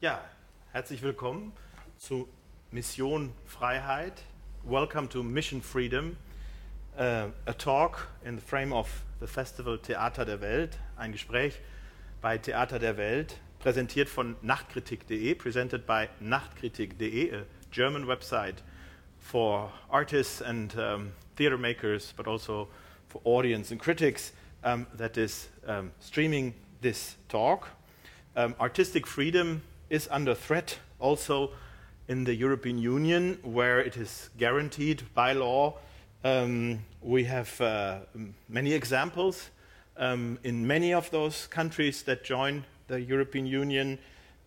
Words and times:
Ja, 0.00 0.22
herzlich 0.70 1.02
willkommen 1.02 1.52
zu 1.96 2.28
Mission 2.70 3.32
Freiheit. 3.46 4.22
Welcome 4.62 5.08
to 5.08 5.24
Mission 5.24 5.60
Freedom, 5.60 6.16
uh, 6.96 7.32
a 7.46 7.52
talk 7.52 8.06
in 8.24 8.36
the 8.36 8.40
frame 8.40 8.72
of 8.72 8.88
the 9.18 9.26
Festival 9.26 9.76
Theater 9.76 10.24
der 10.24 10.40
Welt, 10.40 10.78
ein 10.96 11.10
Gespräch 11.10 11.58
bei 12.20 12.38
Theater 12.38 12.78
der 12.78 12.96
Welt, 12.96 13.40
präsentiert 13.58 14.08
von 14.08 14.36
nachtkritik.de, 14.40 15.34
presented 15.34 15.84
by 15.84 16.08
nachtkritik.de, 16.20 17.34
a 17.34 17.42
German 17.72 18.06
website 18.06 18.62
for 19.18 19.72
artists 19.88 20.40
and 20.40 20.78
um, 20.78 21.10
theater 21.34 21.58
makers, 21.58 22.14
but 22.16 22.28
also 22.28 22.68
for 23.08 23.20
audience 23.24 23.72
and 23.72 23.80
critics 23.80 24.32
um, 24.62 24.86
that 24.96 25.16
is 25.16 25.48
um, 25.66 25.90
streaming 25.98 26.54
this 26.82 27.16
talk. 27.28 27.70
Artistic 28.60 29.04
freedom 29.04 29.62
is 29.90 30.08
under 30.10 30.34
threat 30.34 30.78
also 30.98 31.50
in 32.08 32.24
the 32.24 32.34
European 32.34 32.78
Union, 32.78 33.38
where 33.42 33.80
it 33.80 33.96
is 33.96 34.30
guaranteed 34.38 35.02
by 35.14 35.32
law. 35.32 35.74
Um, 36.24 36.80
we 37.02 37.24
have 37.24 37.60
uh, 37.60 37.98
many 38.48 38.72
examples 38.72 39.50
um, 39.96 40.38
in 40.42 40.66
many 40.66 40.94
of 40.94 41.10
those 41.10 41.46
countries 41.46 42.02
that 42.02 42.24
join 42.24 42.64
the 42.86 43.00
European 43.00 43.46
Union 43.46 43.98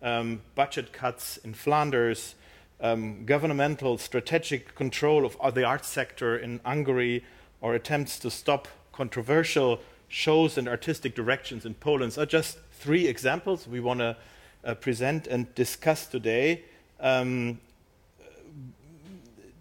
um, 0.02 0.42
budget 0.54 0.92
cuts 0.92 1.36
in 1.38 1.54
Flanders, 1.54 2.34
um, 2.80 3.24
governmental 3.24 3.96
strategic 3.98 4.74
control 4.74 5.24
of 5.24 5.54
the 5.54 5.64
arts 5.64 5.88
sector 5.88 6.36
in 6.36 6.60
Hungary, 6.64 7.24
or 7.60 7.74
attempts 7.74 8.18
to 8.18 8.30
stop 8.30 8.66
controversial 8.92 9.80
shows 10.08 10.58
and 10.58 10.68
artistic 10.68 11.14
directions 11.14 11.64
in 11.64 11.74
Poland 11.74 12.18
are 12.18 12.26
just 12.26 12.58
three 12.72 13.06
examples 13.06 13.66
we 13.66 13.80
want 13.80 14.00
to 14.00 14.16
uh, 14.64 14.74
present 14.74 15.28
and 15.28 15.56
discuss 15.56 16.08
today. 16.08 16.62
Ähm, 17.00 17.58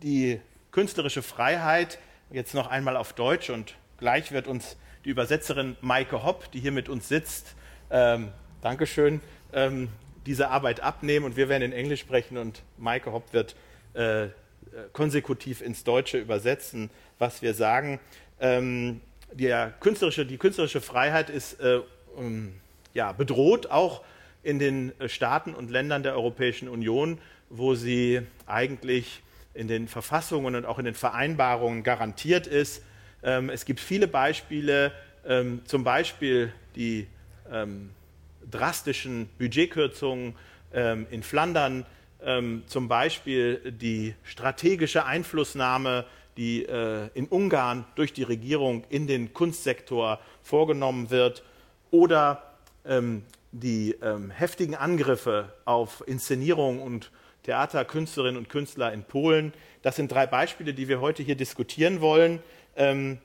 die 0.03 0.39
künstlerische 0.71 1.21
Freiheit, 1.21 1.99
jetzt 2.31 2.53
noch 2.53 2.67
einmal 2.67 2.97
auf 2.97 3.13
Deutsch 3.13 3.49
und 3.49 3.75
gleich 3.97 4.31
wird 4.31 4.47
uns 4.47 4.77
die 5.05 5.09
Übersetzerin 5.09 5.75
Maike 5.81 6.23
Hopp, 6.23 6.51
die 6.51 6.59
hier 6.59 6.71
mit 6.71 6.89
uns 6.89 7.07
sitzt, 7.07 7.55
ähm, 7.89 8.29
Dankeschön, 8.61 9.21
ähm, 9.53 9.89
diese 10.25 10.49
Arbeit 10.49 10.81
abnehmen 10.81 11.25
und 11.25 11.35
wir 11.35 11.49
werden 11.49 11.63
in 11.63 11.73
Englisch 11.73 11.99
sprechen 11.99 12.37
und 12.37 12.61
Maike 12.77 13.11
Hopp 13.11 13.33
wird 13.33 13.55
äh, 13.93 14.27
konsekutiv 14.93 15.61
ins 15.61 15.83
Deutsche 15.83 16.17
übersetzen, 16.17 16.89
was 17.19 17.41
wir 17.41 17.53
sagen. 17.53 17.99
Ähm, 18.39 19.01
künstlerische, 19.79 20.25
die 20.25 20.37
künstlerische 20.37 20.81
Freiheit 20.81 21.29
ist 21.29 21.59
äh, 21.59 21.81
um, 22.15 22.53
ja, 22.93 23.11
bedroht, 23.11 23.69
auch 23.71 24.01
in 24.43 24.59
den 24.59 24.99
äh, 24.99 25.09
Staaten 25.09 25.53
und 25.53 25.69
Ländern 25.69 26.03
der 26.03 26.13
Europäischen 26.13 26.67
Union, 26.67 27.17
wo 27.49 27.75
sie 27.75 28.21
eigentlich 28.45 29.21
in 29.53 29.67
den 29.67 29.87
Verfassungen 29.87 30.55
und 30.55 30.65
auch 30.65 30.79
in 30.79 30.85
den 30.85 30.93
Vereinbarungen 30.93 31.83
garantiert 31.83 32.47
ist. 32.47 32.83
Ähm, 33.23 33.49
es 33.49 33.65
gibt 33.65 33.79
viele 33.79 34.07
Beispiele, 34.07 34.93
ähm, 35.27 35.61
zum 35.65 35.83
Beispiel 35.83 36.53
die 36.75 37.07
ähm, 37.51 37.91
drastischen 38.49 39.29
Budgetkürzungen 39.37 40.35
in 41.11 41.21
Flandern, 41.21 41.85
zum 42.65 42.87
Beispiel 42.87 43.73
die 43.73 44.15
strategische 44.23 45.05
Einflussnahme, 45.05 46.05
die 46.37 46.63
äh, 46.63 47.09
in 47.13 47.27
Ungarn 47.27 47.85
durch 47.95 48.13
die 48.13 48.23
Regierung 48.23 48.85
in 48.89 49.05
den 49.05 49.33
Kunstsektor 49.33 50.19
vorgenommen 50.41 51.09
wird, 51.09 51.43
oder 51.91 52.50
ähm, 52.85 53.23
die 53.51 53.95
ähm, 54.01 54.31
heftigen 54.31 54.75
Angriffe 54.75 55.53
auf 55.65 56.03
Inszenierung 56.07 56.81
und 56.81 57.11
Theaterkünstlerinnen 57.43 58.37
und 58.37 58.49
Künstler 58.49 58.93
in 58.93 59.03
Polen. 59.03 59.53
Das 59.81 59.95
sind 59.95 60.11
drei 60.11 60.27
Beispiele, 60.27 60.73
die 60.73 60.87
wir 60.87 61.01
heute 61.01 61.23
hier 61.23 61.35
diskutieren 61.35 62.01
wollen. 62.01 62.39
Ähm, 62.75 63.17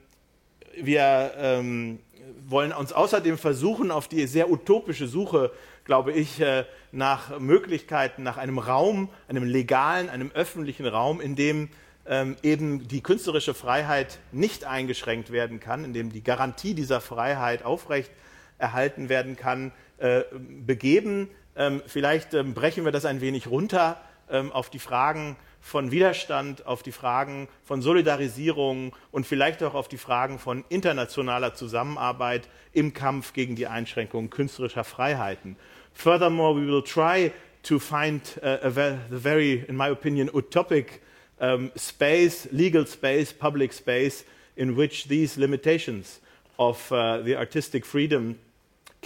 wir 0.81 1.33
ähm, 1.37 2.00
wollen 2.47 2.72
uns 2.72 2.93
außerdem 2.93 3.39
versuchen, 3.39 3.91
auf 3.91 4.09
die 4.09 4.27
sehr 4.27 4.50
utopische 4.50 5.06
Suche, 5.06 5.53
glaube 5.84 6.12
ich, 6.12 6.41
äh, 6.41 6.65
nach 6.93 7.39
Möglichkeiten, 7.39 8.22
nach 8.22 8.37
einem 8.37 8.59
Raum, 8.59 9.09
einem 9.28 9.45
legalen, 9.45 10.09
einem 10.09 10.31
öffentlichen 10.33 10.87
Raum, 10.87 11.21
in 11.21 11.37
dem 11.37 11.69
ähm, 12.06 12.37
eben 12.43 12.89
die 12.89 13.03
künstlerische 13.03 13.55
Freiheit 13.55 14.19
nicht 14.33 14.65
eingeschränkt 14.65 15.31
werden 15.31 15.61
kann, 15.61 15.84
in 15.84 15.93
dem 15.93 16.12
die 16.12 16.22
Garantie 16.22 16.75
dieser 16.75 17.00
Freiheit 17.00 17.65
aufrecht 17.65 18.11
erhalten 18.59 19.09
werden 19.09 19.37
kann, 19.37 19.72
äh, 19.99 20.22
begeben. 20.65 21.28
Ähm, 21.56 21.83
vielleicht 21.87 22.34
ähm, 22.34 22.55
brechen 22.55 22.84
wir 22.84 22.93
das 22.93 23.05
ein 23.05 23.21
wenig 23.21 23.47
runter 23.47 24.00
ähm, 24.31 24.53
auf 24.53 24.71
die 24.71 24.78
Fragen 24.78 25.37
von 25.61 25.91
Widerstand, 25.91 26.66
auf 26.66 26.83
die 26.83 26.93
Fragen 26.93 27.49
von 27.65 27.83
Solidarisierung 27.83 28.95
und 29.11 29.27
vielleicht 29.27 29.62
auch 29.62 29.75
auf 29.75 29.89
die 29.89 29.99
Fragen 29.99 30.39
von 30.39 30.65
internationaler 30.69 31.55
Zusammenarbeit 31.55 32.49
im 32.72 32.93
Kampf 32.93 33.33
gegen 33.33 33.56
die 33.56 33.66
Einschränkung 33.66 34.31
künstlerischer 34.31 34.84
Freiheiten. 34.84 35.56
Furthermore, 35.93 36.55
we 36.55 36.66
will 36.66 36.84
try 36.84 37.33
to 37.65 37.81
find 37.81 38.39
uh, 38.43 38.59
a 38.62 38.71
the 38.71 39.19
very, 39.19 39.65
in 39.66 39.77
my 39.77 39.91
opinion, 39.91 40.31
utopic 40.31 41.00
um, 41.41 41.72
space, 41.77 42.49
legal 42.53 42.87
space, 42.87 43.33
public 43.33 43.72
space, 43.72 44.25
in 44.55 44.77
which 44.77 45.09
these 45.09 45.37
limitations 45.37 46.21
of 46.59 46.93
uh, 46.93 47.21
the 47.22 47.34
artistic 47.37 47.84
freedom 47.84 48.39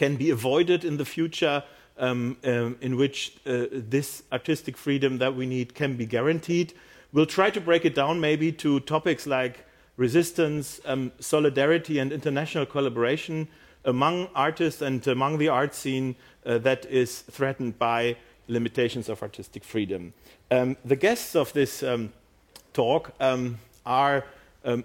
can 0.00 0.16
be 0.16 0.31
avoided 0.31 0.83
in 0.83 0.97
the 0.97 1.05
future, 1.05 1.62
um, 1.99 2.38
um, 2.44 2.75
in 2.81 2.97
which 2.97 3.34
uh, 3.44 3.66
this 3.71 4.22
artistic 4.33 4.75
freedom 4.78 5.19
that 5.19 5.37
we 5.37 5.44
need 5.44 5.75
can 5.75 5.94
be 5.94 6.06
guaranteed. 6.06 6.72
We'll 7.12 7.33
try 7.38 7.50
to 7.50 7.61
break 7.61 7.84
it 7.84 7.94
down 7.94 8.19
maybe 8.19 8.50
to 8.65 8.81
topics 8.81 9.27
like 9.27 9.66
resistance, 9.99 10.81
um, 10.87 11.12
solidarity, 11.21 11.99
and 11.99 12.12
international 12.12 12.65
collaboration 12.65 13.47
among 13.84 14.28
artists 14.34 14.81
and 14.81 15.06
among 15.06 15.37
the 15.37 15.49
art 15.49 15.75
scene 15.75 16.16
uh, 16.47 16.56
that 16.56 16.87
is 16.87 17.21
threatened 17.37 17.78
by 17.78 18.16
limitations 18.49 19.10
of 19.10 19.22
artistic 19.22 19.62
freedom. 19.65 20.15
Um, 20.51 20.78
the 20.83 20.97
guests 20.97 21.36
of 21.36 21.53
this 21.53 21.83
um, 21.83 22.10
talk 22.72 23.13
um, 23.21 23.59
are 23.84 24.24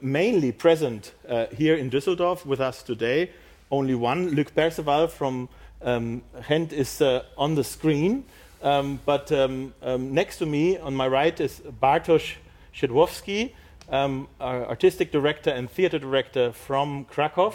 mainly 0.01 0.51
present 0.51 1.13
uh, 1.29 1.45
here 1.55 1.75
in 1.75 1.89
Düsseldorf 1.89 2.45
with 2.45 2.59
us 2.59 2.83
today 2.83 3.29
only 3.71 3.95
one. 3.95 4.35
Luk 4.35 4.53
Perceval 4.53 5.09
from 5.09 5.49
um, 5.81 6.21
Gent 6.47 6.73
is 6.73 7.01
uh, 7.01 7.23
on 7.37 7.55
the 7.55 7.63
screen. 7.63 8.25
Um, 8.61 8.99
but 9.05 9.31
um, 9.31 9.73
um, 9.83 10.13
next 10.13 10.37
to 10.37 10.45
me, 10.45 10.77
on 10.77 10.95
my 10.95 11.07
right, 11.07 11.39
is 11.39 11.61
Bartosz 11.81 12.35
Szydłowski, 12.73 13.51
um, 13.89 14.27
artistic 14.39 15.11
director 15.11 15.51
and 15.51 15.69
theater 15.69 15.99
director 15.99 16.51
from 16.51 17.05
Krakow, 17.05 17.53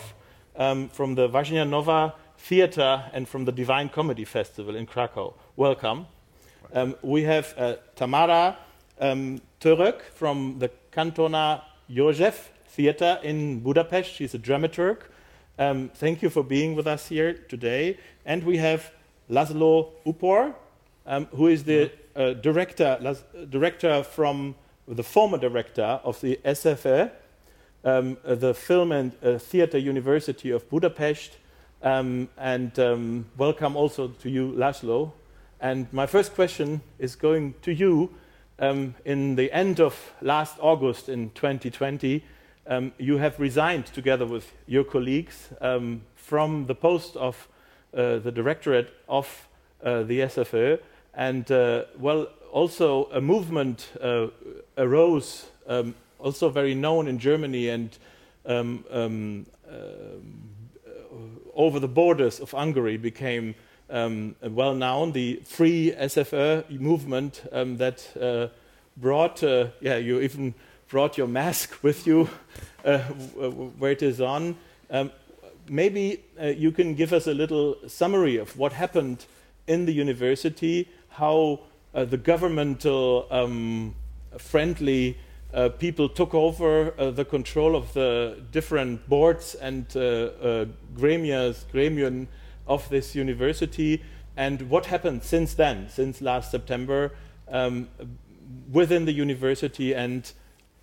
um, 0.56 0.88
from 0.88 1.16
the 1.16 1.28
Łaźnia 1.28 1.68
Nowa 1.68 2.14
Theater 2.38 3.04
and 3.12 3.28
from 3.28 3.44
the 3.44 3.52
Divine 3.52 3.88
Comedy 3.88 4.24
Festival 4.24 4.76
in 4.76 4.86
Krakow. 4.86 5.34
Welcome. 5.56 6.06
we 7.02 7.24
have 7.24 7.54
uh, 7.58 7.74
Tamara 7.96 8.56
um, 9.00 9.40
from 10.14 10.58
the 10.58 10.70
Katona 10.92 11.62
József 11.90 12.50
Theater 12.68 13.18
in 13.22 13.60
Budapest. 13.60 14.12
She's 14.12 14.34
a 14.34 14.38
dramaturg. 14.38 14.98
Um, 15.60 15.90
thank 15.90 16.22
you 16.22 16.30
for 16.30 16.42
being 16.42 16.74
with 16.74 16.86
us 16.86 17.08
here 17.08 17.34
today. 17.34 17.98
And 18.24 18.42
we 18.44 18.56
have 18.56 18.90
Laszlo 19.28 19.90
Upor, 20.06 20.54
um, 21.04 21.26
who 21.34 21.48
is 21.48 21.64
the 21.64 21.92
uh, 22.16 22.32
director, 22.32 23.14
director 23.50 24.02
from 24.02 24.54
the 24.88 25.02
former 25.02 25.36
director 25.36 26.00
of 26.02 26.18
the 26.22 26.40
SFE, 26.46 27.10
um, 27.84 28.16
uh, 28.24 28.36
the 28.36 28.54
Film 28.54 28.90
and 28.90 29.12
uh, 29.22 29.36
Theatre 29.36 29.76
University 29.76 30.50
of 30.50 30.66
Budapest. 30.70 31.36
Um, 31.82 32.30
and 32.38 32.78
um, 32.78 33.26
welcome 33.36 33.76
also 33.76 34.08
to 34.08 34.30
you, 34.30 34.52
Laszlo. 34.52 35.12
And 35.60 35.92
my 35.92 36.06
first 36.06 36.34
question 36.34 36.80
is 36.98 37.16
going 37.16 37.54
to 37.60 37.74
you. 37.74 38.14
Um, 38.58 38.94
in 39.04 39.36
the 39.36 39.52
end 39.52 39.78
of 39.78 40.14
last 40.22 40.56
August 40.58 41.10
in 41.10 41.32
2020, 41.32 42.24
um, 42.70 42.92
you 42.98 43.18
have 43.18 43.38
resigned 43.40 43.86
together 43.86 44.24
with 44.24 44.52
your 44.66 44.84
colleagues 44.84 45.50
um, 45.60 46.02
from 46.14 46.66
the 46.66 46.74
post 46.74 47.16
of 47.16 47.48
uh, 47.92 48.18
the 48.18 48.30
directorate 48.30 48.94
of 49.08 49.48
uh, 49.84 50.04
the 50.04 50.20
SFE, 50.20 50.78
and 51.14 51.50
uh, 51.50 51.84
well, 51.98 52.28
also 52.52 53.10
a 53.12 53.20
movement 53.20 53.90
uh, 54.00 54.28
arose, 54.78 55.46
um, 55.66 55.94
also 56.20 56.48
very 56.48 56.74
known 56.74 57.08
in 57.08 57.18
Germany 57.18 57.68
and 57.68 57.98
um, 58.46 58.84
um, 58.90 59.46
uh, 59.68 59.74
over 61.54 61.80
the 61.80 61.88
borders 61.88 62.38
of 62.38 62.52
Hungary 62.52 62.96
became 62.96 63.54
um, 63.90 64.36
well 64.42 64.74
known. 64.74 65.12
The 65.12 65.42
Free 65.44 65.92
SFE 65.98 66.70
movement 66.78 67.42
that 67.50 68.06
uh, 68.20 68.54
brought, 68.96 69.42
yeah, 69.42 69.96
you 69.96 70.20
even 70.20 70.54
brought 70.90 71.16
your 71.16 71.28
mask 71.28 71.78
with 71.82 72.06
you 72.06 72.28
uh, 72.84 72.98
where 73.78 73.92
it 73.92 74.02
is 74.02 74.20
on. 74.20 74.56
Um, 74.90 75.10
maybe 75.68 76.22
uh, 76.38 76.46
you 76.46 76.72
can 76.72 76.94
give 76.94 77.12
us 77.12 77.26
a 77.26 77.32
little 77.32 77.76
summary 77.88 78.36
of 78.36 78.58
what 78.58 78.72
happened 78.72 79.24
in 79.68 79.86
the 79.86 79.92
university, 79.92 80.88
how 81.08 81.60
uh, 81.94 82.04
the 82.04 82.16
governmental 82.16 83.26
um, 83.30 83.94
friendly 84.36 85.16
uh, 85.54 85.68
people 85.68 86.08
took 86.08 86.34
over 86.34 86.92
uh, 86.98 87.10
the 87.10 87.24
control 87.24 87.76
of 87.76 87.92
the 87.94 88.42
different 88.50 89.08
boards 89.08 89.54
and 89.54 89.86
uh, 89.96 90.00
uh, 90.00 90.64
gremias, 90.96 91.64
gremium 91.72 92.26
of 92.66 92.88
this 92.88 93.14
university, 93.14 94.02
and 94.36 94.62
what 94.70 94.86
happened 94.86 95.22
since 95.22 95.54
then, 95.54 95.88
since 95.88 96.20
last 96.20 96.50
September, 96.50 97.12
um, 97.48 97.88
within 98.72 99.04
the 99.04 99.12
university 99.12 99.92
and 99.92 100.32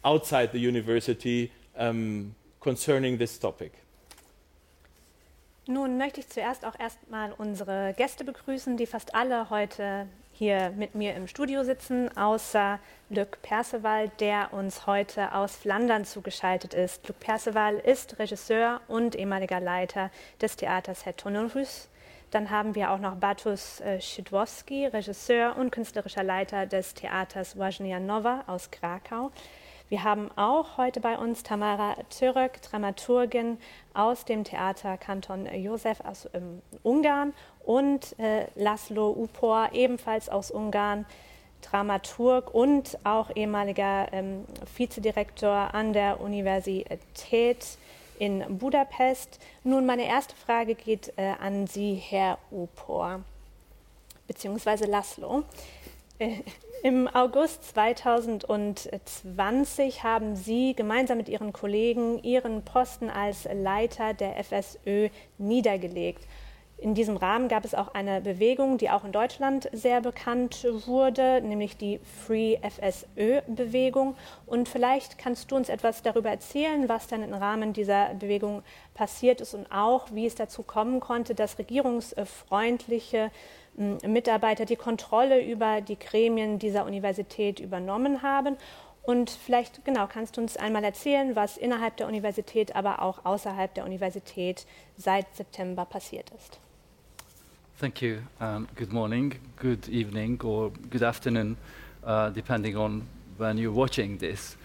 outside 0.08 0.50
the 0.54 0.60
university 0.60 1.52
um, 1.78 2.34
concerning 2.60 3.18
this 3.18 3.38
topic. 3.40 3.72
Nun 5.70 5.98
möchte 5.98 6.22
ich 6.22 6.30
zuerst 6.30 6.64
auch 6.64 6.80
erstmal 6.80 7.34
unsere 7.34 7.94
Gäste 7.98 8.24
begrüßen, 8.24 8.78
die 8.78 8.86
fast 8.86 9.14
alle 9.14 9.50
heute 9.50 10.08
hier 10.32 10.70
mit 10.78 10.96
mir 10.96 11.14
im 11.16 11.28
Studio 11.28 11.64
sitzen, 11.66 12.16
außer 12.16 12.80
Luc 13.10 13.42
Perceval, 13.42 14.10
der 14.20 14.54
uns 14.54 14.88
heute 14.88 15.34
aus 15.34 15.58
Flandern 15.58 16.06
zugeschaltet 16.06 16.74
ist. 16.74 17.06
Luc 17.10 17.20
Perceval 17.20 17.76
ist 17.80 18.18
Regisseur 18.18 18.80
und 18.88 19.16
ehemaliger 19.16 19.60
Leiter 19.60 20.10
des 20.40 20.56
Theaters 20.56 21.06
Herr 21.06 21.18
Tonorus. 21.18 21.90
Dann 22.32 22.50
haben 22.50 22.76
wir 22.76 22.92
auch 22.92 23.00
noch 23.00 23.16
Batus 23.16 23.82
äh, 23.82 24.00
Szydłowski, 24.00 24.86
Regisseur 24.86 25.58
und 25.58 25.72
künstlerischer 25.72 26.24
Leiter 26.24 26.66
des 26.66 26.94
Theaters 26.94 27.58
Wajnia 27.58 28.00
Nova 28.00 28.46
aus 28.48 28.72
Krakau. 28.72 29.32
Wir 29.90 30.04
haben 30.04 30.30
auch 30.36 30.78
heute 30.78 31.00
bei 31.00 31.18
uns 31.18 31.44
Tamara 31.44 31.96
Török, 32.10 32.62
Dramaturgin 32.62 33.58
aus 33.94 34.26
dem 34.26 34.44
Theater 34.44 34.98
Kanton 34.98 35.48
Josef 35.56 36.02
aus 36.02 36.28
ähm, 36.34 36.62
Ungarn 36.84 37.34
und 37.64 38.20
äh, 38.20 38.48
Laszlo 38.56 39.12
Upor, 39.12 39.70
ebenfalls 39.72 40.28
aus 40.28 40.52
Ungarn, 40.52 41.06
Dramaturg 41.62 42.54
und 42.54 42.98
auch 43.06 43.34
ehemaliger 43.34 44.12
ähm, 44.12 44.44
Vizedirektor 44.76 45.74
an 45.74 45.94
der 45.94 46.20
Universität 46.20 47.78
in 48.20 48.58
Budapest. 48.58 49.40
Nun, 49.64 49.86
meine 49.86 50.06
erste 50.06 50.36
Frage 50.36 50.76
geht 50.76 51.14
äh, 51.16 51.34
an 51.40 51.66
Sie, 51.66 51.96
Herr 51.96 52.40
Upor, 52.52 53.22
beziehungsweise 54.28 54.84
Laszlo. 54.84 55.44
Äh, 56.20 56.42
Im 56.84 57.08
August 57.08 57.74
2020 57.74 60.04
haben 60.04 60.36
Sie 60.36 60.76
gemeinsam 60.76 61.18
mit 61.18 61.28
Ihren 61.28 61.52
Kollegen 61.52 62.22
Ihren 62.24 62.64
Posten 62.64 63.10
als 63.10 63.48
Leiter 63.52 64.14
der 64.14 64.36
FSÖ 64.44 65.10
niedergelegt. 65.40 66.24
In 66.80 66.94
diesem 66.94 67.18
Rahmen 67.18 67.48
gab 67.48 67.66
es 67.66 67.74
auch 67.74 67.96
eine 67.96 68.22
Bewegung, 68.22 68.78
die 68.78 68.92
auch 68.92 69.04
in 69.04 69.12
Deutschland 69.12 69.68
sehr 69.74 70.02
bekannt 70.02 70.68
wurde, 70.86 71.42
nämlich 71.42 71.76
die 71.76 72.00
Free 72.28 72.60
FSÖ-Bewegung. 72.62 74.16
Und 74.46 74.70
vielleicht 74.70 75.18
kannst 75.18 75.50
du 75.50 75.56
uns 75.56 75.70
etwas 75.70 76.04
darüber 76.04 76.30
erzählen, 76.30 76.88
was 76.88 77.08
dann 77.08 77.24
im 77.24 77.34
Rahmen 77.34 77.74
dieser 77.74 78.14
Bewegung 78.14 78.62
passiert 78.94 79.42
ist 79.42 79.56
und 79.56 79.72
auch, 79.72 80.06
wie 80.12 80.28
es 80.28 80.36
dazu 80.36 80.62
kommen 80.62 81.00
konnte, 81.00 81.34
dass 81.34 81.58
regierungsfreundliche 81.58 83.32
Mitarbeiter 83.78 84.66
die 84.66 84.76
Kontrolle 84.76 85.46
über 85.46 85.82
die 85.82 85.98
Gremien 85.98 86.60
dieser 86.60 86.86
Universität 86.86 87.60
übernommen 87.60 88.24
haben. 88.24 88.58
Und 89.04 89.30
vielleicht, 89.30 89.86
genau, 89.86 90.08
kannst 90.08 90.36
du 90.36 90.42
uns 90.42 90.58
einmal 90.58 90.84
erzählen, 90.84 91.36
was 91.36 91.56
innerhalb 91.56 91.96
der 91.96 92.08
Universität, 92.08 92.76
aber 92.76 93.02
auch 93.02 93.24
außerhalb 93.24 93.74
der 93.74 93.86
Universität 93.86 94.66
seit 94.98 95.34
September 95.36 95.86
passiert 95.86 96.30
ist. 96.32 96.60
Thank 97.80 98.02
you. 98.02 98.18
Um, 98.42 98.68
good 98.76 98.92
morning, 98.92 99.36
good 99.62 99.88
evening, 99.88 100.42
or 100.44 100.72
good 100.90 101.04
afternoon, 101.04 101.56
uh, 102.04 102.32
depending 102.32 102.76
on 102.76 103.08
when 103.38 103.58
you're 103.58 103.74
watching 103.74 104.18
this. 104.18 104.58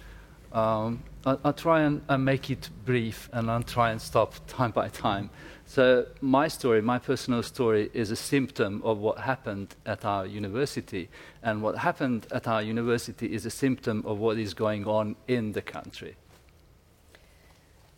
Um, 0.53 1.03
I'll, 1.25 1.39
I'll, 1.45 1.53
try 1.53 1.83
and, 1.83 2.03
and, 2.09 2.25
make 2.25 2.51
it 2.51 2.71
brief 2.85 3.29
and 3.33 3.51
I'll 3.51 3.63
try 3.63 3.91
and 3.91 4.01
stop 4.01 4.35
time 4.49 4.71
by 4.71 4.89
time. 4.89 5.31
So, 5.75 6.05
my 6.21 6.49
story, 6.49 6.83
my 6.83 6.99
personal 6.99 7.43
story, 7.43 7.91
is 7.95 8.11
a 8.11 8.17
symptom 8.17 8.83
of 8.85 8.99
what 8.99 9.17
happened 9.21 9.75
at 9.87 10.05
our 10.05 10.27
university. 10.27 11.09
And 11.43 11.63
what 11.63 11.79
happened 11.79 12.27
at 12.31 12.47
our 12.47 12.61
university 12.61 13.33
is 13.33 13.47
a 13.47 13.51
symptom 13.51 14.05
of 14.05 14.19
what 14.19 14.37
is 14.37 14.53
going 14.53 14.87
on 14.87 15.17
in 15.29 15.53
the 15.53 15.63
country. 15.63 16.17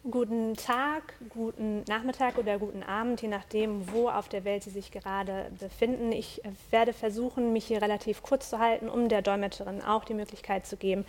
Guten 0.09 0.55
Tag, 0.55 1.03
guten 1.29 1.83
Nachmittag 1.89 2.39
oder 2.39 2.61
guten 2.61 2.85
Abend, 2.85 3.21
je 3.21 3.27
nachdem, 3.29 3.93
wo 3.93 4.09
auf 4.09 4.29
der 4.29 4.45
Welt 4.45 4.63
Sie 4.63 4.71
sich 4.71 4.93
gerade 4.93 5.51
befinden. 5.59 6.13
Ich 6.13 6.43
werde 6.71 6.93
versuchen, 6.93 7.53
mich 7.53 7.65
hier 7.65 7.83
relativ 7.83 8.23
kurz 8.23 8.51
zu 8.51 8.61
halten, 8.61 8.89
um 8.89 9.09
der 9.09 9.21
Dolmetscherin 9.21 9.83
auch 9.83 10.05
die 10.05 10.15
Möglichkeit 10.15 10.65
zu 10.65 10.77
geben, 10.77 11.05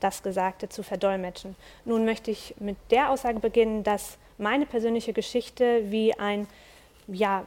das 0.00 0.22
Gesagte 0.22 0.68
zu 0.68 0.82
verdolmetschen. 0.82 1.56
Nun 1.86 2.04
möchte 2.04 2.30
ich 2.30 2.54
mit 2.58 2.76
der 2.90 3.08
Aussage 3.08 3.40
beginnen, 3.40 3.84
dass 3.84 4.18
meine 4.40 4.66
persönliche 4.66 5.12
Geschichte 5.12 5.90
wie 5.90 6.14
ein, 6.14 6.46
ja, 7.06 7.44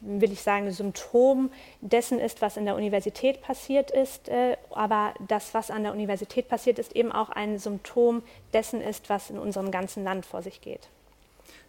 will 0.00 0.30
ich 0.30 0.42
sagen, 0.42 0.70
Symptom 0.70 1.50
dessen 1.80 2.18
ist, 2.18 2.42
was 2.42 2.56
in 2.56 2.66
der 2.66 2.76
Universität 2.76 3.40
passiert 3.40 3.90
ist. 3.90 4.28
Äh, 4.28 4.56
aber 4.70 5.14
das, 5.26 5.54
was 5.54 5.70
an 5.70 5.82
der 5.82 5.92
Universität 5.92 6.48
passiert 6.48 6.78
ist, 6.78 6.94
eben 6.94 7.12
auch 7.12 7.30
ein 7.30 7.58
Symptom 7.58 8.22
dessen 8.52 8.80
ist, 8.80 9.08
was 9.08 9.30
in 9.30 9.38
unserem 9.38 9.70
ganzen 9.70 10.04
Land 10.04 10.26
vor 10.26 10.42
sich 10.42 10.60
geht. 10.60 10.88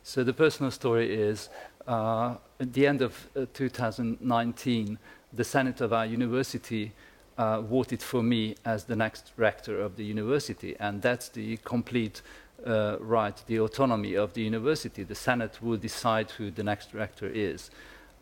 So 0.03 0.23
the 0.23 0.33
personal 0.33 0.71
story 0.71 1.05
is, 1.05 1.49
uh, 1.87 2.35
at 2.59 2.73
the 2.73 2.85
end 2.85 3.01
of 3.01 3.29
uh, 3.35 3.45
2019, 3.53 4.97
the 5.31 5.43
Senate 5.43 5.81
of 5.83 5.91
our 5.91 6.05
university 6.05 6.91
uh, 7.37 7.61
voted 7.61 8.01
for 8.01 8.23
me 8.23 8.55
as 8.63 8.85
the 8.85 8.95
next 8.95 9.31
rector 9.37 9.79
of 9.79 9.95
the 9.95 10.03
university, 10.03 10.75
and 10.79 11.01
that's 11.01 11.29
the 11.29 11.57
complete 11.63 12.21
uh, 12.65 12.97
right, 12.99 13.41
the 13.47 13.59
autonomy 13.59 14.15
of 14.15 14.33
the 14.33 14.41
university. 14.41 15.03
The 15.03 15.15
Senate 15.15 15.61
will 15.61 15.77
decide 15.77 16.31
who 16.31 16.51
the 16.51 16.63
next 16.63 16.91
director 16.91 17.27
is. 17.27 17.71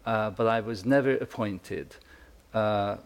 Uh, 0.06 0.30
but 0.30 0.48
I 0.48 0.62
was 0.62 0.86
never 0.86 1.12
appointed 1.18 1.96
uh, 2.54 2.98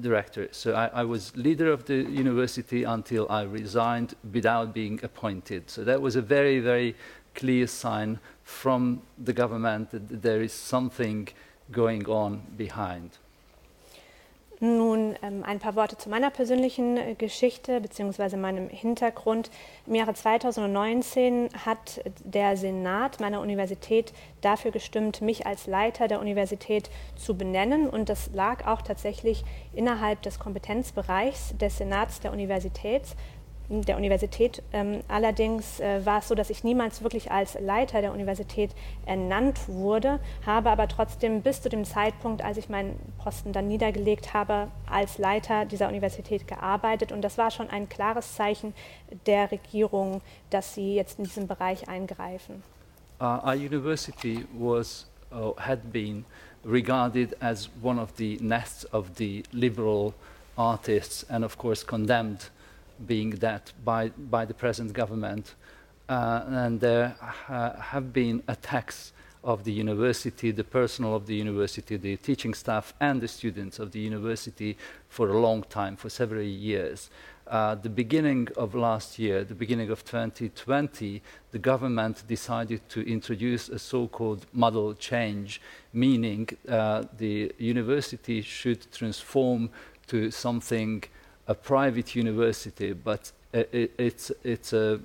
director. 0.00 0.48
So 0.50 0.74
I, 0.74 0.86
I, 0.86 1.04
was 1.04 1.36
leader 1.36 1.70
of 1.70 1.84
the 1.84 1.96
university 1.96 2.84
until 2.84 3.30
I 3.30 3.42
resigned 3.42 4.14
without 4.32 4.74
being 4.74 4.98
appointed. 5.02 5.70
So 5.70 5.84
that 5.84 6.00
was 6.00 6.16
a 6.16 6.22
very, 6.22 6.58
very 6.58 6.96
clear 7.34 7.66
sign 7.66 8.18
from 8.42 9.02
the 9.22 9.32
government 9.32 9.90
that 9.90 10.22
there 10.22 10.42
is 10.42 10.52
something 10.52 11.28
going 11.70 12.06
on 12.08 12.42
behind. 12.56 13.18
Nun 14.60 15.14
ähm, 15.22 15.44
ein 15.44 15.60
paar 15.60 15.76
Worte 15.76 15.96
zu 15.96 16.08
meiner 16.08 16.30
persönlichen 16.30 16.96
äh, 16.96 17.14
Geschichte 17.14 17.80
bzw. 17.80 18.36
meinem 18.36 18.68
Hintergrund. 18.68 19.50
Im 19.86 19.94
Jahre 19.94 20.14
2019 20.14 21.48
hat 21.64 22.00
der 22.24 22.56
Senat 22.56 23.20
meiner 23.20 23.40
Universität 23.40 24.12
dafür 24.40 24.72
gestimmt, 24.72 25.22
mich 25.22 25.46
als 25.46 25.68
Leiter 25.68 26.08
der 26.08 26.20
Universität 26.20 26.90
zu 27.14 27.36
benennen. 27.36 27.88
Und 27.88 28.08
das 28.08 28.30
lag 28.32 28.66
auch 28.66 28.82
tatsächlich 28.82 29.44
innerhalb 29.74 30.22
des 30.22 30.40
Kompetenzbereichs 30.40 31.56
des 31.56 31.78
Senats 31.78 32.18
der 32.18 32.32
Universität 32.32 33.02
der 33.68 33.96
Universität. 33.96 34.62
Ähm, 34.72 35.00
allerdings 35.08 35.80
äh, 35.80 36.04
war 36.04 36.20
es 36.20 36.28
so, 36.28 36.34
dass 36.34 36.50
ich 36.50 36.64
niemals 36.64 37.02
wirklich 37.02 37.30
als 37.30 37.58
Leiter 37.60 38.00
der 38.00 38.12
Universität 38.12 38.70
ernannt 39.04 39.68
wurde, 39.68 40.20
habe 40.46 40.70
aber 40.70 40.88
trotzdem 40.88 41.42
bis 41.42 41.60
zu 41.60 41.68
dem 41.68 41.84
Zeitpunkt, 41.84 42.42
als 42.42 42.56
ich 42.56 42.68
meinen 42.68 42.98
Posten 43.22 43.52
dann 43.52 43.68
niedergelegt 43.68 44.32
habe, 44.32 44.68
als 44.90 45.18
Leiter 45.18 45.66
dieser 45.66 45.88
Universität 45.88 46.48
gearbeitet. 46.48 47.12
Und 47.12 47.22
das 47.22 47.36
war 47.36 47.50
schon 47.50 47.68
ein 47.68 47.88
klares 47.88 48.34
Zeichen 48.34 48.72
der 49.26 49.50
Regierung, 49.50 50.22
dass 50.50 50.74
sie 50.74 50.94
jetzt 50.94 51.18
in 51.18 51.24
diesem 51.24 51.46
Bereich 51.46 51.88
eingreifen. 51.88 52.62
Uh, 53.20 53.40
our 53.44 53.54
university 53.54 54.46
was, 54.56 55.06
uh, 55.32 55.52
had 55.58 55.92
been 55.92 56.24
regarded 56.64 57.36
as 57.42 57.68
one 57.82 58.00
of 58.00 58.12
the 58.16 58.38
nests 58.40 58.86
of 58.92 59.10
the 59.16 59.42
liberal 59.52 60.14
artists 60.56 61.28
and 61.28 61.44
of 61.44 61.58
course 61.58 61.84
condemned 61.84 62.50
being 63.06 63.30
that 63.30 63.72
by, 63.84 64.08
by 64.08 64.44
the 64.44 64.54
present 64.54 64.92
government. 64.92 65.54
Uh, 66.08 66.42
and 66.48 66.80
there 66.80 67.16
ha 67.20 67.76
have 67.78 68.12
been 68.12 68.42
attacks 68.48 69.12
of 69.44 69.64
the 69.64 69.72
university, 69.72 70.50
the 70.50 70.64
personnel 70.64 71.14
of 71.14 71.26
the 71.26 71.34
university, 71.34 71.96
the 71.96 72.16
teaching 72.16 72.54
staff, 72.54 72.92
and 73.00 73.20
the 73.20 73.28
students 73.28 73.78
of 73.78 73.92
the 73.92 74.00
university 74.00 74.76
for 75.08 75.28
a 75.28 75.38
long 75.38 75.62
time, 75.62 75.96
for 75.96 76.08
several 76.08 76.42
years. 76.42 77.10
Uh, 77.46 77.74
the 77.74 77.88
beginning 77.88 78.46
of 78.56 78.74
last 78.74 79.18
year, 79.18 79.42
the 79.42 79.54
beginning 79.54 79.90
of 79.90 80.04
2020, 80.04 81.22
the 81.50 81.58
government 81.58 82.22
decided 82.28 82.86
to 82.90 83.00
introduce 83.10 83.70
a 83.70 83.78
so-called 83.78 84.44
model 84.52 84.92
change, 84.92 85.60
meaning 85.94 86.46
uh, 86.68 87.04
the 87.16 87.50
university 87.56 88.42
should 88.42 88.90
transform 88.92 89.70
to 90.06 90.30
something 90.30 91.02
a 91.48 91.54
private 91.54 92.14
university, 92.14 92.92
but 92.92 93.32
it, 93.52 93.92
it's, 93.98 94.30
it's, 94.44 94.72
a, 94.72 95.00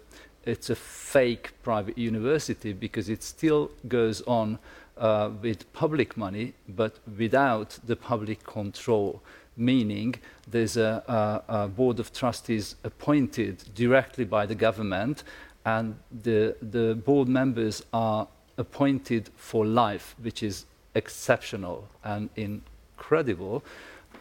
it's 0.46 0.70
a 0.70 0.76
fake 0.76 1.52
private 1.64 1.98
university 1.98 2.74
because 2.74 3.10
it 3.10 3.24
still 3.24 3.72
goes 3.88 4.22
on 4.24 4.60
uh, 4.98 5.30
with 5.42 5.72
public 5.74 6.16
money, 6.18 6.54
but 6.70 7.00
without 7.18 7.80
the 7.86 7.96
public 7.96 8.44
control. 8.44 9.22
meaning 9.56 10.16
there's 10.50 10.78
a, 10.78 11.04
a, 11.08 11.64
a, 11.64 11.68
board 11.68 12.00
of 12.00 12.12
trustees 12.12 12.76
appointed 12.84 13.64
directly 13.76 14.26
by 14.26 14.46
the 14.46 14.56
government, 14.56 15.24
and 15.66 15.96
the, 16.24 16.56
the 16.62 16.96
board 16.96 17.28
members 17.28 17.84
are 17.94 18.28
appointed 18.58 19.30
for 19.36 19.66
life, 19.66 20.16
which 20.22 20.44
is 20.44 20.66
exceptional 20.96 21.88
and 22.04 22.30
incredible. 22.36 23.64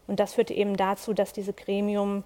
Und 0.08 0.20
das 0.20 0.36
führte 0.36 0.54
eben 0.54 0.78
dazu, 0.78 1.13
dass 1.13 1.34
dieses 1.34 1.56
Gremium 1.56 2.24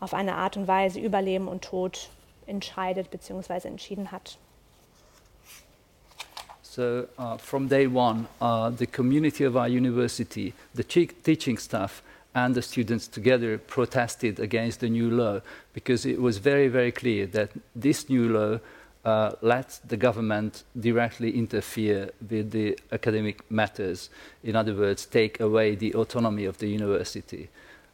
auf 0.00 0.12
eine 0.12 0.34
Art 0.34 0.56
und 0.56 0.68
Weise 0.68 1.00
über 1.00 1.22
Leben 1.22 1.48
und 1.48 1.64
Tod 1.64 2.10
entscheidet 2.46 3.10
bzw. 3.10 3.68
entschieden 3.68 4.12
hat. 4.12 4.36
So 6.62 7.06
uh, 7.18 7.38
from 7.38 7.68
day 7.68 7.86
one, 7.86 8.26
uh, 8.40 8.70
the 8.70 8.86
community 8.86 9.44
of 9.46 9.56
our 9.56 9.66
university, 9.66 10.52
the 10.74 10.84
teaching 10.84 11.58
staff, 11.58 12.02
and 12.34 12.54
the 12.54 12.62
students 12.62 13.08
together 13.08 13.58
protested 13.58 14.38
against 14.38 14.80
the 14.80 14.88
new 14.88 15.10
law 15.10 15.40
because 15.72 16.06
it 16.06 16.20
was 16.20 16.38
very, 16.38 16.68
very 16.68 16.92
clear 16.92 17.26
that 17.26 17.50
this 17.74 18.08
new 18.08 18.28
law 18.28 18.60
uh, 19.08 19.32
let 19.40 19.80
the 19.88 19.96
government 19.96 20.64
directly 20.78 21.30
interfere 21.30 22.10
with 22.30 22.50
the 22.50 22.78
academic 22.92 23.50
matters. 23.50 24.10
In 24.44 24.54
other 24.54 24.74
words, 24.74 25.06
take 25.06 25.40
away 25.40 25.76
the 25.76 25.94
autonomy 25.94 26.44
of 26.44 26.58
the 26.58 26.68
university. 26.68 27.48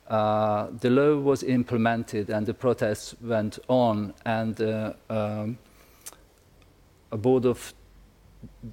Uh, 0.09 0.67
the 0.81 0.91
law 0.91 1.17
was 1.31 1.43
implemented 1.43 2.31
and 2.31 2.47
the 2.47 2.55
protests 2.55 3.15
went 3.23 3.59
on 3.69 4.13
and 4.25 4.61
uh, 4.61 4.93
um, 5.09 5.57
a 7.13 7.17
board 7.17 7.47
of 7.47 7.73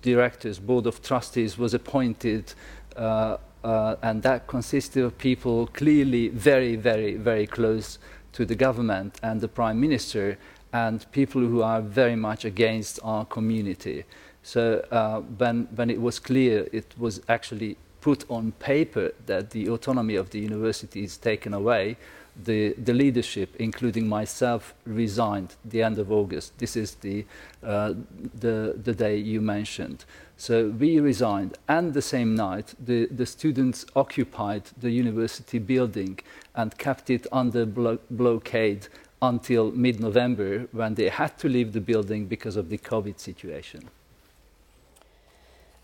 directors, 0.01 0.59
board 0.59 0.87
of 0.87 1.01
trustees 1.01 1.57
was 1.57 1.73
appointed 1.73 2.53
uh, 2.97 3.37
uh, 3.63 3.95
and 4.01 4.23
that 4.23 4.47
consisted 4.47 5.03
of 5.03 5.17
people 5.17 5.67
clearly 5.67 6.27
very, 6.29 6.75
very, 6.75 7.15
very 7.15 7.47
close 7.47 7.99
to 8.33 8.45
the 8.45 8.55
government 8.55 9.19
and 9.21 9.39
the 9.41 9.47
prime 9.47 9.79
minister 9.79 10.37
and 10.73 11.05
people 11.11 11.41
who 11.41 11.61
are 11.61 11.81
very 11.81 12.15
much 12.15 12.45
against 12.45 12.99
our 13.03 13.25
community. 13.25 14.03
So 14.43 14.85
uh, 14.91 15.21
when, 15.21 15.67
when 15.75 15.89
it 15.89 16.01
was 16.01 16.19
clear, 16.19 16.67
it 16.71 16.93
was 16.97 17.21
actually 17.27 17.77
put 17.99 18.25
on 18.29 18.51
paper 18.53 19.11
that 19.27 19.51
the 19.51 19.69
autonomy 19.69 20.15
of 20.15 20.31
the 20.31 20.39
university 20.39 21.03
is 21.03 21.17
taken 21.17 21.53
away, 21.53 21.97
the, 22.43 22.73
the 22.73 22.93
leadership, 22.93 23.55
including 23.59 24.07
myself, 24.07 24.73
resigned 24.85 25.55
the 25.65 25.83
end 25.83 25.99
of 25.99 26.11
August. 26.11 26.57
This 26.57 26.75
is 26.75 26.95
the, 26.95 27.25
uh, 27.63 27.93
the, 28.39 28.79
the 28.83 28.93
day 28.93 29.17
you 29.17 29.41
mentioned. 29.41 30.05
So 30.37 30.69
we 30.69 30.99
resigned, 30.99 31.57
and 31.67 31.93
the 31.93 32.01
same 32.01 32.33
night, 32.33 32.73
the, 32.83 33.05
the 33.07 33.25
students 33.25 33.85
occupied 33.95 34.63
the 34.79 34.89
university 34.89 35.59
building 35.59 36.19
and 36.55 36.75
kept 36.77 37.09
it 37.09 37.27
under 37.31 37.65
blo 37.65 37.99
blockade 38.09 38.87
until 39.21 39.71
mid-November 39.71 40.67
when 40.71 40.95
they 40.95 41.09
had 41.09 41.37
to 41.37 41.47
leave 41.47 41.71
the 41.73 41.79
building 41.79 42.27
because 42.27 42.57
of 42.57 42.69
the 42.69 42.77
COVID 42.77 43.19
situation. 43.19 43.89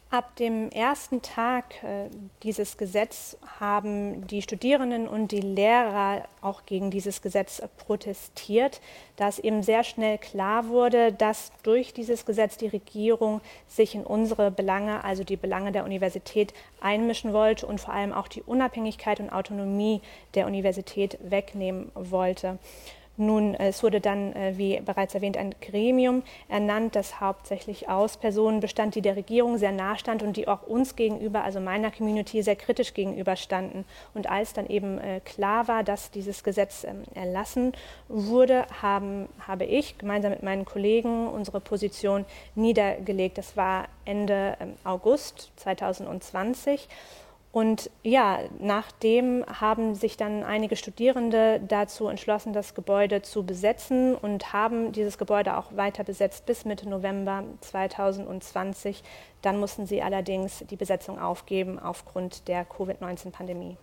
Ab 0.10 0.38
dem 0.38 0.72
ersten 0.72 1.22
Tag 1.22 1.84
äh, 1.84 2.10
dieses 2.42 2.78
Gesetzes 2.78 3.38
haben 3.60 4.26
die 4.28 4.42
Studierenden 4.42 5.06
und 5.06 5.34
die 5.34 5.42
Lehrer 5.42 6.24
auch 6.42 6.66
gegen 6.66 6.92
dieses 6.92 7.22
Gesetz 7.22 7.62
protestiert, 7.76 8.80
da 9.18 9.28
es 9.28 9.38
eben 9.38 9.64
sehr 9.64 9.84
schnell 9.84 10.18
klar 10.18 10.70
wurde, 10.70 11.12
dass 11.12 11.52
durch 11.64 11.94
dieses 11.94 12.26
Gesetz 12.26 12.56
die 12.56 12.68
Regierung 12.68 13.42
sich 13.68 13.96
in 13.96 14.06
unsere 14.06 14.50
Belange, 14.50 15.04
also 15.04 15.26
die 15.26 15.36
Belange 15.36 15.74
der 15.74 15.84
Universität, 15.84 16.54
einmischen 16.80 17.34
wollte 17.34 17.68
und 17.68 17.82
vor 17.82 17.94
allem 17.94 18.14
auch 18.14 18.30
die 18.30 18.44
Unabhängigkeit 18.44 19.20
und 19.20 19.30
Autonomie 19.30 20.00
der 20.36 20.48
Universität 20.48 21.18
wegnehmen 21.22 21.92
wollte. 21.96 22.60
Nun, 23.20 23.56
es 23.56 23.82
wurde 23.82 24.00
dann, 24.00 24.34
äh, 24.34 24.54
wie 24.58 24.80
bereits 24.80 25.16
erwähnt, 25.16 25.38
ein 25.38 25.56
Gremium 25.60 26.22
ernannt, 26.50 26.96
das 26.96 27.20
hauptsächlich 27.20 27.90
aus 27.90 28.18
Personen 28.18 28.60
bestand, 28.60 28.94
die 28.94 29.02
der 29.02 29.16
Regierung 29.16 29.58
sehr 29.58 29.72
nahe 29.72 29.98
stand 29.98 30.22
und 30.22 30.38
die 30.38 30.48
auch 30.48 30.62
uns 30.62 30.96
gegenüber, 30.96 31.44
also 31.44 31.60
meiner 31.60 31.90
Community, 31.90 32.44
sehr 32.44 32.56
kritisch 32.56 32.94
gegenüberstanden. 32.94 33.86
Und 34.14 34.30
als 34.30 34.54
dann 34.54 34.68
eben 34.68 35.00
äh, 35.00 35.20
klar 35.22 35.68
war, 35.68 35.84
dass 35.84 36.12
dieses 36.12 36.44
Gesetz 36.44 36.84
ähm, 36.84 37.04
erlassen 37.16 37.74
wurde, 38.08 38.68
haben, 38.84 39.28
habe 39.40 39.66
ich 39.66 39.98
gemeinsam 39.98 40.32
mit 40.32 40.44
meinen 40.44 40.66
Kollegen 40.66 41.28
unsere 41.28 41.60
Position 41.60 42.24
niedergelegt. 42.54 43.40
Das 43.40 43.58
war 43.58 43.88
Ende 44.06 44.58
ähm, 44.60 44.76
August 44.84 45.52
2020. 45.56 46.88
Und 47.52 47.90
ja, 48.04 48.40
nachdem 48.60 49.44
haben 49.48 49.96
sich 49.96 50.18
dann 50.18 50.44
einige 50.44 50.76
Studierende 50.76 51.60
dazu 51.66 52.08
entschlossen, 52.08 52.54
das 52.54 52.76
Gebäude 52.76 53.22
zu 53.22 53.44
besetzen 53.44 54.16
und 54.16 54.54
haben 54.54 54.92
dieses 54.92 55.18
Gebäude 55.18 55.58
auch 55.58 55.76
weiter 55.76 56.04
besetzt 56.04 56.46
bis 56.46 56.66
Mitte 56.66 56.88
November 56.88 57.44
2020. 57.62 59.02
Dann 59.42 59.60
mussten 59.60 59.88
sie 59.88 60.02
allerdings 60.02 60.64
die 60.70 60.76
Besetzung 60.76 61.20
aufgeben 61.20 61.80
aufgrund 61.80 62.48
der 62.48 62.66
Covid-19-Pandemie. 62.66 63.78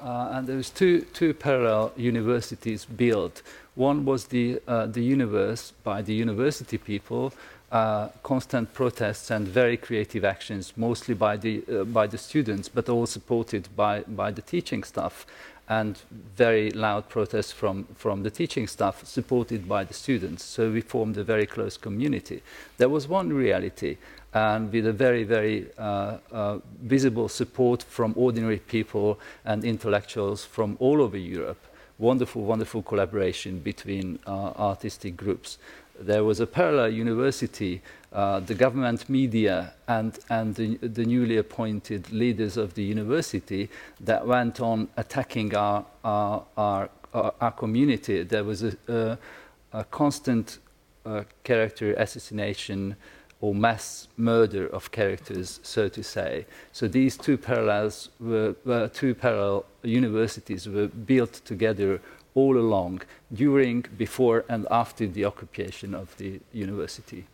Uh, 0.00 0.30
and 0.32 0.46
there 0.46 0.56
was 0.56 0.70
two, 0.70 1.00
two 1.12 1.34
parallel 1.34 1.90
universities 1.96 2.86
built. 2.86 3.42
One 3.74 4.04
was 4.04 4.26
the, 4.28 4.60
uh, 4.68 4.86
the 4.86 5.02
universe 5.02 5.72
by 5.82 6.02
the 6.02 6.14
university 6.14 6.78
people, 6.78 7.32
uh, 7.70 8.08
constant 8.22 8.72
protests 8.72 9.30
and 9.30 9.46
very 9.46 9.76
creative 9.76 10.24
actions, 10.24 10.72
mostly 10.76 11.14
by 11.14 11.36
the, 11.36 11.62
uh, 11.70 11.84
by 11.84 12.06
the 12.06 12.18
students, 12.18 12.68
but 12.68 12.88
all 12.88 13.06
supported 13.06 13.68
by, 13.76 14.00
by 14.08 14.30
the 14.30 14.42
teaching 14.42 14.82
staff, 14.82 15.26
and 15.68 15.98
very 16.34 16.70
loud 16.70 17.06
protests 17.10 17.52
from, 17.52 17.84
from 17.94 18.22
the 18.22 18.30
teaching 18.30 18.66
staff, 18.66 19.04
supported 19.04 19.68
by 19.68 19.84
the 19.84 19.92
students. 19.92 20.42
So 20.42 20.70
we 20.70 20.80
formed 20.80 21.18
a 21.18 21.24
very 21.24 21.44
close 21.44 21.76
community. 21.76 22.42
There 22.78 22.88
was 22.88 23.06
one 23.06 23.32
reality, 23.34 23.98
and 24.32 24.72
with 24.72 24.86
a 24.86 24.92
very, 24.92 25.24
very 25.24 25.66
uh, 25.78 26.18
uh 26.32 26.58
visible 26.82 27.28
support 27.28 27.82
from 27.82 28.14
ordinary 28.16 28.58
people 28.58 29.18
and 29.44 29.64
intellectuals 29.64 30.44
from 30.44 30.76
all 30.80 31.02
over 31.02 31.18
Europe. 31.18 31.58
Wonderful, 31.98 32.42
wonderful 32.44 32.82
collaboration 32.82 33.58
between 33.58 34.20
uh, 34.26 34.52
artistic 34.56 35.16
groups 35.16 35.58
there 36.00 36.24
was 36.24 36.40
a 36.40 36.46
parallel 36.46 36.90
university, 36.90 37.82
uh, 38.12 38.40
the 38.40 38.54
government 38.54 39.08
media 39.08 39.74
and, 39.86 40.18
and 40.30 40.54
the, 40.54 40.76
the, 40.76 41.04
newly 41.04 41.36
appointed 41.36 42.10
leaders 42.10 42.56
of 42.56 42.74
the 42.74 42.82
university 42.82 43.68
that 44.00 44.26
went 44.26 44.60
on 44.60 44.88
attacking 44.96 45.54
our, 45.54 45.84
our, 46.04 46.44
our, 46.56 46.88
our 47.12 47.52
community. 47.52 48.22
There 48.22 48.44
was 48.44 48.62
a, 48.62 48.76
a, 48.88 49.18
a 49.72 49.84
constant 49.84 50.58
uh, 51.04 51.24
character 51.44 51.92
assassination 51.94 52.96
or 53.40 53.54
mass 53.54 54.08
murder 54.16 54.66
of 54.66 54.90
characters, 54.90 55.60
so 55.62 55.88
to 55.88 56.02
say. 56.02 56.44
So 56.72 56.88
these 56.88 57.16
two 57.16 57.38
parallels 57.38 58.08
were, 58.18 58.56
were 58.64 58.88
two 58.88 59.14
parallel 59.14 59.64
universities 59.82 60.68
were 60.68 60.88
built 60.88 61.34
together 61.44 62.00
all 62.34 62.56
along 62.56 63.02
during, 63.30 63.86
before 63.96 64.44
and 64.48 64.70
after 64.70 65.06
the 65.12 65.26
occupation 65.26 65.94
of 65.94 66.08
the 66.18 66.40
university. 66.52 67.24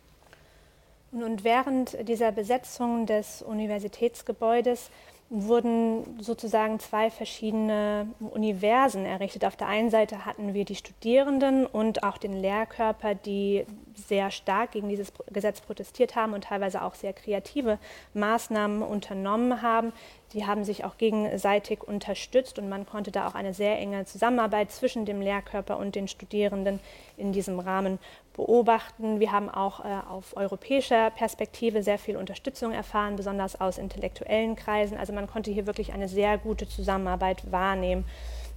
Und 1.11 1.43
während 1.45 1.97
dieser 2.07 2.31
Besetzung 2.33 3.05
des 3.05 3.41
Universitätsgebäudes 3.41 4.89
wurden 5.29 6.19
sozusagen 6.21 6.79
zwei 6.79 7.09
verschiedene 7.09 8.07
Universen 8.19 9.05
errichtet. 9.05 9.45
Auf 9.45 9.55
der 9.55 9.67
einen 9.67 9.89
Seite 9.89 10.25
hatten 10.25 10.53
wir 10.53 10.65
die 10.65 10.75
Studierenden 10.75 11.65
und 11.65 12.03
auch 12.03 12.17
den 12.17 12.33
Lehrkörper, 12.33 13.15
die 13.15 13.65
sehr 13.95 14.31
stark 14.31 14.71
gegen 14.71 14.89
dieses 14.89 15.11
Gesetz 15.31 15.61
protestiert 15.61 16.15
haben 16.15 16.33
und 16.33 16.43
teilweise 16.43 16.81
auch 16.81 16.95
sehr 16.95 17.13
kreative 17.13 17.79
Maßnahmen 18.13 18.81
unternommen 18.81 19.61
haben. 19.61 19.93
Die 20.33 20.45
haben 20.45 20.63
sich 20.63 20.83
auch 20.83 20.97
gegenseitig 20.97 21.83
unterstützt 21.83 22.59
und 22.59 22.67
man 22.67 22.85
konnte 22.85 23.11
da 23.11 23.27
auch 23.27 23.35
eine 23.35 23.53
sehr 23.53 23.77
enge 23.79 24.05
Zusammenarbeit 24.05 24.71
zwischen 24.71 25.05
dem 25.05 25.21
Lehrkörper 25.21 25.77
und 25.77 25.95
den 25.95 26.07
Studierenden 26.07 26.79
in 27.15 27.31
diesem 27.31 27.59
Rahmen 27.59 27.99
beobachten. 28.35 29.19
Wir 29.19 29.31
haben 29.31 29.49
auch 29.49 29.79
äh, 29.79 29.87
auf 30.09 30.35
europäischer 30.35 31.09
Perspektive 31.11 31.83
sehr 31.83 31.97
viel 31.97 32.17
Unterstützung 32.17 32.73
erfahren, 32.73 33.15
besonders 33.15 33.59
aus 33.59 33.77
intellektuellen 33.77 34.55
Kreisen. 34.55 34.97
Also 34.97 35.13
man 35.13 35.27
konnte 35.27 35.51
hier 35.51 35.67
wirklich 35.67 35.93
eine 35.93 36.09
sehr 36.09 36.37
gute 36.37 36.67
Zusammenarbeit 36.67 37.51
wahrnehmen. 37.51 38.05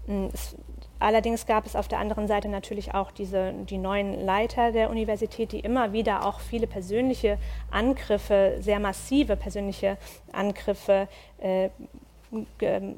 Mm, 0.06 0.26
es, 0.32 0.56
allerdings 1.00 1.46
gab 1.46 1.66
es 1.66 1.76
auf 1.76 1.88
der 1.88 1.98
anderen 1.98 2.26
Seite 2.26 2.48
natürlich 2.48 2.94
auch 2.94 3.10
diese, 3.10 3.52
die 3.52 3.78
neuen 3.78 4.24
Leiter 4.24 4.72
der 4.72 4.90
Universität, 4.90 5.52
die 5.52 5.60
immer 5.60 5.92
wieder 5.92 6.24
auch 6.24 6.40
viele 6.40 6.66
persönliche 6.66 7.38
Angriffe, 7.70 8.58
sehr 8.60 8.80
massive 8.80 9.36
persönliche 9.36 9.98
Angriffe 10.32 11.08
äh, 11.38 11.70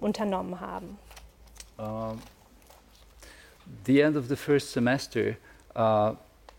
unternommen 0.00 0.60
haben. 0.60 0.98
Um, 1.78 2.18
the 3.86 4.00
end 4.00 4.16
of 4.16 4.28
the 4.28 4.36
first 4.36 4.72
semester 4.72 5.36
uh, 5.74 6.14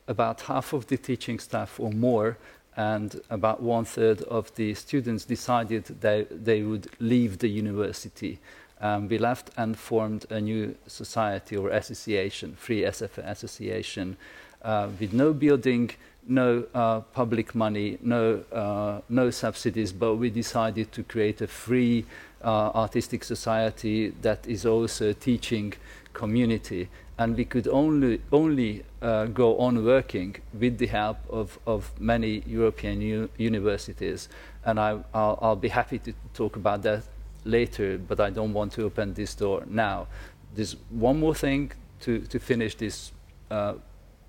about 0.08 0.48
half 0.48 0.74
of 0.74 0.86
the 0.90 0.98
teaching 0.98 1.40
staff 1.40 1.80
or 1.80 1.92
more 1.92 2.38
and 2.76 3.22
about 3.30 3.62
one 3.62 3.86
third 3.86 4.22
of 4.24 4.52
the 4.56 4.74
students 4.74 5.26
decided 5.26 5.86
that 6.02 6.46
they 6.46 6.64
would 6.64 6.88
leave 7.00 7.40
the 7.40 7.50
university. 7.50 8.40
Um, 8.82 9.08
we 9.08 9.18
left 9.18 9.52
and 9.58 9.78
formed 9.78 10.26
a 10.32 10.42
new 10.42 10.76
society 10.88 11.56
or 11.56 11.70
association, 11.70 12.56
Free 12.56 12.82
SF 12.82 13.20
Association, 13.20 14.18
uh, 14.64 14.90
with 15.00 15.14
no 15.14 15.34
building, 15.34 15.92
no 16.28 16.66
uh, 16.74 17.02
public 17.02 17.54
money, 17.56 17.98
no, 18.02 18.44
uh, 18.52 19.02
no 19.08 19.30
subsidies, 19.30 19.92
but 19.92 20.16
we 20.16 20.30
decided 20.30 20.92
to 20.92 21.04
create 21.04 21.42
a 21.42 21.48
free 21.48 22.06
uh, 22.44 22.72
artistic 22.74 23.24
society 23.24 24.10
that 24.22 24.48
is 24.48 24.66
also 24.66 25.10
a 25.10 25.14
teaching 25.14 25.74
community 26.14 26.90
and 27.22 27.38
we 27.38 27.46
could 27.46 27.68
only, 27.68 28.20
only 28.32 28.84
uh, 29.02 29.26
go 29.26 29.58
on 29.60 29.86
working 29.86 30.36
with 30.60 30.80
the 30.80 30.88
help 30.88 31.18
of, 31.30 31.60
of 31.68 31.92
many 32.00 32.42
European 32.48 33.30
universities. 33.38 34.28
And 34.66 34.80
I, 34.80 35.00
I'll, 35.14 35.38
I'll, 35.40 35.56
be 35.56 35.68
happy 35.68 36.00
to 36.00 36.14
talk 36.34 36.56
about 36.56 36.82
that 36.82 37.04
later, 37.44 37.98
but 37.98 38.20
I 38.20 38.30
don't 38.30 38.54
want 38.54 38.74
to 38.74 38.84
open 38.84 39.14
this 39.14 39.36
door 39.36 39.64
now. 39.68 40.08
There's 40.56 40.76
one 40.90 41.20
more 41.20 41.36
thing 41.36 41.72
to, 42.02 42.20
to 42.20 42.40
finish 42.40 42.76
this 42.76 43.12
uh, 43.50 43.76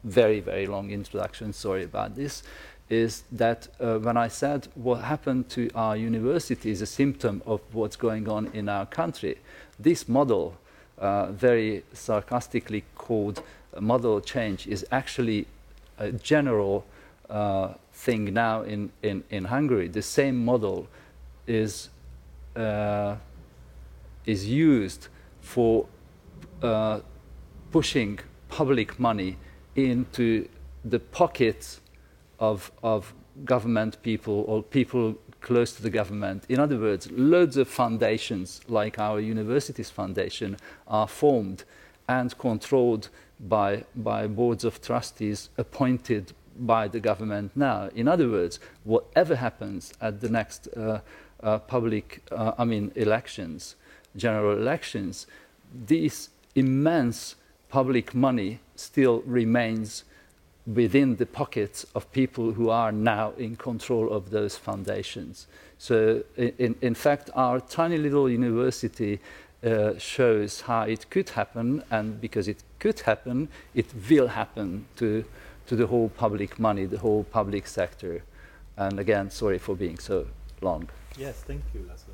very, 0.04 0.40
very 0.40 0.66
long 0.66 0.90
introduction, 0.90 1.52
sorry 1.52 1.84
about 1.84 2.14
this, 2.16 2.42
is 2.88 3.22
that 3.32 3.68
uh, 3.80 3.98
when 3.98 4.16
I 4.16 4.28
said 4.28 4.68
what 4.74 4.96
happened 4.96 5.48
to 5.50 5.70
our 5.74 5.96
university 5.96 6.70
is 6.70 6.82
a 6.82 6.86
symptom 6.86 7.42
of 7.46 7.60
what's 7.72 7.96
going 7.96 8.28
on 8.28 8.50
in 8.52 8.68
our 8.68 8.86
country, 8.86 9.38
this 9.78 10.08
model 10.08 10.56
uh, 10.98 11.32
very 11.32 11.84
sarcastically 11.92 12.84
called 12.94 13.42
model 13.80 14.20
change 14.20 14.66
is 14.66 14.84
actually 14.90 15.46
a 15.98 16.12
general 16.12 16.84
uh, 17.30 17.74
thing 17.92 18.34
now 18.34 18.62
in, 18.62 18.90
in, 19.02 19.24
in 19.30 19.44
Hungary. 19.46 19.88
The 19.88 20.02
same 20.02 20.44
model 20.44 20.88
is, 21.46 21.88
uh, 22.56 23.16
is 24.26 24.46
used 24.46 25.08
for 25.40 25.86
uh, 26.62 27.00
pushing 27.70 28.18
public 28.48 28.98
money 28.98 29.36
into 29.74 30.48
the 30.84 30.98
pockets 30.98 31.80
of, 32.38 32.70
of 32.82 33.14
government 33.44 34.02
people 34.02 34.44
or 34.46 34.62
people 34.62 35.16
close 35.40 35.72
to 35.72 35.82
the 35.82 35.90
government. 35.90 36.44
In 36.48 36.58
other 36.60 36.78
words, 36.78 37.10
loads 37.10 37.56
of 37.56 37.68
foundations, 37.68 38.60
like 38.68 38.98
our 38.98 39.20
university's 39.20 39.90
foundation, 39.90 40.56
are 40.86 41.08
formed 41.08 41.64
and 42.08 42.36
controlled 42.38 43.08
by, 43.40 43.84
by 43.96 44.26
boards 44.26 44.64
of 44.64 44.80
trustees 44.80 45.50
appointed 45.58 46.32
by 46.58 46.86
the 46.86 47.00
government 47.00 47.52
now. 47.56 47.88
In 47.94 48.06
other 48.06 48.28
words, 48.28 48.60
whatever 48.84 49.36
happens 49.36 49.92
at 50.00 50.20
the 50.20 50.28
next 50.28 50.68
uh, 50.68 51.00
uh, 51.42 51.58
public, 51.58 52.22
uh, 52.30 52.52
I 52.58 52.64
mean, 52.64 52.92
elections, 52.94 53.76
general 54.16 54.56
elections, 54.56 55.26
this 55.74 56.30
immense 56.54 57.36
public 57.68 58.14
money 58.14 58.60
still 58.76 59.22
remains 59.26 60.04
within 60.66 61.16
the 61.16 61.26
pockets 61.26 61.84
of 61.94 62.10
people 62.12 62.52
who 62.52 62.70
are 62.70 62.92
now 62.92 63.32
in 63.36 63.56
control 63.56 64.12
of 64.12 64.30
those 64.30 64.56
foundations. 64.56 65.46
So, 65.78 66.22
in, 66.36 66.76
in 66.80 66.94
fact, 66.94 67.30
our 67.34 67.60
tiny 67.60 67.98
little 67.98 68.30
university 68.30 69.18
uh, 69.64 69.98
shows 69.98 70.60
how 70.62 70.82
it 70.82 71.10
could 71.10 71.30
happen, 71.30 71.82
and 71.90 72.20
because 72.20 72.46
it 72.46 72.62
could 72.78 73.00
happen, 73.00 73.48
it 73.74 73.86
will 74.08 74.28
happen 74.28 74.86
to, 74.96 75.24
to 75.66 75.76
the 75.76 75.86
whole 75.86 76.10
public 76.10 76.58
money, 76.58 76.84
the 76.84 76.98
whole 76.98 77.24
public 77.24 77.66
sector. 77.66 78.22
And 78.76 78.98
again, 79.00 79.30
sorry 79.30 79.58
for 79.58 79.74
being 79.74 79.98
so 79.98 80.26
long. 80.60 80.88
Yes, 81.16 81.44
thank 81.44 81.62
you, 81.74 81.80
Lasse. 81.86 82.06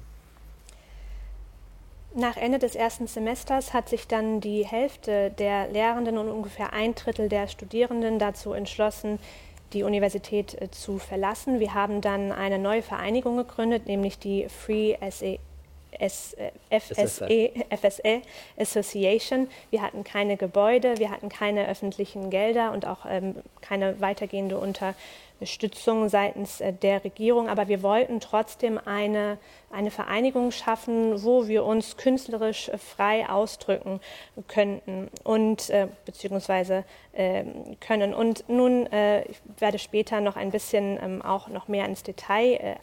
Nach 2.15 2.37
Ende 2.37 2.59
des 2.59 2.75
ersten 2.75 3.07
Semesters 3.07 3.75
hat 3.75 3.89
sich 3.89 4.09
dann 4.09 4.41
die 4.41 4.65
Hälfte 4.65 5.31
der 5.31 5.69
Lehrenden 5.69 6.17
und 6.17 6.29
ungefähr 6.29 6.73
ein 6.73 6.95
Drittel 6.95 7.29
der 7.29 7.49
Studierenden 7.49 8.19
dazu 8.19 8.53
entschlossen, 8.53 9.19
die 9.75 9.83
Universität 9.83 10.61
äh, 10.61 10.71
zu 10.71 10.99
verlassen. 10.99 11.61
Wir 11.61 11.75
haben 11.75 12.01
dann 12.01 12.33
eine 12.33 12.59
neue 12.59 12.83
Vereinigung 12.83 13.37
gegründet, 13.37 13.87
nämlich 13.87 14.19
die 14.19 14.49
Free 14.49 14.95
SA 14.95 15.07
S, 15.07 15.23
äh, 15.23 15.39
FSE, 15.99 16.53
FSE 17.71 18.23
Association. 18.57 19.49
Wir 19.71 19.83
hatten 19.83 20.05
keine 20.05 20.37
Gebäude, 20.37 20.99
wir 20.99 21.11
hatten 21.11 21.29
keine 21.29 21.69
öffentlichen 21.69 22.31
Gelder 22.31 22.73
und 22.73 22.87
auch 22.87 23.07
ähm, 23.09 23.37
keine 23.61 24.01
weitergehende 24.01 24.59
Unterstützung 24.59 26.09
seitens 26.09 26.61
äh, 26.61 26.73
der 26.73 27.05
Regierung. 27.05 27.49
Aber 27.49 27.69
wir 27.69 27.83
wollten 27.83 28.21
trotzdem 28.21 28.79
eine, 28.79 29.39
eine 29.71 29.91
Vereinigung 29.91 30.51
schaffen, 30.53 31.23
wo 31.25 31.49
wir 31.49 31.65
uns 31.65 31.97
künstlerisch 31.97 32.69
äh, 32.69 32.79
frei 32.79 33.29
ausdrücken 33.29 34.01
könnten 34.47 35.09
und 35.25 35.71
äh, 35.71 35.89
beziehungsweise 36.05 36.85
äh, 37.13 37.45
können. 37.81 38.15
Und 38.15 38.49
nun, 38.49 38.87
äh, 38.93 39.25
ich 39.25 39.39
werde 39.59 39.79
später 39.79 40.21
noch 40.21 40.37
ein 40.37 40.51
bisschen 40.51 40.99
ähm, 41.03 41.23
auch 41.23 41.49
noch 41.49 41.69
mehr 41.69 41.87
ins 41.87 42.03
Detail 42.03 42.55
äh, 42.55 42.77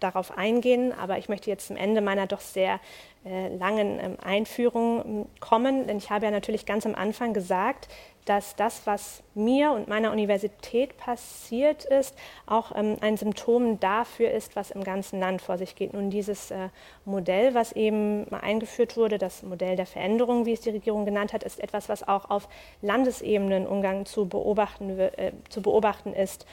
darauf 0.00 0.36
eingehen, 0.36 0.92
aber 0.92 1.18
ich 1.18 1.28
möchte 1.28 1.50
jetzt 1.50 1.68
zum 1.68 1.76
Ende 1.76 2.00
meiner 2.00 2.26
doch 2.26 2.40
sehr 2.40 2.80
äh, 3.24 3.48
langen 3.56 3.98
ähm, 4.00 4.16
Einführung 4.22 5.04
ähm, 5.04 5.26
kommen, 5.40 5.86
denn 5.86 5.98
ich 5.98 6.10
habe 6.10 6.26
ja 6.26 6.30
natürlich 6.30 6.66
ganz 6.66 6.86
am 6.86 6.94
Anfang 6.94 7.32
gesagt, 7.32 7.88
dass 8.26 8.56
das, 8.56 8.82
was 8.86 9.22
mir 9.34 9.72
und 9.72 9.88
meiner 9.88 10.12
Universität 10.12 10.96
passiert 10.98 11.84
ist, 11.84 12.14
auch 12.46 12.72
ähm, 12.74 12.96
ein 13.00 13.16
Symptom 13.16 13.80
dafür 13.80 14.30
ist, 14.30 14.56
was 14.56 14.70
im 14.70 14.84
ganzen 14.84 15.20
Land 15.20 15.40
vor 15.40 15.56
sich 15.56 15.76
geht. 15.76 15.94
Nun 15.94 16.10
dieses 16.10 16.50
äh, 16.50 16.68
Modell, 17.04 17.54
was 17.54 17.72
eben 17.72 18.28
mal 18.30 18.40
eingeführt 18.40 18.96
wurde, 18.96 19.18
das 19.18 19.42
Modell 19.42 19.76
der 19.76 19.86
Veränderung, 19.86 20.44
wie 20.44 20.52
es 20.52 20.60
die 20.60 20.70
Regierung 20.70 21.04
genannt 21.04 21.32
hat, 21.32 21.44
ist 21.44 21.60
etwas, 21.60 21.88
was 21.88 22.06
auch 22.06 22.28
auf 22.28 22.48
Landesebene 22.82 23.56
in 23.58 23.66
Ungarn 23.66 24.06
zu 24.06 24.26
beobachten, 24.26 24.98
äh, 24.98 25.32
zu 25.48 25.62
beobachten 25.62 26.12
ist. 26.12 26.44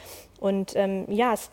Und 0.43 0.75
ähm, 0.75 1.05
ja, 1.07 1.33
es 1.33 1.51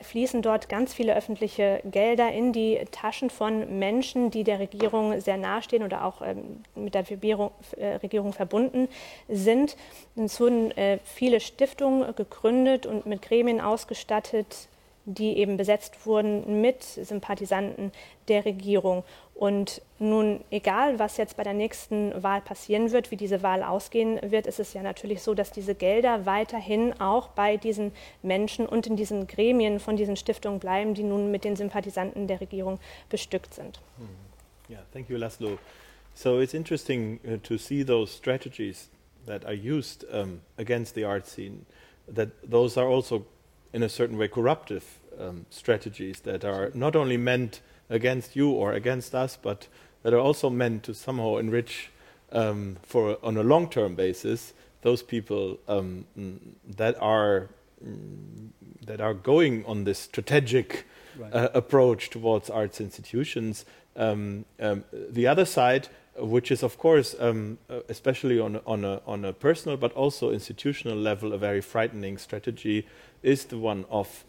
fließen 0.00 0.40
dort 0.40 0.70
ganz 0.70 0.94
viele 0.94 1.14
öffentliche 1.14 1.82
Gelder 1.84 2.32
in 2.32 2.54
die 2.54 2.80
Taschen 2.90 3.28
von 3.28 3.78
Menschen, 3.78 4.30
die 4.30 4.44
der 4.44 4.58
Regierung 4.58 5.20
sehr 5.20 5.36
nahestehen 5.36 5.82
oder 5.82 6.06
auch 6.06 6.22
ähm, 6.22 6.62
mit 6.74 6.94
der 6.94 7.08
Regierung, 7.10 7.50
äh, 7.76 7.96
Regierung 7.96 8.32
verbunden 8.32 8.88
sind. 9.28 9.59
Und 10.16 10.24
es 10.24 10.40
wurden 10.40 10.70
äh, 10.72 10.98
viele 11.04 11.40
Stiftungen 11.40 12.14
gegründet 12.14 12.86
und 12.86 13.06
mit 13.06 13.22
Gremien 13.22 13.60
ausgestattet, 13.60 14.68
die 15.06 15.38
eben 15.38 15.56
besetzt 15.56 16.06
wurden 16.06 16.60
mit 16.60 16.82
Sympathisanten 16.82 17.90
der 18.28 18.44
Regierung. 18.44 19.02
Und 19.34 19.80
nun, 19.98 20.40
egal 20.50 20.98
was 20.98 21.16
jetzt 21.16 21.36
bei 21.36 21.42
der 21.42 21.54
nächsten 21.54 22.22
Wahl 22.22 22.42
passieren 22.42 22.92
wird, 22.92 23.10
wie 23.10 23.16
diese 23.16 23.42
Wahl 23.42 23.62
ausgehen 23.62 24.20
wird, 24.22 24.46
ist 24.46 24.60
es 24.60 24.74
ja 24.74 24.82
natürlich 24.82 25.22
so, 25.22 25.34
dass 25.34 25.50
diese 25.50 25.74
Gelder 25.74 26.26
weiterhin 26.26 26.92
auch 27.00 27.28
bei 27.28 27.56
diesen 27.56 27.92
Menschen 28.22 28.66
und 28.66 28.86
in 28.86 28.96
diesen 28.96 29.26
Gremien 29.26 29.80
von 29.80 29.96
diesen 29.96 30.16
Stiftungen 30.16 30.60
bleiben, 30.60 30.92
die 30.92 31.02
nun 31.02 31.30
mit 31.30 31.44
den 31.44 31.56
Sympathisanten 31.56 32.26
der 32.26 32.40
Regierung 32.40 32.78
bestückt 33.08 33.54
sind. 33.54 33.80
Yeah, 34.68 34.80
thank 34.92 35.08
you, 35.08 35.16
Laszlo. 35.16 35.58
So 36.14 36.40
it's 36.40 36.54
interesting 36.54 37.18
uh, 37.24 37.38
to 37.38 37.56
see 37.56 37.82
those 37.82 38.12
strategies 38.12 38.90
that 39.26 39.44
are 39.44 39.54
used 39.54 40.04
um, 40.10 40.40
against 40.58 40.94
the 40.94 41.04
art 41.04 41.26
scene, 41.26 41.66
that 42.08 42.30
those 42.48 42.76
are 42.76 42.86
also 42.86 43.26
in 43.72 43.82
a 43.82 43.88
certain 43.88 44.18
way 44.18 44.28
corruptive 44.28 44.84
um, 45.18 45.46
strategies 45.50 46.20
that 46.20 46.44
are 46.44 46.70
not 46.74 46.96
only 46.96 47.16
meant 47.16 47.60
against 47.88 48.36
you 48.36 48.50
or 48.50 48.72
against 48.72 49.14
us, 49.14 49.38
but 49.40 49.68
that 50.02 50.12
are 50.12 50.18
also 50.18 50.50
meant 50.50 50.82
to 50.84 50.94
somehow 50.94 51.36
enrich 51.36 51.90
um, 52.32 52.76
for 52.82 53.18
on 53.22 53.36
a 53.36 53.42
long-term 53.42 53.94
basis 53.94 54.54
those 54.82 55.02
people 55.02 55.58
um, 55.68 56.06
that 56.66 56.96
are 57.00 57.48
that 58.86 59.00
are 59.00 59.14
going 59.14 59.64
on 59.66 59.84
this 59.84 59.98
strategic 59.98 60.86
right. 61.18 61.32
uh, 61.32 61.48
approach 61.54 62.10
towards 62.10 62.50
arts 62.50 62.80
institutions. 62.80 63.64
Um, 63.96 64.44
um, 64.58 64.84
the 64.92 65.26
other 65.26 65.44
side, 65.44 65.88
which 66.16 66.50
is 66.50 66.62
of 66.62 66.78
course, 66.78 67.14
um, 67.18 67.58
uh, 67.68 67.80
especially 67.88 68.38
on 68.38 68.60
on 68.66 68.84
a, 68.84 69.00
on 69.06 69.24
a 69.24 69.32
personal 69.32 69.76
but 69.76 69.92
also 69.92 70.30
institutional 70.30 70.96
level, 70.96 71.32
a 71.32 71.38
very 71.38 71.60
frightening 71.60 72.18
strategy, 72.18 72.86
is 73.22 73.44
the 73.44 73.58
one 73.58 73.84
of 73.90 74.24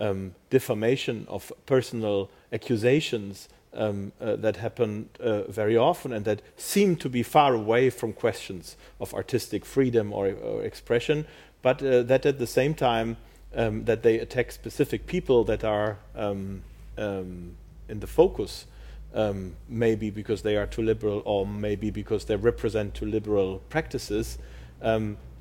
um, 0.00 0.34
defamation 0.48 1.26
of 1.28 1.52
personal 1.66 2.30
accusations 2.52 3.48
um, 3.74 4.12
uh, 4.20 4.36
that 4.36 4.56
happen 4.56 5.08
uh, 5.20 5.42
very 5.42 5.76
often 5.76 6.12
and 6.12 6.24
that 6.24 6.42
seem 6.56 6.96
to 6.96 7.08
be 7.08 7.22
far 7.22 7.54
away 7.54 7.90
from 7.90 8.12
questions 8.12 8.76
of 9.00 9.14
artistic 9.14 9.64
freedom 9.64 10.12
or, 10.12 10.28
or 10.32 10.62
expression, 10.62 11.26
but 11.62 11.82
uh, 11.82 12.02
that 12.02 12.26
at 12.26 12.38
the 12.38 12.46
same 12.46 12.74
time 12.74 13.16
um, 13.54 13.84
that 13.84 14.02
they 14.02 14.18
attack 14.18 14.50
specific 14.52 15.06
people 15.06 15.44
that 15.44 15.64
are 15.64 15.98
um, 16.16 16.62
um, 16.98 17.56
in 17.88 18.00
the 18.00 18.06
focus, 18.06 18.66
um, 19.14 19.56
maybe 19.68 20.10
because 20.10 20.42
they 20.42 20.56
are 20.56 20.66
too 20.66 20.82
liberal 20.82 21.22
or 21.24 21.46
maybe 21.46 21.90
because 21.90 22.24
they 22.26 22.36
represent 22.36 22.94
too 22.94 23.06
liberal 23.06 23.58
practices. 23.68 24.38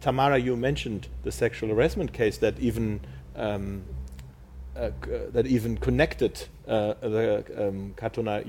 Tamara, 0.01 0.37
you 0.37 0.55
mentioned 0.55 1.07
the 1.23 1.31
sexual 1.31 1.69
harassment 1.69 2.13
case 2.13 2.37
that 2.37 2.57
even 2.59 3.01
um, 3.35 3.83
uh, 4.75 4.91
that 5.31 5.45
even 5.45 5.77
connected 5.77 6.47
uh, 6.67 6.93
the 7.01 7.43
um, 7.57 7.93
Katona 7.97 8.45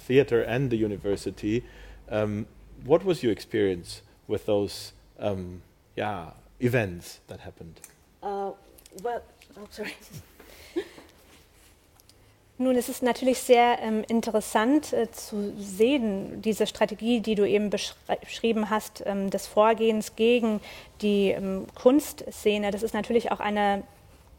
Theater 0.00 0.42
and 0.42 0.70
the 0.70 0.76
university. 0.76 1.64
Um, 2.10 2.46
what 2.84 3.04
was 3.04 3.22
your 3.22 3.30
experience 3.30 4.02
with 4.26 4.46
those 4.46 4.92
um, 5.20 5.62
yeah, 5.96 6.30
events 6.58 7.20
that 7.28 7.40
happened? 7.40 7.80
Uh, 8.22 8.52
well, 9.02 9.22
oh, 9.56 9.68
sorry. 9.70 9.94
Nun, 12.60 12.74
es 12.74 12.88
ist 12.88 13.04
natürlich 13.04 13.38
sehr 13.38 13.78
ähm, 13.80 14.02
interessant 14.08 14.92
äh, 14.92 15.08
zu 15.12 15.52
sehen, 15.56 16.42
diese 16.42 16.66
Strategie, 16.66 17.20
die 17.20 17.36
du 17.36 17.48
eben 17.48 17.70
beschrieben 17.70 18.68
hast, 18.68 19.04
ähm, 19.06 19.30
des 19.30 19.46
Vorgehens 19.46 20.16
gegen 20.16 20.60
die 21.00 21.30
ähm, 21.30 21.66
Kunstszene. 21.80 22.72
Das 22.72 22.82
ist 22.82 22.94
natürlich 22.94 23.30
auch 23.30 23.38
eine 23.38 23.84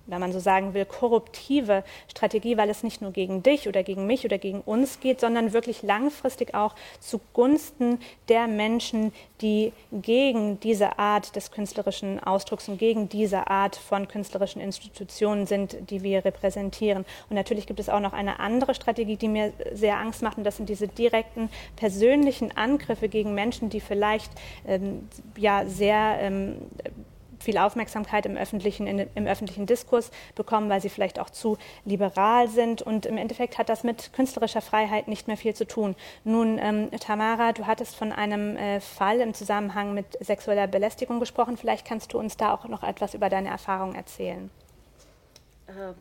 wenn 0.09 0.19
man 0.19 0.31
so 0.31 0.39
sagen 0.39 0.73
will, 0.73 0.85
korruptive 0.85 1.83
Strategie, 2.07 2.57
weil 2.57 2.69
es 2.69 2.83
nicht 2.83 3.01
nur 3.01 3.11
gegen 3.11 3.43
dich 3.43 3.67
oder 3.67 3.83
gegen 3.83 4.07
mich 4.07 4.25
oder 4.25 4.37
gegen 4.37 4.61
uns 4.61 4.99
geht, 4.99 5.19
sondern 5.19 5.53
wirklich 5.53 5.83
langfristig 5.83 6.55
auch 6.55 6.75
zugunsten 6.99 7.99
der 8.27 8.47
Menschen, 8.47 9.13
die 9.41 9.71
gegen 9.91 10.59
diese 10.59 10.99
Art 10.99 11.35
des 11.35 11.51
künstlerischen 11.51 12.19
Ausdrucks 12.21 12.67
und 12.67 12.77
gegen 12.77 13.09
diese 13.09 13.47
Art 13.47 13.75
von 13.75 14.07
künstlerischen 14.07 14.61
Institutionen 14.61 15.45
sind, 15.45 15.89
die 15.89 16.03
wir 16.03 16.25
repräsentieren. 16.25 17.05
Und 17.29 17.35
natürlich 17.35 17.67
gibt 17.67 17.79
es 17.79 17.89
auch 17.89 17.99
noch 17.99 18.13
eine 18.13 18.39
andere 18.39 18.73
Strategie, 18.73 19.15
die 19.15 19.27
mir 19.27 19.53
sehr 19.73 19.97
Angst 19.97 20.21
macht, 20.21 20.37
und 20.37 20.43
das 20.43 20.57
sind 20.57 20.69
diese 20.69 20.87
direkten 20.87 21.49
persönlichen 21.75 22.55
Angriffe 22.55 23.09
gegen 23.09 23.33
Menschen, 23.33 23.69
die 23.69 23.79
vielleicht 23.79 24.31
ähm, 24.67 25.07
ja 25.37 25.65
sehr 25.65 26.17
ähm, 26.19 26.57
viel 27.39 27.57
Aufmerksamkeit 27.57 28.25
im 28.25 28.37
öffentlichen, 28.37 28.87
in, 28.87 29.07
im 29.15 29.27
öffentlichen 29.27 29.65
Diskurs 29.65 30.11
bekommen, 30.35 30.69
weil 30.69 30.81
sie 30.81 30.89
vielleicht 30.89 31.19
auch 31.19 31.29
zu 31.29 31.57
liberal 31.85 32.47
sind. 32.47 32.81
Und 32.81 33.05
im 33.05 33.17
Endeffekt 33.17 33.57
hat 33.57 33.69
das 33.69 33.83
mit 33.83 34.13
künstlerischer 34.13 34.61
Freiheit 34.61 35.07
nicht 35.07 35.27
mehr 35.27 35.37
viel 35.37 35.53
zu 35.53 35.65
tun. 35.65 35.95
Nun, 36.23 36.59
ähm, 36.61 36.89
Tamara, 36.99 37.53
du 37.53 37.67
hattest 37.67 37.95
von 37.95 38.11
einem 38.11 38.55
äh, 38.57 38.79
Fall 38.79 39.19
im 39.21 39.33
Zusammenhang 39.33 39.93
mit 39.93 40.05
sexueller 40.19 40.67
Belästigung 40.67 41.19
gesprochen. 41.19 41.57
Vielleicht 41.57 41.85
kannst 41.85 42.13
du 42.13 42.19
uns 42.19 42.37
da 42.37 42.53
auch 42.53 42.67
noch 42.67 42.83
etwas 42.83 43.13
über 43.13 43.29
deine 43.29 43.49
Erfahrung 43.49 43.95
erzählen. 43.95 44.49
Uh, 45.67 45.93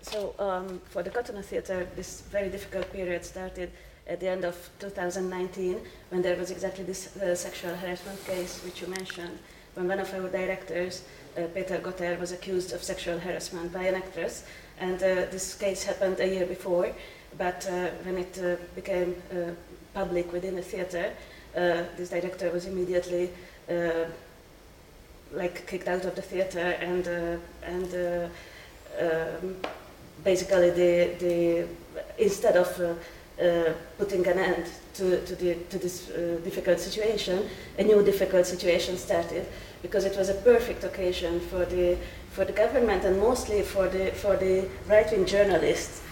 so, 0.00 0.34
um, 0.38 0.80
for 0.90 1.04
the 1.04 1.10
Katona 1.10 1.42
Theatre, 1.42 1.86
this 1.94 2.22
very 2.30 2.50
difficult 2.50 2.92
period 2.92 3.24
started 3.24 3.70
at 4.08 4.18
the 4.18 4.28
end 4.28 4.44
of 4.44 4.56
2019 4.80 5.76
when 6.10 6.22
there 6.22 6.36
was 6.36 6.50
exactly 6.50 6.84
this 6.84 7.16
uh, 7.16 7.34
sexual 7.34 7.74
harassment 7.76 8.24
case 8.26 8.60
which 8.64 8.80
you 8.80 8.88
mentioned. 8.88 9.38
When 9.74 9.88
one 9.88 10.00
of 10.00 10.12
our 10.12 10.28
directors, 10.28 11.02
uh, 11.36 11.42
Peter 11.54 11.78
Gothár, 11.78 12.20
was 12.20 12.32
accused 12.32 12.72
of 12.72 12.82
sexual 12.82 13.18
harassment 13.18 13.72
by 13.72 13.84
an 13.84 13.94
actress. 13.94 14.44
And 14.78 14.96
uh, 15.02 15.26
this 15.30 15.54
case 15.54 15.82
happened 15.84 16.20
a 16.20 16.26
year 16.26 16.46
before, 16.46 16.92
but 17.38 17.66
uh, 17.66 17.88
when 18.04 18.18
it 18.18 18.38
uh, 18.38 18.56
became 18.74 19.14
public 19.94 20.32
within 20.32 20.56
the 20.56 20.62
theater, 20.62 21.12
this 21.54 22.10
director 22.10 22.50
was 22.50 22.66
immediately 22.66 23.30
like 25.32 25.66
kicked 25.66 25.88
out 25.88 26.04
of 26.04 26.14
the 26.14 26.22
theater 26.22 26.76
and 26.80 27.06
and 27.62 28.30
um, 29.00 29.56
basically 30.24 30.70
the, 30.70 31.14
the 31.18 31.68
instead 32.18 32.56
of 32.56 32.98
uh, 33.40 33.72
putting 33.98 34.26
an 34.26 34.38
end 34.38 34.66
to, 34.94 35.24
to, 35.24 35.34
the, 35.36 35.54
to 35.70 35.78
this 35.78 36.10
uh, 36.10 36.38
difficult 36.44 36.78
situation, 36.78 37.48
a 37.78 37.82
new 37.82 38.02
difficult 38.02 38.46
situation 38.46 38.96
started 38.96 39.46
because 39.80 40.04
it 40.04 40.16
was 40.16 40.28
a 40.28 40.34
perfect 40.34 40.84
occasion 40.84 41.40
for 41.40 41.64
the, 41.64 41.96
for 42.30 42.44
the 42.44 42.52
government 42.52 43.04
and 43.04 43.18
mostly 43.18 43.62
for 43.62 43.88
the, 43.88 44.10
for 44.12 44.36
the 44.36 44.68
right-wing 44.88 45.26
journalists, 45.26 46.02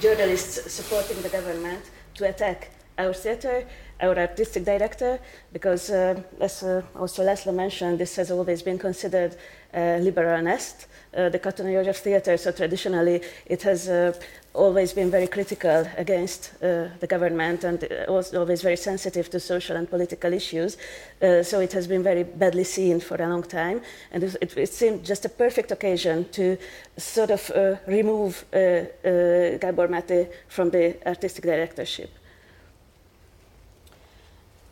journalists 0.00 0.72
supporting 0.72 1.20
the 1.22 1.28
government 1.28 1.84
to 2.14 2.28
attack 2.28 2.70
our 2.98 3.12
theater, 3.12 3.66
our 4.00 4.16
artistic 4.18 4.64
director, 4.64 5.18
because 5.52 5.90
uh, 5.90 6.20
as 6.40 6.62
uh, 6.62 6.82
also 6.96 7.24
Laszlo 7.24 7.52
mentioned, 7.54 7.98
this 7.98 8.16
has 8.16 8.30
always 8.30 8.62
been 8.62 8.78
considered 8.78 9.36
a 9.72 9.98
liberal 9.98 10.42
nest, 10.42 10.86
uh, 11.16 11.28
the 11.28 11.38
Katona 11.38 11.72
József 11.72 11.96
Theater, 11.96 12.36
so 12.36 12.52
traditionally 12.52 13.20
it 13.46 13.62
has 13.62 13.88
uh, 13.88 14.12
always 14.54 14.92
been 14.92 15.10
very 15.10 15.26
critical 15.26 15.86
against 15.96 16.52
uh, 16.62 16.88
the 17.00 17.06
government 17.06 17.64
and 17.64 17.86
was 18.08 18.32
always 18.34 18.62
very 18.62 18.76
sensitive 18.76 19.28
to 19.30 19.40
social 19.40 19.76
and 19.76 19.90
political 19.90 20.32
issues. 20.32 20.76
Uh, 21.20 21.42
so 21.42 21.60
it 21.60 21.72
has 21.72 21.86
been 21.86 22.02
very 22.02 22.22
badly 22.22 22.64
seen 22.64 23.00
for 23.00 23.16
a 23.16 23.28
long 23.28 23.42
time. 23.42 23.80
And 24.12 24.22
it, 24.22 24.56
it 24.56 24.72
seemed 24.72 25.04
just 25.04 25.24
a 25.24 25.28
perfect 25.28 25.72
occasion 25.72 26.28
to 26.32 26.56
sort 26.96 27.30
of 27.30 27.50
uh, 27.50 27.76
remove 27.86 28.44
uh, 28.52 28.56
uh, 28.56 29.58
Gabor 29.58 29.88
Mate 29.88 30.30
from 30.48 30.70
the 30.70 30.96
artistic 31.06 31.44
directorship. 31.44 32.10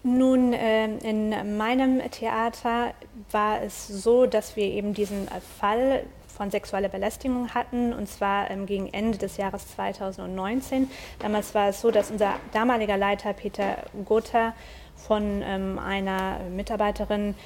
Nun, 0.04 0.52
äh, 0.52 0.98
in 1.08 1.56
meinem 1.56 2.00
Theater 2.10 2.92
war 3.30 3.62
es 3.62 3.86
so, 3.86 4.26
dass 4.26 4.56
wir 4.56 4.64
eben 4.64 4.94
diesen 4.94 5.28
Fall 5.60 6.02
von 6.42 6.50
sexueller 6.50 6.88
Belästigung 6.88 7.54
hatten, 7.54 7.92
und 7.92 8.08
zwar 8.08 8.50
ähm, 8.50 8.66
gegen 8.66 8.92
Ende 8.92 9.16
des 9.16 9.36
Jahres 9.36 9.68
2019. 9.76 10.90
Damals 11.20 11.54
war 11.54 11.68
es 11.68 11.80
so, 11.80 11.92
dass 11.92 12.10
unser 12.10 12.34
damaliger 12.52 12.96
Leiter 12.96 13.32
Peter 13.32 13.76
Gotha 14.04 14.52
von 14.96 15.42
ähm, 15.44 15.78
einer 15.78 16.40
Mitarbeiterin 16.50 17.36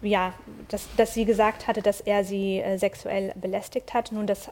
ja, 0.00 0.32
dass, 0.68 0.88
dass 0.96 1.12
sie 1.12 1.26
gesagt 1.26 1.68
hatte, 1.68 1.82
dass 1.82 2.00
er 2.00 2.24
sie 2.24 2.60
äh, 2.60 2.78
sexuell 2.78 3.34
belästigt 3.36 3.92
hat. 3.92 4.10
Nun, 4.10 4.26
das 4.26 4.50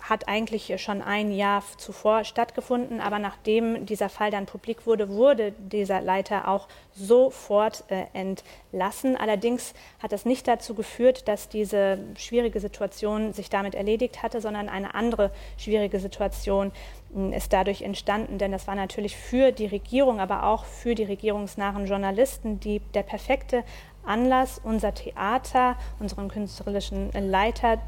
hat 0.00 0.28
eigentlich 0.28 0.80
schon 0.82 1.02
ein 1.02 1.30
Jahr 1.30 1.62
zuvor 1.76 2.24
stattgefunden, 2.24 3.00
aber 3.00 3.18
nachdem 3.18 3.84
dieser 3.86 4.08
Fall 4.08 4.30
dann 4.30 4.46
publik 4.46 4.86
wurde, 4.86 5.08
wurde 5.10 5.52
dieser 5.52 6.00
Leiter 6.00 6.48
auch 6.48 6.68
sofort 6.92 7.84
äh, 7.88 8.06
entlassen. 8.14 9.16
Allerdings 9.16 9.74
hat 10.02 10.12
das 10.12 10.24
nicht 10.24 10.48
dazu 10.48 10.74
geführt, 10.74 11.28
dass 11.28 11.48
diese 11.48 11.98
schwierige 12.16 12.60
Situation 12.60 13.32
sich 13.32 13.50
damit 13.50 13.74
erledigt 13.74 14.22
hatte, 14.22 14.40
sondern 14.40 14.68
eine 14.68 14.94
andere 14.94 15.30
schwierige 15.58 16.00
Situation 16.00 16.72
äh, 17.14 17.36
ist 17.36 17.52
dadurch 17.52 17.82
entstanden, 17.82 18.38
denn 18.38 18.52
das 18.52 18.66
war 18.66 18.74
natürlich 18.74 19.16
für 19.16 19.52
die 19.52 19.66
Regierung, 19.66 20.18
aber 20.20 20.44
auch 20.44 20.64
für 20.64 20.94
die 20.94 21.04
regierungsnahen 21.04 21.86
Journalisten 21.86 22.58
die, 22.58 22.80
der 22.94 23.02
perfekte 23.02 23.64
Anlass, 24.06 24.60
unser 24.62 24.94
Theater, 24.94 25.76
unseren 25.98 26.28
künstlerischen 26.28 27.10
Leiter 27.12 27.78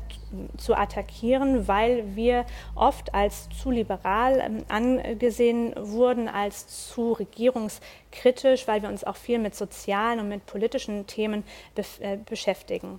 zu 0.56 0.74
attackieren, 0.74 1.68
weil 1.68 2.16
wir 2.16 2.44
oft 2.74 3.14
als 3.14 3.48
zu 3.50 3.70
liberal 3.70 4.40
ähm, 4.40 4.64
angesehen 4.68 5.74
wurden, 5.76 6.28
als 6.28 6.88
zu 6.90 7.12
regierungskritisch, 7.12 8.66
weil 8.66 8.82
wir 8.82 8.88
uns 8.88 9.04
auch 9.04 9.16
viel 9.16 9.38
mit 9.38 9.54
sozialen 9.54 10.20
und 10.20 10.28
mit 10.28 10.46
politischen 10.46 11.06
Themen 11.06 11.44
äh, 12.00 12.16
beschäftigen. 12.16 12.98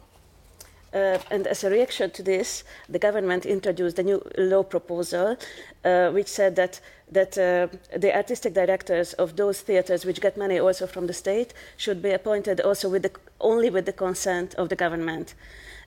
Uh, 0.97 1.19
and 1.29 1.45
as 1.45 1.63
a 1.63 1.69
reaction 1.69 2.09
to 2.09 2.23
this, 2.23 2.63
the 2.89 2.97
government 2.97 3.45
introduced 3.45 3.99
a 3.99 4.03
new 4.03 4.19
law 4.37 4.63
proposal 4.63 5.37
uh, 5.85 6.09
which 6.09 6.27
said 6.27 6.55
that, 6.55 6.81
that 7.11 7.37
uh, 7.37 7.67
the 7.99 8.15
artistic 8.15 8.53
directors 8.53 9.13
of 9.13 9.35
those 9.35 9.61
theaters 9.61 10.05
which 10.05 10.21
get 10.21 10.37
money 10.37 10.59
also 10.59 10.87
from 10.87 11.05
the 11.05 11.13
state 11.13 11.53
should 11.77 12.01
be 12.01 12.11
appointed 12.11 12.61
also 12.61 12.89
with 12.89 13.03
the, 13.03 13.11
only 13.39 13.69
with 13.69 13.85
the 13.85 13.93
consent 13.93 14.55
of 14.55 14.69
the 14.69 14.75
government. 14.75 15.35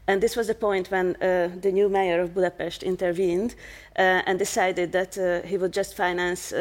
And 0.07 0.21
this 0.21 0.37
was 0.37 0.47
the 0.47 0.55
point 0.55 0.91
when 0.91 1.17
uh, 1.17 1.51
the 1.61 1.73
new 1.73 1.89
mayor 1.89 2.21
of 2.21 2.35
Budapest 2.35 2.83
intervened 2.85 3.55
uh, 3.97 4.23
and 4.27 4.39
decided 4.39 4.93
that 4.93 5.19
uh, 5.19 5.47
he 5.47 5.57
would 5.57 5.73
just 5.73 5.97
finance 5.97 6.53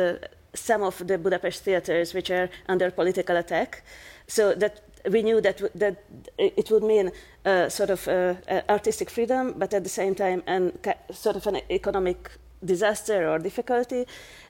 some 0.55 0.81
of 0.81 1.07
the 1.07 1.17
Budapest 1.17 1.63
theaters 1.63 2.13
which 2.13 2.31
are 2.31 2.49
under 2.67 2.89
political 2.89 3.37
attack. 3.37 3.83
So 4.27 4.53
that 4.55 4.81
we 5.09 5.21
knew 5.23 5.41
that, 5.41 5.61
that 5.75 6.03
it 6.37 6.69
would 6.71 6.83
mean 6.83 7.11
uh, 7.45 7.69
sort 7.69 7.89
of 7.89 8.07
uh, 8.07 8.35
artistic 8.67 9.09
freedom, 9.09 9.53
but 9.57 9.73
at 9.73 9.83
the 9.83 9.89
same 9.89 10.15
time, 10.15 10.43
and 10.47 10.77
sort 11.11 11.35
of 11.35 11.47
an 11.47 11.61
economic 11.69 12.31
disaster 12.63 13.29
or 13.29 13.39
difficulty. 13.39 14.05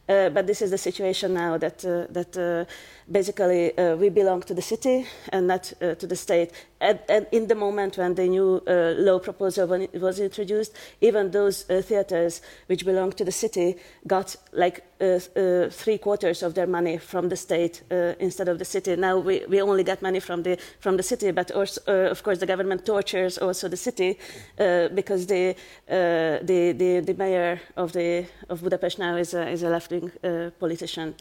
Uh, 0.10 0.28
but 0.30 0.48
this 0.48 0.62
is 0.64 0.72
the 0.72 0.78
situation 0.78 1.36
now 1.36 1.56
that, 1.56 1.86
uh, 1.86 2.08
that 2.10 2.36
uh, 2.36 2.66
basically 3.12 3.78
uh, 3.78 3.96
we 3.96 4.10
belong 4.10 4.42
to 4.42 4.56
the 4.56 4.62
city 4.62 5.06
and 5.32 5.46
not 5.46 5.72
uh, 5.82 5.94
to 5.94 6.08
the 6.08 6.16
state. 6.16 6.52
And, 6.82 7.00
and, 7.08 7.28
in 7.32 7.48
the 7.48 7.56
moment 7.56 7.98
when 7.98 8.16
the 8.16 8.28
new 8.28 8.64
uh, 8.66 8.96
law 8.98 9.20
proposal 9.20 9.68
was 9.94 10.20
introduced, 10.20 10.74
even 11.02 11.30
those 11.30 11.64
theaters 11.64 12.42
which 12.68 12.86
belong 12.86 13.12
to 13.12 13.26
the 13.26 13.32
city 13.32 13.76
got 14.08 14.36
like 14.52 14.84
three 15.00 15.98
quarters 15.98 16.44
of 16.44 16.56
their 16.56 16.68
money 16.68 16.98
from 16.98 17.30
the 17.30 17.36
state 17.38 17.84
instead 18.20 18.50
of 18.50 18.60
the 18.60 18.66
city. 18.66 18.96
Now 18.96 19.18
we, 19.18 19.46
we 19.48 19.62
only 19.62 19.84
get 19.84 20.02
money 20.02 20.20
from 20.20 20.44
the, 20.44 20.58
from 20.80 20.98
the 20.98 21.04
city, 21.04 21.32
but 21.32 21.52
also, 21.52 21.82
of 22.10 22.22
course 22.24 22.40
the 22.40 22.46
government 22.46 22.86
tortures 22.86 23.38
also 23.38 23.70
the 23.70 23.78
city 23.78 24.18
because 24.58 25.26
the, 25.28 25.56
the, 25.88 26.74
the, 26.78 27.00
the, 27.06 27.14
mayor 27.14 27.62
of, 27.78 27.94
the, 27.94 28.26
of 28.50 28.62
Budapest 28.62 29.00
now 29.00 29.16
is 29.16 29.34
a, 29.34 29.48
is 29.48 29.64
a 29.64 29.70
left 29.70 29.92
wing 30.02 30.52
politician. 30.60 31.14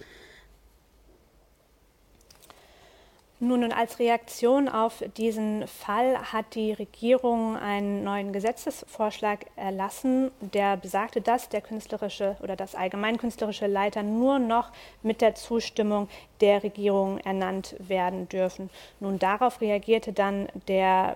Nun, 3.40 3.62
und 3.62 3.72
als 3.72 4.00
Reaktion 4.00 4.68
auf 4.68 5.04
diesen 5.16 5.68
Fall 5.68 6.18
hat 6.32 6.56
die 6.56 6.72
Regierung 6.72 7.56
einen 7.56 8.02
neuen 8.02 8.32
Gesetzesvorschlag 8.32 9.46
erlassen, 9.54 10.32
der 10.40 10.76
besagte, 10.76 11.20
dass 11.20 11.48
der 11.48 11.60
künstlerische 11.60 12.36
oder 12.42 12.56
das 12.56 12.74
allgemeinkünstlerische 12.74 13.68
Leiter 13.68 14.02
nur 14.02 14.40
noch 14.40 14.72
mit 15.04 15.20
der 15.20 15.36
Zustimmung 15.36 16.08
der 16.40 16.64
Regierung 16.64 17.18
ernannt 17.18 17.76
werden 17.78 18.28
dürfen. 18.28 18.70
Nun, 18.98 19.20
darauf 19.20 19.60
reagierte 19.60 20.12
dann 20.12 20.48
der, 20.66 21.14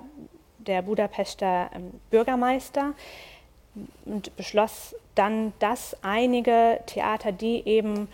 der 0.58 0.82
Budapester 0.82 1.70
ähm, 1.74 1.90
Bürgermeister 2.10 2.94
und 4.04 4.34
beschloss 4.36 4.94
dann, 5.14 5.52
dass 5.58 5.96
einige 6.02 6.80
Theater, 6.86 7.32
die 7.32 7.66
eben 7.66 8.08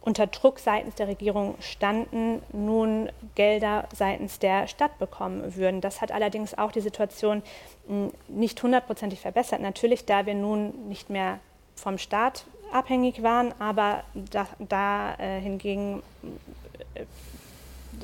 unter 0.00 0.26
Druck 0.26 0.58
seitens 0.58 0.94
der 0.94 1.08
Regierung 1.08 1.56
standen, 1.60 2.40
nun 2.52 3.10
Gelder 3.34 3.88
seitens 3.94 4.38
der 4.38 4.66
Stadt 4.66 4.98
bekommen 4.98 5.56
würden. 5.56 5.80
Das 5.80 6.00
hat 6.00 6.12
allerdings 6.12 6.56
auch 6.56 6.72
die 6.72 6.80
Situation 6.80 7.42
hm, 7.88 8.12
nicht 8.28 8.62
hundertprozentig 8.62 9.20
verbessert. 9.20 9.60
Natürlich, 9.60 10.06
da 10.06 10.24
wir 10.24 10.34
nun 10.34 10.88
nicht 10.88 11.10
mehr 11.10 11.40
vom 11.74 11.98
Staat 11.98 12.44
abhängig 12.72 13.22
waren, 13.22 13.52
aber 13.58 14.02
da, 14.14 14.46
da 14.58 15.14
äh, 15.18 15.40
hingegen 15.40 16.02
äh, 16.94 17.04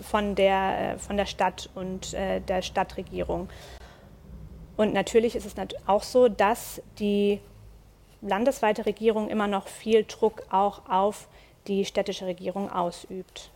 von, 0.03 0.35
der, 0.35 0.94
äh, 0.94 0.98
von 0.98 1.16
der 1.16 1.27
Stadt 1.27 1.70
und 1.74 2.12
äh, 2.14 2.40
der 2.40 2.62
Stadtregierung. 2.62 3.48
Und 4.76 4.92
natürlich 4.92 5.37
ist 5.37 5.46
es 5.46 5.54
auch 5.87 6.02
so, 6.02 6.28
dass 6.28 6.82
die 6.98 7.40
landesweite 8.22 8.87
Regierung 8.87 9.28
immer 9.28 9.46
noch 9.46 9.68
viel 9.68 10.04
Druck 10.04 10.42
auch 10.50 10.88
auf 10.88 11.28
die 11.66 11.84
städtische 11.84 12.26
Regierung 12.26 12.70
ausübt. 12.70 13.50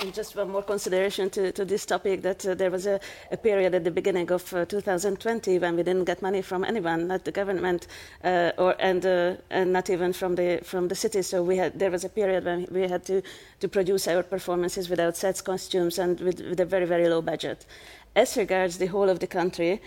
And 0.00 0.14
just 0.14 0.36
one 0.36 0.48
more 0.48 0.62
consideration 0.62 1.28
to, 1.30 1.50
to 1.50 1.64
this 1.64 1.84
topic 1.84 2.22
that 2.22 2.46
uh, 2.46 2.54
there 2.54 2.70
was 2.70 2.86
a, 2.86 3.00
a, 3.32 3.36
period 3.36 3.74
at 3.74 3.82
the 3.82 3.90
beginning 3.90 4.30
of 4.30 4.54
uh, 4.54 4.64
2020 4.64 5.58
when 5.58 5.74
we 5.74 5.82
didn't 5.82 6.04
get 6.04 6.22
money 6.22 6.40
from 6.40 6.62
anyone, 6.62 7.08
not 7.08 7.24
the 7.24 7.32
government, 7.32 7.88
uh, 8.22 8.52
or 8.58 8.76
and 8.78 9.04
uh, 9.04 9.34
and 9.50 9.72
not 9.72 9.90
even 9.90 10.12
from 10.12 10.36
the 10.36 10.60
from 10.62 10.86
the 10.86 10.94
city. 10.94 11.20
So 11.22 11.42
we 11.42 11.56
had 11.56 11.76
there 11.76 11.90
was 11.90 12.04
a 12.04 12.08
period 12.08 12.44
when 12.44 12.68
we 12.70 12.82
had 12.82 13.04
to 13.06 13.22
to 13.58 13.68
produce 13.68 14.06
our 14.06 14.22
performances 14.22 14.88
without 14.88 15.16
sets, 15.16 15.42
costumes, 15.42 15.98
and 15.98 16.20
with, 16.20 16.42
with 16.42 16.60
a 16.60 16.64
very 16.64 16.86
very 16.86 17.08
low 17.08 17.20
budget. 17.20 17.66
As 18.14 18.36
regards 18.36 18.78
the 18.78 18.86
whole 18.86 19.08
of 19.08 19.18
the 19.18 19.26
country, 19.26 19.80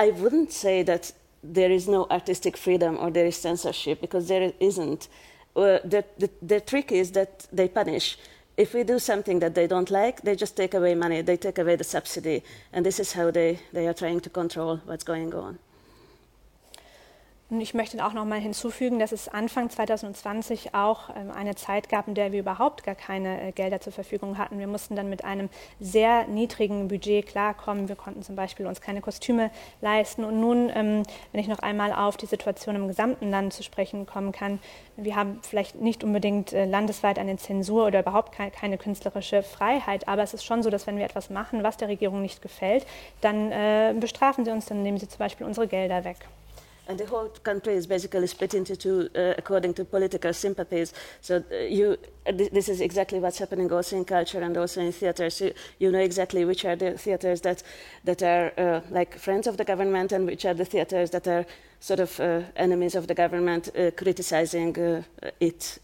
I 0.00 0.08
wouldn't 0.12 0.50
say 0.50 0.82
that 0.84 1.12
there 1.42 1.70
is 1.70 1.86
no 1.86 2.06
artistic 2.10 2.56
freedom 2.56 2.96
or 2.98 3.10
there 3.10 3.26
is 3.26 3.36
censorship 3.36 4.00
because 4.00 4.28
there 4.28 4.50
isn't 4.58 5.08
uh, 5.54 5.78
the, 5.84 6.06
the, 6.16 6.30
the 6.40 6.60
trick 6.60 6.90
is 6.90 7.10
that 7.12 7.46
they 7.52 7.68
punish. 7.68 8.16
If 8.56 8.72
we 8.72 8.82
do 8.82 8.98
something 8.98 9.40
that 9.40 9.54
they 9.54 9.66
don't 9.66 9.90
like, 9.90 10.22
they 10.22 10.36
just 10.36 10.56
take 10.56 10.72
away 10.72 10.94
money, 10.94 11.20
they 11.20 11.36
take 11.36 11.58
away 11.58 11.76
the 11.76 11.84
subsidy. 11.84 12.42
And 12.72 12.86
this 12.86 12.98
is 12.98 13.12
how 13.12 13.30
they, 13.30 13.58
they 13.74 13.86
are 13.88 13.92
trying 13.92 14.20
to 14.20 14.30
control 14.30 14.80
what's 14.86 15.04
going 15.04 15.34
on. 15.34 15.58
Und 17.50 17.60
ich 17.60 17.74
möchte 17.74 18.04
auch 18.04 18.12
noch 18.12 18.24
mal 18.24 18.38
hinzufügen, 18.38 19.00
dass 19.00 19.10
es 19.10 19.26
Anfang 19.26 19.70
2020 19.70 20.72
auch 20.72 21.10
ähm, 21.10 21.32
eine 21.32 21.56
Zeit 21.56 21.88
gab, 21.88 22.06
in 22.06 22.14
der 22.14 22.30
wir 22.30 22.38
überhaupt 22.38 22.84
gar 22.84 22.94
keine 22.94 23.48
äh, 23.48 23.50
Gelder 23.50 23.80
zur 23.80 23.92
Verfügung 23.92 24.38
hatten. 24.38 24.60
Wir 24.60 24.68
mussten 24.68 24.94
dann 24.94 25.10
mit 25.10 25.24
einem 25.24 25.48
sehr 25.80 26.28
niedrigen 26.28 26.86
Budget 26.86 27.26
klarkommen. 27.26 27.88
Wir 27.88 27.96
konnten 27.96 28.22
zum 28.22 28.36
Beispiel 28.36 28.66
uns 28.66 28.80
keine 28.80 29.00
Kostüme 29.00 29.50
leisten. 29.80 30.22
Und 30.22 30.38
nun, 30.38 30.70
ähm, 30.72 31.02
wenn 31.32 31.40
ich 31.40 31.48
noch 31.48 31.58
einmal 31.58 31.92
auf 31.92 32.16
die 32.16 32.26
Situation 32.26 32.76
im 32.76 32.86
gesamten 32.86 33.30
Land 33.30 33.52
zu 33.52 33.64
sprechen 33.64 34.06
kommen 34.06 34.30
kann, 34.30 34.60
wir 34.96 35.16
haben 35.16 35.40
vielleicht 35.42 35.74
nicht 35.74 36.04
unbedingt 36.04 36.52
äh, 36.52 36.66
landesweit 36.66 37.18
eine 37.18 37.36
Zensur 37.36 37.88
oder 37.88 38.00
überhaupt 38.00 38.32
keine 38.32 38.78
künstlerische 38.78 39.42
Freiheit, 39.42 40.06
aber 40.06 40.22
es 40.22 40.34
ist 40.34 40.44
schon 40.44 40.62
so, 40.62 40.70
dass 40.70 40.86
wenn 40.86 40.98
wir 40.98 41.04
etwas 41.04 41.30
machen, 41.30 41.64
was 41.64 41.76
der 41.76 41.88
Regierung 41.88 42.22
nicht 42.22 42.42
gefällt, 42.42 42.86
dann 43.22 43.50
äh, 43.50 43.92
bestrafen 43.98 44.44
sie 44.44 44.52
uns, 44.52 44.66
dann 44.66 44.84
nehmen 44.84 44.98
sie 44.98 45.08
zum 45.08 45.18
Beispiel 45.18 45.46
unsere 45.46 45.66
Gelder 45.66 46.04
weg. 46.04 46.18
And 46.90 46.98
the 46.98 47.06
whole 47.06 47.28
country 47.28 47.74
is 47.74 47.86
basically 47.86 48.26
split 48.26 48.52
into 48.52 48.74
two 48.74 49.08
uh, 49.14 49.34
according 49.38 49.72
to 49.74 49.84
political 49.84 50.32
sympathies. 50.34 50.92
So 51.20 51.36
uh, 51.36 51.56
you, 51.78 51.96
uh, 52.26 52.32
th 52.32 52.50
this 52.50 52.68
is 52.68 52.80
exactly 52.80 53.18
what's 53.20 53.38
happening 53.38 53.72
also 53.72 53.96
in 53.96 54.04
culture 54.04 54.42
and 54.46 54.56
also 54.56 54.80
in 54.80 54.92
theaters. 54.92 55.40
You, 55.40 55.52
you 55.78 55.90
know 55.92 56.02
exactly 56.02 56.44
which 56.44 56.64
are 56.64 56.76
the 56.76 56.98
theaters 56.98 57.40
that 57.40 57.62
that 58.04 58.22
are 58.22 58.46
uh, 58.58 58.80
like 58.98 59.18
friends 59.18 59.46
of 59.46 59.56
the 59.56 59.64
government 59.64 60.12
and 60.12 60.26
which 60.26 60.44
are 60.44 60.56
the 60.56 60.64
theaters 60.64 61.10
that 61.10 61.26
are 61.28 61.44
sort 61.80 62.00
of 62.00 62.20
uh, 62.20 62.42
enemies 62.56 62.94
of 62.94 63.06
the 63.06 63.14
government, 63.14 63.68
uh, 63.68 63.90
criticizing 63.96 64.76
it 65.40 65.78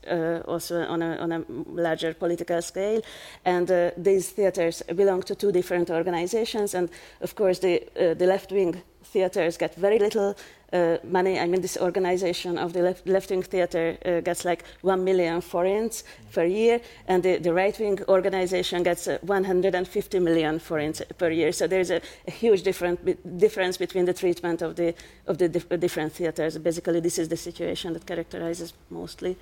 also 0.45 0.75
on 0.95 1.03
a, 1.03 1.16
on 1.25 1.33
a 1.33 1.40
larger 1.83 2.14
political 2.14 2.62
scale. 2.62 3.01
And 3.45 3.69
these 4.05 4.35
theaters 4.35 4.83
belong 4.95 5.23
to 5.23 5.35
two 5.35 5.53
different 5.53 5.90
organizations, 5.90 6.75
and 6.75 6.90
of 7.21 7.35
course 7.35 7.61
the 7.61 7.81
the 8.19 8.27
left 8.27 8.51
wing 8.53 8.83
theaters 9.12 9.57
get 9.57 9.75
very 9.75 9.99
little 9.99 10.35
uh, 10.72 10.96
money. 11.05 11.38
I 11.38 11.46
mean, 11.46 11.61
this 11.61 11.76
organization 11.76 12.59
of 12.59 12.72
the 12.72 12.83
left, 12.83 13.07
left-wing 13.07 13.42
theater 13.42 13.96
uh, 14.05 14.20
gets 14.20 14.44
like 14.44 14.64
one 14.83 15.05
million 15.05 15.40
forints 15.40 16.05
per 16.33 16.44
year, 16.44 16.81
and 17.09 17.22
the, 17.22 17.38
the 17.38 17.52
right-wing 17.52 18.00
organization 18.09 18.83
gets 18.83 19.09
uh, 19.09 19.18
150 19.22 20.18
million 20.18 20.59
forints 20.59 21.02
per 21.18 21.31
year. 21.31 21.52
So 21.52 21.66
there's 21.66 21.90
a, 21.90 22.00
a 22.26 22.31
huge 22.31 22.62
different, 22.62 23.38
difference 23.38 23.76
between 23.76 24.05
the 24.05 24.14
treatment 24.14 24.62
of 24.62 24.76
the 24.76 24.94
of 25.26 25.38
the 25.38 25.48
dif 25.48 25.68
different 25.81 26.12
theaters. 26.12 26.59
Basically, 26.59 27.00
this 27.00 27.18
is 27.18 27.29
the 27.29 27.37
situation 27.37 27.92
that 27.92 28.07
characterizes 28.07 28.72
mostly 28.90 29.37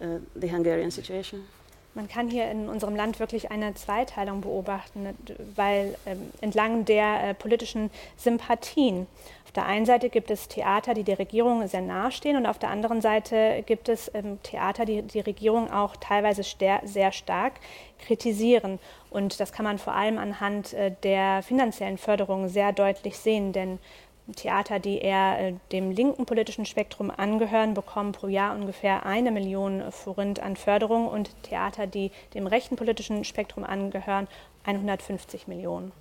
uh, 0.00 0.18
the 0.36 0.48
Hungarian 0.48 0.90
situation. 0.90 1.44
Man 1.94 2.08
kann 2.08 2.28
hier 2.28 2.50
in 2.50 2.68
unserem 2.68 2.96
Land 2.96 3.20
wirklich 3.20 3.52
eine 3.52 3.74
Zweiteilung 3.74 4.40
beobachten, 4.40 5.16
weil 5.54 5.96
ähm, 6.06 6.30
entlang 6.40 6.84
der 6.84 7.30
äh, 7.30 7.34
politischen 7.34 7.90
Sympathien. 8.16 9.06
Auf 9.44 9.52
der 9.52 9.66
einen 9.66 9.86
Seite 9.86 10.10
gibt 10.10 10.32
es 10.32 10.48
Theater, 10.48 10.94
die 10.94 11.04
der 11.04 11.20
Regierung 11.20 11.66
sehr 11.68 11.82
nahestehen, 11.82 12.36
und 12.36 12.46
auf 12.46 12.58
der 12.58 12.70
anderen 12.70 13.00
Seite 13.00 13.62
gibt 13.64 13.88
es 13.88 14.10
ähm, 14.12 14.42
Theater, 14.42 14.84
die 14.84 15.02
die 15.02 15.20
Regierung 15.20 15.70
auch 15.70 15.94
teilweise 15.94 16.42
sehr 16.42 17.12
stark 17.12 17.52
kritisieren. 18.04 18.80
Und 19.10 19.38
das 19.38 19.52
kann 19.52 19.64
man 19.64 19.78
vor 19.78 19.94
allem 19.94 20.18
anhand 20.18 20.72
äh, 20.72 20.90
der 21.04 21.42
finanziellen 21.44 21.98
Förderung 21.98 22.48
sehr 22.48 22.72
deutlich 22.72 23.16
sehen, 23.16 23.52
denn 23.52 23.78
Theater, 24.32 24.78
die 24.78 24.98
eher 24.98 25.38
äh, 25.38 25.54
dem 25.72 25.90
linken 25.90 26.24
politischen 26.24 26.64
Spektrum 26.64 27.10
angehören, 27.10 27.74
bekommen 27.74 28.12
pro 28.12 28.28
Jahr 28.28 28.54
ungefähr 28.54 29.04
eine 29.04 29.30
Million 29.30 29.92
Forint 29.92 30.40
an 30.40 30.56
Förderung 30.56 31.08
und 31.08 31.30
Theater, 31.42 31.86
die 31.86 32.10
dem 32.32 32.46
rechten 32.46 32.76
politischen 32.76 33.24
Spektrum 33.24 33.64
angehören, 33.64 34.28
150 34.64 35.46
Millionen. 35.46 35.92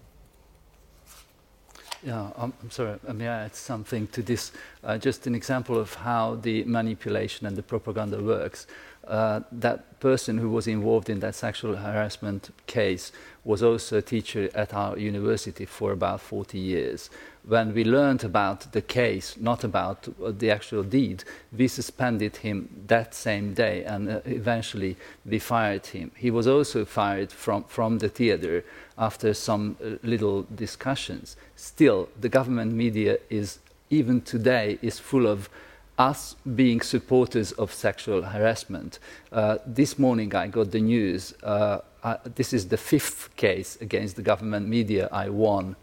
Yeah, 2.06 2.32
I'm, 2.38 2.52
I'm 2.62 2.70
sorry, 2.70 2.98
may 3.14 3.30
I 3.30 3.46
add 3.46 3.56
something 3.56 4.12
to 4.12 4.22
this? 4.22 4.52
Uh, 4.84 4.98
just 4.98 5.26
an 5.26 5.36
example 5.36 5.78
of 5.78 5.94
how 5.94 6.36
the 6.36 6.66
manipulation 6.66 7.48
and 7.48 7.56
the 7.56 7.62
propaganda 7.62 8.22
works. 8.22 8.68
Uh, 9.08 9.42
that 9.52 10.00
person 10.00 10.38
who 10.38 10.50
was 10.50 10.66
involved 10.66 11.10
in 11.10 11.20
that 11.20 11.36
sexual 11.36 11.76
harassment 11.76 12.52
case 12.68 13.12
was 13.44 13.62
also 13.62 13.98
a 13.98 14.02
teacher 14.02 14.50
at 14.56 14.74
our 14.74 14.98
university 14.98 15.66
for 15.66 15.92
about 15.92 16.22
40 16.22 16.58
years. 16.58 17.10
When 17.46 17.74
we 17.74 17.84
learned 17.84 18.24
about 18.24 18.72
the 18.72 18.82
case, 18.82 19.36
not 19.38 19.66
about 19.66 20.08
the 20.40 20.50
actual 20.50 20.84
deed, 20.84 21.26
we 21.58 21.68
suspended 21.68 22.38
him 22.38 22.70
that 22.88 23.14
same 23.14 23.54
day 23.54 23.84
and 23.84 24.10
uh, 24.10 24.22
eventually 24.24 24.96
we 25.26 25.40
fired 25.40 25.88
him. 25.88 26.12
He 26.16 26.32
was 26.32 26.48
also 26.48 26.86
fired 26.86 27.34
from, 27.34 27.66
from 27.66 27.98
the 27.98 28.08
theater 28.08 28.64
after 28.98 29.34
some 29.34 29.76
uh, 29.84 29.98
little 30.04 30.44
discussions. 30.56 31.36
Still, 31.58 32.08
the 32.20 32.30
government 32.30 32.72
media 32.72 33.18
is, 33.30 33.60
even 33.90 34.22
today, 34.22 34.80
is 34.82 35.00
full 35.00 35.28
of 35.28 35.50
us 35.98 36.36
being 36.56 36.82
supporters 36.82 37.52
of 37.54 37.72
sexual 37.74 38.24
harassment. 38.24 39.00
Uh, 39.32 39.58
this 39.66 40.00
morning 40.00 40.34
I 40.36 40.48
got 40.48 40.72
the 40.72 40.82
news. 40.82 41.34
Uh, 41.44 41.80
I, 42.04 42.18
this 42.36 42.54
is 42.54 42.68
the 42.68 42.78
fifth 42.78 43.36
case 43.36 43.78
against 43.80 44.16
the 44.16 44.22
government 44.22 44.68
media 44.68 45.08
I 45.12 45.30
won 45.30 45.76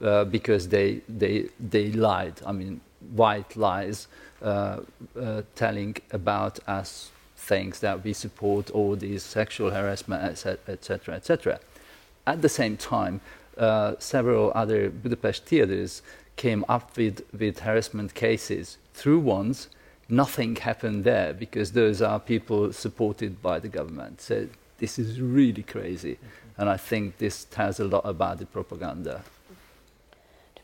uh, 0.00 0.24
because 0.24 0.68
they, 0.68 1.00
they, 1.08 1.48
they 1.58 1.90
lied. 1.92 2.40
I 2.46 2.52
mean, 2.52 2.80
white 3.12 3.56
lies, 3.56 4.08
uh, 4.42 4.80
uh, 5.18 5.42
telling 5.54 5.96
about 6.12 6.58
us 6.68 7.10
things 7.36 7.80
that 7.80 8.04
we 8.04 8.12
support 8.12 8.70
all 8.70 8.96
these 8.96 9.22
sexual 9.22 9.70
harassment, 9.70 10.22
etc., 10.68 11.14
etc. 11.14 11.60
At 12.26 12.42
the 12.42 12.48
same 12.48 12.76
time, 12.76 13.20
uh, 13.56 13.94
several 13.98 14.52
other 14.54 14.90
Budapest 14.90 15.46
theaters 15.46 16.02
came 16.36 16.64
up 16.68 16.96
with, 16.96 17.22
with 17.38 17.60
harassment 17.60 18.14
cases 18.14 18.78
through 18.94 19.20
ones, 19.20 19.68
nothing 20.08 20.56
happened 20.56 21.04
there 21.04 21.32
because 21.32 21.72
those 21.72 22.00
are 22.00 22.20
people 22.20 22.72
supported 22.72 23.42
by 23.42 23.58
the 23.58 23.68
government. 23.68 24.20
So 24.20 24.48
this 24.78 24.98
is 24.98 25.20
really 25.20 25.62
crazy. 25.62 26.14
Mm-hmm. 26.14 26.60
And 26.60 26.70
I 26.70 26.76
think 26.76 27.18
this 27.18 27.44
tells 27.44 27.80
a 27.80 27.84
lot 27.84 28.02
about 28.04 28.38
the 28.38 28.46
propaganda. 28.46 29.22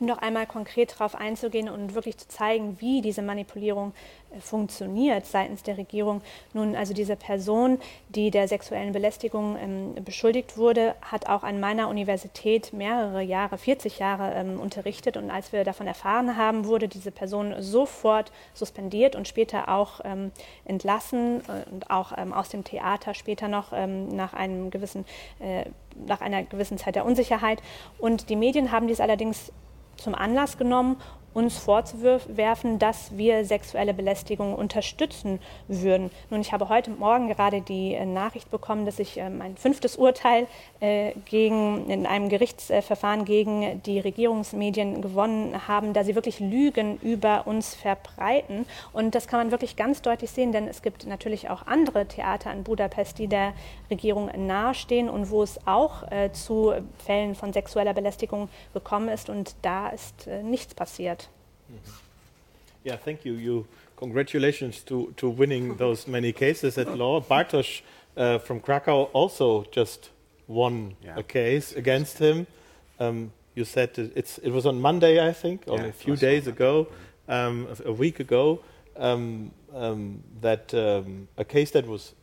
Um 0.03 0.07
noch 0.07 0.17
einmal 0.17 0.45
konkret 0.45 0.91
darauf 0.91 1.15
einzugehen 1.15 1.69
und 1.69 1.95
wirklich 1.95 2.17
zu 2.17 2.27
zeigen, 2.27 2.77
wie 2.79 3.01
diese 3.01 3.21
Manipulierung 3.21 3.93
äh, 4.31 4.39
funktioniert 4.41 5.25
seitens 5.25 5.63
der 5.63 5.77
Regierung. 5.77 6.21
Nun, 6.53 6.75
also 6.75 6.93
diese 6.93 7.15
Person, 7.15 7.79
die 8.09 8.29
der 8.29 8.47
sexuellen 8.47 8.91
Belästigung 8.91 9.57
ähm, 9.57 10.03
beschuldigt 10.03 10.57
wurde, 10.57 10.95
hat 11.01 11.27
auch 11.27 11.43
an 11.43 11.59
meiner 11.59 11.87
Universität 11.87 12.73
mehrere 12.73 13.21
Jahre, 13.21 13.57
40 13.57 13.99
Jahre 13.99 14.33
ähm, 14.33 14.59
unterrichtet. 14.59 15.15
Und 15.15 15.31
als 15.31 15.53
wir 15.53 15.63
davon 15.63 15.87
erfahren 15.87 16.35
haben, 16.35 16.65
wurde 16.65 16.89
diese 16.89 17.11
Person 17.11 17.55
sofort 17.59 18.31
suspendiert 18.53 19.15
und 19.15 19.27
später 19.27 19.69
auch 19.69 20.01
ähm, 20.03 20.31
entlassen 20.65 21.41
äh, 21.47 21.69
und 21.71 21.89
auch 21.89 22.11
ähm, 22.17 22.33
aus 22.33 22.49
dem 22.49 22.65
Theater 22.65 23.13
später 23.13 23.47
noch 23.47 23.71
ähm, 23.73 24.09
nach 24.09 24.33
einem 24.33 24.69
gewissen 24.69 25.05
äh, 25.39 25.65
nach 26.07 26.21
einer 26.21 26.43
gewissen 26.43 26.77
Zeit 26.77 26.95
der 26.95 27.05
Unsicherheit. 27.05 27.61
Und 27.99 28.29
die 28.29 28.35
Medien 28.35 28.71
haben 28.71 28.87
dies 28.87 28.99
allerdings 28.99 29.51
zum 29.97 30.15
Anlass 30.15 30.57
genommen, 30.57 30.97
uns 31.33 31.57
vorzuwerfen, 31.57 32.79
dass 32.79 33.17
wir 33.17 33.45
sexuelle 33.45 33.93
Belästigung 33.93 34.55
unterstützen 34.55 35.39
würden. 35.67 36.11
Nun, 36.29 36.41
ich 36.41 36.53
habe 36.53 36.69
heute 36.69 36.91
Morgen 36.91 37.27
gerade 37.27 37.61
die 37.61 37.93
äh, 37.93 38.05
Nachricht 38.05 38.51
bekommen, 38.51 38.85
dass 38.85 38.99
ich 38.99 39.17
ähm, 39.17 39.41
ein 39.41 39.57
fünftes 39.57 39.95
Urteil 39.95 40.47
äh, 40.79 41.13
gegen, 41.25 41.89
in 41.89 42.05
einem 42.05 42.29
Gerichtsverfahren 42.29 43.25
gegen 43.25 43.81
die 43.83 43.99
Regierungsmedien 43.99 45.01
gewonnen 45.01 45.67
haben, 45.67 45.93
da 45.93 46.03
sie 46.03 46.15
wirklich 46.15 46.39
Lügen 46.39 46.97
über 47.01 47.47
uns 47.47 47.73
verbreiten. 47.73 48.65
Und 48.91 49.15
das 49.15 49.27
kann 49.27 49.39
man 49.39 49.51
wirklich 49.51 49.75
ganz 49.75 50.01
deutlich 50.01 50.31
sehen, 50.31 50.51
denn 50.51 50.67
es 50.67 50.81
gibt 50.81 51.05
natürlich 51.07 51.49
auch 51.49 51.65
andere 51.65 52.05
Theater 52.05 52.51
in 52.51 52.63
Budapest, 52.63 53.17
die 53.19 53.27
der 53.27 53.53
Regierung 53.89 54.29
nahestehen 54.35 55.09
und 55.09 55.29
wo 55.29 55.43
es 55.43 55.59
auch 55.65 56.09
äh, 56.11 56.31
zu 56.31 56.73
Fällen 57.05 57.35
von 57.35 57.53
sexueller 57.53 57.93
Belästigung 57.93 58.49
gekommen 58.73 59.09
ist. 59.09 59.29
Und 59.29 59.55
da 59.61 59.89
ist 59.89 60.27
äh, 60.27 60.43
nichts 60.43 60.73
passiert. 60.73 61.22
Mm-hmm. 61.73 62.03
Yeah, 62.83 62.97
thank 62.97 63.25
you. 63.25 63.33
You 63.33 63.67
congratulations 63.95 64.81
to 64.83 65.13
to 65.17 65.29
winning 65.29 65.75
those 65.83 66.07
many 66.07 66.31
cases 66.33 66.77
at 66.77 66.97
law. 66.97 67.21
Bartosz 67.21 67.81
uh, 68.17 68.37
from 68.39 68.59
Krakow 68.59 69.09
also 69.13 69.65
just 69.71 70.09
won 70.47 70.95
yeah. 71.03 71.15
a 71.17 71.23
case 71.23 71.73
against 71.73 72.17
him. 72.19 72.47
Um, 72.99 73.31
you 73.55 73.65
said 73.65 73.89
it's 74.15 74.37
it 74.39 74.51
was 74.51 74.65
on 74.65 74.81
Monday, 74.81 75.25
I 75.25 75.33
think, 75.33 75.63
or 75.67 75.77
yeah, 75.77 75.85
a 75.85 75.91
few 75.91 76.15
days 76.15 76.47
ago, 76.47 76.87
um, 77.27 77.67
a, 77.69 77.89
a, 77.89 77.93
week 77.93 78.19
ago. 78.19 78.59
Um, 78.97 79.51
um 79.73 80.23
that 80.41 80.73
um, 80.73 81.27
a 81.37 81.43
case 81.43 81.71
that 81.71 81.87
was, 81.87 82.13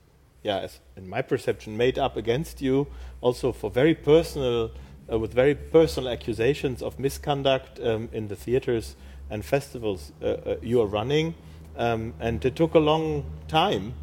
yeah, 0.42 0.68
in 0.96 1.08
my 1.08 1.22
perception, 1.22 1.76
made 1.76 1.98
up 1.98 2.16
against 2.16 2.62
you, 2.62 2.86
also 3.20 3.52
for 3.52 3.70
very 3.70 3.94
personal 3.94 4.70
uh, 5.10 5.18
with 5.18 5.32
very 5.32 5.54
personal 5.54 6.08
accusations 6.10 6.82
of 6.82 6.98
misconduct 6.98 7.80
um, 7.80 8.08
in 8.12 8.28
the 8.28 8.36
theaters 8.36 8.96
and 9.30 9.44
festivals 9.44 10.12
uh, 10.22 10.26
uh, 10.26 10.56
you 10.62 10.80
are 10.80 10.86
running. 10.86 11.34
Um, 11.76 12.14
and 12.20 12.44
it 12.44 12.56
took 12.56 12.74
a 12.74 12.78
long 12.78 13.24
time, 13.48 13.94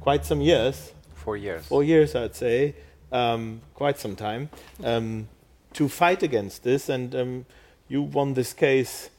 quite 0.00 0.24
some 0.24 0.40
years. 0.40 0.92
Four 1.14 1.36
years. 1.36 1.64
Four 1.66 1.84
years, 1.84 2.16
I'd 2.16 2.34
say, 2.34 2.74
um, 3.12 3.60
quite 3.74 3.98
some 3.98 4.16
time, 4.16 4.50
um, 4.82 5.28
to 5.74 5.88
fight 5.88 6.22
against 6.22 6.64
this. 6.64 6.88
And 6.88 7.14
um, 7.14 7.46
you 7.88 8.02
won 8.02 8.34
this 8.34 8.52
case 8.52 9.10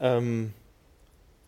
um, 0.00 0.54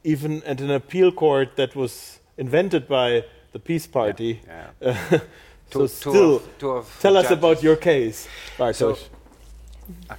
even 0.04 0.42
at 0.44 0.60
an 0.60 0.70
appeal 0.70 1.10
court 1.10 1.56
that 1.56 1.74
was 1.74 2.20
invented 2.38 2.86
by 2.86 3.24
the 3.52 3.58
PiS 3.58 3.86
Party. 3.86 4.40
Yeah, 4.46 4.66
yeah. 4.80 5.08
so 5.70 5.80
to, 5.80 5.88
still, 5.88 6.40
to 6.58 6.84
tell 7.00 7.16
us 7.16 7.30
about 7.30 7.62
your 7.62 7.76
case, 7.76 8.28
Bartosz. 8.56 8.96
So. 8.96 10.16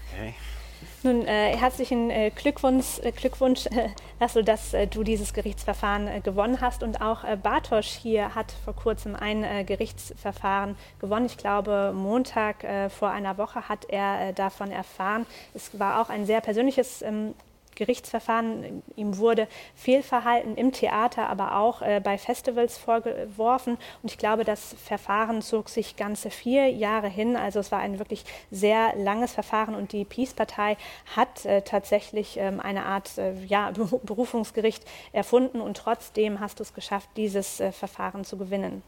Nun, 1.05 1.27
äh, 1.27 1.55
herzlichen 1.55 2.09
äh, 2.09 2.31
Glückwunsch, 2.31 2.97
äh, 3.03 3.11
Glückwunsch 3.11 3.67
äh, 3.71 3.89
Lasso, 4.19 4.41
dass 4.41 4.73
äh, 4.73 4.87
du 4.87 5.03
dieses 5.03 5.35
Gerichtsverfahren 5.35 6.07
äh, 6.07 6.19
gewonnen 6.19 6.61
hast. 6.61 6.81
Und 6.81 6.99
auch 6.99 7.23
Bartosz 7.43 7.85
hier 8.01 8.33
hat 8.33 8.51
vor 8.63 8.73
kurzem 8.73 9.15
ein 9.15 9.67
Gerichtsverfahren 9.67 10.75
gewonnen. 10.99 11.27
Ich 11.27 11.37
glaube, 11.37 11.93
Montag 11.95 12.65
vor 12.91 13.11
einer 13.11 13.37
Woche 13.37 13.69
hat 13.69 13.85
er 13.89 14.33
davon 14.33 14.71
erfahren. 14.71 15.27
Es 15.53 15.77
war 15.79 16.01
auch 16.01 16.09
ein 16.09 16.25
sehr 16.25 16.41
persönliches 16.41 17.03
ähm, 17.03 17.35
Gerichtsverfahren. 17.75 18.83
Ihm 18.95 19.17
wurde 19.17 19.47
Fehlverhalten 19.75 20.55
im 20.55 20.71
Theater, 20.71 21.29
aber 21.29 21.57
auch 21.57 21.81
äh, 21.81 22.01
bei 22.03 22.17
Festivals 22.17 22.77
vorgeworfen. 22.77 23.77
Und 24.01 24.11
ich 24.11 24.17
glaube, 24.17 24.43
das 24.43 24.75
Verfahren 24.83 25.41
zog 25.41 25.69
sich 25.69 25.95
ganze 25.95 26.29
vier 26.29 26.69
Jahre 26.69 27.07
hin. 27.07 27.35
Also 27.35 27.59
es 27.59 27.71
war 27.71 27.79
ein 27.79 27.99
wirklich 27.99 28.25
sehr 28.51 28.95
langes 28.95 29.33
Verfahren 29.33 29.75
und 29.75 29.91
die 29.91 30.05
Peace-Partei 30.05 30.77
hat 31.15 31.45
äh, 31.45 31.61
tatsächlich 31.61 32.37
ähm, 32.37 32.59
eine 32.59 32.85
Art 32.85 33.17
äh, 33.17 33.33
ja, 33.45 33.71
Berufungsgericht 34.03 34.83
erfunden 35.13 35.61
und 35.61 35.77
trotzdem 35.77 36.39
hast 36.39 36.59
du 36.59 36.63
es 36.63 36.73
geschafft, 36.73 37.09
dieses 37.17 37.59
äh, 37.59 37.71
Verfahren 37.71 38.23
zu 38.23 38.37
gewinnen. 38.37 38.81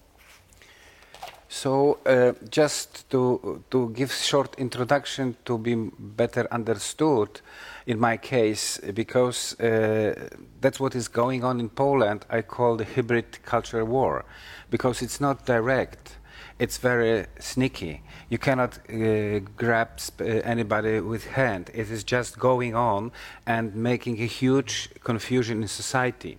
So, 1.49 1.97
uh, 2.05 2.33
just 2.51 3.09
to, 3.09 3.63
to 3.69 3.87
give 3.89 4.11
short 4.11 4.55
introduction 4.57 5.37
to 5.45 5.57
be 5.57 5.75
better 5.97 6.45
understood, 6.51 7.41
in 7.87 7.99
my 7.99 8.17
case, 8.17 8.79
because 8.93 9.57
uh, 9.61 10.29
that's 10.59 10.77
what 10.77 10.93
is 10.93 11.07
going 11.07 11.45
on 11.45 11.59
in 11.59 11.69
Poland, 11.69 12.25
I 12.29 12.41
call 12.41 12.75
the 12.75 12.83
hybrid 12.83 13.41
culture 13.45 13.85
war, 13.85 14.25
because 14.69 15.01
it's 15.01 15.21
not 15.21 15.45
direct, 15.45 16.17
it's 16.59 16.77
very 16.77 17.27
sneaky. 17.39 18.01
You 18.29 18.39
cannot 18.39 18.77
uh, 18.89 19.39
grab 19.55 19.87
uh, 20.19 20.25
anybody 20.25 20.99
with 20.99 21.27
hand. 21.27 21.71
It 21.73 21.89
is 21.89 22.03
just 22.03 22.37
going 22.37 22.75
on 22.75 23.11
and 23.45 23.73
making 23.73 24.21
a 24.21 24.25
huge 24.25 24.89
confusion 25.03 25.61
in 25.61 25.69
society. 25.69 26.37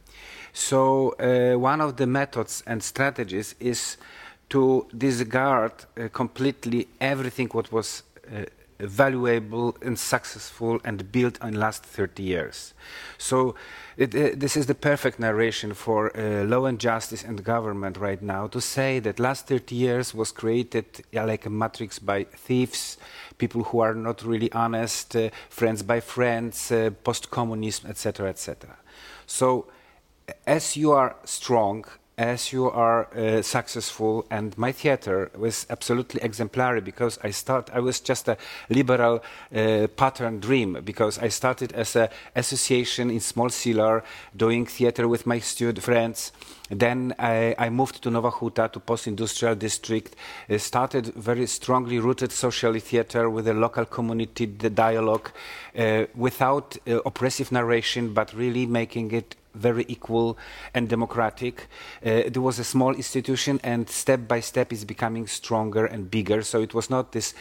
So, 0.52 1.14
uh, 1.18 1.58
one 1.58 1.80
of 1.80 1.96
the 1.96 2.06
methods 2.06 2.62
and 2.66 2.82
strategies 2.82 3.54
is 3.58 3.96
to 4.50 4.86
disregard 4.96 5.72
uh, 5.72 6.08
completely 6.12 6.88
everything 7.00 7.48
what 7.52 7.72
was 7.72 8.02
uh, 8.26 8.44
valuable 8.80 9.76
and 9.82 9.98
successful 9.98 10.80
and 10.84 11.10
built 11.10 11.42
in 11.42 11.54
last 11.54 11.84
30 11.84 12.22
years. 12.22 12.74
So 13.18 13.54
it, 13.96 14.12
this 14.38 14.56
is 14.56 14.66
the 14.66 14.74
perfect 14.74 15.18
narration 15.18 15.74
for 15.74 16.16
uh, 16.16 16.44
law 16.44 16.66
and 16.66 16.78
justice 16.78 17.24
and 17.24 17.42
government 17.42 17.96
right 17.96 18.22
now 18.22 18.46
to 18.48 18.60
say 18.60 19.00
that 19.00 19.18
last 19.18 19.48
30 19.48 19.74
years 19.74 20.14
was 20.14 20.30
created 20.30 21.04
like 21.12 21.46
a 21.46 21.50
matrix 21.50 21.98
by 21.98 22.24
thieves, 22.24 22.98
people 23.38 23.64
who 23.64 23.80
are 23.80 23.94
not 23.94 24.24
really 24.24 24.52
honest, 24.52 25.16
uh, 25.16 25.30
friends 25.48 25.82
by 25.82 26.00
friends, 26.00 26.70
uh, 26.70 26.90
post-communism, 27.02 27.90
etc., 27.90 28.28
etc. 28.28 28.76
So 29.26 29.66
as 30.46 30.76
you 30.76 30.92
are 30.92 31.16
strong 31.24 31.84
as 32.18 32.52
you 32.52 32.70
are 32.70 33.06
uh, 33.14 33.40
successful 33.42 34.26
and 34.30 34.58
my 34.58 34.72
theater 34.72 35.30
was 35.38 35.66
absolutely 35.70 36.20
exemplary 36.20 36.80
because 36.80 37.18
i 37.22 37.30
start 37.30 37.70
i 37.72 37.80
was 37.80 38.00
just 38.00 38.28
a 38.28 38.36
liberal 38.68 39.22
uh, 39.54 39.86
pattern 39.96 40.40
dream 40.40 40.78
because 40.84 41.18
i 41.20 41.28
started 41.28 41.72
as 41.72 41.96
an 41.96 42.08
association 42.34 43.10
in 43.10 43.20
small 43.20 43.48
Sielar 43.48 44.02
doing 44.36 44.66
theater 44.66 45.08
with 45.08 45.26
my 45.26 45.38
student 45.38 45.82
friends. 45.82 46.32
Then 46.70 47.14
I, 47.18 47.54
I, 47.58 47.70
moved 47.70 48.02
to 48.02 48.10
Nowa 48.10 48.30
Huta, 48.30 48.68
to 48.72 48.80
post-industrial 48.80 49.54
district, 49.54 50.16
uh, 50.50 50.58
started 50.58 51.06
very 51.14 51.46
strongly 51.46 51.98
rooted 51.98 52.30
socially 52.30 52.80
theater 52.80 53.30
with 53.30 53.48
a 53.48 53.54
local 53.54 53.86
community 53.86 54.44
the 54.46 54.70
dialogue, 54.70 55.30
uh, 55.78 56.04
without 56.14 56.76
uh, 56.86 57.00
oppressive 57.06 57.50
narration, 57.52 58.12
but 58.12 58.34
really 58.34 58.66
making 58.66 59.12
it 59.12 59.34
very 59.58 59.84
equal 59.88 60.38
and 60.74 60.88
democratic. 60.88 61.68
Uh, 62.04 62.10
it 62.10 62.36
was 62.36 62.58
a 62.58 62.64
small 62.64 62.94
institution, 62.94 63.60
and 63.62 63.88
step 63.88 64.28
by 64.28 64.40
step, 64.40 64.72
it's 64.72 64.84
becoming 64.84 65.26
stronger 65.26 65.84
and 65.84 66.10
bigger. 66.10 66.42
So 66.42 66.62
it 66.62 66.74
was 66.74 66.88
not 66.88 67.12
this 67.12 67.34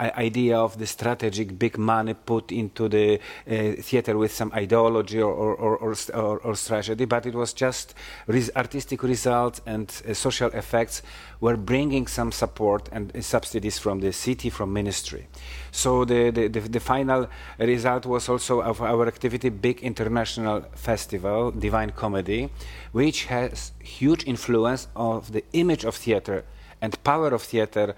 idea 0.00 0.58
of 0.58 0.78
the 0.78 0.86
strategic 0.86 1.58
big 1.58 1.78
money 1.78 2.14
put 2.14 2.50
into 2.50 2.88
the 2.88 3.18
uh, 3.48 3.72
theater 3.80 4.18
with 4.18 4.32
some 4.32 4.52
ideology 4.52 5.20
or, 5.20 5.32
or, 5.32 5.76
or, 5.76 6.38
or, 6.38 6.54
strategy, 6.56 7.04
but 7.04 7.26
it 7.26 7.34
was 7.34 7.52
just 7.52 7.94
res 8.26 8.50
artistic 8.56 9.02
results 9.02 9.60
and 9.66 10.02
uh, 10.08 10.14
social 10.14 10.50
effects 10.50 11.02
were 11.40 11.56
bringing 11.56 12.06
some 12.06 12.32
support 12.32 12.88
and 12.92 13.14
uh, 13.16 13.20
subsidies 13.20 13.78
from 13.78 14.00
the 14.00 14.12
city, 14.12 14.50
from 14.50 14.72
ministry. 14.72 15.26
So 15.70 16.04
the, 16.04 16.30
the, 16.30 16.48
the, 16.48 16.60
the, 16.60 16.80
final 16.80 17.28
result 17.58 18.06
was 18.06 18.28
also 18.28 18.62
of 18.62 18.80
our 18.80 19.06
activity, 19.06 19.48
big 19.48 19.80
international 19.80 20.62
festival, 20.74 21.50
Divine 21.52 21.90
Comedy, 21.90 22.50
which 22.92 23.26
has 23.26 23.72
huge 23.78 24.24
influence 24.26 24.88
of 24.96 25.32
the 25.32 25.44
image 25.52 25.84
of 25.84 25.94
theater 25.94 26.44
and 26.84 27.02
power 27.02 27.28
of 27.28 27.42
theater 27.42 27.94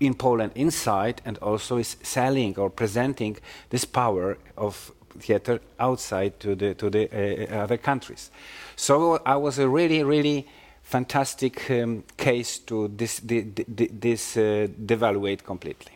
in 0.00 0.14
Poland 0.14 0.52
inside 0.54 1.22
and 1.24 1.38
also 1.38 1.78
is 1.78 1.96
selling 2.02 2.58
or 2.58 2.70
presenting 2.70 3.36
this 3.70 3.84
power 3.84 4.36
of 4.56 4.92
theater 5.18 5.60
outside 5.78 6.40
to 6.40 6.54
the 6.54 6.74
to 6.74 6.90
the 6.90 7.08
uh, 7.12 7.64
other 7.64 7.76
countries. 7.76 8.30
So 8.76 9.20
I 9.26 9.36
was 9.36 9.58
a 9.58 9.68
really 9.68 10.02
really 10.02 10.46
fantastic 10.82 11.70
um, 11.70 12.04
case 12.16 12.58
to 12.66 12.88
this 12.88 13.20
this 13.20 14.36
uh, 14.36 14.68
devaluate 14.86 15.44
completely. 15.44 15.92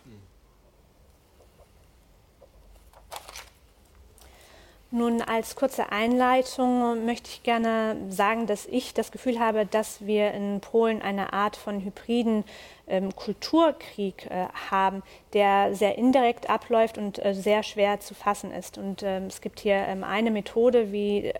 Nun, 4.92 5.20
als 5.20 5.56
kurze 5.56 5.90
Einleitung 5.90 7.04
möchte 7.04 7.28
ich 7.28 7.42
gerne 7.42 7.96
sagen, 8.08 8.46
dass 8.46 8.64
ich 8.66 8.94
das 8.94 9.10
Gefühl 9.10 9.40
habe, 9.40 9.66
dass 9.66 10.06
wir 10.06 10.32
in 10.32 10.60
Polen 10.60 11.02
eine 11.02 11.32
Art 11.32 11.56
von 11.56 11.80
hybriden 11.80 12.44
Kulturkrieg 13.14 14.26
äh, 14.26 14.46
haben, 14.70 15.02
der 15.32 15.74
sehr 15.74 15.98
indirekt 15.98 16.48
abläuft 16.48 16.98
und 16.98 17.24
äh, 17.24 17.34
sehr 17.34 17.62
schwer 17.62 18.00
zu 18.00 18.14
fassen 18.14 18.52
ist. 18.52 18.78
Und 18.78 19.02
ähm, 19.02 19.24
es 19.26 19.40
gibt 19.40 19.60
hier 19.60 19.76
ähm, 19.76 20.04
eine 20.04 20.30
Methode, 20.30 20.92
wie 20.92 21.28
äh, 21.28 21.32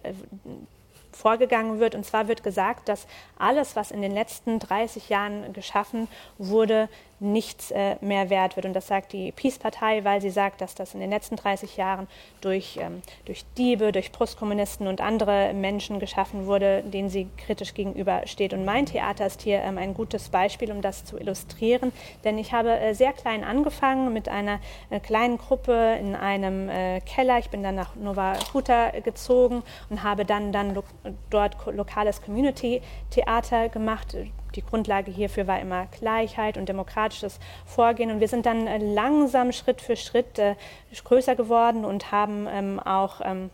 vorgegangen 1.12 1.80
wird. 1.80 1.94
Und 1.94 2.04
zwar 2.04 2.28
wird 2.28 2.42
gesagt, 2.42 2.88
dass 2.88 3.06
alles, 3.38 3.74
was 3.74 3.90
in 3.90 4.02
den 4.02 4.12
letzten 4.12 4.58
30 4.58 5.08
Jahren 5.08 5.52
geschaffen 5.52 6.08
wurde, 6.38 6.88
nichts 7.18 7.70
äh, 7.70 7.96
mehr 8.00 8.30
wert 8.30 8.56
wird. 8.56 8.66
Und 8.66 8.74
das 8.74 8.86
sagt 8.86 9.12
die 9.12 9.32
Peace-Partei, 9.32 10.04
weil 10.04 10.20
sie 10.20 10.30
sagt, 10.30 10.60
dass 10.60 10.74
das 10.74 10.94
in 10.94 11.00
den 11.00 11.10
letzten 11.10 11.36
30 11.36 11.76
Jahren 11.76 12.08
durch, 12.40 12.78
ähm, 12.80 13.02
durch 13.24 13.44
Diebe, 13.56 13.92
durch 13.92 14.12
Postkommunisten 14.12 14.86
und 14.86 15.00
andere 15.00 15.54
Menschen 15.54 15.98
geschaffen 15.98 16.46
wurde, 16.46 16.82
denen 16.82 17.08
sie 17.08 17.28
kritisch 17.36 17.74
gegenübersteht. 17.74 18.52
Und 18.52 18.64
mein 18.64 18.86
Theater 18.86 19.26
ist 19.26 19.42
hier 19.42 19.62
ähm, 19.62 19.78
ein 19.78 19.94
gutes 19.94 20.28
Beispiel, 20.28 20.70
um 20.70 20.82
das 20.82 21.04
zu 21.04 21.18
illustrieren. 21.18 21.92
Denn 22.24 22.38
ich 22.38 22.52
habe 22.52 22.78
äh, 22.78 22.94
sehr 22.94 23.12
klein 23.12 23.44
angefangen 23.44 24.12
mit 24.12 24.28
einer 24.28 24.60
äh, 24.90 25.00
kleinen 25.00 25.38
Gruppe 25.38 25.96
in 26.00 26.14
einem 26.14 26.68
äh, 26.68 27.00
Keller. 27.00 27.38
Ich 27.38 27.50
bin 27.50 27.62
dann 27.62 27.74
nach 27.74 27.96
Nova 27.96 28.34
Huta 28.52 28.90
gezogen 29.00 29.62
und 29.88 30.02
habe 30.02 30.24
dann, 30.24 30.52
dann 30.52 30.74
lo 30.74 30.82
dort 31.30 31.56
lokales 31.66 32.22
Community-Theater 32.22 33.68
gemacht 33.68 34.16
die 34.56 34.62
Grundlage 34.62 35.10
hierfür 35.10 35.46
war 35.46 35.60
immer 35.60 35.86
Gleichheit 35.98 36.56
und 36.56 36.68
demokratisches 36.68 37.38
Vorgehen. 37.64 38.10
Und 38.10 38.20
wir 38.20 38.28
sind 38.28 38.46
dann 38.46 38.66
äh, 38.66 38.78
langsam 38.78 39.52
Schritt 39.52 39.80
für 39.80 39.96
Schritt 39.96 40.38
äh, 40.38 40.56
größer 41.04 41.36
geworden 41.36 41.84
und 41.84 42.10
haben 42.10 42.48
ähm, 42.50 42.80
auch 42.80 43.20
ähm, 43.22 43.50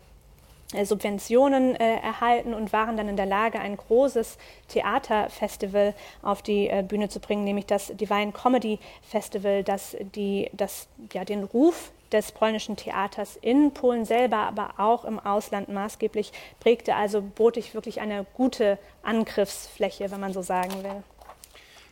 äh, 0.73 0.85
Subventionen 0.85 1.75
äh, 1.75 1.97
erhalten 1.97 2.53
und 2.53 2.73
waren 2.73 2.97
dann 2.97 3.09
in 3.09 3.15
der 3.15 3.25
Lage, 3.25 3.59
ein 3.59 3.77
großes 3.77 4.37
Theaterfestival 4.69 5.93
auf 6.21 6.41
die 6.41 6.67
äh, 6.67 6.83
Bühne 6.87 7.09
zu 7.09 7.19
bringen, 7.19 7.43
nämlich 7.43 7.65
das 7.65 7.87
Divine 7.95 8.31
Comedy 8.31 8.79
Festival, 9.01 9.63
das, 9.63 9.95
die, 10.15 10.49
das 10.53 10.87
ja, 11.13 11.25
den 11.25 11.43
Ruf 11.43 11.91
des 12.13 12.31
polnischen 12.31 12.75
Theaters 12.75 13.37
in 13.41 13.73
Polen 13.73 14.05
selber, 14.05 14.37
aber 14.37 14.75
auch 14.77 15.03
im 15.03 15.19
Ausland 15.19 15.69
maßgeblich 15.69 16.31
prägte. 16.59 16.95
Also 16.95 17.21
bot 17.21 17.57
ich 17.57 17.73
wirklich 17.73 17.99
eine 17.99 18.25
gute 18.33 18.77
Angriffsfläche, 19.01 20.11
wenn 20.11 20.19
man 20.19 20.33
so 20.33 20.41
sagen 20.41 20.83
will. 20.83 21.03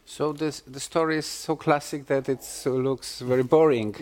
So 0.06 0.34
this, 0.34 0.64
the 0.66 0.80
story 0.80 1.20
is 1.20 1.44
so 1.44 1.56
classic 1.56 2.08
that 2.08 2.28
it 2.28 2.40
looks 2.66 3.22
very 3.22 3.44
boring. 3.44 3.96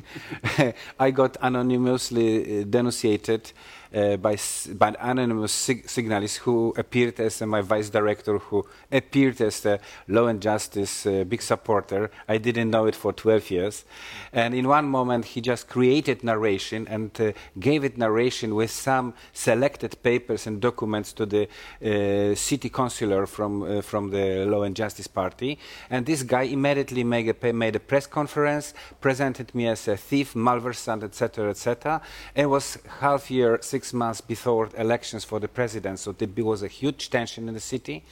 I 1.00 1.12
got 1.12 1.38
anonymously 1.42 2.62
uh, 2.62 2.66
denunciated 2.66 3.54
uh, 3.94 4.18
by, 4.18 4.38
by 4.74 4.96
anonymous 5.00 5.52
sig 5.52 5.86
signalists 5.88 6.38
who 6.38 6.74
appeared 6.78 7.20
as 7.20 7.42
uh, 7.42 7.46
my 7.46 7.62
vice 7.62 7.90
director, 7.90 8.38
who 8.38 8.66
appeared 8.92 9.42
as 9.42 9.62
the 9.62 9.80
law 10.08 10.28
and 10.28 10.42
justice 10.42 11.06
uh, 11.06 11.24
big 11.24 11.42
supporter. 11.42 12.12
I 12.28 12.38
didn't 12.38 12.70
know 12.70 12.86
it 12.86 12.96
for 12.96 13.14
12 13.14 13.52
years. 13.52 13.86
And 14.34 14.54
in 14.54 14.68
one 14.68 14.86
moment, 14.86 15.26
he 15.26 15.42
just 15.42 15.68
created 15.68 16.24
narration 16.24 16.88
and 16.88 17.10
uh, 17.20 17.32
gave 17.60 17.84
it 17.84 17.98
narration 17.98 18.56
with 18.56 18.72
some 18.72 19.14
selected 19.34 20.02
papers 20.04 20.46
and 20.48 20.62
documents 20.62 21.14
to 21.14 21.26
the 21.26 21.48
uh, 21.82 22.36
city 22.36 22.70
councillor 22.70 23.26
from, 23.26 23.64
uh, 23.64 23.82
from 23.82 24.12
the 24.12 24.46
Law 24.46 24.64
and 24.64 24.76
Justice 24.76 25.08
Party. 25.08 25.58
And 25.90 26.06
this 26.06 26.24
guy 26.24 26.44
immediately 26.44 27.04
made 27.04 27.36
a, 27.44 27.54
made 27.54 27.76
a 27.76 27.80
press 27.80 28.08
conference, 28.08 28.74
presented 29.02 29.54
me 29.56 29.68
as 29.68 29.88
a 29.88 29.98
thief, 29.98 30.36
malversant, 30.36 31.04
etc., 31.04 31.50
etc. 31.50 32.02
And 32.36 32.50
was 32.50 32.78
half 33.00 33.32
year, 33.32 33.60
six 33.62 33.79
months 33.94 34.22
before 34.22 34.70
elections 34.78 35.24
for 35.24 35.40
the 35.40 35.48
president, 35.48 36.00
so 36.00 36.12
there 36.12 36.46
was 36.46 36.64
a 36.64 36.68
huge 36.68 37.10
tension 37.10 37.48
in 37.48 37.54
the 37.54 37.60
city. 37.60 38.04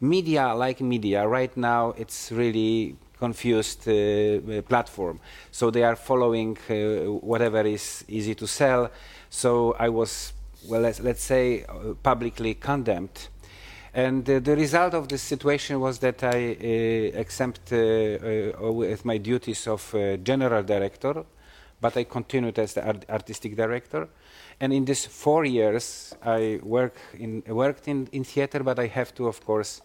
Media, 0.00 0.54
like 0.54 0.80
media, 0.80 1.26
right 1.26 1.56
now 1.56 1.94
it's 1.96 2.30
really 2.32 2.96
confused 3.18 3.88
uh, 3.88 4.62
platform. 4.62 5.18
So 5.50 5.70
they 5.70 5.82
are 5.82 5.96
following 5.96 6.58
uh, 6.68 7.12
whatever 7.30 7.62
is 7.62 8.04
easy 8.08 8.34
to 8.34 8.46
sell. 8.46 8.90
So 9.30 9.74
I 9.78 9.88
was, 9.88 10.32
well, 10.68 10.82
let's, 10.82 11.00
let's 11.00 11.22
say, 11.22 11.64
uh, 11.64 11.94
publicly 12.02 12.54
condemned. 12.54 13.28
And 13.94 14.28
uh, 14.28 14.40
the 14.40 14.56
result 14.56 14.94
of 14.94 15.08
this 15.08 15.22
situation 15.22 15.80
was 15.80 15.98
that 16.00 16.22
I 16.24 16.56
uh, 16.60 17.20
exempt 17.20 17.72
uh, 17.72 18.72
with 18.72 19.04
my 19.04 19.18
duties 19.18 19.66
of 19.68 19.94
general 20.24 20.62
director, 20.64 21.24
but 21.80 21.96
I 21.96 22.04
continued 22.04 22.58
as 22.58 22.74
the 22.74 22.84
art 22.84 23.04
artistic 23.08 23.56
director. 23.56 24.08
And 24.60 24.72
in 24.72 24.84
these 24.84 25.06
four 25.06 25.44
years, 25.44 26.14
I 26.24 26.60
work 26.62 26.96
in, 27.18 27.42
worked 27.46 27.88
in, 27.88 28.08
in 28.12 28.24
theater, 28.24 28.62
but 28.62 28.78
I 28.78 28.86
have 28.86 29.14
to, 29.14 29.26
of 29.26 29.44
course, 29.44 29.82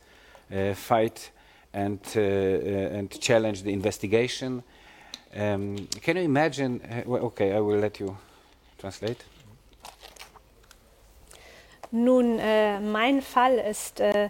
uh, 0.51 0.74
fight 0.74 1.32
and, 1.74 1.99
uh, 2.15 2.20
uh, 2.20 2.97
and 2.97 3.20
challenge 3.20 3.63
the 3.63 3.74
investigation. 3.74 4.63
Um, 5.36 5.88
can 6.01 6.17
you 6.17 6.24
imagine? 6.24 6.82
Uh, 6.82 7.03
well, 7.05 7.24
okay, 7.26 7.53
I 7.53 7.59
will 7.59 7.80
let 7.80 7.99
you 7.99 8.17
translate. 8.78 9.24
Nun, 11.91 12.38
äh, 12.39 12.80
mein 12.80 13.22
Fall 13.22 13.57
ist 13.57 13.99
äh, 13.99 14.30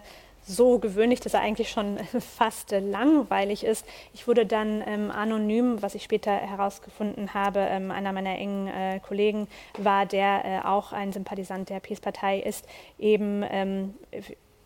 so 0.49 0.79
gewöhnlich, 0.79 1.19
dass 1.19 1.33
er 1.33 1.41
eigentlich 1.41 1.69
schon 1.69 1.97
fast 2.37 2.71
langweilig 2.71 3.63
ist. 3.63 3.85
Ich 4.13 4.27
wurde 4.27 4.45
dann 4.45 4.83
ähm, 4.85 5.11
anonym, 5.11 5.81
was 5.81 5.95
ich 5.95 6.03
später 6.03 6.31
herausgefunden 6.31 7.33
habe, 7.33 7.59
ähm, 7.59 7.91
einer 7.91 8.11
meiner 8.11 8.37
engen 8.37 8.67
äh, 8.67 8.99
Kollegen 8.99 9.47
war, 9.77 10.05
der 10.05 10.45
äh, 10.45 10.67
auch 10.67 10.91
ein 10.91 11.13
Sympathisant 11.13 11.69
der 11.69 11.79
Peace-Partei 11.79 12.39
ist, 12.39 12.67
eben 12.97 13.43
ähm, 13.49 13.93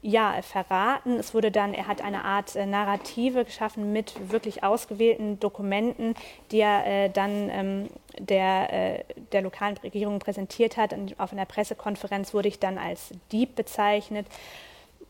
ja, 0.02 0.42
verraten. 0.42 1.18
Es 1.18 1.34
wurde 1.34 1.50
dann, 1.50 1.74
er 1.74 1.88
hat 1.88 2.04
eine 2.04 2.26
Art 2.26 2.56
äh, 2.56 2.66
Narrative 2.66 3.46
geschaffen 3.46 3.94
mit 3.94 4.32
wirklich 4.32 4.64
ausgewählten 4.64 5.40
Dokumenten, 5.40 6.14
die 6.52 6.60
er 6.60 6.86
äh, 6.86 7.10
dann 7.10 7.50
ähm, 7.50 7.90
der, 8.20 8.74
äh, 8.74 9.04
der 9.32 9.42
lokalen 9.42 9.78
Regierung 9.78 10.20
präsentiert 10.20 10.78
hat. 10.78 10.94
Und 10.94 11.20
auf 11.20 11.32
einer 11.32 11.46
Pressekonferenz 11.46 12.34
wurde 12.34 12.50
ich 12.50 12.60
dann 12.60 12.78
als 12.78 13.12
Dieb 13.32 13.56
bezeichnet, 13.56 14.28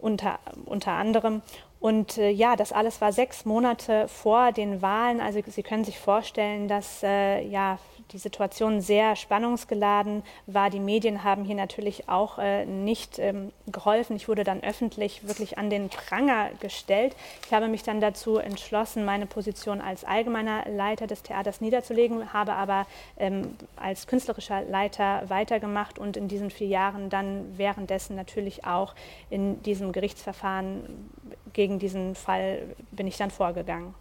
unter, 0.03 0.39
unter 0.65 0.91
anderem. 0.91 1.41
Und 1.83 2.17
äh, 2.17 2.29
ja, 2.29 2.55
das 2.55 2.71
alles 2.71 3.01
war 3.01 3.11
sechs 3.11 3.43
Monate 3.43 4.07
vor 4.07 4.53
den 4.53 4.81
Wahlen. 4.81 5.19
Also 5.19 5.41
Sie 5.45 5.63
können 5.63 5.83
sich 5.83 5.99
vorstellen, 5.99 6.69
dass 6.69 7.03
äh, 7.03 7.45
ja 7.45 7.77
die 8.13 8.19
Situation 8.19 8.79
sehr 8.79 9.15
spannungsgeladen 9.15 10.23
war. 10.45 10.69
Die 10.69 10.79
Medien 10.79 11.23
haben 11.23 11.43
hier 11.43 11.55
natürlich 11.55 12.07
auch 12.07 12.37
äh, 12.37 12.65
nicht 12.65 13.19
ähm, 13.19 13.51
geholfen. 13.67 14.15
Ich 14.15 14.29
wurde 14.29 14.43
dann 14.43 14.63
öffentlich 14.63 15.27
wirklich 15.27 15.57
an 15.57 15.69
den 15.69 15.89
Pranger 15.89 16.51
gestellt. 16.59 17.15
Ich 17.47 17.53
habe 17.53 17.67
mich 17.67 17.83
dann 17.83 17.99
dazu 17.99 18.37
entschlossen, 18.37 19.03
meine 19.03 19.25
Position 19.25 19.81
als 19.81 20.05
allgemeiner 20.05 20.69
Leiter 20.69 21.07
des 21.07 21.23
Theaters 21.23 21.59
niederzulegen, 21.59 22.31
habe 22.31 22.53
aber 22.53 22.85
ähm, 23.17 23.57
als 23.75 24.07
künstlerischer 24.07 24.61
Leiter 24.61 25.23
weitergemacht 25.27 25.99
und 25.99 26.15
in 26.15 26.27
diesen 26.27 26.49
vier 26.49 26.67
Jahren 26.67 27.09
dann 27.09 27.57
währenddessen 27.57 28.15
natürlich 28.15 28.65
auch 28.65 28.95
in 29.29 29.61
diesem 29.63 29.91
Gerichtsverfahren 29.91 31.09
gegen 31.53 31.79
diesen 31.79 32.15
Fall 32.15 32.75
bin 32.91 33.07
ich 33.07 33.17
dann 33.17 33.31
vorgegangen. 33.31 33.93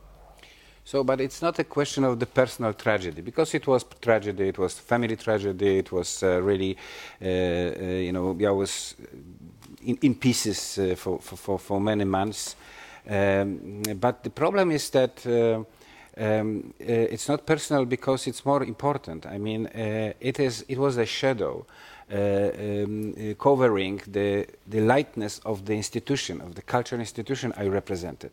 So, 0.84 1.04
but 1.04 1.20
it's 1.20 1.40
not 1.40 1.58
a 1.60 1.64
question 1.64 2.02
of 2.04 2.18
the 2.18 2.26
personal 2.26 2.74
tragedy 2.74 3.22
because 3.22 3.54
it 3.54 3.66
was 3.68 3.84
tragedy, 4.00 4.48
it 4.48 4.58
was 4.58 4.74
family 4.78 5.16
tragedy, 5.16 5.78
it 5.78 5.92
was 5.92 6.22
uh, 6.24 6.42
really, 6.42 6.76
uh, 7.20 7.24
uh, 7.24 7.84
you 8.00 8.12
know, 8.12 8.36
I 8.44 8.50
was 8.50 8.96
in, 9.84 9.96
in 10.02 10.14
pieces 10.16 10.78
uh, 10.78 10.96
for, 10.96 11.20
for, 11.20 11.58
for, 11.58 11.80
many 11.80 12.04
months. 12.04 12.56
Um, 13.08 13.82
but 14.00 14.24
the 14.24 14.30
problem 14.30 14.72
is 14.72 14.90
that 14.90 15.24
uh, 15.24 15.62
um, 16.20 16.74
uh, 16.80 16.84
it's 16.84 17.28
not 17.28 17.46
personal 17.46 17.84
because 17.84 18.26
it's 18.26 18.44
more 18.44 18.64
important. 18.64 19.24
I 19.26 19.38
mean, 19.38 19.66
it, 19.66 20.40
is, 20.40 20.64
it 20.68 20.78
was 20.78 20.96
a 20.96 21.06
shadow. 21.06 21.64
Um, 22.10 23.34
covering 23.38 24.02
the, 24.06 24.46
the 24.66 24.80
lightness 24.80 25.38
of 25.46 25.64
the 25.64 25.74
institution, 25.74 26.40
of 26.42 26.54
the 26.54 26.62
cultural 26.62 27.00
institution 27.00 27.54
I 27.56 27.68
represented 27.68 28.32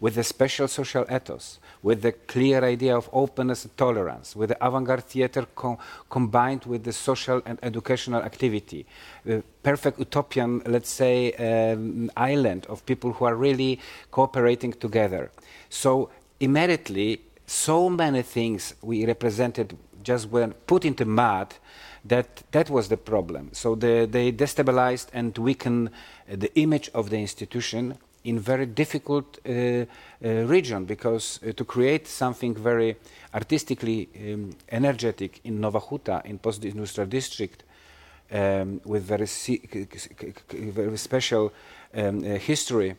with 0.00 0.16
a 0.16 0.24
special 0.24 0.68
social 0.68 1.04
ethos, 1.12 1.58
with 1.82 2.02
the 2.02 2.12
clear 2.12 2.64
idea 2.64 2.96
of 2.96 3.08
openness 3.12 3.64
and 3.64 3.76
tolerance, 3.76 4.36
with 4.36 4.50
the 4.50 4.64
avant-garde 4.64 5.04
theater 5.04 5.46
co 5.54 5.78
combined 6.08 6.64
with 6.64 6.84
the 6.84 6.92
social 6.92 7.42
and 7.44 7.58
educational 7.62 8.22
activity, 8.22 8.86
the 9.24 9.42
perfect 9.62 9.98
utopian, 9.98 10.62
let's 10.66 10.90
say, 10.90 11.32
um, 11.32 12.10
island 12.16 12.66
of 12.66 12.86
people 12.86 13.12
who 13.12 13.24
are 13.24 13.34
really 13.34 13.80
cooperating 14.10 14.72
together. 14.72 15.30
So 15.68 16.10
immediately, 16.38 17.20
so 17.46 17.90
many 17.90 18.22
things 18.22 18.74
we 18.82 19.04
represented 19.06 19.76
just 20.02 20.30
were 20.30 20.48
put 20.66 20.84
into 20.84 21.04
mud 21.04 21.54
that 22.04 22.42
that 22.52 22.70
was 22.70 22.88
the 22.88 22.96
problem. 22.96 23.50
So 23.52 23.74
the, 23.74 24.08
they 24.10 24.32
destabilized 24.32 25.08
and 25.12 25.36
weakened 25.36 25.90
the 26.26 26.50
image 26.58 26.90
of 26.94 27.10
the 27.10 27.18
institution 27.18 27.98
in 28.24 28.38
very 28.38 28.66
difficult 28.66 29.38
uh, 29.46 29.50
uh, 29.50 29.84
region 30.46 30.84
because 30.84 31.40
uh, 31.42 31.52
to 31.52 31.64
create 31.64 32.06
something 32.06 32.54
very 32.54 32.96
artistically 33.32 34.08
um, 34.16 34.50
energetic 34.70 35.40
in 35.44 35.60
Nowa 35.60 35.80
Huta, 35.80 36.22
in 36.24 36.38
post-industrial 36.38 37.08
district, 37.08 37.64
um, 38.30 38.80
with 38.84 39.04
very, 39.04 39.26
very 40.50 40.98
special 40.98 41.52
um, 41.94 42.18
uh, 42.18 42.38
history, 42.38 42.94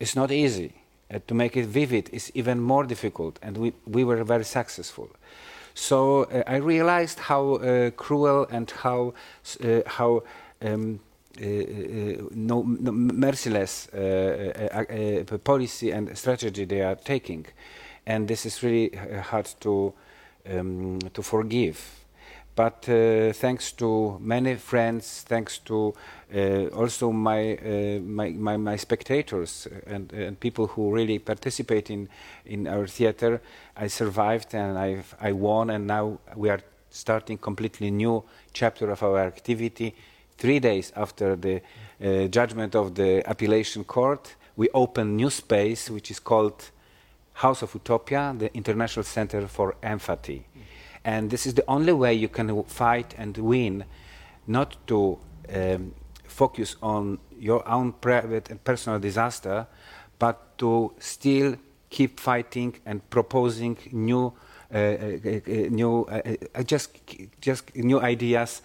is 0.00 0.16
not 0.16 0.32
easy. 0.32 0.72
Uh, 1.12 1.18
to 1.26 1.34
make 1.34 1.56
it 1.56 1.66
vivid 1.66 2.08
is 2.12 2.32
even 2.34 2.58
more 2.58 2.84
difficult, 2.84 3.38
and 3.42 3.56
we, 3.58 3.72
we 3.86 4.02
were 4.02 4.24
very 4.24 4.44
successful. 4.44 5.10
So 5.74 6.24
uh, 6.24 6.42
I 6.46 6.56
realized 6.56 7.18
how 7.18 7.58
cruel 7.96 8.46
and 8.50 8.70
how 8.70 9.14
how 9.86 10.22
um, 10.62 11.00
uh, 11.42 11.46
uh, 11.46 12.28
no, 12.30 12.62
no, 12.62 12.92
merciless 12.92 13.88
uh, 13.88 15.24
policy 15.42 15.90
and 15.90 16.16
strategy 16.16 16.64
they 16.64 16.80
are 16.80 16.94
taking, 16.94 17.44
and 18.06 18.28
this 18.28 18.46
is 18.46 18.62
really 18.62 18.90
hard 19.30 19.46
to 19.60 19.92
um, 20.48 21.00
to 21.12 21.22
forgive. 21.22 22.03
But 22.56 22.88
uh, 22.88 23.32
thanks 23.32 23.72
to 23.72 24.18
many 24.20 24.54
friends, 24.54 25.24
thanks 25.26 25.58
to 25.58 25.94
uh, 26.32 26.66
also 26.68 27.10
my, 27.10 27.56
uh, 27.56 28.00
my, 28.00 28.30
my, 28.30 28.56
my, 28.56 28.76
spectators 28.76 29.66
and, 29.86 30.12
and, 30.12 30.38
people 30.38 30.68
who 30.68 30.92
really 30.92 31.18
participate 31.18 31.90
in, 31.90 32.08
in 32.46 32.68
our 32.68 32.86
theater, 32.86 33.42
I 33.76 33.88
survived 33.88 34.54
and 34.54 34.78
I've, 34.78 35.16
I 35.20 35.32
won, 35.32 35.70
and 35.70 35.86
now 35.88 36.20
we 36.36 36.48
are 36.48 36.60
starting 36.90 37.38
completely 37.38 37.90
new 37.90 38.22
chapter 38.52 38.88
of 38.90 39.02
our 39.02 39.18
activity 39.18 39.94
three 40.38 40.60
days 40.60 40.92
after 40.96 41.36
the 41.36 41.60
uh, 42.02 42.26
judgment 42.28 42.74
of 42.74 42.94
the 42.94 43.28
appellation 43.28 43.84
court, 43.84 44.34
we 44.56 44.68
open 44.74 45.16
new 45.16 45.30
space 45.30 45.90
which 45.90 46.10
is 46.10 46.20
called 46.20 46.70
House 47.34 47.62
of 47.62 47.74
Utopia, 47.74 48.34
the 48.36 48.54
International 48.54 49.04
Center 49.04 49.48
for 49.48 49.74
Empathy. 49.82 50.44
Mm. 51.04 51.12
And 51.12 51.30
this 51.30 51.46
is 51.46 51.54
the 51.54 51.64
only 51.68 51.92
way 51.92 52.14
you 52.14 52.28
can 52.28 52.64
fight 52.64 53.14
and 53.18 53.36
win, 53.38 53.84
not 54.46 54.76
to 54.86 55.18
um, 55.54 55.94
focus 56.26 56.76
on 56.82 57.18
your 57.38 57.66
own 57.68 57.92
private 57.92 58.50
and 58.50 58.62
personal 58.62 58.98
disaster, 58.98 59.66
but 60.18 60.58
to 60.58 60.92
still 60.98 61.56
keep 61.90 62.18
fighting 62.18 62.74
and 62.86 63.08
proposing 63.10 63.76
new, 63.92 64.32
uh, 64.72 64.76
uh, 64.76 64.80
uh 64.80 65.50
new, 65.70 66.04
uh, 66.04 66.20
uh, 66.54 66.62
just, 66.62 66.90
just 67.40 67.74
new 67.76 68.00
ideas 68.00 68.62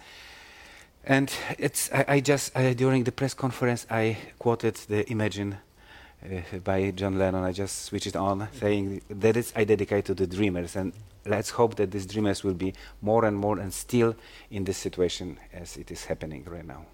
and 1.04 1.32
it's, 1.58 1.90
I, 1.92 2.04
I 2.08 2.20
just, 2.20 2.56
uh, 2.56 2.74
during 2.74 3.04
the 3.04 3.12
press 3.12 3.34
conference, 3.34 3.86
I 3.90 4.18
quoted 4.38 4.74
the 4.88 5.10
Imagine 5.10 5.56
uh, 6.22 6.58
by 6.62 6.90
John 6.90 7.18
Lennon. 7.18 7.42
I 7.42 7.52
just 7.52 7.86
switched 7.86 8.08
it 8.08 8.16
on, 8.16 8.48
saying 8.52 9.02
that 9.08 9.36
is 9.36 9.52
I 9.56 9.64
dedicate 9.64 10.04
to 10.06 10.14
the 10.14 10.26
dreamers. 10.26 10.76
And 10.76 10.92
let's 11.30 11.56
hope 11.56 11.76
that 11.76 11.92
these 11.92 12.06
dreamers 12.06 12.44
will 12.44 12.54
be 12.54 12.74
more 13.00 13.24
and 13.24 13.36
more 13.36 13.58
and 13.58 13.72
still 13.72 14.14
in 14.50 14.64
this 14.64 14.76
situation 14.76 15.38
as 15.52 15.76
it 15.76 15.90
is 15.90 16.06
happening 16.06 16.44
right 16.50 16.66
now. 16.66 16.84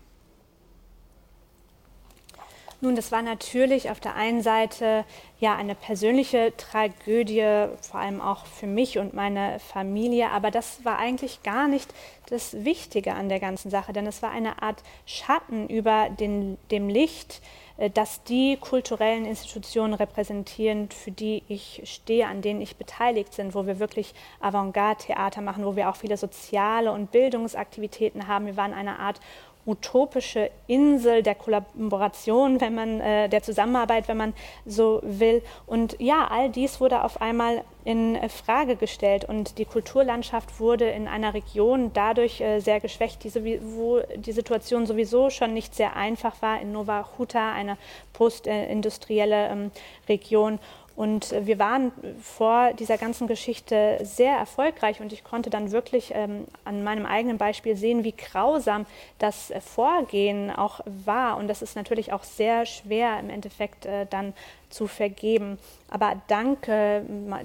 Nun, 2.83 2.95
das 2.95 3.11
war 3.11 3.23
natürlich 3.23 3.91
auf 3.91 4.01
der 4.01 4.17
einen 4.17 4.43
Seite 4.43 5.07
ja 5.41 5.57
eine 5.57 5.75
persönliche 5.75 6.53
Tragödie, 6.59 7.69
vor 7.81 8.01
allem 8.01 8.21
auch 8.21 8.45
für 8.45 8.67
mich 8.67 8.99
und 8.99 9.15
meine 9.15 9.59
Familie, 9.61 10.31
aber 10.31 10.51
das 10.51 10.85
war 10.85 10.99
eigentlich 10.99 11.43
gar 11.43 11.69
nicht 11.69 11.93
das 12.27 12.65
Wichtige 12.65 13.15
an 13.15 13.31
der 13.31 13.41
ganzen 13.41 13.71
Sache, 13.71 13.95
denn 13.95 14.07
es 14.07 14.21
war 14.23 14.31
eine 14.31 14.63
Art 14.63 14.83
Schatten 15.07 15.69
über 15.69 16.11
den, 16.11 16.59
dem 16.71 16.91
Licht, 16.91 17.41
äh, 17.41 17.66
das 17.93 18.23
die 18.23 18.57
kulturellen 18.57 19.27
Institutionen 19.27 19.95
repräsentieren, 19.95 20.89
für 20.91 21.11
die 21.11 21.43
ich 21.49 21.83
stehe, 21.85 22.27
an 22.27 22.41
denen 22.41 22.61
ich 22.63 22.77
beteiligt 22.77 23.37
bin, 23.37 23.55
wo 23.55 23.67
wir 23.67 23.79
wirklich 23.79 24.15
Avantgarde-Theater 24.41 25.43
machen, 25.43 25.65
wo 25.65 25.77
wir 25.77 25.91
auch 25.91 25.97
viele 25.97 26.17
soziale 26.17 26.91
und 26.93 27.13
Bildungsaktivitäten 27.13 28.27
haben. 28.27 28.47
Wir 28.47 28.57
waren 28.57 28.73
eine 28.73 28.99
Art 28.99 29.21
utopische 29.67 30.51
Insel 30.67 31.23
der 31.23 31.35
Kollaboration, 31.35 32.61
wenn 32.61 32.75
man 32.75 33.01
äh, 33.01 33.29
der 33.29 33.43
Zusammenarbeit, 33.43 34.09
wenn 34.09 34.17
man 34.17 34.35
so 34.65 35.01
will. 35.03 35.43
Und 35.67 35.97
ja, 35.99 36.29
all 36.31 36.51
dies 36.51 36.81
wurde 36.81 37.03
auf 37.03 37.21
einmal 37.21 37.65
in 37.85 38.17
Frage 38.29 38.77
gestellt 38.77 39.25
und 39.25 39.59
die 39.59 39.65
Kulturlandschaft 39.65 40.59
wurde 40.59 40.89
in 40.89 41.07
einer 41.07 41.35
Region 41.35 41.93
dadurch 41.93 42.41
äh, 42.41 42.61
sehr 42.61 42.81
geschwächt, 42.81 43.23
die, 43.25 43.61
wo 43.63 44.01
die 44.17 44.33
Situation 44.33 44.87
sowieso 44.87 45.31
schon 45.31 45.53
nicht 45.53 45.75
sehr 45.75 45.95
einfach 45.97 46.43
war 46.43 46.61
in 46.61 46.73
Nova 46.73 47.11
Huta, 47.19 47.53
eine 47.53 47.77
postindustrielle 48.13 49.49
ähm, 49.49 49.71
Region. 50.09 50.59
Und 50.97 51.33
äh, 51.33 51.47
wir 51.47 51.59
waren 51.59 51.93
vor 52.21 52.73
dieser 52.73 52.97
ganzen 52.97 53.27
Geschichte 53.27 53.99
sehr 54.03 54.33
erfolgreich 54.33 55.01
und 55.01 55.13
ich 55.13 55.23
konnte 55.23 55.51
dann 55.51 55.71
wirklich 55.71 56.13
ähm, 56.15 56.47
an 56.65 56.83
meinem 56.83 57.05
eigenen 57.05 57.37
Beispiel 57.37 57.77
sehen, 57.77 58.03
wie 58.03 58.13
grausam 58.13 58.87
das 59.19 59.51
äh, 59.51 59.61
Vorgehen 59.61 60.51
auch 60.51 60.81
war. 60.87 61.37
Und 61.37 61.49
das 61.49 61.61
ist 61.61 61.77
natürlich 61.77 62.13
auch 62.13 62.25
sehr 62.25 62.65
schwer 62.65 63.21
im 63.21 63.29
Endeffekt 63.29 63.85
äh, 63.85 64.07
dann 64.09 64.33
zu 64.77 64.87
vergeben. 64.87 65.59
Aber 65.89 66.21
dank 66.27 66.69
äh, 66.69 67.01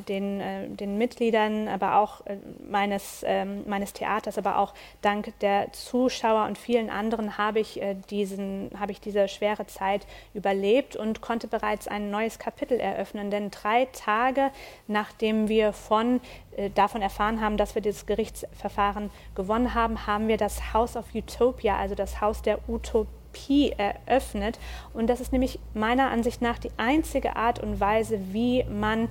den, 0.08 0.42
äh, 0.42 0.68
den 0.68 0.98
Mitgliedern, 0.98 1.68
aber 1.68 1.98
auch 1.98 2.26
äh, 2.26 2.38
meines, 2.70 3.24
ähm, 3.26 3.64
meines 3.68 3.94
Theaters, 3.94 4.38
aber 4.38 4.58
auch 4.58 4.74
dank 5.02 5.32
der 5.40 5.72
Zuschauer 5.72 6.46
und 6.46 6.58
vielen 6.58 6.90
anderen 6.90 7.38
habe 7.38 7.60
ich, 7.60 7.82
äh, 7.82 7.96
diesen, 8.10 8.72
habe 8.78 8.92
ich 8.92 9.00
diese 9.00 9.28
schwere 9.28 9.66
Zeit 9.68 10.06
überlebt 10.34 10.96
und 10.96 11.22
konnte 11.22 11.48
bereits 11.48 11.88
ein 11.88 12.12
neues 12.12 12.38
Kapitel 12.38 12.80
eröffnen. 12.80 13.32
Denn 13.32 13.50
drei 13.50 13.86
Tage 13.94 14.52
nachdem 14.88 15.48
wir 15.48 15.72
von, 15.72 16.20
davon 16.76 17.02
erfahren 17.02 17.40
haben, 17.40 17.56
dass 17.56 17.76
wir 17.76 17.82
dieses 17.82 18.06
Gerichtsverfahren 18.06 19.10
gewonnen 19.36 19.74
haben, 19.74 20.06
haben 20.06 20.28
wir 20.28 20.38
das 20.38 20.74
House 20.74 20.98
of 20.98 21.06
Utopia, 21.14 21.78
also 21.78 21.96
das 21.96 22.20
Haus 22.20 22.42
der 22.42 22.60
Utopie, 22.68 23.21
Utopie 23.32 23.74
eröffnet. 23.78 24.60
Und 24.94 25.08
das 25.08 25.22
ist 25.22 25.32
nämlich 25.32 25.60
meiner 25.74 26.10
Ansicht 26.10 26.42
nach 26.42 26.60
die 26.60 26.72
einzige 26.78 27.36
Art 27.36 27.60
und 27.60 27.80
Weise, 27.80 28.20
wie 28.34 28.64
man 28.66 29.10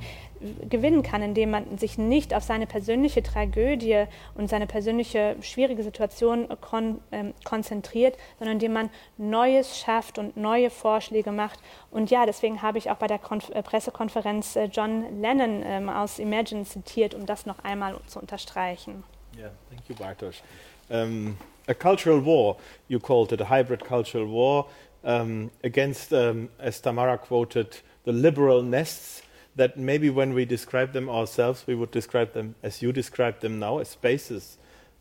gewinnen 0.71 1.03
kann, 1.03 1.21
indem 1.21 1.51
man 1.51 1.77
sich 1.77 1.99
nicht 1.99 2.33
auf 2.33 2.43
seine 2.43 2.67
persönliche 2.67 3.23
Tragödie 3.23 4.05
und 4.35 4.49
seine 4.49 4.67
persönliche 4.67 5.37
schwierige 5.43 5.83
Situation 5.83 6.49
kon 6.63 7.01
ähm, 7.13 7.35
konzentriert, 7.45 8.17
sondern 8.39 8.55
indem 8.55 8.73
man 8.73 8.91
Neues 9.19 9.79
schafft 9.79 10.19
und 10.19 10.39
neue 10.39 10.71
Vorschläge 10.71 11.31
macht. 11.31 11.61
Und 11.91 12.11
ja, 12.11 12.25
deswegen 12.25 12.63
habe 12.63 12.79
ich 12.79 12.91
auch 12.91 12.97
bei 12.97 13.07
der 13.07 13.19
Konf 13.19 13.51
äh, 13.51 13.63
Pressekonferenz 13.63 14.57
äh, 14.57 14.65
John 14.65 15.21
Lennon 15.21 15.63
ähm, 15.63 15.91
aus 15.91 16.19
Imagine 16.19 16.65
zitiert, 16.65 17.15
um 17.15 17.27
das 17.27 17.45
noch 17.45 17.59
einmal 17.63 17.97
zu 18.07 18.19
unterstreichen. 18.19 19.05
Yeah, 19.37 19.51
thank 19.69 19.89
you, 19.89 19.95
Bartosz. 19.95 20.43
Um, 20.89 21.37
a 21.71 21.75
cultural 21.75 22.19
war, 22.19 22.57
you 22.89 22.99
called 22.99 23.33
it 23.33 23.41
a 23.41 23.45
hybrid 23.45 23.85
cultural 23.85 24.27
war 24.27 24.69
um, 25.05 25.51
against, 25.63 26.13
um, 26.13 26.49
as 26.59 26.81
Tamara 26.81 27.17
quoted, 27.17 27.79
the 28.05 28.13
liberal 28.13 28.63
nests 28.63 29.23
that 29.55 29.79
maybe 29.79 30.11
when 30.11 30.35
we 30.35 30.45
describe 30.45 30.93
them 30.93 31.09
ourselves, 31.09 31.65
we 31.67 31.75
would 31.75 31.91
describe 31.93 32.33
them 32.33 32.55
as 32.63 32.83
you 32.83 32.93
describe 32.93 33.41
them 33.41 33.59
now, 33.59 33.79
as 33.79 33.89
spaces, 33.89 34.59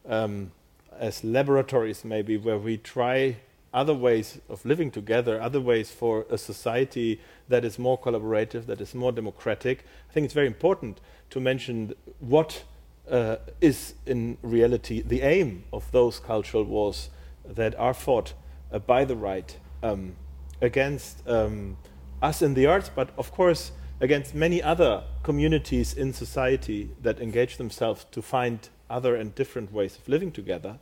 um, 0.07 0.51
as 0.97 1.23
laboratories, 1.23 2.05
maybe, 2.05 2.37
where 2.37 2.57
we 2.57 2.77
try 2.77 3.37
other 3.73 3.93
ways 3.93 4.39
of 4.47 4.63
living 4.65 4.91
together, 4.91 5.41
other 5.41 5.61
ways 5.61 5.91
for 5.91 6.25
a 6.29 6.37
society 6.37 7.19
that 7.47 7.65
is 7.65 7.79
more 7.79 7.97
collaborative, 7.97 8.65
that 8.67 8.81
is 8.81 8.93
more 8.93 9.11
democratic. 9.11 9.85
I 10.09 10.13
think 10.13 10.25
it's 10.25 10.33
very 10.33 10.47
important 10.47 10.99
to 11.31 11.39
mention 11.39 11.93
what 12.19 12.63
uh, 13.09 13.37
is 13.61 13.93
in 14.05 14.37
reality 14.41 15.01
the 15.01 15.21
aim 15.21 15.63
of 15.73 15.91
those 15.91 16.19
cultural 16.19 16.63
wars 16.63 17.09
that 17.45 17.77
are 17.79 17.93
fought 17.93 18.33
uh, 18.71 18.79
by 18.79 19.05
the 19.05 19.15
right 19.15 19.57
um, 19.83 20.15
against 20.61 21.27
um, 21.27 21.77
us 22.21 22.41
in 22.41 22.53
the 22.53 22.65
arts, 22.65 22.89
but 22.93 23.09
of 23.17 23.31
course 23.31 23.71
against 24.01 24.33
many 24.33 24.61
other 24.61 25.03
communities 25.23 25.93
in 25.93 26.13
society 26.13 26.89
that 27.01 27.19
engage 27.19 27.57
themselves 27.57 28.05
to 28.11 28.21
find 28.21 28.69
other 28.89 29.15
and 29.15 29.35
different 29.35 29.71
ways 29.71 29.97
of 29.97 30.07
living 30.07 30.31
together 30.31 30.77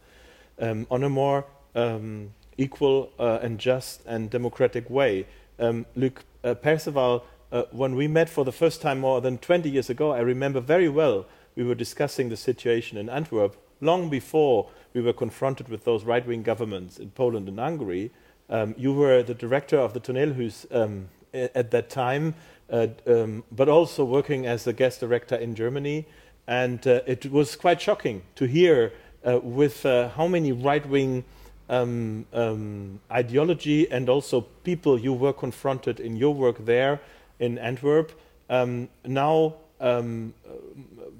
um, 0.59 0.86
on 0.89 1.03
a 1.03 1.09
more 1.09 1.45
um, 1.75 2.34
equal 2.57 3.11
uh, 3.19 3.39
and 3.41 3.59
just 3.59 4.05
and 4.05 4.30
democratic 4.30 4.89
way. 4.89 5.25
Um, 5.59 5.86
Luk 5.95 6.23
uh, 6.43 6.55
Perceval, 6.55 7.23
uh, 7.51 7.63
when 7.71 7.95
we 7.95 8.07
met 8.07 8.30
for 8.30 8.45
the 8.45 8.51
first 8.51 8.82
time 8.82 8.99
more 8.99 9.21
than 9.21 9.38
20 9.38 9.69
years 9.69 9.89
ago, 9.89 10.11
I 10.11 10.19
remember 10.19 10.59
very 10.59 10.89
well 10.89 11.25
we 11.58 11.66
were 11.66 11.76
discussing 11.76 12.30
the 12.30 12.38
situation 12.38 12.97
in 12.97 13.10
Antwerp 13.10 13.58
long 13.82 14.10
before 14.10 14.70
we 14.93 15.01
were 15.01 15.14
confronted 15.14 15.68
with 15.68 15.84
those 15.84 16.05
right 16.05 16.26
wing 16.26 16.43
governments 16.43 16.97
in 16.97 17.10
Poland 17.10 17.49
and 17.49 17.60
Hungary. 17.60 18.12
Um, 18.49 18.76
you 18.78 18.93
were 18.93 19.22
the 19.24 19.34
director 19.34 19.78
of 19.78 19.91
the 19.91 19.99
Toneelhuis 19.99 20.66
um, 20.74 21.10
at 21.34 21.72
that 21.72 21.89
time 21.89 22.36
uh, 22.70 22.88
um, 23.05 23.43
but 23.51 23.70
also 23.70 24.03
working 24.03 24.45
as 24.45 24.68
a 24.68 24.74
guest 24.74 24.99
director 24.99 25.36
in 25.36 25.55
Germany. 25.55 26.05
And 26.47 26.86
uh, 26.88 27.01
it 27.05 27.32
was 27.32 27.55
quite 27.55 27.82
shocking 27.82 28.24
to 28.36 28.45
hear 28.45 28.93
uh, 29.26 29.39
with 29.41 29.86
uh, 29.86 30.10
how 30.10 30.28
many 30.28 30.51
right 30.51 30.86
wing 30.88 31.26
um, 31.70 32.26
um, 32.32 33.01
ideology 33.12 33.91
and 33.91 34.08
also 34.08 34.41
people 34.64 34.97
you 34.97 35.14
were 35.14 35.34
confronted 35.34 35.99
in 35.99 36.16
your 36.16 36.34
work 36.34 36.66
there 36.66 37.01
in 37.39 37.58
Antwerp. 37.58 38.12
Um, 38.49 38.88
now, 39.05 39.55
um, 39.80 40.34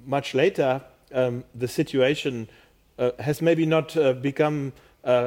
much 0.06 0.34
later, 0.34 0.82
um, 1.12 1.44
the 1.54 1.68
situation 1.68 2.48
uh, 2.98 3.12
has 3.18 3.40
maybe 3.40 3.64
not 3.66 3.96
uh, 3.96 4.12
become 4.12 4.72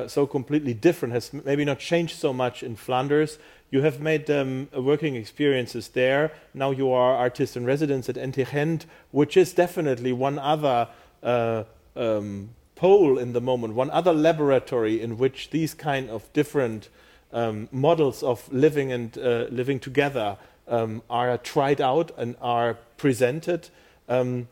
so 0.07 0.27
completely 0.27 0.75
different, 0.75 1.11
has 1.11 1.33
maybe 1.33 1.65
not 1.65 1.79
changed 1.79 2.15
so 2.15 2.31
much 2.31 2.61
in 2.61 2.75
Flanders, 2.75 3.39
you 3.71 3.81
have 3.81 4.01
made 4.01 4.29
um, 4.29 4.67
working 4.73 5.15
experiences 5.15 5.87
there. 5.89 6.33
Now 6.53 6.71
you 6.71 6.91
are 6.91 7.15
artist 7.15 7.55
in 7.55 7.65
residence 7.65 8.09
at 8.09 8.17
NT 8.17 8.49
Gent, 8.51 8.85
which 9.11 9.37
is 9.37 9.53
definitely 9.53 10.11
one 10.11 10.37
other 10.37 10.89
uh, 11.23 11.63
um, 11.95 12.49
pole 12.75 13.17
in 13.17 13.31
the 13.31 13.39
moment, 13.39 13.73
one 13.73 13.89
other 13.91 14.11
laboratory 14.11 15.01
in 15.01 15.17
which 15.17 15.51
these 15.51 15.73
kind 15.73 16.09
of 16.09 16.31
different 16.33 16.89
um, 17.31 17.69
models 17.71 18.23
of 18.23 18.51
living 18.51 18.91
and 18.91 19.17
uh, 19.17 19.45
living 19.49 19.79
together 19.79 20.37
um, 20.67 21.01
are 21.09 21.37
tried 21.37 21.81
out 21.81 22.11
and 22.17 22.35
are 22.41 22.77
presented. 22.97 23.69
Um, 24.07 24.47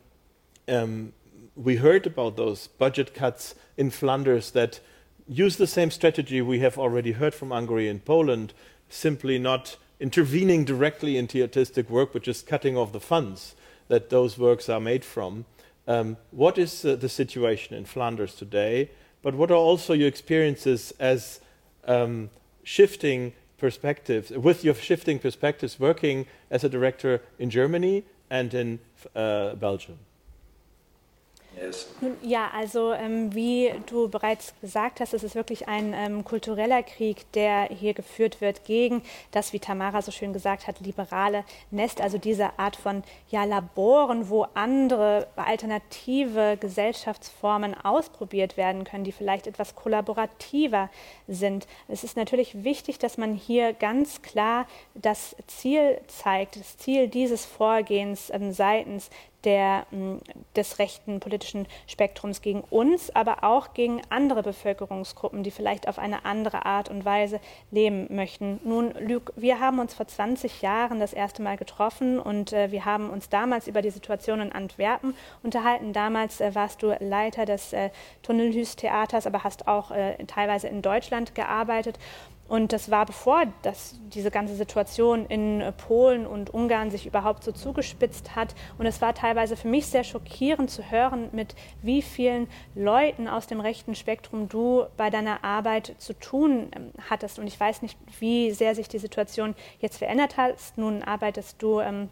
um, 0.68 1.12
we 1.56 1.76
heard 1.76 2.06
about 2.06 2.36
those 2.36 2.66
budget 2.66 3.14
cuts 3.14 3.54
in 3.76 3.90
Flanders 3.90 4.52
that 4.52 4.80
use 5.28 5.56
the 5.56 5.66
same 5.66 5.90
strategy 5.90 6.40
we 6.40 6.60
have 6.60 6.78
already 6.78 7.12
heard 7.12 7.34
from 7.34 7.50
Hungary 7.50 7.88
and 7.88 8.04
Poland 8.04 8.52
simply 8.88 9.38
not 9.38 9.76
intervening 10.00 10.64
directly 10.64 11.16
into 11.16 11.42
artistic 11.42 11.88
work, 11.90 12.12
but 12.12 12.22
just 12.22 12.46
cutting 12.46 12.76
off 12.76 12.92
the 12.92 13.00
funds 13.00 13.54
that 13.88 14.10
those 14.10 14.38
works 14.38 14.68
are 14.68 14.80
made 14.80 15.04
from. 15.04 15.44
Um, 15.86 16.16
what 16.30 16.58
is 16.58 16.84
uh, 16.84 16.96
the 16.96 17.08
situation 17.08 17.76
in 17.76 17.84
Flanders 17.84 18.34
today? 18.34 18.90
But 19.22 19.34
what 19.34 19.50
are 19.50 19.54
also 19.56 19.92
your 19.92 20.08
experiences 20.08 20.92
as 20.98 21.40
um, 21.84 22.30
shifting 22.62 23.32
perspectives, 23.60 24.30
with 24.30 24.64
your 24.64 24.74
shifting 24.74 25.18
perspectives, 25.18 25.78
working 25.78 26.26
as 26.50 26.64
a 26.64 26.68
director 26.68 27.22
in 27.38 27.50
Germany 27.50 28.04
and 28.28 28.52
in 28.54 28.80
uh, 29.14 29.54
Belgium? 29.54 29.98
Yes. 31.56 31.88
Ja, 32.22 32.50
also 32.54 32.92
ähm, 32.92 33.34
wie 33.34 33.72
du 33.86 34.08
bereits 34.08 34.54
gesagt 34.60 35.00
hast, 35.00 35.14
es 35.14 35.24
ist 35.24 35.34
wirklich 35.34 35.68
ein 35.68 35.92
ähm, 35.94 36.24
kultureller 36.24 36.82
Krieg, 36.82 37.30
der 37.32 37.64
hier 37.64 37.92
geführt 37.92 38.40
wird 38.40 38.64
gegen 38.64 39.02
das, 39.32 39.52
wie 39.52 39.58
Tamara 39.58 40.00
so 40.00 40.12
schön 40.12 40.32
gesagt 40.32 40.68
hat, 40.68 40.80
liberale 40.80 41.44
Nest, 41.70 42.00
also 42.00 42.18
diese 42.18 42.58
Art 42.58 42.76
von 42.76 43.02
ja, 43.30 43.44
Laboren, 43.44 44.28
wo 44.28 44.46
andere 44.54 45.26
alternative 45.34 46.56
Gesellschaftsformen 46.58 47.74
ausprobiert 47.74 48.56
werden 48.56 48.84
können, 48.84 49.04
die 49.04 49.12
vielleicht 49.12 49.46
etwas 49.46 49.74
kollaborativer 49.74 50.88
sind. 51.26 51.66
Es 51.88 52.04
ist 52.04 52.16
natürlich 52.16 52.62
wichtig, 52.64 52.98
dass 52.98 53.18
man 53.18 53.34
hier 53.34 53.72
ganz 53.72 54.22
klar 54.22 54.66
das 54.94 55.34
Ziel 55.48 56.00
zeigt, 56.06 56.56
das 56.56 56.78
Ziel 56.78 57.08
dieses 57.08 57.44
Vorgehens 57.44 58.30
ähm, 58.30 58.52
seitens 58.52 59.10
der, 59.44 59.86
des 60.56 60.78
rechten 60.78 61.20
politischen 61.20 61.66
Spektrums 61.86 62.42
gegen 62.42 62.60
uns, 62.70 63.14
aber 63.14 63.44
auch 63.44 63.74
gegen 63.74 64.02
andere 64.10 64.42
Bevölkerungsgruppen, 64.42 65.42
die 65.42 65.50
vielleicht 65.50 65.88
auf 65.88 65.98
eine 65.98 66.24
andere 66.24 66.66
Art 66.66 66.88
und 66.88 67.04
Weise 67.04 67.40
leben 67.70 68.06
möchten. 68.14 68.60
Nun, 68.64 68.92
Luc, 69.00 69.32
wir 69.36 69.60
haben 69.60 69.78
uns 69.78 69.94
vor 69.94 70.06
20 70.06 70.62
Jahren 70.62 71.00
das 71.00 71.12
erste 71.12 71.42
Mal 71.42 71.56
getroffen 71.56 72.18
und 72.18 72.52
äh, 72.52 72.70
wir 72.70 72.84
haben 72.84 73.10
uns 73.10 73.28
damals 73.28 73.66
über 73.68 73.82
die 73.82 73.90
Situation 73.90 74.40
in 74.40 74.52
Antwerpen 74.52 75.14
unterhalten. 75.42 75.92
Damals 75.92 76.40
äh, 76.40 76.54
warst 76.54 76.82
du 76.82 76.96
Leiter 77.00 77.44
des 77.44 77.72
äh, 77.72 77.90
Tunnelhüs-Theaters, 78.22 79.26
aber 79.26 79.44
hast 79.44 79.68
auch 79.68 79.90
äh, 79.90 80.16
teilweise 80.26 80.68
in 80.68 80.82
Deutschland 80.82 81.34
gearbeitet. 81.34 81.98
Und 82.50 82.72
das 82.72 82.90
war 82.90 83.06
bevor 83.06 83.44
das, 83.62 84.00
diese 84.12 84.32
ganze 84.32 84.56
Situation 84.56 85.24
in 85.26 85.60
äh, 85.60 85.70
Polen 85.70 86.26
und 86.26 86.50
Ungarn 86.52 86.90
sich 86.90 87.06
überhaupt 87.06 87.44
so 87.44 87.52
zugespitzt 87.52 88.34
hat. 88.34 88.56
Und 88.76 88.86
es 88.86 89.00
war 89.00 89.14
teilweise 89.14 89.56
für 89.56 89.68
mich 89.68 89.86
sehr 89.86 90.02
schockierend 90.02 90.68
zu 90.68 90.90
hören, 90.90 91.28
mit 91.30 91.54
wie 91.80 92.02
vielen 92.02 92.48
Leuten 92.74 93.28
aus 93.28 93.46
dem 93.46 93.60
rechten 93.60 93.94
Spektrum 93.94 94.48
du 94.48 94.86
bei 94.96 95.10
deiner 95.10 95.44
Arbeit 95.44 95.94
zu 95.98 96.12
tun 96.12 96.72
ähm, 96.74 96.90
hattest. 97.08 97.38
Und 97.38 97.46
ich 97.46 97.58
weiß 97.58 97.82
nicht, 97.82 97.96
wie 98.18 98.50
sehr 98.50 98.74
sich 98.74 98.88
die 98.88 98.98
Situation 98.98 99.54
jetzt 99.78 99.98
verändert 99.98 100.36
hat. 100.36 100.56
Nun 100.74 101.04
arbeitest 101.04 101.62
du 101.62 101.78
ähm, 101.78 102.08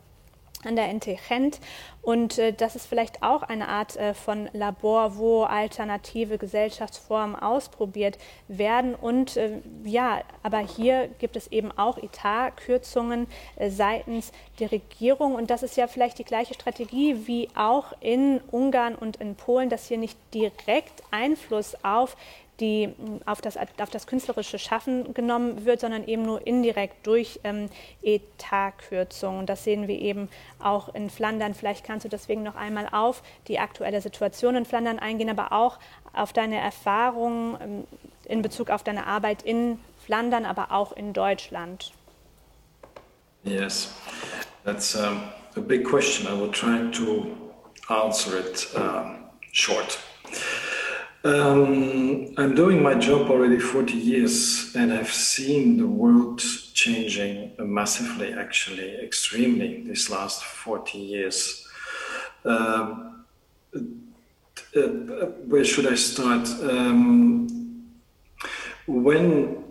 an 0.64 0.76
der 0.76 0.92
NT 0.92 1.18
Gent. 1.28 1.60
Und 2.02 2.38
äh, 2.38 2.52
das 2.52 2.74
ist 2.74 2.86
vielleicht 2.86 3.22
auch 3.22 3.42
eine 3.42 3.68
Art 3.68 3.96
äh, 3.96 4.14
von 4.14 4.48
Labor, 4.52 5.16
wo 5.16 5.42
alternative 5.42 6.38
Gesellschaftsformen 6.38 7.36
ausprobiert 7.36 8.18
werden. 8.48 8.94
Und 8.94 9.36
äh, 9.36 9.60
ja, 9.84 10.22
aber 10.42 10.58
hier 10.58 11.08
gibt 11.18 11.36
es 11.36 11.48
eben 11.48 11.70
auch 11.72 11.98
Etatkürzungen 11.98 13.26
äh, 13.56 13.70
seitens 13.70 14.32
der 14.58 14.72
Regierung. 14.72 15.34
Und 15.34 15.50
das 15.50 15.62
ist 15.62 15.76
ja 15.76 15.86
vielleicht 15.86 16.18
die 16.18 16.24
gleiche 16.24 16.54
Strategie 16.54 17.26
wie 17.26 17.48
auch 17.54 17.92
in 18.00 18.40
Ungarn 18.50 18.94
und 18.94 19.16
in 19.16 19.34
Polen, 19.34 19.68
dass 19.68 19.88
hier 19.88 19.98
nicht 19.98 20.18
direkt 20.32 21.02
Einfluss 21.10 21.76
auf 21.84 22.16
die 22.60 22.92
auf 23.24 23.40
das, 23.40 23.56
auf 23.56 23.90
das 23.90 24.06
künstlerische 24.06 24.58
Schaffen 24.58 25.14
genommen 25.14 25.64
wird, 25.64 25.80
sondern 25.80 26.06
eben 26.06 26.22
nur 26.22 26.46
indirekt 26.46 27.06
durch 27.06 27.40
ähm, 27.44 27.68
Etatkürzungen. 28.02 29.46
Das 29.46 29.64
sehen 29.64 29.86
wir 29.88 29.98
eben 29.98 30.28
auch 30.58 30.94
in 30.94 31.10
Flandern. 31.10 31.54
Vielleicht 31.54 31.84
kannst 31.84 32.04
du 32.04 32.08
deswegen 32.08 32.42
noch 32.42 32.56
einmal 32.56 32.88
auf 32.90 33.22
die 33.46 33.58
aktuelle 33.58 34.00
Situation 34.00 34.56
in 34.56 34.64
Flandern 34.64 34.98
eingehen, 34.98 35.30
aber 35.30 35.52
auch 35.52 35.78
auf 36.12 36.32
deine 36.32 36.58
Erfahrungen 36.58 37.56
ähm, 37.60 37.84
in 38.24 38.42
Bezug 38.42 38.70
auf 38.70 38.82
deine 38.82 39.06
Arbeit 39.06 39.42
in 39.42 39.78
Flandern, 40.04 40.44
aber 40.44 40.72
auch 40.72 40.92
in 40.92 41.12
Deutschland. 41.12 41.92
Yes, 43.44 43.94
that's 44.64 44.94
um, 44.94 45.22
a 45.56 45.60
big 45.60 45.84
question. 45.84 46.26
I 46.26 46.38
will 46.38 46.50
try 46.50 46.90
to 46.90 47.26
answer 47.88 48.38
it 48.38 48.68
um, 48.74 49.30
short. 49.52 49.98
Um, 51.24 52.32
I'm 52.36 52.54
doing 52.54 52.80
my 52.80 52.94
job 52.94 53.28
already 53.28 53.58
40 53.58 53.92
years 53.92 54.72
and 54.76 54.92
I've 54.92 55.12
seen 55.12 55.76
the 55.76 55.86
world 55.86 56.40
changing 56.74 57.54
massively, 57.58 58.32
actually, 58.32 58.94
extremely, 59.02 59.82
these 59.82 60.10
last 60.10 60.44
40 60.44 60.96
years. 60.96 61.66
Um, 62.44 63.24
uh, 64.76 64.80
where 65.48 65.64
should 65.64 65.90
I 65.90 65.96
start? 65.96 66.48
Um, 66.62 67.88
when 68.86 69.64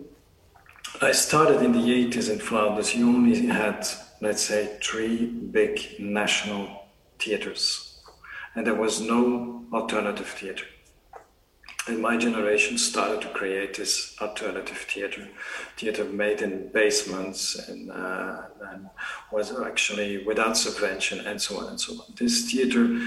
I 1.00 1.12
started 1.12 1.62
in 1.62 1.72
the 1.72 1.78
80s 1.78 2.30
in 2.30 2.40
Flanders, 2.40 2.94
you 2.94 3.08
only 3.08 3.46
had, 3.46 3.86
let's 4.20 4.42
say, 4.42 4.78
three 4.82 5.24
big 5.24 5.98
national 5.98 6.88
theaters, 7.18 8.00
and 8.54 8.66
there 8.66 8.74
was 8.74 9.00
no 9.00 9.64
alternative 9.72 10.26
theater 10.26 10.66
and 11.88 12.00
my 12.00 12.16
generation 12.16 12.76
started 12.78 13.20
to 13.22 13.28
create 13.28 13.74
this 13.74 14.14
alternative 14.20 14.76
theater, 14.76 15.28
theater 15.76 16.04
made 16.04 16.42
in 16.42 16.68
basements 16.68 17.68
and, 17.68 17.90
uh, 17.90 18.42
and, 18.70 18.88
was 19.30 19.58
actually 19.60 20.24
without 20.24 20.56
subvention 20.56 21.20
and 21.26 21.40
so 21.40 21.58
on 21.58 21.68
and 21.68 21.80
so 21.80 21.92
on. 21.94 22.14
This 22.16 22.50
theater 22.50 22.98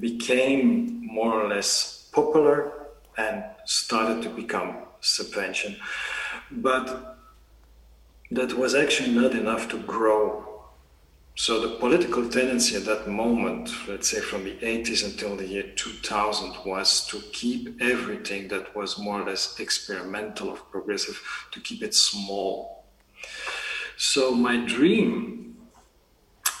became 0.00 1.06
more 1.06 1.34
or 1.34 1.48
less 1.48 2.08
popular 2.12 2.72
and 3.18 3.44
started 3.64 4.22
to 4.22 4.30
become 4.30 4.76
subvention, 5.00 5.76
but 6.50 7.18
that 8.30 8.54
was 8.54 8.74
actually 8.74 9.12
not 9.12 9.32
enough 9.32 9.68
to 9.68 9.78
grow 9.78 10.45
so 11.36 11.60
the 11.60 11.76
political 11.76 12.28
tendency 12.28 12.76
at 12.76 12.86
that 12.86 13.06
moment, 13.06 13.70
let's 13.86 14.10
say 14.10 14.20
from 14.20 14.44
the 14.44 14.56
80s 14.56 15.04
until 15.04 15.36
the 15.36 15.46
year 15.46 15.72
2000, 15.76 16.54
was 16.64 17.06
to 17.06 17.20
keep 17.32 17.80
everything 17.80 18.48
that 18.48 18.74
was 18.74 18.98
more 18.98 19.20
or 19.20 19.26
less 19.26 19.60
experimental 19.60 20.48
or 20.48 20.56
progressive, 20.56 21.22
to 21.52 21.60
keep 21.60 21.82
it 21.82 21.94
small. 21.94 22.84
So 23.96 24.32
my 24.32 24.64
dream 24.64 25.36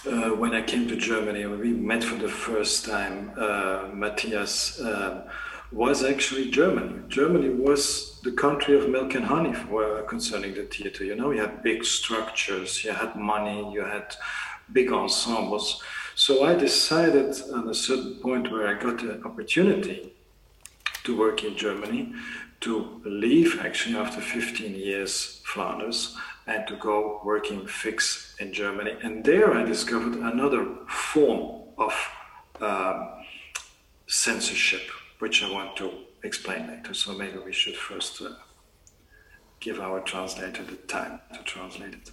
uh, 0.06 0.30
when 0.30 0.54
I 0.54 0.62
came 0.62 0.86
to 0.88 0.96
Germany, 0.96 1.46
when 1.46 1.58
we 1.58 1.72
met 1.72 2.04
for 2.04 2.14
the 2.16 2.28
first 2.28 2.84
time, 2.84 3.32
uh, 3.36 3.88
Matthias, 3.92 4.80
uh, 4.80 5.28
was 5.72 6.04
actually 6.04 6.50
Germany. 6.50 7.02
Germany 7.08 7.48
was 7.48 8.20
the 8.22 8.30
country 8.30 8.76
of 8.76 8.88
milk 8.88 9.14
and 9.14 9.24
honey 9.24 9.52
for, 9.52 10.02
concerning 10.02 10.54
the 10.54 10.62
theater. 10.62 11.04
You 11.04 11.16
know, 11.16 11.32
you 11.32 11.40
had 11.40 11.62
big 11.62 11.84
structures, 11.84 12.84
you 12.84 12.92
had 12.92 13.16
money, 13.16 13.72
you 13.72 13.82
had 13.82 14.14
big 14.72 14.92
ensembles. 14.92 15.82
So 16.14 16.44
I 16.44 16.54
decided 16.54 17.30
at 17.30 17.66
a 17.66 17.74
certain 17.74 18.14
point 18.16 18.50
where 18.50 18.66
I 18.68 18.74
got 18.74 18.98
the 18.98 19.22
opportunity 19.24 20.12
to 21.04 21.16
work 21.16 21.44
in 21.44 21.56
Germany 21.56 22.14
to 22.60 23.00
leave 23.04 23.60
actually 23.60 23.96
after 23.96 24.20
15 24.20 24.74
years 24.74 25.42
Flanders 25.44 26.16
and 26.46 26.66
to 26.66 26.76
go 26.76 27.20
working 27.24 27.66
fix 27.66 28.34
in 28.40 28.52
Germany. 28.52 28.96
And 29.02 29.24
there 29.24 29.54
I 29.54 29.62
discovered 29.62 30.16
another 30.16 30.64
form 30.88 31.62
of 31.78 31.92
um, 32.60 33.24
censorship, 34.06 34.82
which 35.18 35.42
I 35.42 35.52
want 35.52 35.76
to 35.76 35.90
explain 36.22 36.68
later. 36.68 36.94
So 36.94 37.12
maybe 37.12 37.38
we 37.38 37.52
should 37.52 37.76
first 37.76 38.22
uh, 38.22 38.30
give 39.60 39.80
our 39.80 40.00
translator 40.00 40.62
the 40.62 40.76
time 40.76 41.20
to 41.34 41.42
translate 41.42 41.94
it. 41.94 42.10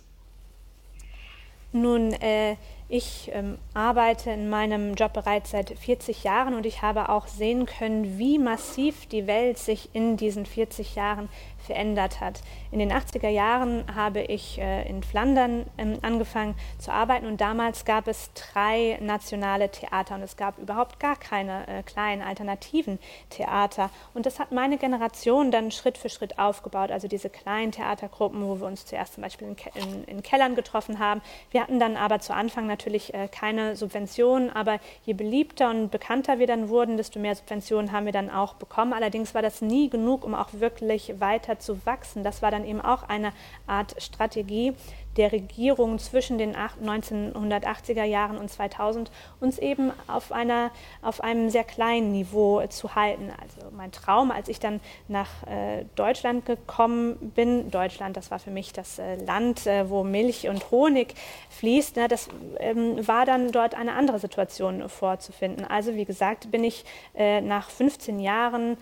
Nun, 1.73 2.13
äh, 2.13 2.55
ich 2.87 3.31
ähm, 3.33 3.57
arbeite 3.73 4.29
in 4.29 4.47
meinem 4.47 4.93
Job 4.93 5.13
bereits 5.13 5.49
seit 5.49 5.71
40 5.71 6.23
Jahren 6.23 6.53
und 6.53 6.67
ich 6.67 6.83
habe 6.83 7.09
auch 7.09 7.25
sehen 7.25 7.65
können, 7.65 8.19
wie 8.19 8.37
massiv 8.37 9.07
die 9.07 9.25
Welt 9.25 9.57
sich 9.57 9.89
in 9.93 10.15
diesen 10.15 10.45
40 10.45 10.93
Jahren 10.93 11.29
verändert 11.65 12.19
hat. 12.21 12.41
In 12.71 12.79
den 12.79 12.91
80er 12.91 13.29
Jahren 13.29 13.83
habe 13.95 14.21
ich 14.21 14.59
äh, 14.59 14.87
in 14.87 15.03
Flandern 15.03 15.65
ähm, 15.77 15.99
angefangen 16.01 16.55
zu 16.77 16.91
arbeiten 16.91 17.25
und 17.25 17.41
damals 17.41 17.85
gab 17.85 18.07
es 18.07 18.31
drei 18.33 18.97
nationale 19.01 19.69
Theater 19.69 20.15
und 20.15 20.21
es 20.21 20.37
gab 20.37 20.57
überhaupt 20.57 20.99
gar 20.99 21.15
keine 21.15 21.67
äh, 21.67 21.83
kleinen 21.83 22.21
alternativen 22.21 22.99
Theater. 23.29 23.89
Und 24.13 24.25
das 24.25 24.39
hat 24.39 24.51
meine 24.51 24.77
Generation 24.77 25.51
dann 25.51 25.71
Schritt 25.71 25.97
für 25.97 26.09
Schritt 26.09 26.39
aufgebaut. 26.39 26.91
Also 26.91 27.07
diese 27.07 27.29
kleinen 27.29 27.71
Theatergruppen, 27.71 28.45
wo 28.47 28.59
wir 28.59 28.67
uns 28.67 28.85
zuerst 28.85 29.13
zum 29.13 29.23
Beispiel 29.23 29.47
in, 29.47 29.55
in, 29.81 30.03
in 30.05 30.23
Kellern 30.23 30.55
getroffen 30.55 30.99
haben. 30.99 31.21
Wir 31.51 31.61
hatten 31.61 31.79
dann 31.79 31.97
aber 31.97 32.19
zu 32.19 32.33
Anfang 32.33 32.67
natürlich 32.67 33.13
äh, 33.13 33.27
keine 33.27 33.75
Subventionen, 33.75 34.49
aber 34.49 34.79
je 35.05 35.13
beliebter 35.13 35.69
und 35.69 35.91
bekannter 35.91 36.39
wir 36.39 36.47
dann 36.47 36.69
wurden, 36.69 36.97
desto 36.97 37.19
mehr 37.19 37.35
Subventionen 37.35 37.91
haben 37.91 38.05
wir 38.05 38.13
dann 38.13 38.29
auch 38.29 38.55
bekommen. 38.55 38.93
Allerdings 38.93 39.33
war 39.33 39.41
das 39.41 39.61
nie 39.61 39.89
genug, 39.89 40.25
um 40.25 40.35
auch 40.35 40.49
wirklich 40.53 41.19
weiter 41.19 41.52
weiter 41.53 41.59
zu 41.59 41.85
wachsen. 41.85 42.23
Das 42.23 42.41
war 42.41 42.51
dann 42.51 42.65
eben 42.65 42.81
auch 42.81 43.03
eine 43.03 43.31
Art 43.67 43.95
Strategie 44.01 44.73
der 45.15 45.31
Regierung 45.31 45.99
zwischen 45.99 46.39
den 46.39 46.55
1980er 46.55 48.03
Jahren 48.03 48.39
und 48.39 48.49
2000, 48.49 49.11
uns 49.39 49.59
eben 49.59 49.91
auf, 50.07 50.31
einer, 50.31 50.71
auf 51.03 51.21
einem 51.21 51.51
sehr 51.51 51.63
kleinen 51.63 52.11
Niveau 52.11 52.65
zu 52.65 52.95
halten. 52.95 53.31
Also 53.39 53.69
mein 53.75 53.91
Traum, 53.91 54.31
als 54.31 54.47
ich 54.49 54.59
dann 54.59 54.79
nach 55.07 55.29
äh, 55.43 55.85
Deutschland 55.95 56.47
gekommen 56.47 57.31
bin, 57.35 57.69
Deutschland, 57.69 58.17
das 58.17 58.31
war 58.31 58.39
für 58.39 58.49
mich 58.49 58.73
das 58.73 58.97
äh, 58.97 59.23
Land, 59.23 59.67
äh, 59.67 59.87
wo 59.87 60.03
Milch 60.03 60.47
und 60.47 60.71
Honig 60.71 61.13
fließt, 61.51 61.95
ne, 61.95 62.07
das 62.07 62.29
ähm, 62.59 63.07
war 63.07 63.27
dann 63.27 63.51
dort 63.51 63.75
eine 63.75 63.93
andere 63.93 64.17
Situation 64.17 64.89
vorzufinden. 64.89 65.63
Also 65.63 65.93
wie 65.93 66.05
gesagt, 66.05 66.49
bin 66.49 66.63
ich 66.63 66.85
äh, 67.13 67.39
nach 67.39 67.69
15 67.69 68.19
Jahren 68.19 68.77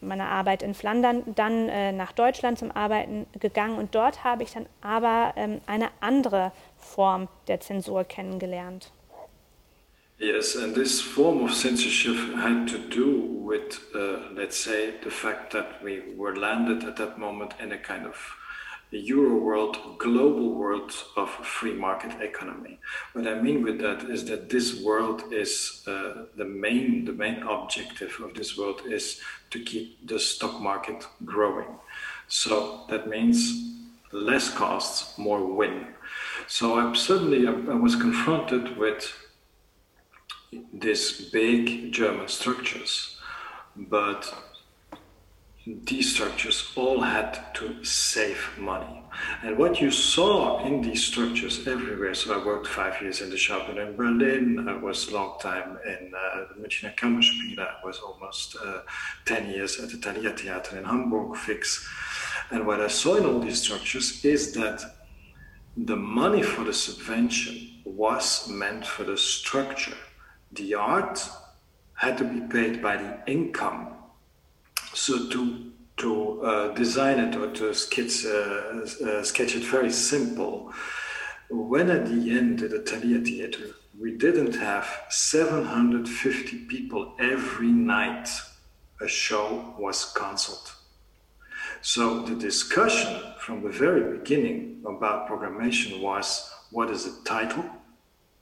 meiner 0.00 0.28
Arbeit 0.28 0.62
in 0.62 0.74
Flandern 0.74 1.22
dann 1.34 1.68
äh, 1.68 1.92
nach 1.92 2.12
Deutschland 2.12 2.58
zum 2.58 2.70
Arbeiten 2.70 3.26
gegangen 3.38 3.78
und 3.78 3.94
dort 3.94 4.24
habe 4.24 4.42
ich 4.42 4.52
dann 4.52 4.66
aber 4.80 5.34
ähm, 5.36 5.60
eine 5.66 5.88
andere 6.00 6.52
Form 6.76 7.28
der 7.46 7.60
Zensur 7.60 8.04
kennengelernt. 8.04 8.92
Yes, 10.20 10.56
and 10.56 10.74
this 10.74 11.00
form 11.00 11.44
of 11.44 11.54
censorship 11.54 12.16
had 12.36 12.66
to 12.66 12.78
do 12.78 13.46
with, 13.46 13.78
uh, 13.94 14.34
let's 14.34 14.56
say, 14.56 14.94
the 15.04 15.10
fact 15.10 15.52
that 15.52 15.80
we 15.80 16.02
were 16.16 16.34
landed 16.34 16.84
at 16.84 16.96
that 16.96 17.18
moment 17.18 17.54
in 17.62 17.70
a 17.70 17.78
kind 17.78 18.04
of 18.04 18.16
the 18.90 18.98
Euro 18.98 19.36
world, 19.36 19.76
global 19.98 20.54
world 20.54 20.92
of 21.16 21.28
free 21.28 21.74
market 21.74 22.20
economy. 22.22 22.78
What 23.12 23.26
I 23.26 23.40
mean 23.40 23.62
with 23.62 23.78
that 23.80 24.04
is 24.10 24.24
that 24.26 24.48
this 24.48 24.82
world 24.82 25.24
is 25.32 25.82
uh, 25.86 26.24
the 26.36 26.44
main 26.44 27.04
the 27.04 27.12
main 27.12 27.42
objective 27.42 28.18
of 28.24 28.34
this 28.34 28.56
world 28.56 28.82
is 28.86 29.20
to 29.50 29.62
keep 29.62 30.06
the 30.06 30.18
stock 30.18 30.60
market 30.60 31.06
growing. 31.24 31.68
So 32.28 32.84
that 32.88 33.08
means 33.08 33.74
less 34.12 34.48
costs, 34.54 35.18
more 35.18 35.44
win. 35.44 35.86
So 36.46 36.78
I'm 36.78 36.94
suddenly 36.94 37.46
I, 37.46 37.52
I 37.52 37.74
was 37.74 37.94
confronted 37.94 38.78
with 38.78 39.12
these 40.72 41.30
big 41.30 41.92
German 41.92 42.28
structures, 42.28 43.18
but 43.76 44.32
these 45.68 46.14
structures 46.14 46.72
all 46.76 47.00
had 47.00 47.54
to 47.54 47.84
save 47.84 48.38
money. 48.56 49.02
And 49.42 49.58
what 49.58 49.80
you 49.80 49.90
saw 49.90 50.64
in 50.64 50.80
these 50.80 51.04
structures 51.04 51.66
everywhere, 51.66 52.14
so 52.14 52.40
I 52.40 52.44
worked 52.44 52.66
five 52.66 53.02
years 53.02 53.20
in 53.20 53.28
the 53.28 53.36
Schauspiel 53.36 53.76
in 53.76 53.96
Berlin, 53.96 54.66
I 54.68 54.76
was 54.76 55.08
a 55.08 55.14
long 55.14 55.38
time 55.40 55.78
in 55.84 56.12
uh, 56.14 56.44
the 56.48 56.62
Münchner 56.62 56.96
Kammerspiele, 56.96 57.58
I 57.58 57.84
was 57.84 57.98
almost 57.98 58.56
uh, 58.64 58.80
10 59.26 59.50
years 59.50 59.78
at 59.80 59.90
the 59.90 59.98
Thalia 59.98 60.30
Theater 60.30 60.78
in 60.78 60.84
Hamburg, 60.84 61.36
Fix. 61.36 61.86
And 62.50 62.66
what 62.66 62.80
I 62.80 62.88
saw 62.88 63.16
in 63.16 63.26
all 63.26 63.40
these 63.40 63.60
structures 63.62 64.24
is 64.24 64.52
that 64.54 64.82
the 65.76 65.96
money 65.96 66.42
for 66.42 66.64
the 66.64 66.72
subvention 66.72 67.82
was 67.84 68.48
meant 68.48 68.86
for 68.86 69.04
the 69.04 69.18
structure. 69.18 69.96
The 70.52 70.74
art 70.74 71.28
had 71.94 72.16
to 72.18 72.24
be 72.24 72.40
paid 72.40 72.80
by 72.80 72.96
the 72.96 73.18
income 73.30 73.97
so 74.94 75.28
to 75.28 75.72
to 75.98 76.42
uh, 76.42 76.74
design 76.74 77.18
it 77.18 77.34
or 77.36 77.50
to 77.52 77.74
sketch 77.74 78.24
uh, 78.24 78.30
uh, 78.30 79.22
sketch 79.22 79.56
it 79.56 79.64
very 79.64 79.90
simple. 79.90 80.72
When 81.50 81.90
at 81.90 82.06
the 82.06 82.30
end 82.38 82.62
at 82.62 82.70
the 82.70 82.80
Thalia 82.80 83.20
Theater 83.20 83.74
we 83.98 84.16
didn't 84.16 84.54
have 84.54 84.88
750 85.08 86.66
people 86.66 87.14
every 87.18 87.72
night, 87.72 88.28
a 89.00 89.08
show 89.08 89.74
was 89.76 90.12
cancelled. 90.12 90.72
So 91.82 92.22
the 92.22 92.36
discussion 92.36 93.20
from 93.40 93.62
the 93.62 93.70
very 93.70 94.18
beginning 94.18 94.84
about 94.86 95.28
programmation 95.28 96.00
was 96.00 96.48
what 96.70 96.90
is 96.90 97.06
a 97.06 97.24
title 97.24 97.64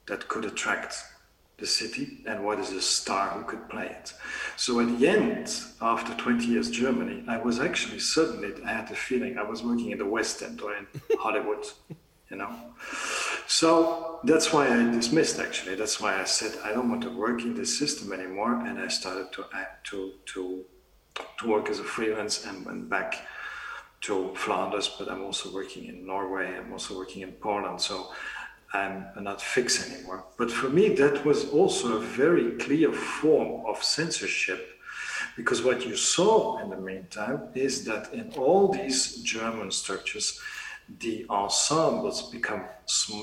that 0.06 0.28
could 0.28 0.44
attract 0.44 0.94
the 1.58 1.66
city 1.66 2.18
and 2.26 2.44
what 2.44 2.58
is 2.58 2.70
the 2.70 2.82
star 2.82 3.30
who 3.30 3.42
could 3.44 3.68
play 3.68 3.86
it. 3.86 4.12
So 4.56 4.80
at 4.80 4.98
the 4.98 5.08
end, 5.08 5.50
after 5.80 6.12
20 6.14 6.46
years 6.46 6.70
Germany, 6.70 7.24
I 7.26 7.38
was 7.38 7.60
actually 7.60 8.00
suddenly, 8.00 8.52
I 8.64 8.72
had 8.72 8.88
the 8.88 8.94
feeling 8.94 9.38
I 9.38 9.42
was 9.42 9.62
working 9.62 9.90
in 9.90 9.98
the 9.98 10.04
West 10.04 10.42
End 10.42 10.60
or 10.60 10.74
in 10.76 10.86
Hollywood, 11.18 11.66
you 12.30 12.36
know. 12.36 12.50
So 13.46 14.20
that's 14.24 14.52
why 14.52 14.66
I 14.66 14.90
dismissed 14.90 15.38
actually. 15.38 15.76
That's 15.76 16.00
why 16.00 16.20
I 16.20 16.24
said 16.24 16.52
I 16.62 16.72
don't 16.72 16.90
want 16.90 17.02
to 17.02 17.16
work 17.16 17.40
in 17.42 17.54
this 17.54 17.78
system 17.78 18.12
anymore. 18.12 18.54
And 18.66 18.78
I 18.78 18.88
started 18.88 19.32
to 19.32 19.46
act, 19.54 19.86
to, 19.88 20.12
to 20.26 20.66
to 21.38 21.48
work 21.48 21.68
as 21.68 21.80
a 21.80 21.84
freelance 21.84 22.44
and 22.46 22.64
went 22.64 22.88
back 22.88 23.26
to 24.02 24.34
Flanders, 24.34 24.88
but 24.98 25.10
I'm 25.10 25.22
also 25.22 25.52
working 25.52 25.86
in 25.86 26.06
Norway. 26.06 26.56
I'm 26.56 26.72
also 26.72 26.96
working 26.96 27.22
in 27.22 27.32
Poland. 27.32 27.80
So 27.80 28.12
I'm 28.72 29.06
not 29.20 29.40
fixed 29.40 29.90
anymore. 29.90 30.24
But 30.36 30.50
for 30.50 30.68
me, 30.68 30.90
that 30.96 31.24
was 31.24 31.48
also 31.50 31.96
a 31.96 32.00
very 32.00 32.52
clear 32.52 32.92
form 32.92 33.64
of 33.66 33.82
censorship 33.82 34.76
because 35.36 35.62
what 35.62 35.86
you 35.86 35.96
saw 35.96 36.58
in 36.62 36.70
the 36.70 36.76
meantime 36.76 37.48
is 37.54 37.84
that 37.84 38.12
in 38.12 38.32
all 38.36 38.68
these 38.68 39.16
German 39.22 39.70
structures, 39.70 40.40
the 41.00 41.26
ensembles 41.28 42.30
become 42.30 42.64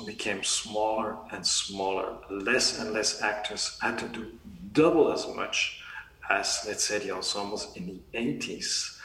became 0.05 0.43
smaller 0.43 1.17
and 1.31 1.45
smaller. 1.45 2.17
Less 2.29 2.79
and 2.79 2.91
less 2.93 3.21
actors 3.21 3.77
had 3.81 3.97
to 3.99 4.07
do 4.07 4.31
double 4.73 5.11
as 5.11 5.27
much 5.35 5.81
as, 6.29 6.65
let's 6.67 6.83
say, 6.83 6.99
the 6.99 7.11
ensembles 7.11 7.75
in 7.75 7.85
the 7.87 8.17
80s. 8.17 8.99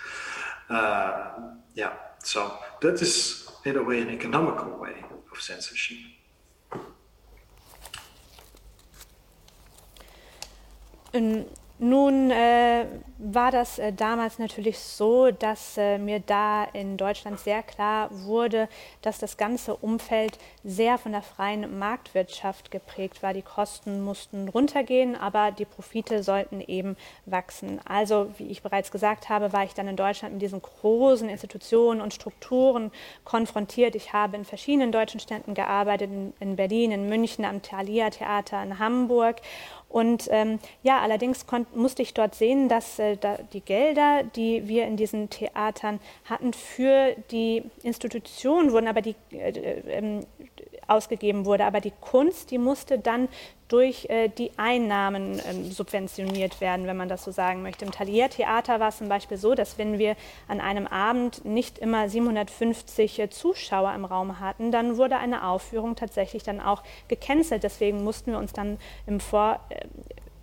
Uh, 0.69 1.53
yeah, 1.75 1.93
so 2.23 2.59
that 2.81 3.01
is, 3.01 3.49
in 3.65 3.77
a 3.77 3.83
way, 3.83 4.01
an 4.01 4.11
economical 4.11 4.77
way 4.77 5.05
of 5.33 5.41
censorship. 5.41 5.99
Nun 11.81 12.33
äh, 12.33 12.87
war 13.19 13.53
das 13.53 13.79
äh, 13.79 13.93
damals 13.93 14.41
natürlich 14.41 14.81
so, 14.81 15.31
dass 15.31 15.77
äh, 15.77 15.97
mir 15.99 16.19
da 16.19 16.65
in 16.65 16.97
Deutschland 16.97 17.39
sehr 17.39 17.63
klar 17.63 18.09
wurde, 18.11 18.69
dass 19.03 19.21
das 19.21 19.37
ganze 19.37 19.77
Umfeld 19.77 20.39
sehr 20.65 20.99
von 20.99 21.13
der 21.13 21.23
freien 21.23 21.79
Marktwirtschaft 21.79 22.73
geprägt 22.73 23.23
war. 23.23 23.33
Die 23.33 23.43
Kosten 23.43 24.01
mussten 24.01 24.49
runtergehen, 24.49 25.15
aber 25.15 25.53
die 25.53 25.67
Profite 25.67 26.25
sollten 26.25 26.61
eben 26.61 26.97
wachsen. 27.27 27.81
Also, 27.85 28.29
wie 28.39 28.49
ich 28.49 28.63
bereits 28.63 28.91
gesagt 28.91 29.29
habe, 29.29 29.53
war 29.53 29.63
ich 29.63 29.75
dann 29.75 29.87
in 29.87 29.97
Deutschland 29.97 30.35
mit 30.35 30.43
diesen 30.43 30.61
großen 30.61 31.29
Institutionen 31.29 32.01
und 32.01 32.13
Strukturen 32.13 32.91
konfrontiert. 33.25 33.95
Ich 33.95 34.13
habe 34.13 34.37
in 34.37 34.45
verschiedenen 34.45 34.91
deutschen 34.91 35.21
Städten 35.21 35.55
gearbeitet, 35.55 36.11
in, 36.11 36.33
in 36.41 36.57
Berlin, 36.57 36.91
in 36.91 37.09
München, 37.09 37.45
am 37.45 37.63
Thalia 37.63 38.11
Theater 38.11 38.61
in 38.65 38.81
Hamburg 38.81 39.37
und 39.89 40.29
ähm, 40.31 40.59
ja, 40.83 41.01
allerdings 41.01 41.47
musste 41.75 42.03
ich 42.03 42.13
dort 42.13 42.35
sehen, 42.35 42.69
dass 42.69 42.99
äh, 42.99 43.17
da 43.17 43.39
die 43.53 43.63
Gelder, 43.63 44.23
die 44.23 44.69
wir 44.69 44.87
in 44.87 44.97
diesen 44.97 45.31
Theatern 45.31 45.99
hatten, 46.27 46.53
für 46.53 47.15
die 47.31 47.63
Institutionen 47.83 48.73
wurden, 48.73 48.87
aber 48.87 49.01
die 49.01 49.15
äh, 49.31 49.49
äh, 49.49 50.21
ausgegeben 50.87 51.47
wurde. 51.47 51.65
Aber 51.65 51.81
die 51.81 51.93
Kunst, 52.01 52.51
die 52.51 52.59
musste 52.59 52.99
dann 52.99 53.29
durch 53.69 54.07
äh, 54.09 54.29
die 54.29 54.51
Einnahmen 54.57 55.41
ähm, 55.47 55.71
subventioniert 55.71 56.61
werden, 56.61 56.87
wenn 56.87 56.97
man 56.97 57.09
das 57.09 57.25
so 57.25 57.31
sagen 57.31 57.63
möchte. 57.63 57.85
Im 57.85 57.93
Talier 57.93 58.31
Theater 58.31 58.81
war 58.81 58.89
es 58.89 58.99
zum 58.99 59.09
Beispiel 59.09 59.37
so, 59.37 59.55
dass 59.55 59.79
wenn 59.79 59.99
wir 59.99 60.17
an 60.49 60.61
einem 60.61 60.87
Abend 60.87 61.45
nicht 61.45 61.79
immer 61.79 62.09
750 62.09 63.19
äh, 63.19 63.31
Zuschauer 63.31 63.95
im 63.95 64.05
Raum 64.05 64.41
hatten, 64.41 64.73
dann 64.73 64.97
wurde 64.97 65.19
eine 65.19 65.47
Aufführung 65.47 65.97
tatsächlich 65.97 66.43
dann 66.43 66.61
auch 66.61 66.83
gecancelt. 67.09 67.63
Deswegen 67.63 68.03
mussten 68.03 68.33
wir 68.33 68.39
uns 68.39 68.53
dann 68.53 68.79
im 69.07 69.21
Vor 69.21 69.61
äh, 69.69 69.87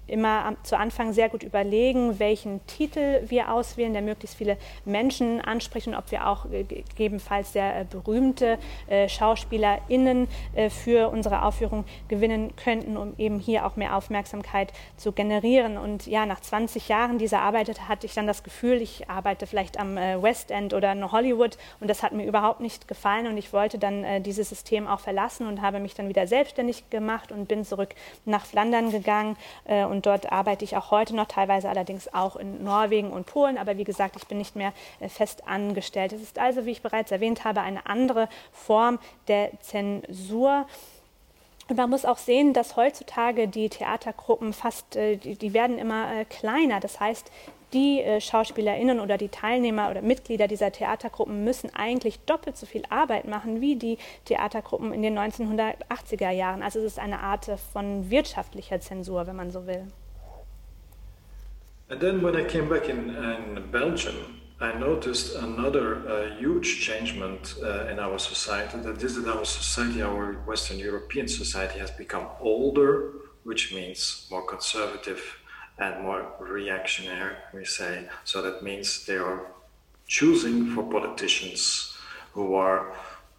immer 0.07 0.55
zu 0.63 0.77
Anfang 0.77 1.13
sehr 1.13 1.29
gut 1.29 1.43
überlegen, 1.43 2.19
welchen 2.19 2.65
Titel 2.67 3.23
wir 3.27 3.51
auswählen, 3.51 3.93
der 3.93 4.01
möglichst 4.01 4.37
viele 4.37 4.57
Menschen 4.85 5.41
anspricht 5.41 5.87
und 5.87 5.95
ob 5.95 6.11
wir 6.11 6.27
auch 6.27 6.45
gegebenenfalls 6.49 7.53
sehr 7.53 7.81
äh, 7.81 7.85
berühmte 7.89 8.57
äh, 8.87 9.07
SchauspielerInnen 9.09 10.27
äh, 10.55 10.69
für 10.69 11.09
unsere 11.09 11.43
Aufführung 11.43 11.85
gewinnen 12.07 12.55
könnten, 12.55 12.97
um 12.97 13.13
eben 13.17 13.39
hier 13.39 13.65
auch 13.65 13.75
mehr 13.75 13.95
Aufmerksamkeit 13.95 14.73
zu 14.97 15.11
generieren. 15.11 15.77
Und 15.77 16.07
ja, 16.07 16.25
nach 16.25 16.39
20 16.39 16.87
Jahren 16.89 17.17
dieser 17.17 17.41
Arbeit 17.41 17.65
hatte 17.87 18.05
ich 18.05 18.13
dann 18.13 18.27
das 18.27 18.43
Gefühl, 18.43 18.81
ich 18.81 19.09
arbeite 19.09 19.47
vielleicht 19.47 19.79
am 19.79 19.95
West 19.95 20.51
End 20.51 20.73
oder 20.73 20.91
in 20.91 21.11
Hollywood 21.11 21.57
und 21.79 21.89
das 21.89 22.03
hat 22.03 22.11
mir 22.11 22.25
überhaupt 22.25 22.59
nicht 22.59 22.87
gefallen 22.87 23.27
und 23.27 23.37
ich 23.37 23.53
wollte 23.53 23.79
dann 23.79 24.23
dieses 24.23 24.49
System 24.49 24.87
auch 24.87 24.99
verlassen 24.99 25.47
und 25.47 25.61
habe 25.61 25.79
mich 25.79 25.93
dann 25.93 26.09
wieder 26.09 26.27
selbstständig 26.27 26.89
gemacht 26.89 27.31
und 27.31 27.47
bin 27.47 27.63
zurück 27.63 27.95
nach 28.25 28.45
Flandern 28.45 28.91
gegangen 28.91 29.37
und 29.65 29.94
und 29.95 30.05
dort 30.05 30.31
arbeite 30.31 30.65
ich 30.65 30.75
auch 30.75 30.91
heute 30.91 31.15
noch, 31.15 31.27
teilweise 31.27 31.69
allerdings 31.69 32.13
auch 32.13 32.35
in 32.35 32.63
Norwegen 32.63 33.11
und 33.11 33.25
Polen. 33.25 33.57
Aber 33.57 33.77
wie 33.77 33.85
gesagt, 33.85 34.15
ich 34.17 34.27
bin 34.27 34.37
nicht 34.37 34.55
mehr 34.55 34.73
äh, 34.99 35.07
fest 35.07 35.47
angestellt. 35.47 36.11
Es 36.11 36.21
ist 36.21 36.37
also, 36.37 36.65
wie 36.65 36.71
ich 36.71 36.81
bereits 36.81 37.11
erwähnt 37.11 37.45
habe, 37.45 37.61
eine 37.61 37.85
andere 37.85 38.27
Form 38.51 38.99
der 39.27 39.51
Zensur. 39.61 40.67
Und 41.67 41.77
man 41.77 41.89
muss 41.89 42.05
auch 42.05 42.17
sehen, 42.17 42.53
dass 42.53 42.75
heutzutage 42.75 43.47
die 43.47 43.69
Theatergruppen 43.69 44.53
fast, 44.53 44.95
äh, 44.97 45.15
die, 45.15 45.53
werden 45.53 45.79
immer 45.79 46.13
äh, 46.13 46.25
kleiner. 46.25 46.79
Das 46.81 46.99
heißt, 46.99 47.31
die 47.75 48.01
äh, 48.01 48.19
SchauspielerInnen 48.19 48.99
oder 48.99 49.17
die 49.17 49.29
Teilnehmer 49.29 49.91
oder 49.91 50.01
Mitglieder 50.01 50.47
dieser 50.47 50.71
Theatergruppen 50.71 51.43
müssen 51.43 51.69
eigentlich 51.75 52.19
doppelt 52.21 52.57
so 52.57 52.65
viel 52.65 52.83
Arbeit 52.89 53.25
machen 53.25 53.61
wie 53.61 53.75
die 53.75 53.97
Theatergruppen 54.23 54.93
in 54.93 55.03
den 55.03 55.19
1980er 55.19 56.31
Jahren. 56.31 56.63
Also 56.63 56.79
es 56.79 56.85
ist 56.85 56.99
eine 56.99 57.19
Art 57.19 57.51
von 57.73 58.09
wirtschaftlicher 58.09 58.79
Zensur, 58.79 59.27
wenn 59.27 59.35
man 59.35 59.51
so 59.51 59.67
will. 59.67 59.87
And 61.87 61.99
then 61.99 62.23
when 62.23 62.35
I 62.35 62.43
came 62.43 62.67
back 62.67 62.89
in, 62.89 63.09
in 63.09 63.71
Belgium, 63.71 64.15
I 64.59 64.73
noticed 64.73 65.35
another 65.35 66.07
uh, 66.07 66.39
huge 66.39 66.79
changement 66.81 67.55
uh, 67.61 67.91
in 67.91 67.99
our 67.99 68.17
society. 68.17 68.79
That 68.79 69.03
is 69.03 69.21
that 69.21 69.27
our 69.27 69.45
society, 69.45 70.01
our 70.01 70.37
Western 70.47 70.79
European 70.79 71.27
society, 71.27 71.77
has 71.79 71.91
become 71.91 72.27
older, 72.39 73.11
which 73.43 73.73
means 73.73 74.27
more 74.31 74.43
conservative, 74.47 75.21
and 75.77 76.03
more 76.03 76.31
reactionary, 76.39 77.35
we 77.53 77.65
say. 77.65 78.07
So 78.23 78.41
that 78.41 78.63
means 78.63 79.05
they 79.05 79.17
are 79.17 79.47
choosing 80.07 80.73
for 80.73 80.83
politicians 80.83 81.97
who 82.33 82.55
are 82.55 82.93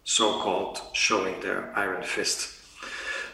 so 0.05 0.41
called 0.41 0.81
showing 0.93 1.41
their 1.41 1.73
iron 1.77 2.03
fist. 2.03 2.53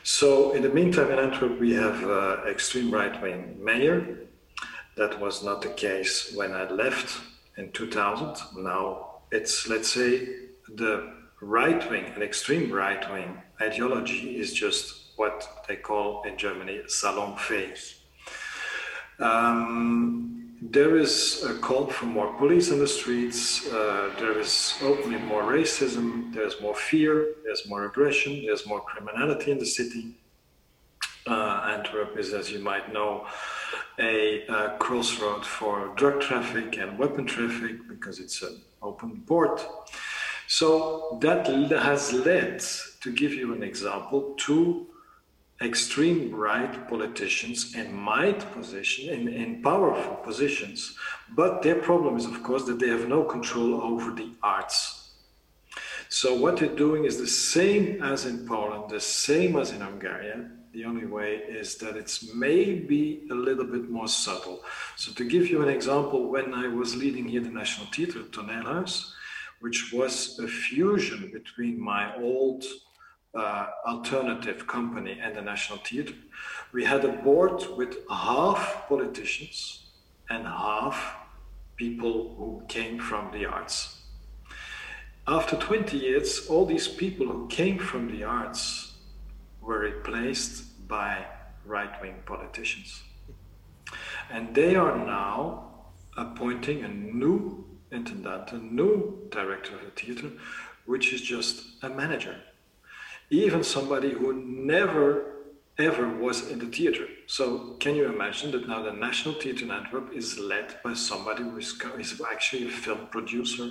So, 0.05 0.53
in 0.53 0.63
the 0.63 0.69
meantime, 0.69 1.13
in 1.13 1.19
Antwerp, 1.21 1.61
we 1.61 1.75
have 1.75 2.03
uh, 2.03 2.43
extreme 2.49 2.91
right 2.91 3.23
wing 3.23 3.57
mayor. 3.63 4.27
That 4.97 5.21
was 5.21 5.45
not 5.45 5.63
the 5.63 5.69
case 5.69 6.33
when 6.35 6.53
I 6.53 6.69
left 6.69 7.21
in 7.57 7.71
2000. 7.71 8.37
Now 8.65 9.21
it's, 9.31 9.69
let's 9.69 9.89
say, 9.89 10.27
the 10.69 11.13
right 11.41 11.89
wing 11.91 12.07
and 12.07 12.23
extreme 12.23 12.73
right 12.73 13.11
wing 13.13 13.41
ideology 13.61 14.39
is 14.41 14.53
just 14.53 15.13
what 15.17 15.65
they 15.69 15.77
call 15.77 16.23
in 16.25 16.37
Germany 16.37 16.81
salonfähig. 16.89 18.02
Um, 19.19 20.59
there 20.63 20.97
is 20.97 21.45
a 21.45 21.55
call 21.59 21.87
for 21.89 22.07
more 22.07 22.33
police 22.35 22.71
in 22.71 22.79
the 22.79 22.87
streets. 22.87 23.67
Uh, 23.67 24.11
there 24.19 24.39
is 24.39 24.75
openly 24.83 25.19
more 25.19 25.43
racism. 25.43 26.33
There's 26.33 26.61
more 26.61 26.75
fear. 26.75 27.35
There's 27.45 27.67
more 27.69 27.87
aggression. 27.87 28.45
There's 28.47 28.67
more 28.67 28.81
criminality 28.81 29.51
in 29.51 29.59
the 29.59 29.67
city. 29.67 30.17
Uh, 31.27 31.75
Antwerp 31.77 32.17
is, 32.17 32.33
as 32.33 32.51
you 32.51 32.59
might 32.59 32.93
know, 32.93 33.27
a, 33.99 34.47
a 34.47 34.77
crossroad 34.79 35.45
for 35.45 35.93
drug 35.97 36.21
traffic 36.21 36.79
and 36.79 36.99
weapon 36.99 37.27
traffic 37.27 37.89
because 37.89 38.19
it's 38.19 38.43
an 38.43 38.61
open 38.83 39.23
port. 39.27 39.67
So 40.47 41.19
that 41.23 41.47
has 41.47 42.13
led, 42.13 42.61
to 43.01 43.13
give 43.13 43.33
you 43.33 43.55
an 43.55 43.63
example, 43.63 44.35
to 44.39 44.87
extreme 45.63 46.35
right 46.35 46.89
politicians 46.89 47.75
in 47.75 47.95
might 47.95 48.41
position 48.53 49.09
in, 49.09 49.29
in 49.29 49.63
powerful 49.63 50.17
positions 50.17 50.97
but 51.35 51.63
their 51.63 51.77
problem 51.77 52.17
is 52.17 52.27
of 52.27 52.43
course 52.43 52.65
that 52.65 52.79
they 52.79 52.89
have 52.89 53.09
no 53.09 53.25
control 53.25 53.83
over 53.83 54.13
the 54.13 54.31
arts. 54.43 55.11
So 56.09 56.35
what 56.35 56.59
they're 56.59 56.77
doing 56.77 57.05
is 57.05 57.17
the 57.17 57.27
same 57.27 58.03
as 58.03 58.27
in 58.27 58.47
poland 58.47 58.91
the 58.91 59.01
same 59.01 59.57
as 59.57 59.71
in 59.71 59.81
hungary. 59.81 60.33
The 60.73 60.85
only 60.85 61.07
way 61.07 61.37
is 61.37 61.77
that 61.77 61.97
it's 61.97 62.35
maybe 62.35 63.27
a 63.31 63.35
little 63.35 63.65
bit 63.65 63.91
more 63.91 64.09
subtle. 64.09 64.63
So 64.97 65.13
to 65.13 65.25
give 65.25 65.49
you 65.49 65.63
an 65.63 65.69
example 65.69 66.31
when 66.31 66.55
i 66.55 66.67
was 66.67 66.97
leading 66.97 67.27
here 67.29 67.43
the 67.43 67.51
national 67.51 67.87
theatre 67.89 68.25
toneelhuis 68.37 69.13
which 69.61 69.93
was 69.93 70.39
a 70.41 70.49
fusion 70.49 71.31
between 71.33 71.81
my 71.81 72.15
old 72.17 72.65
uh, 73.35 73.67
alternative 73.87 74.67
company 74.67 75.19
and 75.21 75.37
the 75.37 75.43
National 75.43 75.79
Theatre, 75.79 76.15
we 76.73 76.85
had 76.85 77.05
a 77.05 77.13
board 77.13 77.65
with 77.77 77.97
half 78.11 78.89
politicians 78.89 79.87
and 80.29 80.47
half 80.47 81.15
people 81.77 82.35
who 82.37 82.63
came 82.69 82.99
from 82.99 83.31
the 83.33 83.47
arts. 83.47 84.03
After 85.27 85.57
20 85.57 85.97
years, 85.97 86.47
all 86.49 86.67
these 86.67 86.89
people 86.89 87.27
who 87.27 87.47
came 87.49 87.79
from 87.79 88.11
the 88.11 88.25
arts 88.25 88.95
were 89.61 89.79
replaced 89.79 90.87
by 90.89 91.25
right 91.65 92.01
wing 92.03 92.17
politicians. 92.27 93.03
And 94.31 94.55
they 94.55 94.75
are 94.75 94.97
now 94.97 95.71
appointing 96.17 96.85
a 96.85 96.89
new 96.89 97.65
intendant, 97.91 98.53
a 98.53 98.59
new 98.59 99.29
director 99.31 99.77
of 99.77 99.83
the 99.83 99.91
theatre, 99.91 100.33
which 100.87 101.13
is 101.13 101.21
just 101.21 101.83
a 101.83 101.89
manager 101.89 102.37
even 103.33 103.65
somebody 103.65 104.13
who 104.13 104.35
never 104.35 105.33
ever 105.79 106.07
was 106.07 106.51
in 106.51 106.59
the 106.59 106.67
theater. 106.67 107.07
So 107.27 107.77
can 107.81 107.95
you 107.97 108.05
imagine 108.05 108.51
that 108.53 108.69
now 108.69 108.83
the 108.83 108.93
National 108.93 109.35
Theatre 109.35 109.65
in 109.65 109.71
Antwerp 109.71 110.13
is 110.15 110.39
led 110.39 110.77
by 110.85 110.93
somebody 110.93 111.43
who 111.43 111.57
is, 111.57 111.75
is 111.99 112.21
actually 112.31 112.67
a 112.67 112.71
film 112.71 113.07
producer 113.11 113.71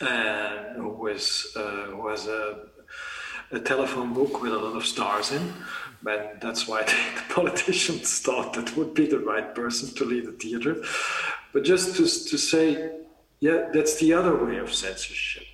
and 0.00 0.76
who 0.76 1.06
is 1.08 1.52
uh, 1.54 1.86
who 1.94 2.08
has 2.08 2.26
a, 2.26 2.66
a 3.52 3.60
telephone 3.60 4.14
book 4.14 4.40
with 4.40 4.52
a 4.52 4.58
lot 4.58 4.74
of 4.74 4.86
stars 4.86 5.30
in. 5.30 5.52
And 6.04 6.40
that's 6.40 6.66
why 6.66 6.82
the 7.18 7.34
politicians 7.34 8.18
thought 8.20 8.54
that 8.54 8.74
would 8.76 8.94
be 8.94 9.06
the 9.06 9.20
right 9.20 9.54
person 9.54 9.94
to 9.96 10.04
lead 10.04 10.26
the 10.26 10.32
theater. 10.32 10.82
But 11.52 11.64
just 11.64 11.96
to, 11.96 12.02
to 12.02 12.38
say, 12.38 12.90
yeah, 13.40 13.68
that's 13.72 13.96
the 14.00 14.14
other 14.14 14.34
way 14.42 14.56
of 14.56 14.72
censorship. 14.72 15.44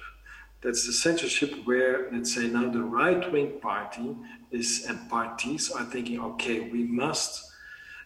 That's 0.61 0.87
the 0.87 0.93
censorship 0.93 1.55
where, 1.65 2.11
let's 2.11 2.35
say, 2.35 2.49
now 2.49 2.69
the 2.69 2.83
right 2.83 3.31
wing 3.33 3.61
party 3.61 4.17
is 4.51 4.87
and 4.89 5.09
parties 5.09 5.71
are 5.71 5.85
thinking, 5.85 6.21
okay, 6.21 6.61
we 6.61 6.85
must 6.85 7.45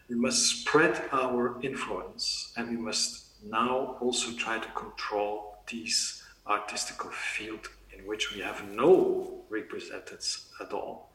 we 0.09 0.16
must 0.16 0.61
spread 0.61 1.03
our 1.12 1.59
influence 1.62 2.53
and 2.57 2.68
we 2.68 2.76
must 2.76 3.24
now 3.42 3.96
also 4.00 4.32
try 4.32 4.59
to 4.59 4.68
control 4.72 5.57
these 5.70 6.22
artistical 6.46 7.11
field 7.11 7.68
in 7.96 8.07
which 8.07 8.34
we 8.34 8.40
have 8.40 8.68
no 8.70 9.44
representatives 9.48 10.50
at 10.61 10.72
all. 10.72 11.12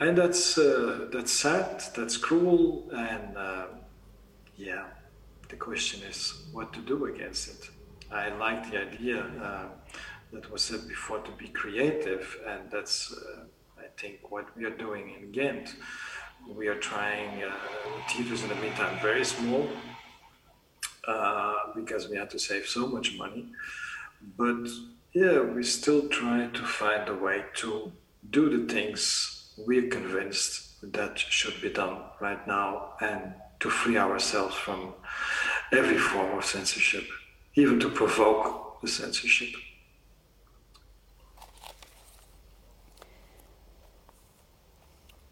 And 0.00 0.18
that's 0.18 0.58
uh, 0.58 1.08
that's 1.12 1.32
sad, 1.32 1.82
that's 1.94 2.16
cruel, 2.16 2.90
and 2.92 3.36
uh, 3.36 3.66
yeah, 4.56 4.86
the 5.48 5.56
question 5.56 6.02
is 6.08 6.46
what 6.52 6.72
to 6.72 6.80
do 6.80 7.06
against 7.06 7.48
it. 7.48 7.70
I 8.10 8.28
like 8.36 8.70
the 8.70 8.80
idea 8.80 9.24
uh, 9.40 9.66
that 10.34 10.50
was 10.50 10.62
said 10.62 10.86
before 10.88 11.20
to 11.20 11.30
be 11.32 11.48
creative, 11.48 12.38
and 12.46 12.70
that's 12.70 13.12
uh, 13.12 13.44
I 13.78 13.86
think 13.96 14.30
what 14.30 14.46
we 14.56 14.64
are 14.64 14.76
doing 14.86 15.14
in 15.18 15.32
Ghent. 15.32 15.76
We 16.48 16.68
are 16.68 16.78
trying 16.78 17.42
uh, 17.42 17.52
theaters 18.08 18.42
in 18.42 18.48
the 18.48 18.56
meantime 18.56 18.98
very 19.00 19.24
small 19.24 19.68
uh, 21.08 21.54
because 21.74 22.08
we 22.08 22.16
had 22.16 22.30
to 22.30 22.38
save 22.38 22.66
so 22.66 22.86
much 22.86 23.16
money, 23.16 23.46
but 24.36 24.68
yeah, 25.12 25.40
we 25.40 25.62
still 25.62 26.08
try 26.08 26.48
to 26.52 26.62
find 26.62 27.08
a 27.08 27.14
way 27.14 27.44
to 27.54 27.92
do 28.30 28.50
the 28.50 28.72
things 28.72 29.52
we're 29.56 29.88
convinced 29.88 30.92
that 30.92 31.18
should 31.18 31.60
be 31.62 31.70
done 31.70 31.98
right 32.20 32.46
now 32.46 32.94
and 33.00 33.32
to 33.60 33.70
free 33.70 33.96
ourselves 33.96 34.54
from 34.56 34.92
every 35.72 35.96
form 35.96 36.36
of 36.36 36.44
censorship, 36.44 37.04
even 37.54 37.78
to 37.80 37.88
provoke 37.88 38.80
the 38.82 38.88
censorship. 38.88 39.54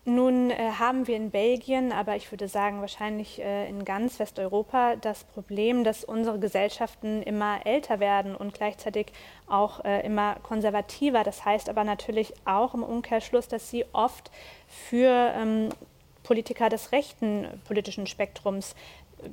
Nun 0.05 0.51
äh, 0.51 0.57
haben 0.81 1.07
wir 1.07 1.15
in 1.15 1.31
Belgien, 1.31 1.93
aber 1.93 2.17
ich 2.17 2.33
würde 2.33 2.49
sagen 2.49 2.81
wahrscheinlich 2.81 3.41
äh, 3.41 3.69
in 3.69 3.85
ganz 3.85 4.19
Westeuropa 4.19 4.97
das 4.97 5.23
Problem, 5.23 5.85
dass 5.85 6.03
unsere 6.03 6.41
Gesellschaften 6.41 7.23
immer 7.23 7.65
älter 7.65 8.01
werden 8.01 8.35
und 8.35 8.53
gleichzeitig 8.53 9.13
auch 9.47 9.85
äh, 9.85 10.05
immer 10.05 10.35
konservativer. 10.43 11.23
Das 11.23 11.45
heißt 11.45 11.69
aber 11.69 11.85
natürlich 11.85 12.35
auch 12.45 12.75
im 12.75 12.83
Umkehrschluss, 12.83 13.47
dass 13.47 13.71
sie 13.71 13.85
oft 13.93 14.33
für 14.67 15.33
ähm, 15.37 15.69
Politiker 16.25 16.69
des 16.69 16.91
rechten 16.91 17.47
politischen 17.65 18.09
Spektrums 18.09 18.75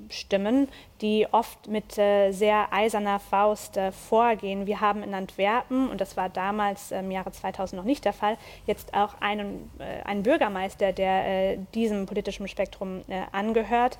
stimmen, 0.09 0.67
die 1.01 1.27
oft 1.31 1.67
mit 1.67 1.97
äh, 1.97 2.31
sehr 2.31 2.71
eiserner 2.71 3.19
Faust 3.19 3.77
äh, 3.77 3.91
vorgehen. 3.91 4.65
Wir 4.67 4.81
haben 4.81 5.03
in 5.03 5.13
Antwerpen, 5.13 5.89
und 5.89 6.01
das 6.01 6.17
war 6.17 6.29
damals 6.29 6.91
im 6.91 7.11
Jahre 7.11 7.31
2000 7.31 7.79
noch 7.79 7.85
nicht 7.85 8.05
der 8.05 8.13
Fall, 8.13 8.37
jetzt 8.65 8.93
auch 8.93 9.19
einen, 9.21 9.71
äh, 9.79 10.03
einen 10.03 10.23
Bürgermeister, 10.23 10.93
der 10.93 11.53
äh, 11.53 11.57
diesem 11.73 12.05
politischen 12.05 12.47
Spektrum 12.47 13.01
äh, 13.07 13.21
angehört 13.31 13.97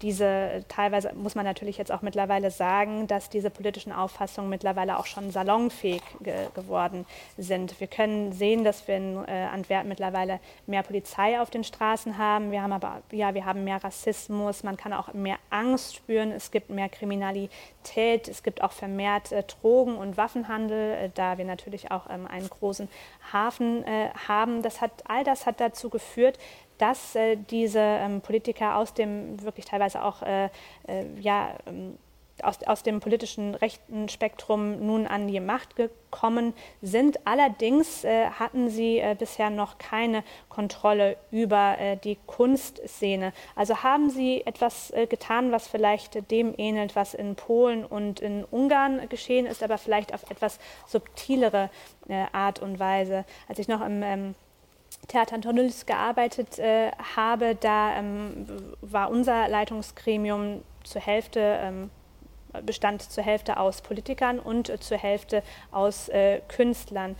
diese 0.00 0.64
teilweise 0.68 1.12
muss 1.14 1.34
man 1.34 1.44
natürlich 1.44 1.78
jetzt 1.78 1.92
auch 1.92 2.02
mittlerweile 2.02 2.50
sagen, 2.50 3.06
dass 3.06 3.28
diese 3.28 3.50
politischen 3.50 3.92
Auffassungen 3.92 4.50
mittlerweile 4.50 4.98
auch 4.98 5.06
schon 5.06 5.30
salonfähig 5.30 6.02
ge 6.20 6.46
geworden 6.54 7.06
sind. 7.36 7.78
Wir 7.80 7.86
können 7.86 8.32
sehen, 8.32 8.64
dass 8.64 8.86
wir 8.86 8.96
in 8.96 9.16
äh, 9.26 9.48
Antwerpen 9.52 9.88
mittlerweile 9.88 10.40
mehr 10.66 10.82
Polizei 10.82 11.40
auf 11.40 11.50
den 11.50 11.64
Straßen 11.64 12.18
haben. 12.18 12.50
Wir 12.50 12.62
haben 12.62 12.72
aber 12.72 13.02
ja, 13.10 13.34
wir 13.34 13.44
haben 13.44 13.64
mehr 13.64 13.82
Rassismus. 13.82 14.62
Man 14.62 14.76
kann 14.76 14.92
auch 14.92 15.12
mehr 15.12 15.38
Angst 15.50 15.96
spüren. 15.96 16.32
Es 16.32 16.50
gibt 16.50 16.70
mehr 16.70 16.88
Kriminalität. 16.88 18.28
Es 18.28 18.42
gibt 18.42 18.62
auch 18.62 18.72
vermehrt 18.72 19.32
äh, 19.32 19.42
Drogen- 19.42 19.96
und 19.96 20.16
Waffenhandel, 20.16 20.92
äh, 20.92 21.10
da 21.14 21.38
wir 21.38 21.44
natürlich 21.44 21.90
auch 21.90 22.08
ähm, 22.10 22.26
einen 22.26 22.48
großen 22.48 22.88
Hafen 23.32 23.84
äh, 23.84 24.10
haben. 24.28 24.62
Das 24.62 24.80
hat 24.80 24.92
all 25.06 25.24
das 25.24 25.46
hat 25.46 25.60
dazu 25.60 25.90
geführt, 25.90 26.38
dass 26.82 27.14
äh, 27.14 27.36
diese 27.36 27.78
ähm, 27.78 28.22
Politiker 28.22 28.74
aus 28.74 28.92
dem 28.92 29.40
wirklich 29.40 29.66
teilweise 29.66 30.02
auch 30.02 30.20
äh, 30.22 30.46
äh, 30.88 31.04
ja, 31.20 31.54
ähm, 31.66 31.96
aus, 32.42 32.60
aus 32.64 32.82
dem 32.82 32.98
politischen 32.98 33.54
rechten 33.54 34.08
Spektrum 34.08 34.84
nun 34.84 35.06
an 35.06 35.28
die 35.28 35.38
Macht 35.38 35.76
gekommen 35.76 36.54
sind. 36.80 37.24
Allerdings 37.24 38.02
äh, 38.02 38.30
hatten 38.30 38.68
sie 38.68 38.98
äh, 38.98 39.14
bisher 39.16 39.50
noch 39.50 39.78
keine 39.78 40.24
Kontrolle 40.48 41.16
über 41.30 41.78
äh, 41.78 41.96
die 41.98 42.18
Kunstszene. 42.26 43.32
Also 43.54 43.84
haben 43.84 44.10
sie 44.10 44.44
etwas 44.44 44.92
getan, 45.08 45.52
was 45.52 45.68
vielleicht 45.68 46.32
dem 46.32 46.52
ähnelt, 46.56 46.96
was 46.96 47.14
in 47.14 47.36
Polen 47.36 47.84
und 47.84 48.18
in 48.18 48.44
Ungarn 48.44 49.08
geschehen 49.08 49.46
ist, 49.46 49.62
aber 49.62 49.78
vielleicht 49.78 50.12
auf 50.12 50.28
etwas 50.30 50.58
subtilere 50.86 51.70
Art 52.32 52.60
und 52.60 52.80
Weise. 52.80 53.24
Als 53.48 53.60
ich 53.60 53.68
noch 53.68 53.80
im 53.86 54.02
ähm, 54.02 54.34
Theater 55.08 55.34
Antonulis 55.34 55.86
gearbeitet 55.86 56.58
äh, 56.58 56.92
habe, 57.16 57.54
da 57.54 57.96
ähm, 57.96 58.46
war 58.80 59.10
unser 59.10 59.48
Leitungsgremium 59.48 60.62
zur 60.84 61.00
Hälfte, 61.00 61.58
ähm, 61.60 61.90
bestand 62.64 63.02
zur 63.02 63.24
Hälfte 63.24 63.58
aus 63.58 63.82
Politikern 63.82 64.38
und 64.38 64.68
äh, 64.68 64.78
zur 64.78 64.98
Hälfte 64.98 65.42
aus 65.70 66.08
äh, 66.08 66.40
Künstlern. 66.48 67.16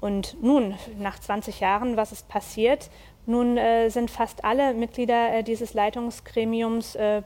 Und 0.00 0.42
nun, 0.42 0.76
nach 0.98 1.18
20 1.18 1.60
Jahren, 1.60 1.96
was 1.96 2.12
ist 2.12 2.28
passiert? 2.28 2.90
Nun 3.24 3.56
äh, 3.56 3.88
sind 3.88 4.10
fast 4.10 4.44
alle 4.44 4.74
Mitglieder 4.74 5.32
äh, 5.34 5.42
dieses 5.44 5.74
Leitungsgremiums 5.74 6.96
äh, 6.96 7.22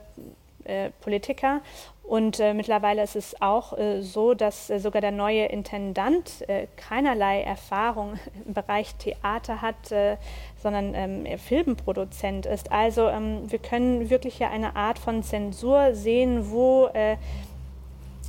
Politiker 0.99 1.61
und 2.07 2.39
äh, 2.39 2.53
mittlerweile 2.53 3.03
ist 3.03 3.17
es 3.17 3.41
auch 3.41 3.77
äh, 3.77 4.01
so, 4.01 4.33
dass 4.33 4.69
äh, 4.69 4.79
sogar 4.79 5.01
der 5.01 5.11
neue 5.11 5.47
Intendant 5.47 6.47
äh, 6.47 6.67
keinerlei 6.77 7.41
Erfahrung 7.41 8.17
im 8.45 8.53
Bereich 8.53 8.95
Theater 8.95 9.61
hat, 9.61 9.91
äh, 9.91 10.15
sondern 10.57 10.93
ähm, 10.95 11.37
Filmproduzent 11.37 12.45
ist. 12.45 12.71
Also 12.71 13.09
ähm, 13.09 13.51
wir 13.51 13.59
können 13.59 14.09
wirklich 14.09 14.37
hier 14.37 14.49
eine 14.49 14.77
Art 14.77 14.99
von 14.99 15.21
Zensur 15.21 15.93
sehen, 15.95 16.49
wo 16.49 16.87
äh, 16.93 17.17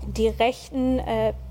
die 0.07 0.29
rechten 0.29 1.01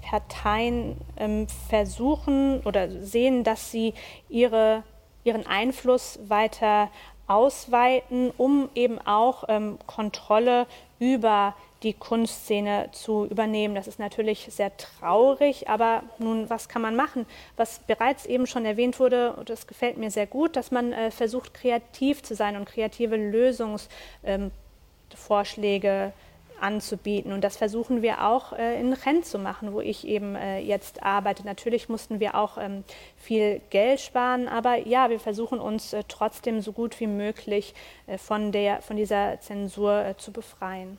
Parteien 0.01 0.95
ähm, 1.17 1.47
versuchen 1.69 2.61
oder 2.61 2.89
sehen, 3.03 3.43
dass 3.43 3.71
sie 3.71 3.93
ihre, 4.30 4.84
ihren 5.25 5.45
Einfluss 5.45 6.17
weiter 6.28 6.89
ausweiten, 7.28 8.32
um 8.38 8.69
eben 8.73 8.99
auch 9.05 9.43
ähm, 9.49 9.78
Kontrolle 9.86 10.65
über 10.97 11.53
die 11.53 11.57
Kunstszene 11.93 12.89
zu 12.91 13.25
übernehmen. 13.25 13.75
Das 13.75 13.88
ist 13.88 13.99
natürlich 13.99 14.47
sehr 14.49 14.75
traurig, 14.78 15.69
aber 15.69 16.01
nun, 16.17 16.49
was 16.49 16.67
kann 16.69 16.82
man 16.82 16.95
machen? 16.95 17.28
Was 17.55 17.80
bereits 17.80 18.25
eben 18.25 18.47
schon 18.47 18.65
erwähnt 18.65 18.99
wurde, 18.99 19.34
und 19.34 19.49
das 19.49 19.67
gefällt 19.67 19.97
mir 19.97 20.09
sehr 20.11 20.28
gut, 20.28 20.55
dass 20.55 20.71
man 20.71 20.93
äh, 20.93 21.11
versucht, 21.11 21.53
kreativ 21.53 22.23
zu 22.23 22.36
sein 22.36 22.55
und 22.55 22.65
kreative 22.65 23.15
Lösungsvorschläge 23.15 25.88
ähm, 25.88 26.13
anzubieten. 26.61 27.32
Und 27.32 27.43
das 27.43 27.57
versuchen 27.57 28.01
wir 28.01 28.25
auch 28.25 28.53
äh, 28.53 28.80
in 28.80 28.93
Rennes 28.93 29.30
zu 29.30 29.39
machen, 29.39 29.73
wo 29.73 29.82
ich 29.82 30.07
eben 30.07 30.36
äh, 30.36 30.59
jetzt 30.59 31.03
arbeite. 31.03 31.45
Natürlich 31.45 31.89
mussten 31.89 32.19
wir 32.19 32.36
auch 32.36 32.57
ähm, 32.57 32.84
viel 33.15 33.61
Geld 33.69 33.99
sparen, 33.99 34.47
aber 34.47 34.88
ja, 34.88 35.09
wir 35.09 35.19
versuchen 35.19 35.59
uns 35.59 35.93
äh, 35.93 36.03
trotzdem 36.07 36.61
so 36.61 36.71
gut 36.71 36.99
wie 36.99 37.07
möglich 37.07 37.73
äh, 38.07 38.17
von, 38.17 38.51
der, 38.51 38.82
von 38.82 38.97
dieser 38.97 39.39
Zensur 39.41 40.03
äh, 40.03 40.17
zu 40.17 40.32
befreien. 40.32 40.97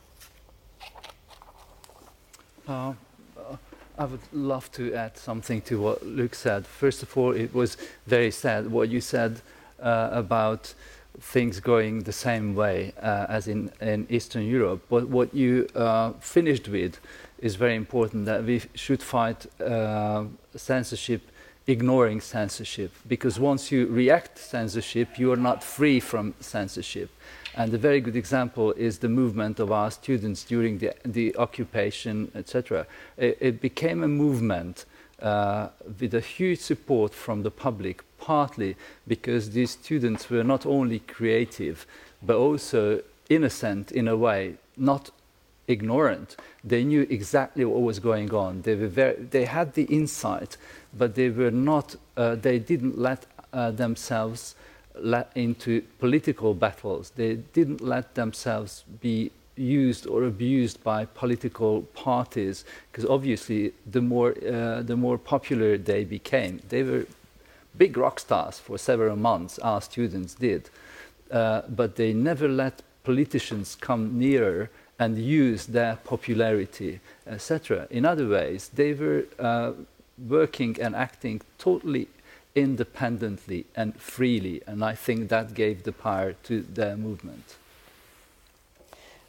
Uh, 2.69 2.93
I 3.97 4.05
would 4.05 4.21
love 4.33 4.71
to 4.73 4.95
add 4.95 5.17
something 5.17 5.63
to 5.63 5.81
what 5.81 6.07
Luk 6.07 6.35
said. 6.35 6.67
First 6.67 7.03
of 7.03 7.17
all, 7.17 7.33
it 7.33 7.55
was 7.55 7.77
very 8.07 8.31
sad 8.31 8.71
what 8.71 8.91
you 8.91 9.01
said 9.01 9.41
uh, 9.83 10.11
about 10.13 10.75
things 11.19 11.61
going 11.61 12.03
the 12.03 12.13
same 12.13 12.55
way 12.55 12.93
uh, 13.01 13.27
as 13.29 13.49
in, 13.49 13.73
in 13.81 14.07
Eastern 14.11 14.45
Europe. 14.45 14.83
But 14.89 15.09
what 15.09 15.35
you 15.35 15.67
uh, 15.75 16.13
finished 16.21 16.69
with 16.69 17.01
is 17.39 17.57
very 17.57 17.75
important 17.75 18.27
that 18.27 18.45
we 18.45 18.63
should 18.75 19.03
fight 19.03 19.47
uh, 19.61 20.25
censorship 20.55 21.23
ignoring 21.67 22.19
censorship 22.19 22.91
because 23.07 23.39
once 23.39 23.71
you 23.71 23.87
react 23.89 24.39
censorship 24.39 25.19
you 25.19 25.31
are 25.31 25.37
not 25.37 25.63
free 25.63 26.01
from 26.01 26.33
censorship 26.41 27.11
and 27.59 27.75
a 27.75 27.79
very 27.79 28.01
good 28.01 28.15
example 28.15 28.71
is 28.75 29.01
the 29.01 29.09
movement 29.09 29.59
of 29.59 29.73
our 29.73 29.91
students 29.91 30.45
during 30.45 30.79
the, 30.79 30.93
the 31.05 31.37
occupation, 31.37 32.31
etc. 32.37 32.87
It, 33.17 33.37
it, 33.41 33.61
became 33.61 34.05
a 34.05 34.09
movement 34.09 34.85
uh, 35.21 35.71
with 35.99 36.15
a 36.15 36.21
huge 36.21 36.61
support 36.61 37.13
from 37.13 37.43
the 37.43 37.51
public, 37.51 38.05
partly 38.19 38.77
because 39.09 39.51
these 39.51 39.73
students 39.73 40.31
were 40.31 40.45
not 40.45 40.67
only 40.67 41.01
creative, 41.01 41.85
but 42.23 42.37
also 42.37 43.03
innocent 43.29 43.91
in 43.91 44.07
a 44.07 44.17
way, 44.17 44.55
not 44.77 45.11
ignorant. 45.67 46.37
They 46.63 46.85
knew 46.85 47.09
exactly 47.11 47.65
what 47.65 47.83
was 47.83 47.99
going 47.99 48.33
on. 48.33 48.63
They, 48.63 48.77
were 48.77 48.87
very, 48.87 49.17
they 49.17 49.47
had 49.47 49.75
the 49.75 49.85
insight, 49.85 50.57
but 50.97 51.17
they 51.17 51.29
were 51.29 51.51
not, 51.51 51.97
uh, 52.17 52.37
they 52.37 52.61
didn't 52.61 52.97
let 52.97 53.27
uh, 53.53 53.73
themselves 53.73 54.55
into 55.35 55.83
political 55.99 56.55
battles. 56.55 57.11
They 57.17 57.37
didn't 57.37 57.81
let 57.81 58.15
themselves 58.15 58.85
be 59.01 59.31
used 59.59 60.07
or 60.07 60.25
abused 60.25 60.83
by 60.85 61.05
political 61.05 61.83
parties 61.95 62.65
because 62.91 63.05
obviously 63.05 63.73
the 63.91 64.01
more 64.01 64.35
uh, 64.47 64.83
the 64.83 64.97
more 64.97 65.19
popular 65.19 65.77
they 65.77 66.05
became 66.05 66.61
they 66.69 66.83
were 66.83 67.07
big 67.77 67.97
rock 67.97 68.21
stars 68.21 68.59
for 68.59 68.79
several 68.79 69.17
months 69.17 69.59
our 69.59 69.81
students 69.81 70.35
did 70.35 70.71
uh, 71.33 71.63
but 71.69 71.97
they 71.97 72.13
never 72.13 72.49
let 72.49 72.83
politicians 73.03 73.77
come 73.81 74.19
nearer 74.19 74.71
and 74.99 75.19
use 75.19 75.67
their 75.67 75.97
popularity 76.05 77.01
etc 77.27 77.87
in 77.91 78.05
other 78.05 78.29
ways 78.29 78.71
they 78.75 78.93
were 78.93 79.25
uh, 79.39 79.73
working 80.29 80.77
and 80.81 80.95
acting 80.95 81.41
totally 81.59 82.09
independently 82.63 83.65
and 83.75 83.95
freely 83.97 84.63
and 84.67 84.85
i 84.85 84.95
think 84.95 85.29
that 85.29 85.55
gave 85.55 85.83
the 85.85 85.93
power 85.93 86.35
to 86.43 86.63
their 86.75 86.97
movement 86.97 87.59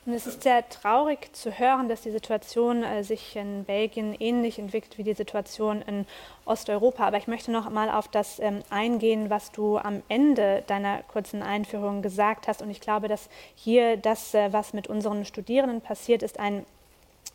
Und 0.09 0.15
es 0.15 0.25
ist 0.25 0.41
sehr 0.41 0.67
traurig 0.69 1.35
zu 1.35 1.51
hören, 1.51 1.87
dass 1.87 2.01
die 2.01 2.09
Situation 2.09 2.83
äh, 2.83 3.03
sich 3.03 3.35
in 3.35 3.63
Belgien 3.65 4.15
ähnlich 4.19 4.57
entwickelt 4.57 4.97
wie 4.97 5.03
die 5.03 5.13
Situation 5.13 5.83
in 5.83 6.07
Osteuropa. 6.45 7.05
Aber 7.05 7.17
ich 7.17 7.27
möchte 7.27 7.51
noch 7.51 7.69
mal 7.69 7.91
auf 7.91 8.07
das 8.07 8.39
ähm, 8.39 8.63
eingehen, 8.71 9.29
was 9.29 9.51
du 9.51 9.77
am 9.77 10.01
Ende 10.09 10.63
deiner 10.65 11.03
kurzen 11.03 11.43
Einführung 11.43 12.01
gesagt 12.01 12.47
hast. 12.47 12.63
Und 12.63 12.71
ich 12.71 12.81
glaube, 12.81 13.07
dass 13.07 13.29
hier 13.53 13.97
das, 13.97 14.33
äh, 14.33 14.51
was 14.51 14.73
mit 14.73 14.87
unseren 14.87 15.25
Studierenden 15.25 15.79
passiert, 15.79 16.23
ist 16.23 16.39
ein 16.39 16.65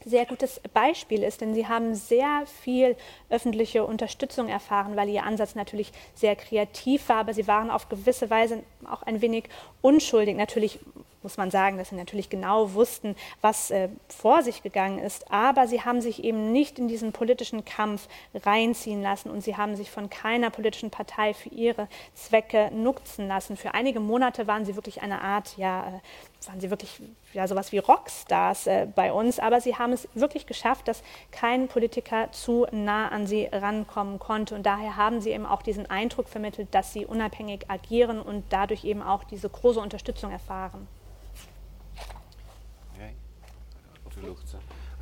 sehr 0.05 0.27
gutes 0.27 0.61
Beispiel 0.73 1.23
ist, 1.23 1.41
denn 1.41 1.55
sie 1.55 1.67
haben 1.67 1.95
sehr 1.95 2.45
viel 2.63 2.97
öffentliche 3.31 3.85
Unterstützung 3.85 4.49
erfahren, 4.49 4.97
weil 4.97 5.09
ihr 5.09 5.25
Ansatz 5.25 5.55
natürlich 5.55 5.93
sehr 6.15 6.37
kreativ 6.37 7.09
war, 7.09 7.17
aber 7.17 7.35
sie 7.35 7.47
waren 7.47 7.71
auf 7.71 7.89
gewisse 7.89 8.31
Weise 8.31 8.63
auch 8.91 9.03
ein 9.03 9.21
wenig 9.21 9.45
unschuldig. 9.81 10.37
Natürlich 10.37 10.79
muss 11.25 11.37
man 11.37 11.51
sagen, 11.51 11.79
dass 11.79 11.89
sie 11.89 11.97
natürlich 11.97 12.31
genau 12.31 12.75
wussten, 12.75 13.16
was 13.41 13.70
äh, 13.70 13.89
vor 14.09 14.43
sich 14.43 14.62
gegangen 14.62 14.99
ist. 15.01 15.33
Aber 15.33 15.66
sie 15.66 15.83
haben 15.83 16.01
sich 16.01 16.22
eben 16.22 16.53
nicht 16.53 16.79
in 16.79 16.87
diesen 16.87 17.12
politischen 17.12 17.64
Kampf 17.64 18.09
reinziehen 18.35 19.03
lassen 19.03 19.31
und 19.31 19.43
sie 19.43 19.57
haben 19.57 19.75
sich 19.75 19.91
von 19.91 20.11
keiner 20.11 20.51
politischen 20.51 20.91
Partei 20.91 21.35
für 21.35 21.49
ihre 21.49 21.89
Zwecke 22.14 22.70
nutzen 22.72 23.27
lassen. 23.27 23.57
Für 23.57 23.75
einige 23.75 23.99
Monate 23.99 24.47
waren 24.47 24.64
sie 24.64 24.77
wirklich 24.77 25.03
eine 25.03 25.22
Art, 25.22 25.57
ja, 25.57 25.89
äh, 25.89 26.47
waren 26.49 26.61
sie 26.61 26.70
wirklich 26.70 27.01
ja, 27.33 27.49
sowas 27.49 27.72
wie 27.72 27.79
Rockstars 27.79 28.66
äh, 28.66 28.87
bei 28.95 29.12
uns, 29.12 29.39
aber 29.39 29.61
sie 29.61 29.77
haben 29.77 29.93
es 29.93 30.09
wirklich 30.14 30.47
geschafft, 30.47 30.89
dass 30.89 31.03
kein 31.31 31.68
Politiker 31.68 32.31
zu 32.33 32.66
nah 32.70 33.09
an 33.09 33.27
sie 33.27 33.49
rankommen 33.51 34.18
konnte. 34.18 34.55
Und 34.55 34.64
daher 34.64 34.97
haben 34.97 35.20
sie 35.20 35.31
eben 35.31 35.47
auch 35.47 35.62
diesen 35.62 35.89
Eindruck 35.91 36.29
vermittelt, 36.29 36.68
dass 36.72 36.93
sie 36.93 37.07
unabhängig 37.07 37.70
agieren 37.70 38.20
und 38.20 38.45
dadurch 38.51 38.85
eben 38.85 39.03
auch 39.03 39.25
diese 39.25 39.49
große 39.49 39.81
Unterstützung 39.81 40.31
erfahren. 40.31 40.87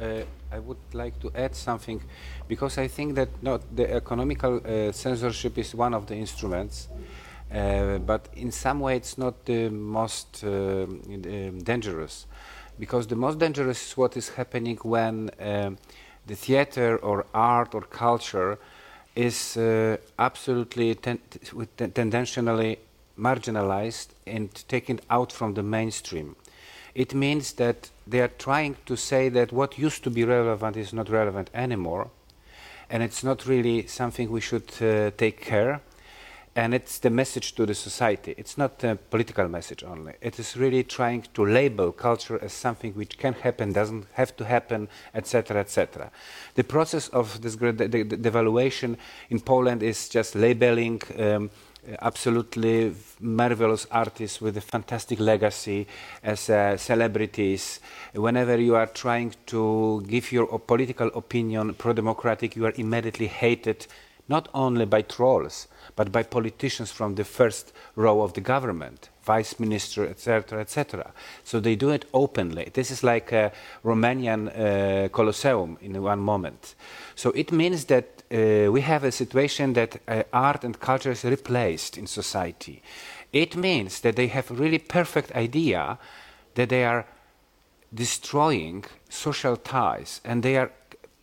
Uh, 0.01 0.25
I 0.51 0.59
would 0.59 0.79
like 0.95 1.21
to 1.21 1.31
add 1.35 1.55
something 1.55 2.03
because 2.49 2.79
I 2.79 2.89
think 2.89 3.15
that 3.15 3.29
no, 3.43 3.61
the 3.75 3.93
economical 3.93 4.57
uh, 4.57 4.91
censorship 4.93 5.59
is 5.59 5.75
one 5.75 5.95
of 5.95 6.07
the 6.07 6.17
instruments, 6.17 6.89
uh, 7.55 7.99
but 7.99 8.29
in 8.35 8.51
some 8.51 8.81
way 8.81 8.97
it's 8.97 9.17
not 9.17 9.45
the 9.45 9.69
most 9.69 10.43
uh, 10.45 10.49
um, 10.49 11.59
dangerous 11.63 12.27
because 12.79 13.07
the 13.07 13.17
most 13.17 13.39
dangerous 13.39 13.91
is 13.91 13.97
what 13.97 14.17
is 14.17 14.31
happening 14.31 14.79
when 14.83 15.31
um, 15.39 15.77
the 16.27 16.35
theater 16.35 16.97
or 16.97 17.27
art 17.35 17.75
or 17.75 17.83
culture 17.83 18.59
is 19.15 19.57
uh, 19.57 19.97
absolutely 20.19 20.95
ten 20.95 21.19
tendentially 21.77 22.79
marginalized 23.19 24.09
and 24.27 24.53
taken 24.69 24.99
out 25.11 25.31
from 25.31 25.55
the 25.55 25.63
mainstream 25.63 26.35
it 26.95 27.15
means 27.15 27.53
that 27.55 27.91
they 28.07 28.21
are 28.21 28.29
trying 28.39 28.77
to 28.87 28.97
say 28.97 29.29
that 29.31 29.53
what 29.53 29.79
used 29.79 30.05
to 30.05 30.11
be 30.11 30.25
relevant 30.25 30.77
is 30.77 30.93
not 30.93 31.09
relevant 31.09 31.51
anymore, 31.55 32.11
and 32.91 33.03
it's 33.03 33.25
not 33.25 33.47
really 33.47 33.87
something 33.87 34.31
we 34.31 34.41
should 34.41 34.71
uh, 34.83 35.11
take 35.17 35.41
care. 35.41 35.81
And 36.55 36.75
it's 36.75 36.99
the 36.99 37.09
message 37.09 37.55
to 37.55 37.65
the 37.65 37.75
society. 37.75 38.35
It's 38.37 38.59
not 38.59 38.85
a 38.85 38.97
political 38.97 39.49
message 39.49 39.83
only. 39.83 40.13
It 40.21 40.39
is 40.39 40.55
really 40.55 40.85
trying 40.85 41.25
to 41.33 41.47
label 41.47 41.93
culture 41.93 42.39
as 42.45 42.53
something 42.53 42.93
which 42.93 43.17
can 43.17 43.33
happen, 43.33 43.73
doesn't 43.73 44.05
have 44.13 44.37
to 44.37 44.45
happen, 44.45 44.89
etc., 45.15 45.61
etc. 45.61 46.11
The 46.55 46.65
process 46.65 47.09
of 47.09 47.41
this 47.41 47.57
devaluation 47.57 48.99
in 49.31 49.41
Poland 49.41 49.83
is 49.83 50.11
just 50.11 50.35
labeling. 50.35 51.01
Um, 51.19 51.51
absolutely 52.01 52.95
marvelous 53.21 53.87
artists 53.91 54.41
with 54.41 54.57
a 54.57 54.61
fantastic 54.61 55.19
legacy 55.19 55.87
as 56.23 56.49
uh, 56.49 56.77
celebrities. 56.77 57.81
Whenever 58.15 58.61
you 58.61 58.77
are 58.77 58.87
trying 58.87 59.35
to 59.47 60.05
give 60.07 60.33
your 60.33 60.59
political 60.59 61.09
opinion 61.15 61.75
pro-democratic, 61.75 62.57
you 62.57 62.67
are 62.67 62.75
immediately 62.77 63.27
hated 63.27 63.87
not 64.29 64.49
only 64.55 64.87
by 64.87 65.03
trolls, 65.03 65.67
but 65.97 66.13
by 66.13 66.23
politicians 66.23 66.93
from 66.93 67.17
the 67.17 67.25
first 67.25 67.73
row 67.97 68.23
of 68.23 68.33
the 68.35 68.41
government, 68.41 69.11
vice 69.25 69.59
minister, 69.59 70.07
etc., 70.09 70.61
etc. 70.61 71.13
So 71.45 71.61
they 71.61 71.75
do 71.75 71.91
it 71.91 72.05
openly. 72.15 72.71
This 72.73 72.91
is 72.91 73.03
like 73.03 73.33
a 73.33 73.53
Romanian 73.85 74.49
uh, 74.49 75.09
Colosseum 75.09 75.77
in 75.81 76.01
one 76.01 76.21
moment. 76.21 76.75
So 77.15 77.31
it 77.31 77.53
means 77.53 77.87
that 77.87 78.22
uh, 78.33 78.73
we 78.73 78.81
have 78.81 79.05
a 79.05 79.13
situation 79.13 79.75
that 79.75 80.01
uh, 80.09 80.23
art 80.33 80.65
and 80.65 80.81
culture 80.81 81.11
is 81.11 81.25
replaced 81.25 81.99
in 81.99 82.07
society. 82.07 82.83
It 83.33 83.57
means 83.57 84.01
that 84.01 84.17
they 84.17 84.29
have 84.29 84.51
really 84.51 84.79
perfect 84.79 85.33
idea 85.33 85.99
that 86.55 86.69
they 86.69 86.85
are 86.85 87.07
destroying 87.93 88.85
social 89.09 89.57
ties 89.57 90.21
and 90.25 90.43
they 90.43 90.57
are 90.57 90.71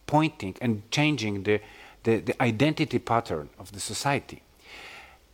pointing 0.06 0.56
and 0.62 0.82
changing 0.92 1.44
the, 1.44 1.62
the, 2.04 2.20
the 2.20 2.42
identity 2.42 3.00
pattern 3.00 3.50
of 3.60 3.72
the 3.72 3.80
society. 3.80 4.42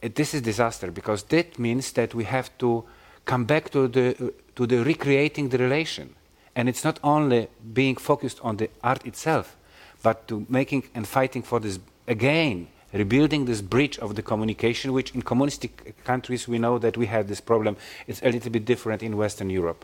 Uh, 0.01 0.09
this 0.15 0.33
is 0.33 0.41
disaster 0.41 0.91
because 0.91 1.23
that 1.23 1.59
means 1.59 1.91
that 1.93 2.13
we 2.13 2.23
have 2.23 2.49
to 2.57 2.83
come 3.25 3.45
back 3.45 3.69
to 3.71 3.87
the, 3.87 4.33
to 4.55 4.65
the 4.65 4.83
recreating 4.83 5.49
the 5.49 5.57
relation. 5.57 6.15
And 6.55 6.69
it's 6.69 6.85
not 6.85 6.99
only 7.03 7.49
being 7.73 7.97
focused 7.97 8.39
on 8.41 8.57
the 8.57 8.69
art 8.81 9.05
itself, 9.05 9.57
but 10.05 10.27
to 10.27 10.45
making 10.49 10.83
and 10.93 11.07
fighting 11.07 11.41
for 11.41 11.59
this 11.59 11.79
again 12.07 12.67
rebuilding 12.93 13.45
this 13.45 13.61
bridge 13.61 13.97
of 13.99 14.13
the 14.15 14.21
communication 14.21 14.93
which 14.93 15.09
in 15.15 15.21
communistic 15.21 15.71
countries 16.03 16.47
we 16.47 16.57
know 16.59 16.77
that 16.79 16.95
we 16.95 17.07
have 17.07 17.27
this 17.27 17.41
problem. 17.41 17.75
It's 18.07 18.21
a 18.21 18.29
little 18.29 18.51
bit 18.51 18.65
different 18.65 19.01
in 19.03 19.17
western 19.17 19.49
europe. 19.49 19.83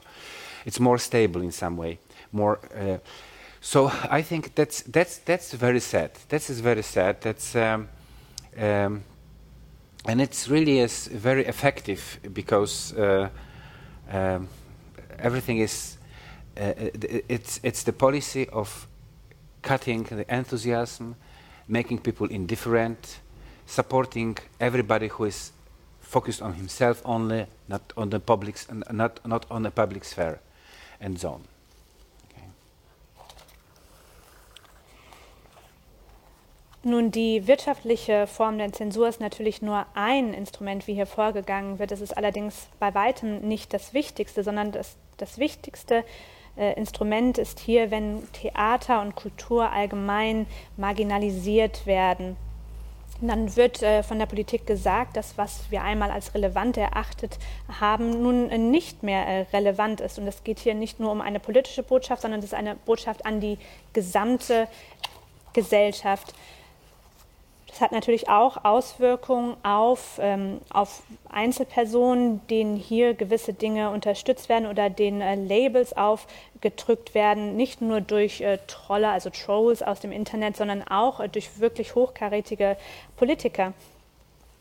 It's 0.66 0.80
more 0.80 1.00
stable 1.00 1.42
in 1.42 1.52
some 1.52 1.76
way 1.76 1.98
more 2.32 2.60
uh, 2.82 2.98
so 3.60 3.92
i 4.20 4.22
think 4.22 4.56
that's 4.56 4.84
that's 4.84 5.18
that's 5.30 5.54
very 5.54 5.80
sad. 5.80 6.12
That 6.30 6.50
is 6.50 6.60
very 6.62 6.84
sad. 6.84 7.22
That's 7.22 7.56
um, 7.56 7.90
um, 8.58 9.04
and 10.06 10.22
it's 10.22 10.48
really 10.48 10.80
is 10.80 11.08
very 11.08 11.46
effective 11.46 12.20
because 12.34 12.94
uh, 12.94 13.30
um, 14.12 14.48
everything 15.20 15.58
is 15.60 15.98
uh, 16.58 16.74
it's 17.30 17.60
it's 17.64 17.84
the 17.84 17.94
policy 17.94 18.48
of 18.50 18.88
cutting 19.62 20.06
the 20.06 20.26
enthusiasm, 20.28 21.16
making 21.68 22.00
people 22.00 22.28
indifferent, 22.28 23.20
supporting 23.66 24.38
everybody 24.60 25.08
who 25.08 25.26
is 25.26 25.52
focused 26.02 26.42
on 26.42 26.54
himself 26.56 27.02
only, 27.06 27.46
not 27.68 27.82
on 27.96 28.10
the 28.10 28.20
public, 28.20 28.56
not, 28.92 29.26
not 29.26 29.46
on 29.50 29.64
the 29.64 29.72
public 29.72 30.04
sphere 30.04 30.40
and 31.00 31.20
zone. 31.20 31.44
Nun, 36.84 37.12
die 37.12 37.46
wirtschaftliche 37.46 38.26
Form 38.26 38.58
der 38.58 38.74
Zensur 38.74 39.08
ist 39.08 39.20
natürlich 39.20 39.62
nur 39.62 39.86
ein 39.94 40.34
Instrument, 40.34 40.88
wie 40.88 40.96
hier 40.96 41.06
vorgegangen 41.06 41.78
wird. 41.78 41.92
Es 41.92 42.02
ist 42.02 42.18
allerdings 42.18 42.70
bei 42.80 42.96
weitem 42.96 43.48
nicht 43.48 43.72
das 43.72 43.94
Wichtigste, 43.94 44.44
sondern 44.44 44.72
das, 44.72 44.96
das 45.18 45.38
Wichtigste 45.38 46.04
äh, 46.58 46.74
Instrument 46.74 47.38
ist 47.38 47.60
hier, 47.60 47.92
wenn 47.92 48.32
Theater 48.34 49.02
und 49.02 49.16
Kultur 49.16 49.72
allgemein 49.72 50.46
marginalisiert 50.78 51.86
werden. 51.86 52.36
Dann 53.22 53.56
wird 53.56 53.84
äh, 53.84 54.02
von 54.02 54.18
der 54.18 54.26
Politik 54.26 54.66
gesagt, 54.66 55.16
dass 55.16 55.38
was 55.38 55.70
wir 55.70 55.84
einmal 55.84 56.10
als 56.10 56.34
relevant 56.34 56.76
erachtet 56.76 57.38
haben, 57.80 58.24
nun 58.24 58.50
äh, 58.50 58.58
nicht 58.58 59.04
mehr 59.04 59.28
äh, 59.28 59.42
relevant 59.54 60.02
ist. 60.02 60.18
Und 60.18 60.28
es 60.28 60.44
geht 60.44 60.58
hier 60.58 60.74
nicht 60.74 61.00
nur 61.00 61.12
um 61.12 61.22
eine 61.22 61.40
politische 61.40 61.84
Botschaft, 61.84 62.24
sondern 62.24 62.40
es 62.40 62.48
ist 62.48 62.56
eine 62.56 62.76
Botschaft 62.76 63.26
an 63.26 63.40
die 63.40 63.60
gesamte 63.94 64.68
Gesellschaft. 65.54 66.34
Das 67.72 67.80
hat 67.80 67.94
natürlich 67.94 68.28
auch 68.28 68.66
Auswirkungen 68.66 69.56
auf, 69.64 70.20
ähm, 70.22 70.60
auf 70.70 71.04
Einzelpersonen, 71.30 72.46
denen 72.48 72.76
hier 72.76 73.14
gewisse 73.14 73.54
Dinge 73.54 73.92
unterstützt 73.92 74.50
werden 74.50 74.68
oder 74.68 74.90
denen 74.90 75.22
äh, 75.22 75.36
Labels 75.36 75.96
aufgedrückt 75.96 77.16
werden, 77.16 77.56
nicht 77.56 77.80
nur 77.80 78.02
durch 78.02 78.42
äh, 78.42 78.60
Trolle, 78.68 79.08
also 79.08 79.30
Trolls 79.30 79.82
aus 79.84 80.02
dem 80.02 80.12
Internet, 80.12 80.58
sondern 80.58 80.84
auch 80.84 81.22
äh, 81.22 81.30
durch 81.30 81.62
wirklich 81.62 81.96
hochkarätige 81.96 82.76
Politiker. 83.16 83.72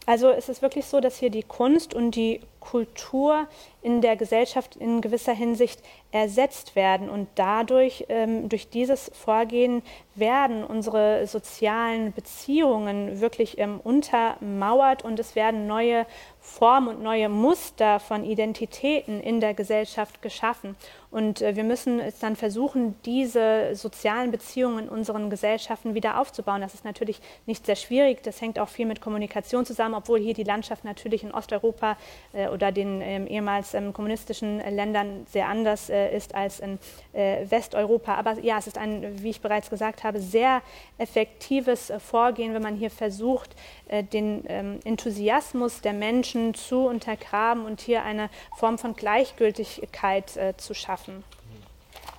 Also 0.07 0.31
es 0.31 0.49
ist 0.49 0.62
wirklich 0.62 0.87
so, 0.87 1.01
dass 1.01 1.19
hier 1.19 1.31
die 1.31 1.43
Kunst 1.43 1.95
und 1.95 2.12
die 2.12 2.41
Kultur 2.61 3.49
in 3.82 4.01
der 4.03 4.16
Gesellschaft 4.16 4.77
in 4.77 5.01
gewisser 5.01 5.32
Hinsicht 5.32 5.82
ersetzt 6.12 6.77
werden. 6.77 7.09
Und 7.09 7.28
dadurch, 7.35 8.05
ähm, 8.09 8.49
durch 8.49 8.69
dieses 8.69 9.11
Vorgehen, 9.15 9.82
werden 10.15 10.65
unsere 10.65 11.27
sozialen 11.27 12.12
Beziehungen 12.12 13.20
wirklich 13.20 13.59
ähm, 13.59 13.81
untermauert 13.82 15.05
und 15.05 15.19
es 15.19 15.35
werden 15.35 15.66
neue 15.66 16.07
Formen 16.41 16.89
und 16.89 17.03
neue 17.03 17.28
Muster 17.28 18.01
von 18.01 18.24
Identitäten 18.24 19.20
in 19.20 19.41
der 19.41 19.55
Gesellschaft 19.55 20.20
geschaffen. 20.20 20.77
Und 21.11 21.43
äh, 21.43 21.57
wir 21.57 21.65
müssen 21.65 22.01
es 22.01 22.19
dann 22.19 22.37
versuchen, 22.37 22.97
diese 23.05 23.74
sozialen 23.74 24.31
Beziehungen 24.31 24.85
in 24.85 24.89
unseren 24.89 25.31
Gesellschaften 25.31 25.95
wieder 25.95 26.20
aufzubauen. 26.20 26.61
Das 26.61 26.74
ist 26.74 26.85
natürlich 26.85 27.20
nicht 27.47 27.66
sehr 27.66 27.77
schwierig. 27.77 28.23
Das 28.23 28.41
hängt 28.41 28.59
auch 28.59 28.69
viel 28.69 28.87
mit 28.87 29.01
Kommunikation 29.01 29.65
zusammen, 29.65 29.95
obwohl 29.95 30.20
hier 30.20 30.35
die 30.35 30.45
Landschaft 30.45 30.85
natürlich 30.85 31.23
in 31.23 31.32
Osteuropa 31.32 31.97
äh, 32.32 32.49
oder 32.51 32.72
den 32.72 33.01
ähm, 33.01 33.27
ehemals 33.27 33.74
ähm, 33.74 33.93
kommunistischen 33.93 34.59
Ländern 34.59 35.27
sehr 35.31 35.48
anders 35.48 35.90
äh, 35.90 36.14
ist 36.16 36.35
als 36.35 36.60
in 36.60 36.78
äh, 37.12 37.44
Westeuropa. 37.48 38.14
Aber 38.14 38.39
ja, 38.40 38.59
es 38.59 38.66
ist 38.66 38.78
ein, 38.78 39.22
wie 39.22 39.31
ich 39.31 39.40
bereits 39.40 39.70
gesagt 39.70 40.05
habe, 40.05 40.20
sehr 40.20 40.62
effektives 40.98 41.90
äh, 41.90 42.01
Vorgehen, 42.01 42.55
wenn 42.55 42.62
man 42.62 42.77
hier 42.77 42.90
versucht, 42.90 43.55
äh, 43.89 44.02
den 44.02 44.44
ähm, 44.48 44.81
Enthusiasmus 44.85 45.81
der 45.81 45.93
Menschen 45.93 46.55
zu 46.55 46.86
untergraben 46.86 47.64
und 47.64 47.81
hier 47.81 48.02
eine 48.02 48.31
Form 48.56 48.78
von 48.78 48.94
Gleichgültigkeit 48.94 50.31
zu 50.56 50.74
schaffen. 50.74 51.24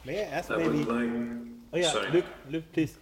May 0.04 0.16
I 0.16 0.34
ask 0.34 0.50
maybe? 0.50 1.52
Oh 1.74 1.78
yeah. 1.78 1.94
Luke, 2.12 2.28
Luke, 2.50 2.66
please. 2.74 3.01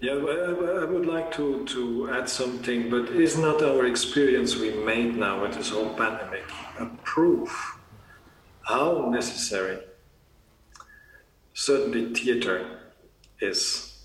Yeah, 0.00 0.12
I, 0.12 0.84
would 0.84 1.06
like 1.06 1.32
to, 1.32 1.64
to 1.66 2.10
add 2.10 2.28
something, 2.28 2.88
but 2.88 3.08
is 3.08 3.36
not 3.36 3.62
our 3.62 3.84
experience 3.86 4.56
we 4.56 4.70
made 4.70 5.16
now 5.16 5.42
with 5.42 5.54
this 5.54 5.70
whole 5.70 5.92
pandemic. 5.94 6.44
A 6.78 6.86
proof 7.02 7.78
how 8.68 9.08
necessary 9.10 9.78
certainly 11.54 12.14
theater 12.14 12.78
is, 13.40 14.04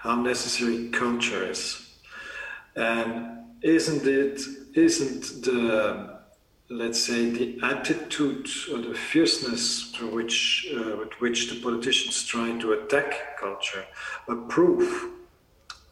how 0.00 0.16
necessary 0.22 0.88
culture 0.88 1.44
is, 1.50 1.94
and 2.74 3.44
isn't 3.62 4.06
it 4.06 4.40
isn't 4.74 5.44
the 5.44 6.13
let's 6.68 7.00
say, 7.00 7.30
the 7.30 7.58
attitude 7.62 8.48
or 8.72 8.78
the 8.78 8.94
fierceness 8.94 9.92
to 9.92 10.08
which, 10.08 10.66
uh, 10.74 10.96
with 10.96 11.12
which 11.20 11.50
the 11.50 11.60
politicians 11.60 12.24
try 12.24 12.58
to 12.58 12.72
attack 12.72 13.38
culture, 13.38 13.84
a 14.28 14.34
proof 14.34 15.10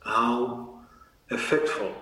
how 0.05 0.81
effectful 1.31 1.93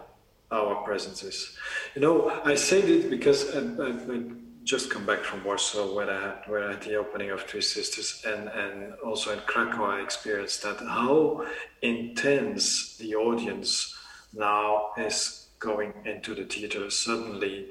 our 0.51 0.83
presence 0.85 1.23
is. 1.23 1.57
You 1.95 2.03
know, 2.03 2.41
I 2.45 2.55
say 2.55 2.81
this 2.81 3.07
because 3.07 3.55
I, 3.55 3.61
I, 3.61 3.91
I 3.91 4.23
just 4.65 4.91
come 4.91 5.07
back 5.07 5.21
from 5.21 5.45
Warsaw, 5.45 5.95
where 5.95 6.11
I 6.11 6.21
had, 6.21 6.43
where 6.47 6.69
I 6.69 6.73
had 6.73 6.83
the 6.83 6.97
opening 6.97 7.31
of 7.31 7.43
Three 7.43 7.61
Sisters, 7.61 8.23
and, 8.27 8.49
and 8.49 8.95
also 9.05 9.33
in 9.33 9.41
Krakow, 9.41 9.85
I 9.85 10.03
experienced 10.03 10.63
that 10.63 10.79
how 10.79 11.47
intense 11.83 12.97
the 12.97 13.15
audience 13.15 13.97
now 14.33 14.91
is 14.97 15.49
going 15.59 15.93
into 16.05 16.35
the 16.35 16.45
theater. 16.45 16.89
Suddenly, 16.91 17.69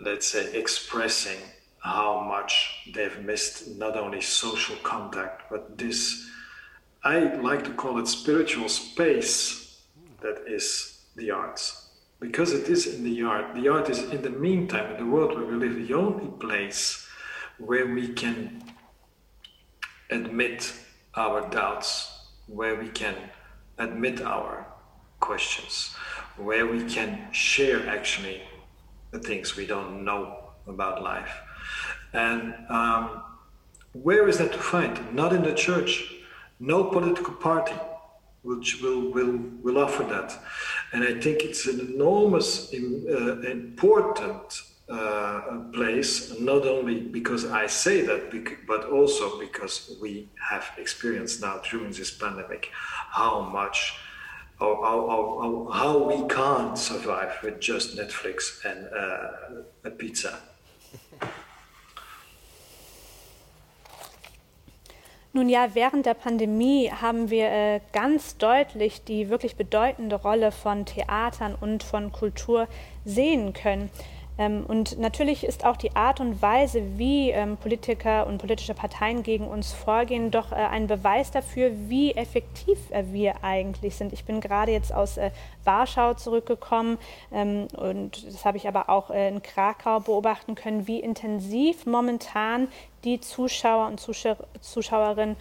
let's 0.00 0.26
say, 0.26 0.52
expressing 0.54 1.38
how 1.80 2.20
much 2.20 2.90
they've 2.94 3.20
missed 3.24 3.76
not 3.76 3.96
only 3.96 4.20
social 4.20 4.76
contact, 4.76 5.42
but 5.50 5.76
this, 5.76 6.30
I 7.02 7.34
like 7.34 7.64
to 7.64 7.74
call 7.74 7.98
it 7.98 8.08
spiritual 8.08 8.68
space 8.68 9.82
that 10.20 10.44
is 10.46 11.04
the 11.16 11.30
arts. 11.30 11.90
Because 12.20 12.52
it 12.52 12.68
is 12.68 12.94
in 12.94 13.04
the 13.04 13.22
art. 13.22 13.54
The 13.54 13.68
art 13.68 13.90
is, 13.90 13.98
in 14.10 14.22
the 14.22 14.30
meantime, 14.30 14.92
in 14.92 15.04
the 15.04 15.10
world 15.10 15.34
where 15.34 15.44
we 15.44 15.56
live, 15.56 15.86
the 15.86 15.94
only 15.94 16.28
place 16.38 17.06
where 17.58 17.86
we 17.86 18.08
can 18.08 18.62
admit 20.10 20.72
our 21.14 21.48
doubts, 21.50 22.28
where 22.46 22.76
we 22.76 22.88
can 22.88 23.14
admit 23.78 24.22
our 24.22 24.66
questions, 25.20 25.94
where 26.36 26.66
we 26.66 26.84
can 26.84 27.30
share 27.32 27.86
actually 27.88 28.40
the 29.14 29.20
things 29.20 29.56
we 29.56 29.64
don't 29.64 30.04
know 30.04 30.20
about 30.66 31.02
life. 31.02 31.34
And 32.12 32.54
um, 32.68 33.22
where 33.92 34.28
is 34.28 34.36
that 34.38 34.52
to 34.52 34.58
find? 34.58 34.94
Not 35.14 35.32
in 35.32 35.42
the 35.42 35.54
church. 35.54 35.92
No 36.60 36.84
political 36.84 37.34
party 37.34 37.78
which 38.42 38.82
will, 38.82 39.10
will, 39.10 39.38
will 39.62 39.78
offer 39.78 40.04
that. 40.04 40.30
And 40.92 41.02
I 41.02 41.18
think 41.18 41.42
it's 41.42 41.66
an 41.66 41.80
enormous, 41.80 42.72
uh, 42.74 43.40
important 43.40 44.60
uh, 44.86 45.40
place, 45.72 46.38
not 46.38 46.66
only 46.66 47.00
because 47.00 47.46
I 47.46 47.66
say 47.66 48.02
that, 48.02 48.22
but 48.66 48.84
also 48.84 49.40
because 49.40 49.96
we 50.02 50.28
have 50.50 50.66
experienced 50.76 51.40
now 51.40 51.62
during 51.70 51.92
this 51.92 52.10
pandemic 52.10 52.70
how 53.20 53.40
much 53.40 53.94
how, 54.58 54.76
how, 54.82 55.70
how, 55.72 55.98
we 56.06 56.26
can't 56.28 56.78
survive 56.78 57.32
with 57.42 57.60
just 57.60 57.96
Netflix 57.96 58.64
and 58.64 58.88
uh, 58.92 59.62
a 59.84 59.90
pizza. 59.90 60.38
Nun 65.36 65.48
ja, 65.48 65.74
während 65.74 66.06
der 66.06 66.14
Pandemie 66.14 66.92
haben 66.92 67.28
wir 67.28 67.48
äh, 67.50 67.80
ganz 67.92 68.36
deutlich 68.36 69.02
die 69.02 69.30
wirklich 69.30 69.56
bedeutende 69.56 70.14
Rolle 70.14 70.52
von 70.52 70.86
Theatern 70.86 71.56
und 71.60 71.82
von 71.82 72.12
Kultur 72.12 72.68
sehen 73.04 73.52
können. 73.52 73.90
Ähm, 74.36 74.64
und 74.66 74.98
natürlich 74.98 75.44
ist 75.44 75.64
auch 75.64 75.76
die 75.76 75.94
Art 75.94 76.20
und 76.20 76.42
Weise, 76.42 76.98
wie 76.98 77.30
ähm, 77.30 77.56
Politiker 77.56 78.26
und 78.26 78.38
politische 78.38 78.74
Parteien 78.74 79.22
gegen 79.22 79.46
uns 79.46 79.72
vorgehen, 79.72 80.30
doch 80.30 80.50
äh, 80.50 80.56
ein 80.56 80.86
Beweis 80.86 81.30
dafür, 81.30 81.70
wie 81.88 82.12
effektiv 82.12 82.78
äh, 82.90 83.04
wir 83.12 83.44
eigentlich 83.44 83.96
sind. 83.96 84.12
Ich 84.12 84.24
bin 84.24 84.40
gerade 84.40 84.72
jetzt 84.72 84.92
aus 84.92 85.16
äh, 85.18 85.30
Warschau 85.64 86.14
zurückgekommen 86.14 86.98
ähm, 87.32 87.68
und 87.76 88.26
das 88.26 88.44
habe 88.44 88.56
ich 88.56 88.66
aber 88.66 88.88
auch 88.88 89.10
in 89.10 89.42
Krakau 89.42 90.00
beobachten 90.00 90.54
können, 90.54 90.86
wie 90.86 91.00
intensiv 91.00 91.86
momentan 91.86 92.68
die 93.04 93.20
Zuschauer 93.20 93.86
und 93.86 94.00
Zuschauerinnen 94.00 95.36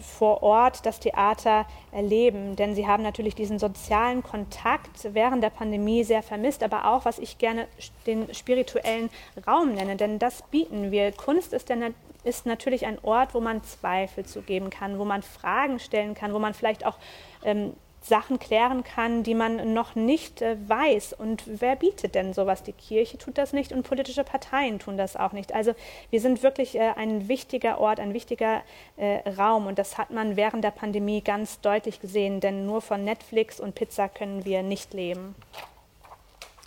vor 0.00 0.42
Ort 0.42 0.84
das 0.86 1.00
Theater 1.00 1.66
erleben. 1.90 2.56
Denn 2.56 2.74
sie 2.74 2.86
haben 2.86 3.02
natürlich 3.02 3.34
diesen 3.34 3.58
sozialen 3.58 4.22
Kontakt 4.22 5.08
während 5.14 5.42
der 5.42 5.50
Pandemie 5.50 6.04
sehr 6.04 6.22
vermisst, 6.22 6.62
aber 6.62 6.86
auch, 6.86 7.04
was 7.04 7.18
ich 7.18 7.38
gerne 7.38 7.66
den 8.06 8.32
spirituellen 8.34 9.10
Raum 9.46 9.74
nenne. 9.74 9.96
Denn 9.96 10.18
das 10.18 10.42
bieten 10.50 10.90
wir. 10.90 11.12
Kunst 11.12 11.52
ist, 11.52 11.68
der, 11.68 11.92
ist 12.24 12.46
natürlich 12.46 12.86
ein 12.86 12.98
Ort, 13.02 13.34
wo 13.34 13.40
man 13.40 13.62
Zweifel 13.62 14.24
zugeben 14.24 14.70
kann, 14.70 14.98
wo 14.98 15.04
man 15.04 15.22
Fragen 15.22 15.78
stellen 15.78 16.14
kann, 16.14 16.34
wo 16.34 16.38
man 16.38 16.54
vielleicht 16.54 16.86
auch 16.86 16.96
ähm, 17.44 17.74
Sachen 18.02 18.38
klären 18.38 18.82
kann, 18.82 19.22
die 19.22 19.34
man 19.34 19.72
noch 19.72 19.94
nicht 19.94 20.42
äh, 20.42 20.56
weiß. 20.66 21.14
Und 21.14 21.44
wer 21.46 21.76
bietet 21.76 22.14
denn 22.14 22.34
sowas? 22.34 22.62
Die 22.62 22.72
Kirche 22.72 23.16
tut 23.16 23.38
das 23.38 23.52
nicht 23.52 23.72
und 23.72 23.84
politische 23.84 24.24
Parteien 24.24 24.78
tun 24.78 24.96
das 24.96 25.16
auch 25.16 25.32
nicht. 25.32 25.54
Also 25.54 25.74
wir 26.10 26.20
sind 26.20 26.42
wirklich 26.42 26.74
äh, 26.74 26.92
ein 26.96 27.28
wichtiger 27.28 27.78
Ort, 27.78 28.00
ein 28.00 28.12
wichtiger 28.12 28.62
äh, 28.96 29.28
Raum. 29.30 29.66
Und 29.66 29.78
das 29.78 29.98
hat 29.98 30.10
man 30.10 30.36
während 30.36 30.64
der 30.64 30.72
Pandemie 30.72 31.20
ganz 31.20 31.60
deutlich 31.60 32.00
gesehen, 32.00 32.40
denn 32.40 32.66
nur 32.66 32.82
von 32.82 33.04
Netflix 33.04 33.60
und 33.60 33.74
Pizza 33.74 34.08
können 34.08 34.44
wir 34.44 34.62
nicht 34.62 34.92
leben. 34.94 35.34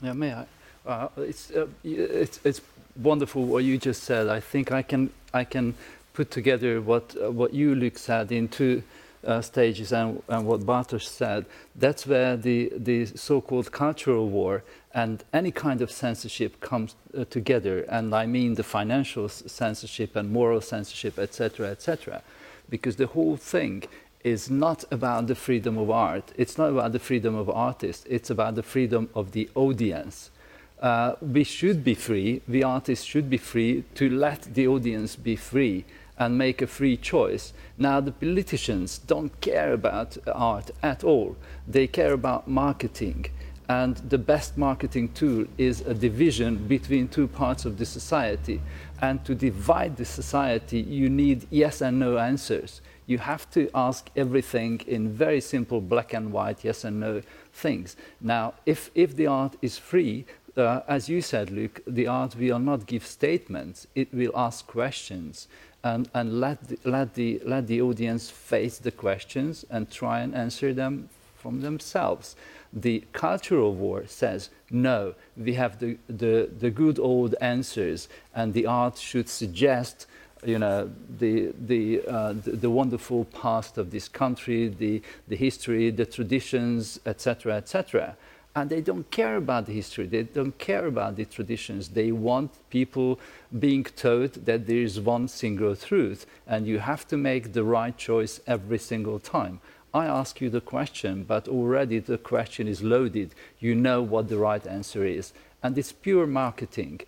Yeah, 0.01 0.13
may 0.13 0.31
I? 0.31 0.45
Uh, 0.87 1.07
it's, 1.21 1.51
uh, 1.51 1.67
it's, 1.83 2.39
it's 2.43 2.61
wonderful 2.95 3.43
what 3.45 3.63
you 3.63 3.77
just 3.77 4.03
said. 4.03 4.27
I 4.27 4.39
think 4.39 4.71
I 4.71 4.83
can, 4.83 5.09
I 5.33 5.43
can 5.43 5.73
put 6.13 6.31
together 6.31 6.79
what, 6.79 7.15
uh, 7.15 7.31
what 7.31 7.53
you, 7.53 7.73
Luke, 7.75 7.97
said 7.97 8.31
into 8.31 8.83
uh, 9.25 9.41
stages 9.41 9.91
and, 9.91 10.21
and, 10.29 10.45
what 10.45 10.61
Bartosz 10.61 11.07
said, 11.07 11.45
that's 11.75 12.05
where 12.05 12.37
the, 12.37 12.71
the 12.75 13.05
so-called 13.05 13.71
cultural 13.71 14.29
war 14.29 14.63
and 14.93 15.23
any 15.33 15.51
kind 15.51 15.81
of 15.81 15.91
censorship 15.91 16.59
comes 16.61 16.95
uh, 17.17 17.25
together. 17.25 17.81
And 17.89 18.13
I 18.13 18.25
mean 18.25 18.55
the 18.55 18.63
financial 18.63 19.27
censorship 19.29 20.15
and 20.15 20.31
moral 20.31 20.61
censorship, 20.61 21.19
etc., 21.19 21.67
etc. 21.67 22.21
Because 22.69 22.95
the 22.95 23.07
whole 23.07 23.37
thing 23.37 23.83
is 24.23 24.49
not 24.49 24.83
about 24.89 25.27
the 25.27 25.35
freedom 25.35 25.77
of 25.77 25.89
art. 25.91 26.31
It's 26.35 26.57
not 26.57 26.69
about 26.69 26.93
the 26.93 26.99
freedom 26.99 27.35
of 27.35 27.49
artists. 27.49 28.05
It's 28.09 28.29
about 28.29 28.55
the 28.55 28.63
freedom 28.63 29.09
of 29.13 29.33
the 29.33 29.49
audience. 29.53 30.31
Uh, 30.79 31.15
we 31.21 31.43
should 31.43 31.83
be 31.83 31.93
free, 31.93 32.41
the 32.47 32.63
artists 32.63 33.05
should 33.05 33.29
be 33.29 33.37
free 33.37 33.83
to 33.95 34.09
let 34.09 34.41
the 34.53 34.67
audience 34.67 35.15
be 35.15 35.35
free 35.35 35.85
and 36.17 36.37
make 36.37 36.61
a 36.61 36.67
free 36.67 36.97
choice. 36.97 37.53
Now, 37.77 37.99
the 37.99 38.11
politicians 38.11 38.97
don't 38.99 39.39
care 39.41 39.73
about 39.73 40.17
art 40.31 40.71
at 40.81 41.03
all, 41.03 41.35
they 41.67 41.87
care 41.87 42.13
about 42.13 42.47
marketing. 42.47 43.27
And 43.67 43.97
the 43.97 44.19
best 44.19 44.57
marketing 44.57 45.09
tool 45.13 45.45
is 45.57 45.81
a 45.81 45.93
division 45.93 46.67
between 46.67 47.07
two 47.07 47.27
parts 47.27 47.65
of 47.65 47.77
the 47.77 47.85
society. 47.85 48.61
And 49.01 49.25
to 49.25 49.33
divide 49.33 49.97
the 49.97 50.05
society, 50.05 50.79
you 50.79 51.09
need 51.09 51.47
yes 51.49 51.81
and 51.81 51.99
no 51.99 52.17
answers. 52.19 52.81
You 53.07 53.17
have 53.17 53.49
to 53.51 53.69
ask 53.73 54.09
everything 54.15 54.81
in 54.87 55.11
very 55.11 55.41
simple 55.41 55.81
black 55.81 56.13
and 56.13 56.31
white 56.31 56.63
yes 56.63 56.83
and 56.83 56.99
no 56.99 57.21
things. 57.53 57.95
Now, 58.21 58.53
if, 58.65 58.91
if 58.93 59.15
the 59.15 59.27
art 59.27 59.55
is 59.61 59.77
free, 59.79 60.25
uh, 60.57 60.81
as 60.87 61.09
you 61.09 61.21
said, 61.21 61.51
Luk, 61.51 61.81
the 61.85 62.07
art 62.07 62.35
will 62.35 62.59
not 62.59 62.85
give 62.85 63.05
statements, 63.05 63.87
it 63.95 64.13
will 64.13 64.31
ask 64.35 64.65
questions 64.67 65.47
and, 65.85 66.09
and 66.15 66.41
let, 66.41 66.67
the, 66.67 66.79
let, 66.83 67.13
the, 67.13 67.39
let 67.45 67.67
the 67.67 67.79
audience 67.79 68.29
face 68.29 68.79
the 68.79 68.91
questions 68.91 69.65
and 69.69 69.89
try 69.89 70.21
and 70.21 70.33
answer 70.33 70.73
them 70.73 71.09
from 71.37 71.61
themselves. 71.61 72.35
The 72.73 73.03
cultural 73.13 73.75
war 73.75 74.05
says, 74.07 74.49
no, 74.71 75.13
we 75.37 75.53
have 75.53 75.79
the, 75.79 75.97
the, 76.07 76.49
the 76.59 76.71
good 76.71 76.97
old 76.97 77.35
answers, 77.39 78.09
and 78.33 78.53
the 78.53 78.65
art 78.65 78.97
should 78.97 79.29
suggest 79.29 80.07
you 80.43 80.59
know, 80.59 80.91
the, 81.19 81.53
the, 81.59 82.01
uh, 82.07 82.33
the, 82.33 82.51
the, 82.51 82.69
wonderful 82.69 83.25
past 83.25 83.77
of 83.77 83.89
this 83.89 84.07
country, 84.07 84.67
the, 84.67 85.01
the 85.27 85.35
history, 85.35 85.89
the 85.89 86.05
traditions, 86.05 86.99
etc., 87.05 87.55
etc. 87.55 88.15
And 88.55 88.69
they 88.69 88.79
don't 88.79 89.09
care 89.11 89.35
about 89.35 89.65
the 89.65 89.73
history, 89.73 90.07
they 90.07 90.23
don't 90.23 90.57
care 90.57 90.87
about 90.87 91.17
the 91.17 91.25
traditions. 91.25 91.89
They 91.89 92.11
want 92.13 92.51
people 92.69 93.19
being 93.59 93.83
told 93.83 94.45
that 94.45 94.65
there 94.65 94.81
is 94.81 94.99
one 94.99 95.27
single 95.27 95.75
truth, 95.75 96.25
and 96.47 96.65
you 96.65 96.79
have 96.79 97.05
to 97.09 97.17
make 97.17 97.51
the 97.51 97.65
right 97.65 97.95
choice 97.97 98.39
every 98.47 98.79
single 98.79 99.19
time. 99.19 99.59
I 99.93 100.07
ask 100.07 100.41
you 100.41 100.49
the 100.49 100.61
question, 100.61 101.23
but 101.23 101.47
already 101.47 101.99
the 101.99 102.17
question 102.17 102.67
is 102.67 102.83
loaded. 102.83 103.33
You 103.59 103.75
know 103.75 104.01
what 104.01 104.27
the 104.27 104.37
right 104.37 104.65
answer 104.67 105.05
is. 105.05 105.31
And 105.63 105.77
it's 105.77 105.93
pure 105.93 106.27
marketing. 106.27 107.01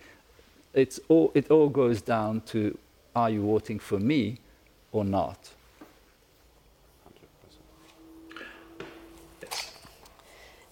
It's 0.72 0.98
all, 1.08 1.30
it 1.34 1.50
all 1.50 1.68
goes 1.68 2.00
down 2.00 2.40
to 2.52 2.78
are 3.14 3.28
you 3.28 3.42
voting 3.42 3.78
for 3.78 3.98
me 3.98 4.38
or 4.90 5.04
not? 5.04 5.50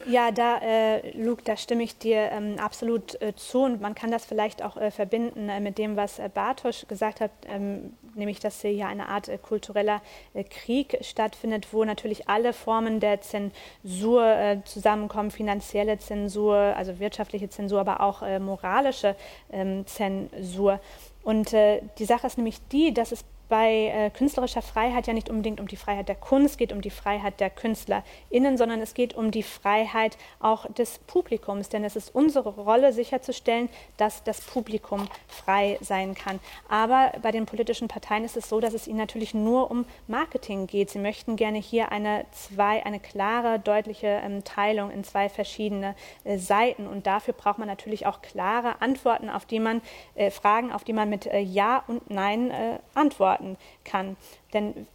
Ja, 0.08 0.30
da, 0.30 0.58
äh, 0.58 1.10
Luke, 1.20 1.42
da 1.44 1.56
stimme 1.56 1.82
ich 1.82 1.98
dir 1.98 2.30
ähm, 2.30 2.60
absolut 2.60 3.20
äh, 3.20 3.34
zu 3.34 3.64
und 3.64 3.80
man 3.80 3.96
kann 3.96 4.12
das 4.12 4.24
vielleicht 4.24 4.62
auch 4.62 4.76
äh, 4.76 4.92
verbinden 4.92 5.48
äh, 5.48 5.58
mit 5.58 5.78
dem, 5.78 5.96
was 5.96 6.20
äh, 6.20 6.30
Bartosch 6.32 6.86
gesagt 6.86 7.20
hat, 7.20 7.32
ähm, 7.48 7.92
nämlich, 8.14 8.38
dass 8.38 8.60
hier 8.60 8.86
eine 8.86 9.08
Art 9.08 9.28
äh, 9.28 9.36
kultureller 9.36 10.00
Krieg 10.48 10.96
stattfindet, 11.00 11.72
wo 11.72 11.84
natürlich 11.84 12.28
alle 12.28 12.52
Formen 12.52 13.00
der 13.00 13.20
Zensur 13.20 14.62
zusammenkommen, 14.64 15.30
finanzielle 15.32 15.98
Zensur, 15.98 16.56
also 16.56 17.00
wirtschaftliche 17.00 17.48
Zensur, 17.48 17.80
aber 17.80 18.00
auch 18.00 18.22
moralische 18.38 19.16
ähm, 19.50 19.86
Zensur. 19.86 20.80
Und 21.22 21.52
die 21.52 22.04
Sache 22.04 22.26
ist 22.26 22.36
nämlich 22.36 22.60
die, 22.68 22.94
dass 22.94 23.12
es 23.12 23.24
bei 23.48 23.92
äh, 23.94 24.10
künstlerischer 24.10 24.62
Freiheit 24.62 25.06
ja 25.06 25.12
nicht 25.12 25.30
unbedingt 25.30 25.60
um 25.60 25.68
die 25.68 25.76
Freiheit 25.76 26.08
der 26.08 26.16
Kunst 26.16 26.58
geht, 26.58 26.72
um 26.72 26.80
die 26.80 26.90
Freiheit 26.90 27.40
der 27.40 27.50
KünstlerInnen, 27.50 28.56
sondern 28.56 28.80
es 28.80 28.94
geht 28.94 29.14
um 29.14 29.30
die 29.30 29.42
Freiheit 29.42 30.16
auch 30.40 30.66
des 30.72 30.98
Publikums. 30.98 31.68
Denn 31.68 31.84
es 31.84 31.96
ist 31.96 32.14
unsere 32.14 32.50
Rolle, 32.50 32.92
sicherzustellen, 32.92 33.68
dass 33.96 34.24
das 34.24 34.40
Publikum 34.40 35.08
frei 35.28 35.78
sein 35.80 36.14
kann. 36.14 36.40
Aber 36.68 37.12
bei 37.22 37.30
den 37.30 37.46
politischen 37.46 37.88
Parteien 37.88 38.24
ist 38.24 38.36
es 38.36 38.48
so, 38.48 38.60
dass 38.60 38.74
es 38.74 38.88
ihnen 38.88 38.98
natürlich 38.98 39.34
nur 39.34 39.70
um 39.70 39.84
Marketing 40.08 40.66
geht. 40.66 40.90
Sie 40.90 40.98
möchten 40.98 41.36
gerne 41.36 41.58
hier 41.58 41.92
eine, 41.92 42.24
zwei, 42.32 42.84
eine 42.84 42.98
klare, 42.98 43.58
deutliche 43.58 44.06
ähm, 44.06 44.44
Teilung 44.44 44.90
in 44.90 45.04
zwei 45.04 45.28
verschiedene 45.28 45.94
äh, 46.24 46.38
Seiten. 46.38 46.86
Und 46.86 47.06
dafür 47.06 47.34
braucht 47.34 47.58
man 47.58 47.68
natürlich 47.68 48.06
auch 48.06 48.22
klare 48.22 48.80
Antworten, 48.80 49.30
auf 49.30 49.44
die 49.44 49.60
man, 49.60 49.82
äh, 50.14 50.30
Fragen, 50.30 50.72
auf 50.72 50.84
die 50.84 50.92
man 50.92 51.08
mit 51.08 51.26
äh, 51.26 51.40
Ja 51.40 51.84
und 51.86 52.10
Nein 52.10 52.50
äh, 52.50 52.78
antwortet 52.94 53.35
beantworten 53.36 53.56
kann. 53.84 54.16
Denn 54.52 54.86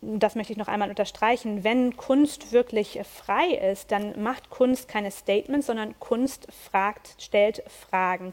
das 0.00 0.34
möchte 0.34 0.52
ich 0.52 0.58
noch 0.58 0.68
einmal 0.68 0.90
unterstreichen, 0.90 1.62
wenn 1.62 1.96
Kunst 1.96 2.52
wirklich 2.52 3.00
frei 3.04 3.50
ist, 3.70 3.92
dann 3.92 4.20
macht 4.20 4.50
Kunst 4.50 4.88
keine 4.88 5.10
Statements, 5.10 5.68
sondern 5.68 5.94
Kunst 6.00 6.48
fragt, 6.52 7.14
stellt 7.18 7.62
Fragen. 7.68 8.32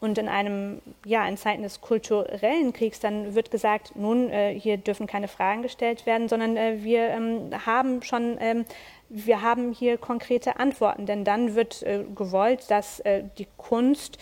Und 0.00 0.18
in 0.18 0.28
einem, 0.28 0.80
ja, 1.04 1.28
in 1.28 1.36
Zeiten 1.36 1.62
des 1.62 1.80
kulturellen 1.80 2.72
Kriegs, 2.72 2.98
dann 2.98 3.36
wird 3.36 3.52
gesagt, 3.52 3.94
nun, 3.94 4.30
äh, 4.30 4.58
hier 4.58 4.76
dürfen 4.76 5.06
keine 5.06 5.28
Fragen 5.28 5.62
gestellt 5.62 6.06
werden, 6.06 6.28
sondern 6.28 6.56
äh, 6.56 6.78
wir 6.82 7.08
ähm, 7.10 7.50
haben 7.66 8.02
schon, 8.02 8.36
ähm, 8.40 8.64
wir 9.08 9.42
haben 9.42 9.72
hier 9.72 9.98
konkrete 9.98 10.58
Antworten, 10.58 11.06
denn 11.06 11.24
dann 11.24 11.54
wird 11.54 11.84
äh, 11.84 12.04
gewollt, 12.16 12.68
dass 12.68 12.98
äh, 13.00 13.22
die 13.38 13.46
Kunst 13.56 14.18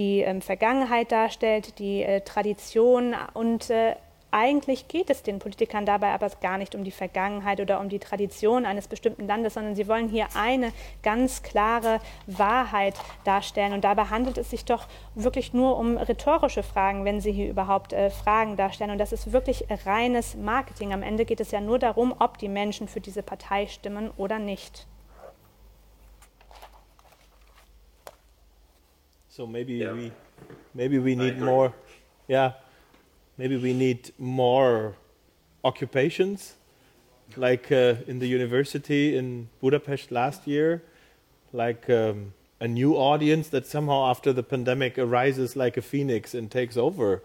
die 0.00 0.22
ähm, 0.22 0.40
Vergangenheit 0.40 1.12
darstellt, 1.12 1.78
die 1.78 2.02
äh, 2.02 2.22
Tradition 2.22 3.14
und 3.34 3.68
äh, 3.68 3.96
eigentlich 4.30 4.88
geht 4.88 5.10
es 5.10 5.22
den 5.22 5.40
Politikern 5.40 5.84
dabei 5.84 6.14
aber 6.14 6.30
gar 6.40 6.56
nicht 6.56 6.74
um 6.74 6.84
die 6.84 6.90
Vergangenheit 6.90 7.60
oder 7.60 7.80
um 7.80 7.90
die 7.90 7.98
Tradition 7.98 8.64
eines 8.64 8.88
bestimmten 8.88 9.26
Landes, 9.26 9.54
sondern 9.54 9.74
sie 9.74 9.88
wollen 9.88 10.08
hier 10.08 10.28
eine 10.34 10.72
ganz 11.02 11.42
klare 11.42 12.00
Wahrheit 12.26 12.94
darstellen. 13.24 13.72
Und 13.72 13.82
dabei 13.82 14.04
handelt 14.04 14.38
es 14.38 14.48
sich 14.48 14.64
doch 14.64 14.86
wirklich 15.14 15.52
nur 15.52 15.76
um 15.76 15.98
rhetorische 15.98 16.62
Fragen, 16.62 17.04
wenn 17.04 17.20
sie 17.20 17.32
hier 17.32 17.50
überhaupt 17.50 17.92
äh, 17.92 18.08
Fragen 18.08 18.56
darstellen. 18.56 18.92
Und 18.92 18.98
das 18.98 19.12
ist 19.12 19.32
wirklich 19.32 19.66
reines 19.84 20.34
Marketing. 20.36 20.92
Am 20.92 21.02
Ende 21.02 21.24
geht 21.24 21.40
es 21.40 21.50
ja 21.50 21.60
nur 21.60 21.78
darum, 21.78 22.14
ob 22.18 22.38
die 22.38 22.48
Menschen 22.48 22.88
für 22.88 23.00
diese 23.00 23.22
Partei 23.22 23.66
stimmen 23.66 24.10
oder 24.16 24.38
nicht. 24.38 24.86
So 29.40 29.46
maybe 29.46 29.76
yeah. 29.76 29.92
we 29.92 30.12
maybe 30.74 30.98
we 30.98 31.14
need 31.14 31.40
more 31.40 31.72
yeah. 32.28 32.52
Maybe 33.38 33.56
we 33.56 33.72
need 33.72 34.12
more 34.18 34.96
occupations. 35.64 36.56
Like 37.36 37.72
uh, 37.72 37.94
in 38.06 38.18
the 38.18 38.26
university 38.26 39.16
in 39.16 39.48
Budapest 39.62 40.10
last 40.10 40.46
year 40.46 40.82
like 41.54 41.88
um, 41.88 42.34
a 42.60 42.68
new 42.68 42.96
audience 42.96 43.48
that 43.48 43.64
somehow 43.64 44.10
after 44.10 44.30
the 44.34 44.42
pandemic 44.42 44.98
arises 44.98 45.56
like 45.56 45.78
a 45.78 45.82
phoenix 45.82 46.34
and 46.34 46.50
takes 46.50 46.76
over 46.76 47.22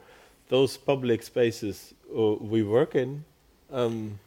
those 0.47 0.77
public 0.77 1.21
spaces 1.21 1.93
uh, 2.17 2.35
we 2.39 2.63
work 2.63 2.95
in. 2.95 3.25
Um, 3.69 4.19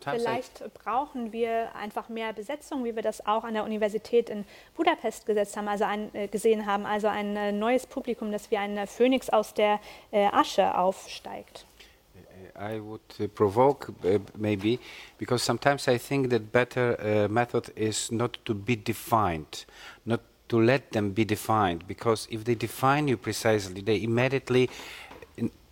Vielleicht 0.00 0.72
brauchen 0.74 1.32
wir 1.32 1.74
einfach 1.74 2.08
mehr 2.08 2.32
Besetzung, 2.32 2.84
wie 2.84 2.94
wir 2.94 3.02
das 3.02 3.26
auch 3.26 3.42
an 3.42 3.54
der 3.54 3.64
Universität 3.64 4.30
in 4.30 4.44
Budapest 4.76 5.26
gesetzt 5.26 5.56
haben, 5.56 5.66
also 5.66 5.84
ein, 5.84 6.14
äh, 6.14 6.28
gesehen 6.28 6.64
haben, 6.64 6.86
also 6.86 7.08
ein 7.08 7.36
äh, 7.36 7.50
neues 7.50 7.86
Publikum, 7.86 8.30
das 8.30 8.50
wie 8.52 8.56
ein 8.56 8.86
Phönix 8.86 9.30
aus 9.30 9.52
der 9.52 9.80
äh, 10.12 10.26
Asche 10.26 10.76
aufsteigt. 10.78 11.66
I 12.54 12.80
would 12.80 13.00
uh, 13.18 13.28
provoke 13.28 13.92
uh, 14.04 14.18
maybe 14.36 14.78
because 15.18 15.42
sometimes 15.42 15.88
I 15.88 15.98
think 15.98 16.30
that 16.30 16.52
better 16.52 16.96
uh, 17.00 17.28
method 17.28 17.70
is 17.76 18.10
not 18.10 18.38
to 18.44 18.54
be 18.54 18.76
defined, 18.76 19.64
not 20.04 20.20
to 20.48 20.60
let 20.60 20.92
them 20.92 21.12
be 21.12 21.24
defined 21.24 21.86
because 21.86 22.28
if 22.30 22.44
they 22.44 22.54
define 22.54 23.08
you 23.08 23.16
precisely, 23.16 23.80
they 23.80 24.02
immediately 24.02 24.68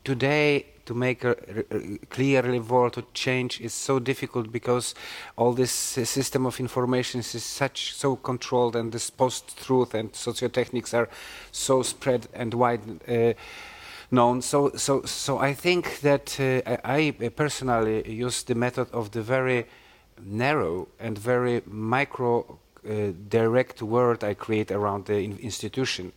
today 0.05 0.65
to 0.91 0.95
make 0.95 1.23
a, 1.23 1.37
a 1.71 1.99
clear 2.11 2.43
revolt 2.43 2.95
to 2.95 3.05
change 3.15 3.61
is 3.61 3.73
so 3.73 4.01
difficult 4.01 4.51
because 4.51 4.93
all 5.37 5.53
this 5.53 5.71
system 5.71 6.47
of 6.47 6.59
information 6.59 7.21
is 7.21 7.45
such 7.45 7.95
so 7.95 8.17
controlled 8.17 8.75
and 8.75 8.91
this 8.91 9.09
post-truth 9.09 9.95
and 9.95 10.12
sociotechnics 10.12 10.93
are 10.93 11.09
so 11.53 11.83
spread 11.83 12.27
and 12.35 12.55
wide 12.55 12.81
uh, 13.09 13.35
known. 14.11 14.43
So, 14.43 14.73
so, 14.75 15.03
so 15.05 15.39
I 15.39 15.55
think 15.55 16.01
that 16.01 16.41
uh, 16.41 16.77
I, 16.85 17.15
personally 17.37 18.11
use 18.11 18.43
the 18.43 18.57
method 18.57 18.89
of 18.93 19.12
the 19.12 19.23
very 19.23 19.67
narrow 20.21 20.89
and 20.99 21.17
very 21.17 21.62
micro 21.67 22.59
uh, 22.85 23.12
direct 23.29 23.81
word 23.81 24.25
I 24.25 24.35
create 24.35 24.73
around 24.73 25.05
the 25.05 25.19
in 25.21 25.39
institution 25.39 26.12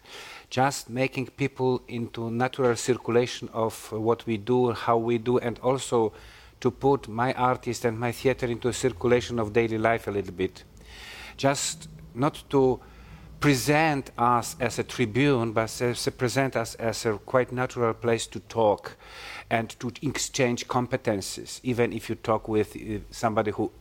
just 0.53 0.87
making 0.87 1.25
people 1.25 1.81
into 1.87 2.29
natural 2.29 2.75
circulation 2.75 3.49
of 3.53 3.91
what 3.91 4.23
we 4.27 4.37
do, 4.37 4.71
how 4.71 4.95
we 4.95 5.17
do, 5.17 5.39
and 5.39 5.57
also 5.63 6.13
to 6.59 6.69
put 6.69 7.07
my 7.07 7.33
artist 7.33 7.85
and 7.85 7.99
my 7.99 8.11
theater 8.11 8.45
into 8.45 8.71
circulation 8.71 9.39
of 9.39 9.51
daily 9.51 9.79
life 9.79 10.07
a 10.07 10.11
little 10.11 10.31
bit. 10.31 10.63
Just 11.37 11.89
not 12.13 12.43
to 12.51 12.79
present 13.39 14.11
us 14.15 14.55
as 14.59 14.77
a 14.77 14.83
tribune, 14.83 15.53
but 15.53 15.81
as 15.81 16.07
present 16.09 16.55
us 16.55 16.75
as 16.75 17.03
a 17.07 17.13
quite 17.13 17.51
natural 17.51 17.95
place 17.95 18.27
to 18.27 18.39
talk 18.41 18.95
and 19.49 19.71
to 19.79 19.91
exchange 20.03 20.67
competences, 20.67 21.61
even 21.63 21.91
if 21.91 22.09
you 22.09 22.15
talk 22.15 22.47
with 22.47 22.75
uh, 22.75 22.99
somebody 23.09 23.49
who 23.49 23.71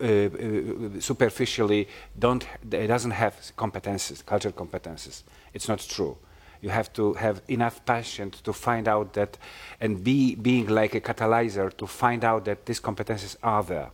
uh, 0.00 0.04
uh, 0.04 1.00
superficially 1.00 1.88
don't 2.18 2.46
it 2.70 2.86
doesn't 2.88 3.12
have 3.12 3.34
competences, 3.56 4.24
cultural 4.24 4.54
competences. 4.54 5.22
It's 5.54 5.68
not 5.68 5.80
true. 5.80 6.16
You 6.60 6.70
have 6.70 6.92
to 6.94 7.14
have 7.14 7.42
enough 7.48 7.84
passion 7.84 8.30
to 8.42 8.52
find 8.52 8.88
out 8.88 9.12
that, 9.12 9.38
and 9.80 10.02
be 10.02 10.34
being 10.34 10.68
like 10.68 10.94
a 10.94 11.00
catalyzer 11.00 11.76
to 11.76 11.86
find 11.86 12.24
out 12.24 12.44
that 12.46 12.66
these 12.66 12.80
competences 12.80 13.36
are 13.42 13.62
there. 13.62 13.90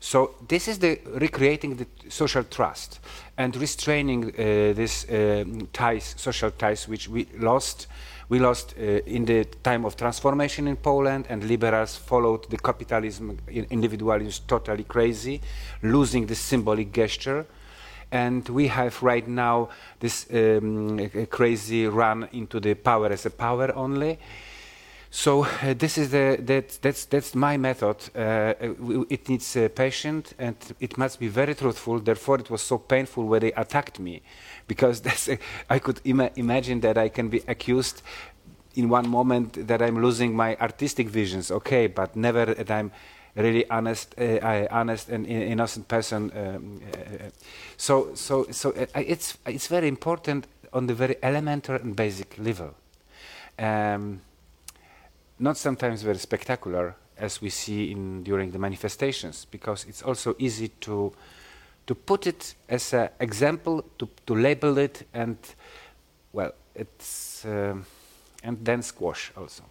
So 0.00 0.34
this 0.46 0.68
is 0.68 0.78
the 0.78 1.00
recreating 1.06 1.76
the 1.76 1.86
social 2.08 2.44
trust 2.44 3.00
and 3.36 3.56
restraining 3.56 4.26
uh, 4.26 4.72
these 4.74 5.08
uh, 5.10 5.44
ties, 5.72 6.14
social 6.16 6.50
ties, 6.50 6.86
which 6.86 7.08
we 7.08 7.26
lost. 7.38 7.86
We 8.28 8.40
lost 8.40 8.74
uh, 8.76 8.82
in 8.82 9.24
the 9.24 9.44
time 9.62 9.84
of 9.84 9.96
transformation 9.96 10.66
in 10.66 10.76
Poland, 10.76 11.26
and 11.28 11.44
liberals 11.44 11.96
followed 11.96 12.50
the 12.50 12.56
capitalism, 12.56 13.38
individualism, 13.48 14.44
totally 14.48 14.84
crazy, 14.84 15.40
losing 15.82 16.26
the 16.26 16.34
symbolic 16.34 16.92
gesture. 16.92 17.46
And 18.10 18.48
we 18.48 18.68
have 18.68 19.00
right 19.02 19.26
now 19.26 19.68
this 20.00 20.26
um, 20.32 21.08
crazy 21.30 21.86
run 21.86 22.28
into 22.32 22.60
the 22.60 22.74
power 22.74 23.06
as 23.12 23.26
a 23.26 23.30
power 23.30 23.72
only. 23.74 24.18
So 25.16 25.44
uh, 25.44 25.72
this 25.72 25.96
is 25.96 26.10
the, 26.10 26.36
that, 26.42 26.78
that's, 26.82 27.06
that's 27.06 27.34
my 27.34 27.56
method. 27.56 27.96
Uh, 28.14 28.52
it 29.08 29.26
needs 29.30 29.56
uh, 29.56 29.70
patience 29.74 30.34
and 30.38 30.56
it 30.78 30.98
must 30.98 31.18
be 31.18 31.26
very 31.26 31.54
truthful. 31.54 32.00
Therefore, 32.00 32.38
it 32.38 32.50
was 32.50 32.60
so 32.60 32.76
painful 32.76 33.24
when 33.24 33.40
they 33.40 33.52
attacked 33.52 33.98
me, 33.98 34.20
because 34.68 35.02
I 35.70 35.78
could 35.78 36.02
ima 36.04 36.30
imagine 36.36 36.80
that 36.80 36.98
I 36.98 37.08
can 37.08 37.30
be 37.30 37.40
accused 37.48 38.02
in 38.74 38.90
one 38.90 39.08
moment 39.08 39.66
that 39.66 39.80
I'm 39.80 40.02
losing 40.02 40.36
my 40.36 40.54
artistic 40.56 41.08
visions. 41.08 41.50
Okay, 41.50 41.86
but 41.86 42.14
never 42.14 42.44
that 42.44 42.70
I'm 42.70 42.92
really 43.36 43.64
honest, 43.70 44.14
uh, 44.18 44.66
honest 44.70 45.08
and 45.08 45.26
innocent 45.26 45.88
person. 45.88 46.30
Um, 46.36 46.82
uh, 46.92 47.30
so, 47.78 48.14
so, 48.14 48.48
so 48.50 48.70
uh, 48.72 48.84
it's 48.94 49.38
it's 49.46 49.68
very 49.68 49.88
important 49.88 50.46
on 50.74 50.88
the 50.88 50.94
very 50.94 51.16
elementary 51.22 51.80
and 51.80 51.96
basic 51.96 52.36
level. 52.36 52.74
Um, 53.58 54.20
not 55.38 55.56
sometimes 55.56 56.02
very 56.02 56.18
spectacular 56.18 56.94
as 57.18 57.40
we 57.40 57.50
see 57.50 57.90
in 57.90 58.22
during 58.22 58.50
the 58.50 58.58
manifestations 58.58 59.46
because 59.50 59.84
it's 59.88 60.02
also 60.02 60.34
easy 60.38 60.68
to 60.80 61.12
to 61.86 61.94
put 61.94 62.26
it 62.26 62.54
as 62.68 62.92
an 62.92 63.08
example 63.20 63.84
to, 63.98 64.08
to 64.26 64.34
label 64.34 64.76
it 64.78 65.06
and 65.14 65.36
well 66.32 66.52
it's 66.74 67.44
um, 67.44 67.86
and 68.42 68.64
then 68.64 68.82
squash 68.82 69.32
also 69.36 69.62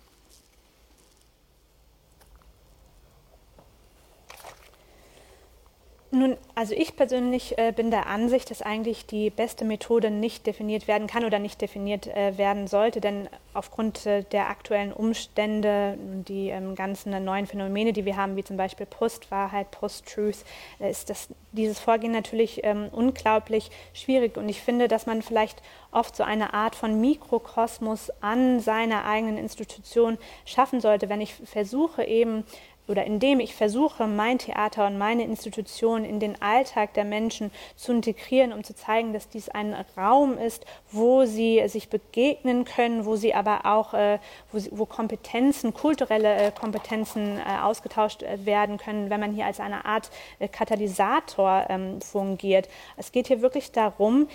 Nun, 6.12 6.38
also 6.54 6.76
ich 6.76 6.96
persönlich 6.96 7.58
äh, 7.58 7.74
bin 7.76 7.90
der 7.90 8.06
Ansicht, 8.06 8.52
dass 8.52 8.62
eigentlich 8.62 9.06
die 9.08 9.32
beste 9.32 9.66
Methode 9.66 10.12
nicht 10.12 10.46
definiert 10.46 10.88
werden 10.88 11.08
kann 11.08 11.26
oder 11.26 11.40
nicht 11.40 11.60
definiert 11.62 12.08
äh, 12.08 12.38
werden 12.38 12.68
sollte, 12.68 13.02
denn 13.02 13.28
aufgrund 13.56 14.06
äh, 14.06 14.24
der 14.24 14.50
aktuellen 14.50 14.94
Umstände, 14.94 15.98
die 16.00 16.50
ähm, 16.50 16.76
ganzen 16.76 17.24
neuen 17.26 17.48
Phänomene, 17.48 17.92
die 17.92 18.06
wir 18.06 18.18
haben, 18.18 18.36
wie 18.36 18.44
zum 18.44 18.56
Beispiel 18.56 18.86
Postwahrheit, 18.86 19.72
Post-Truth, 19.72 20.46
äh, 20.80 20.92
ist 20.92 21.10
das, 21.10 21.30
dieses 21.52 21.80
Vorgehen 21.80 22.12
natürlich 22.12 22.64
ähm, 22.64 22.90
unglaublich 22.92 23.72
schwierig. 23.94 24.38
Und 24.38 24.48
ich 24.48 24.62
finde, 24.62 24.88
dass 24.88 25.08
man 25.08 25.24
vielleicht 25.24 25.62
oft 25.92 26.16
so 26.16 26.24
eine 26.24 26.54
Art 26.54 26.76
von 26.76 27.02
Mikrokosmos 27.02 28.12
an 28.22 28.60
seiner 28.60 29.06
eigenen 29.06 29.38
Institution 29.38 30.18
schaffen 30.46 30.82
sollte, 30.82 31.10
wenn 31.10 31.22
ich 31.22 31.34
versuche 31.34 32.04
eben 32.04 32.46
oder 32.88 33.06
indem 33.06 33.40
ich 33.40 33.56
versuche, 33.56 34.08
mein 34.08 34.38
Theater 34.38 34.88
und 34.88 34.98
meine 34.98 35.24
Institution 35.24 36.06
in 36.06 36.20
den 36.20 36.42
Alltag 36.42 36.94
der 36.94 37.06
Menschen 37.06 37.52
zu 37.76 37.92
integrieren, 37.92 38.54
um 38.54 38.64
zu 38.64 38.76
zeigen, 38.76 39.14
dass 39.14 39.30
dies 39.30 39.50
ein 39.50 39.76
Raum 39.98 40.38
ist, 40.38 40.66
wo 40.92 41.26
sie 41.26 41.68
sich 41.68 41.90
begegnen 41.90 42.66
können, 42.66 43.06
wo 43.06 43.16
sie 43.16 43.34
aber 43.34 43.66
auch, 43.66 43.94
äh, 43.94 44.20
wo, 44.52 44.60
sie, 44.60 44.70
wo, 44.72 44.86
Kompetenzen, 44.86 45.74
kulturelle 45.74 46.36
äh, 46.36 46.52
Kompetenzen 46.52 47.38
äh, 47.40 47.62
ausgetauscht 47.62 48.24
äh, 48.24 48.46
werden 48.46 48.78
können, 48.78 49.10
wenn 49.10 49.20
man 49.20 49.34
hier 49.34 49.46
als 49.46 49.60
eine 49.60 49.86
Art 49.86 50.10
äh, 50.40 50.48
Katalysator 50.48 51.66
ähm, 51.70 52.02
fungiert. 52.02 52.70
Es 52.98 53.12
geht 53.12 53.28
hier 53.28 53.42
wirklich 53.42 53.72
darum, 53.72 54.28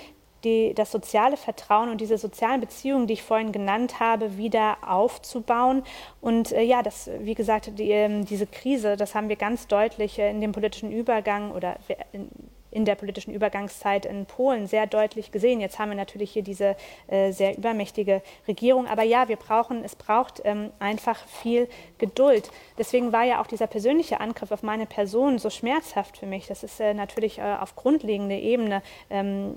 die, 0.44 0.74
das 0.74 0.90
soziale 0.90 1.36
Vertrauen 1.36 1.90
und 1.90 2.00
diese 2.00 2.18
sozialen 2.18 2.60
Beziehungen, 2.60 3.06
die 3.06 3.14
ich 3.14 3.22
vorhin 3.22 3.52
genannt 3.52 4.00
habe, 4.00 4.36
wieder 4.36 4.78
aufzubauen. 4.86 5.82
Und 6.20 6.52
äh, 6.52 6.62
ja, 6.62 6.82
das, 6.82 7.10
wie 7.20 7.34
gesagt, 7.34 7.78
die, 7.78 7.90
äh, 7.90 8.24
diese 8.24 8.46
Krise, 8.46 8.96
das 8.96 9.14
haben 9.14 9.28
wir 9.28 9.36
ganz 9.36 9.66
deutlich 9.66 10.18
äh, 10.18 10.30
in 10.30 10.40
dem 10.40 10.52
politischen 10.52 10.90
Übergang 10.90 11.52
oder 11.52 11.76
in, 12.12 12.28
in 12.70 12.84
der 12.84 12.94
politischen 12.94 13.34
Übergangszeit 13.34 14.06
in 14.06 14.26
Polen 14.26 14.66
sehr 14.66 14.86
deutlich 14.86 15.32
gesehen. 15.32 15.60
Jetzt 15.60 15.78
haben 15.78 15.90
wir 15.90 15.96
natürlich 15.96 16.32
hier 16.32 16.42
diese 16.42 16.76
äh, 17.08 17.32
sehr 17.32 17.56
übermächtige 17.56 18.22
Regierung. 18.46 18.86
Aber 18.86 19.02
ja, 19.02 19.28
wir 19.28 19.36
brauchen, 19.36 19.84
es 19.84 19.96
braucht 19.96 20.40
ähm, 20.44 20.70
einfach 20.78 21.18
viel 21.26 21.68
Geduld. 21.98 22.50
Deswegen 22.78 23.12
war 23.12 23.24
ja 23.24 23.40
auch 23.40 23.46
dieser 23.46 23.66
persönliche 23.66 24.20
Angriff 24.20 24.52
auf 24.52 24.62
meine 24.62 24.86
Person 24.86 25.38
so 25.38 25.50
schmerzhaft 25.50 26.18
für 26.18 26.26
mich. 26.26 26.46
Das 26.46 26.62
ist 26.62 26.80
äh, 26.80 26.94
natürlich 26.94 27.38
äh, 27.38 27.56
auf 27.60 27.76
grundlegender 27.76 28.36
Ebene 28.36 28.82
ähm, 29.10 29.56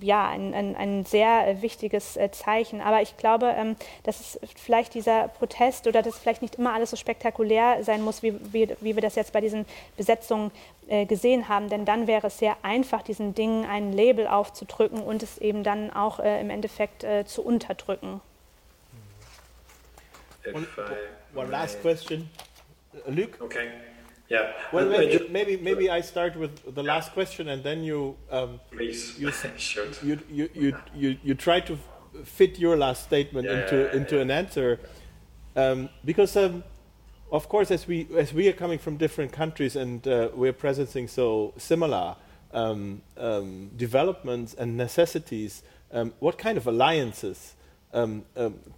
ja, 0.00 0.28
ein, 0.28 0.54
ein, 0.54 0.76
ein, 0.76 1.04
sehr 1.04 1.62
wichtiges 1.62 2.16
äh, 2.16 2.30
Zeichen. 2.30 2.80
Aber 2.80 3.02
ich 3.02 3.16
glaube, 3.16 3.54
ähm, 3.56 3.76
dass 4.02 4.20
es 4.20 4.40
vielleicht 4.56 4.94
dieser 4.94 5.28
Protest 5.28 5.86
oder 5.86 6.02
dass 6.02 6.18
vielleicht 6.18 6.42
nicht 6.42 6.56
immer 6.56 6.72
alles 6.74 6.90
so 6.90 6.96
spektakulär 6.96 7.82
sein 7.84 8.02
muss, 8.02 8.22
wie, 8.22 8.34
wie, 8.52 8.68
wie 8.80 8.94
wir 8.94 9.02
das 9.02 9.14
jetzt 9.14 9.32
bei 9.32 9.40
diesen 9.40 9.66
Besetzungen 9.96 10.50
äh, 10.88 11.06
gesehen 11.06 11.48
haben. 11.48 11.68
Denn 11.68 11.84
dann 11.84 12.06
wäre 12.06 12.28
es 12.28 12.38
sehr 12.38 12.56
einfach, 12.62 13.02
diesen 13.02 13.34
Dingen 13.34 13.64
ein 13.64 13.92
Label 13.92 14.26
aufzudrücken 14.26 15.02
und 15.02 15.22
es 15.22 15.38
eben 15.38 15.62
dann 15.62 15.92
auch 15.92 16.20
äh, 16.20 16.40
im 16.40 16.50
Endeffekt 16.50 17.04
äh, 17.04 17.24
zu 17.24 17.42
unterdrücken. 17.42 18.20
One, 20.52 20.66
one 21.34 21.50
last 21.50 21.80
question. 21.82 22.30
Luke? 23.06 23.42
Okay. 23.42 23.68
Yeah. 24.28 24.52
Well, 24.72 24.86
maybe, 24.86 25.26
maybe, 25.30 25.56
maybe 25.56 25.90
I 25.90 26.02
start 26.02 26.36
with 26.36 26.74
the 26.74 26.82
yeah. 26.82 26.94
last 26.94 27.12
question, 27.12 27.48
and 27.48 27.64
then 27.64 27.82
you 27.82 28.16
um, 28.30 28.60
please 28.70 29.18
you, 29.18 29.32
you, 30.02 30.20
you, 30.30 30.50
you, 30.54 30.76
you, 30.94 31.18
you 31.22 31.34
try 31.34 31.60
to 31.60 31.78
fit 32.24 32.58
your 32.58 32.76
last 32.76 33.04
statement 33.04 33.46
yeah, 33.46 33.62
into 33.62 33.76
yeah, 33.76 33.96
into 33.96 34.20
an 34.20 34.30
answer, 34.30 34.80
um, 35.56 35.88
because 36.04 36.36
um, 36.36 36.62
of 37.32 37.48
course, 37.48 37.70
as 37.70 37.88
we 37.88 38.06
as 38.18 38.34
we 38.34 38.48
are 38.48 38.52
coming 38.52 38.78
from 38.78 38.98
different 38.98 39.32
countries 39.32 39.76
and 39.76 40.06
uh, 40.06 40.28
we're 40.34 40.52
presencing 40.52 41.08
so 41.08 41.54
similar 41.56 42.16
um, 42.52 43.00
um, 43.16 43.70
developments 43.76 44.52
and 44.52 44.76
necessities, 44.76 45.62
um, 45.90 46.12
what 46.18 46.36
kind 46.36 46.58
of 46.58 46.66
alliances 46.66 47.54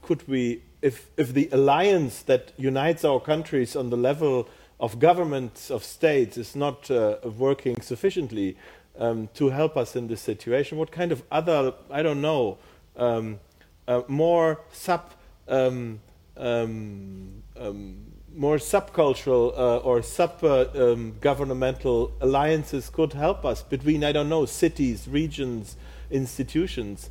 could 0.02 0.28
we, 0.28 0.62
if 0.80 1.10
if 1.16 1.34
the 1.34 1.48
alliance 1.50 2.22
that 2.22 2.52
unites 2.56 3.04
our 3.04 3.18
countries 3.18 3.74
on 3.74 3.90
the 3.90 3.96
level 3.96 4.48
of 4.80 4.98
governments 4.98 5.70
of 5.70 5.84
states 5.84 6.36
is 6.38 6.56
not 6.56 6.90
uh, 6.90 7.16
working 7.38 7.80
sufficiently 7.82 8.56
um, 8.98 9.28
to 9.34 9.50
help 9.50 9.76
us 9.76 9.94
in 9.94 10.08
this 10.08 10.22
situation? 10.22 10.78
What 10.78 10.90
kind 10.90 11.12
of 11.12 11.22
other, 11.30 11.74
I 11.90 12.02
don't 12.02 12.22
know, 12.22 12.58
um, 12.96 13.38
uh, 13.86 14.02
more 14.08 14.60
sub 14.72 15.12
um, 15.48 16.00
um, 16.36 17.42
um 17.56 18.06
more 18.32 18.58
subcultural 18.58 19.52
uh, 19.58 19.78
or 19.78 20.02
sub 20.02 20.44
uh, 20.44 20.94
governmental 21.20 22.12
alliances 22.20 22.88
could 22.88 23.12
help 23.12 23.44
us 23.44 23.64
between 23.64 24.04
I 24.04 24.12
don't 24.12 24.28
know 24.28 24.46
cities, 24.46 25.08
regions, 25.08 25.76
institutions, 26.10 27.10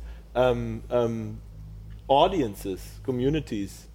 audiences, 2.08 3.00
communities? 3.04 3.89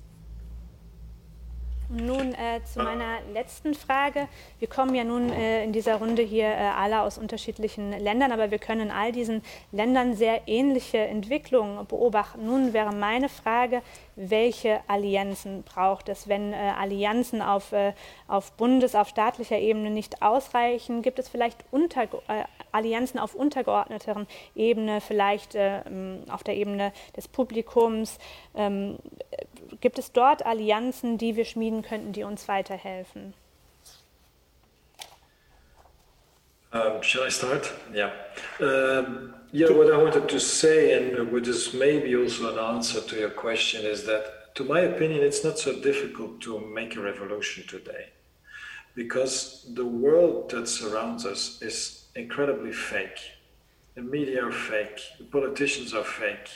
Nun 1.88 2.34
äh, 2.34 2.64
zu 2.64 2.82
meiner 2.82 3.20
letzten 3.32 3.76
Frage. 3.76 4.28
Wir 4.58 4.68
kommen 4.68 4.96
ja 4.96 5.04
nun 5.04 5.32
äh, 5.32 5.64
in 5.64 5.72
dieser 5.72 5.98
Runde 5.98 6.24
hier 6.24 6.48
äh, 6.48 6.72
alle 6.76 7.02
aus 7.02 7.20
unterschiedlichen 7.20 7.92
Ländern, 7.92 8.32
aber 8.32 8.50
wir 8.50 8.58
können 8.58 8.82
in 8.82 8.92
all 8.92 9.12
diesen 9.12 9.44
Ländern 9.72 10.16
sehr 10.16 10.48
ähnliche 10.48 10.98
Entwicklungen 10.98 11.86
beobachten. 11.86 12.44
Nun 12.44 12.74
wäre 12.74 12.92
meine 12.92 13.30
Frage, 13.30 13.84
welche 14.16 14.80
Allianzen 14.88 15.62
braucht 15.62 16.10
es? 16.10 16.28
Wenn 16.28 16.54
äh, 16.54 16.56
Allianzen 16.56 17.44
auf, 17.44 17.72
äh, 17.72 17.94
auf 18.28 18.52
Bundes-, 18.54 18.96
auf 18.96 19.10
staatlicher 19.10 19.60
Ebene 19.60 19.92
nicht 19.92 20.24
ausreichen, 20.24 21.04
gibt 21.04 21.20
es 21.20 21.30
vielleicht 21.30 21.64
unter, 21.70 22.04
äh, 22.04 22.46
Allianzen 22.72 23.20
auf 23.20 23.36
untergeordneteren 23.36 24.26
Ebene, 24.56 25.02
vielleicht 25.02 25.54
ähm, 25.54 26.24
auf 26.30 26.44
der 26.44 26.56
Ebene 26.56 26.92
des 27.16 27.28
Publikums? 27.28 28.18
Gibt 29.82 30.00
es 30.00 30.12
dort 30.12 30.46
Allianzen, 30.46 31.18
die 31.18 31.36
wir 31.36 31.46
schmieden 31.46 31.82
könnten, 31.82 32.14
die 32.14 32.24
uns 32.24 32.48
weiterhelfen? 32.48 33.34
Um, 36.76 37.02
shall 37.02 37.26
I 37.26 37.30
start? 37.30 37.72
Yeah. 37.94 38.12
Um, 38.60 39.34
yeah, 39.54 39.70
what 39.70 39.90
I 39.90 39.98
wanted 39.98 40.28
to 40.28 40.40
say, 40.40 40.92
and 40.92 41.32
which 41.32 41.48
is 41.48 41.74
maybe 41.74 42.14
also 42.18 42.52
an 42.52 42.60
answer 42.60 43.00
to 43.00 43.16
your 43.16 43.30
question, 43.30 43.86
is 43.86 44.06
that, 44.06 44.54
to 44.56 44.66
my 44.66 44.82
opinion, 44.82 45.24
it's 45.24 45.44
not 45.44 45.58
so 45.58 45.72
difficult 45.82 46.42
to 46.42 46.60
make 46.60 46.98
a 46.98 47.02
revolution 47.02 47.66
today. 47.66 48.10
Because 48.94 49.66
the 49.74 49.86
world 49.86 50.50
that 50.50 50.68
surrounds 50.68 51.26
us 51.26 51.62
is 51.62 52.08
incredibly 52.16 52.74
fake. 52.74 53.20
The 53.96 54.02
media 54.02 54.46
are 54.46 54.52
fake, 54.52 55.00
the 55.18 55.24
politicians 55.24 55.94
are 55.94 56.04
fake, 56.04 56.50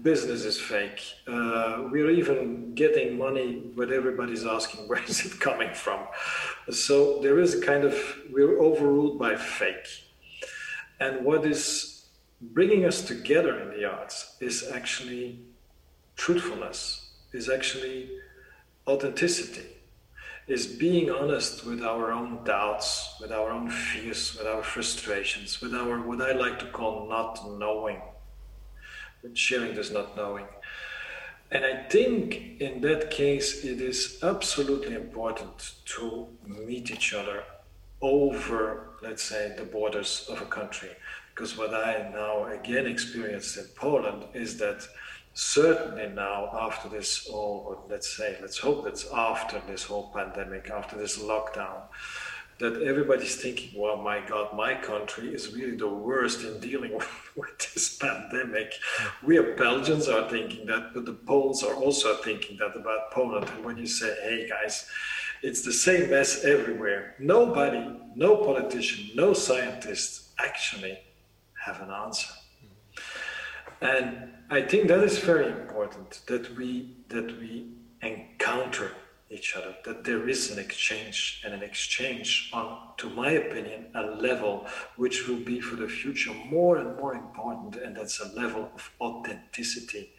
business 0.00 0.44
is 0.44 0.58
fake. 0.58 1.02
Uh, 1.26 1.84
we're 1.90 2.10
even 2.10 2.74
getting 2.74 3.18
money, 3.18 3.62
but 3.76 3.92
everybody's 3.92 4.46
asking 4.46 4.80
where 4.88 5.02
is 5.04 5.26
it 5.26 5.38
coming 5.38 5.74
from. 5.74 6.06
So 6.70 7.20
there 7.20 7.38
is 7.38 7.54
a 7.54 7.60
kind 7.60 7.84
of 7.84 7.94
we're 8.32 8.58
overruled 8.58 9.18
by 9.18 9.36
fake. 9.36 9.88
And 11.00 11.24
what 11.24 11.44
is 11.44 12.06
bringing 12.40 12.84
us 12.84 13.02
together 13.02 13.58
in 13.60 13.70
the 13.70 13.84
arts 13.84 14.36
is 14.40 14.68
actually 14.72 15.40
truthfulness, 16.16 17.10
is 17.32 17.48
actually 17.48 18.10
authenticity, 18.86 19.66
is 20.48 20.66
being 20.66 21.10
honest 21.10 21.64
with 21.64 21.82
our 21.82 22.12
own 22.12 22.42
doubts, 22.44 23.14
with 23.20 23.32
our 23.32 23.50
own 23.50 23.70
fears, 23.70 24.36
with 24.36 24.46
our 24.46 24.62
frustrations, 24.62 25.60
with 25.60 25.74
our 25.74 26.00
what 26.00 26.20
I 26.20 26.32
like 26.32 26.58
to 26.60 26.66
call 26.66 27.08
not 27.08 27.38
knowing 27.58 28.00
sharing 29.34 29.74
this 29.74 29.90
not 29.90 30.16
knowing. 30.16 30.46
And 31.50 31.64
I 31.66 31.82
think 31.82 32.60
in 32.60 32.80
that 32.80 33.10
case, 33.10 33.62
it 33.64 33.80
is 33.80 34.18
absolutely 34.22 34.94
important 34.94 35.74
to 35.96 36.26
meet 36.46 36.90
each 36.90 37.12
other 37.12 37.44
over, 38.00 38.88
let's 39.02 39.22
say, 39.22 39.54
the 39.56 39.64
borders 39.64 40.26
of 40.30 40.40
a 40.40 40.46
country. 40.46 40.90
Because 41.34 41.56
what 41.56 41.74
I 41.74 42.10
now 42.12 42.46
again 42.46 42.86
experienced 42.86 43.56
in 43.58 43.66
Poland 43.76 44.24
is 44.34 44.58
that 44.58 44.86
certainly 45.34 46.08
now, 46.08 46.50
after 46.52 46.88
this, 46.88 47.26
or 47.28 47.82
let's 47.88 48.16
say, 48.16 48.36
let's 48.40 48.58
hope 48.58 48.84
that's 48.84 49.10
after 49.12 49.60
this 49.66 49.84
whole 49.84 50.10
pandemic, 50.14 50.70
after 50.70 50.96
this 50.96 51.18
lockdown, 51.18 51.82
that 52.58 52.82
everybody's 52.82 53.36
thinking, 53.36 53.80
well, 53.80 53.96
my 53.96 54.20
God, 54.20 54.54
my 54.56 54.74
country 54.74 55.34
is 55.34 55.54
really 55.54 55.76
the 55.76 55.88
worst 55.88 56.44
in 56.44 56.60
dealing 56.60 56.94
with, 56.98 57.08
with 57.36 57.58
this 57.58 57.96
pandemic. 57.96 58.74
We 59.22 59.38
are 59.38 59.54
Belgians 59.56 60.08
are 60.08 60.28
thinking 60.28 60.66
that, 60.66 60.94
but 60.94 61.04
the 61.04 61.12
Poles 61.12 61.62
are 61.62 61.74
also 61.74 62.16
thinking 62.16 62.56
that 62.58 62.76
about 62.76 63.10
Poland. 63.12 63.48
And 63.54 63.64
when 63.64 63.76
you 63.76 63.86
say, 63.86 64.14
hey 64.22 64.48
guys, 64.48 64.86
it's 65.42 65.62
the 65.62 65.72
same 65.72 66.10
mess 66.10 66.44
everywhere, 66.44 67.16
nobody, 67.18 67.84
no 68.14 68.36
politician, 68.36 69.10
no 69.16 69.32
scientist 69.32 70.30
actually 70.38 70.98
have 71.64 71.80
an 71.80 71.90
answer. 71.90 72.32
And 73.80 74.32
I 74.50 74.62
think 74.62 74.86
that 74.88 75.02
is 75.02 75.18
very 75.18 75.48
important 75.48 76.20
that 76.26 76.56
we 76.56 76.96
that 77.08 77.26
we 77.40 77.72
encounter 78.02 78.92
each 79.32 79.56
other, 79.56 79.74
that 79.84 80.04
there 80.04 80.28
is 80.28 80.50
an 80.50 80.58
exchange 80.58 81.42
and 81.44 81.54
an 81.54 81.62
exchange 81.62 82.50
on, 82.52 82.78
to 82.98 83.08
my 83.10 83.30
opinion, 83.32 83.86
a 83.94 84.02
level 84.02 84.66
which 84.96 85.26
will 85.26 85.42
be 85.44 85.60
for 85.60 85.76
the 85.76 85.88
future 85.88 86.32
more 86.50 86.76
and 86.78 86.96
more 86.96 87.14
important, 87.14 87.76
and 87.76 87.96
that's 87.96 88.20
a 88.20 88.28
level 88.34 88.70
of 88.74 88.90
authenticity. 89.00 90.10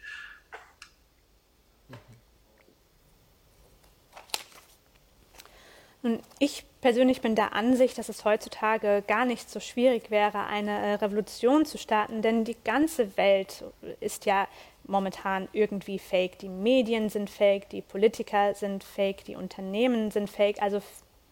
Nun, 6.02 6.20
ich 6.38 6.64
persönlich 6.82 7.22
bin 7.22 7.34
der 7.34 7.54
Ansicht, 7.54 7.96
dass 7.96 8.10
es 8.10 8.26
heutzutage 8.26 9.02
gar 9.06 9.24
nicht 9.24 9.48
so 9.48 9.58
schwierig 9.58 10.10
wäre, 10.10 10.44
eine 10.44 10.70
äh, 10.70 10.94
Revolution 10.96 11.64
zu 11.64 11.78
starten, 11.78 12.20
denn 12.20 12.44
die 12.44 12.58
ganze 12.62 13.16
Welt 13.16 13.64
ist 14.00 14.26
ja 14.26 14.46
momentan 14.86 15.48
irgendwie 15.52 15.98
fake. 15.98 16.38
Die 16.38 16.48
Medien 16.48 17.08
sind 17.08 17.30
fake, 17.30 17.68
die 17.70 17.82
Politiker 17.82 18.54
sind 18.54 18.84
fake, 18.84 19.24
die 19.24 19.36
Unternehmen 19.36 20.10
sind 20.10 20.30
fake. 20.30 20.60
Also 20.62 20.80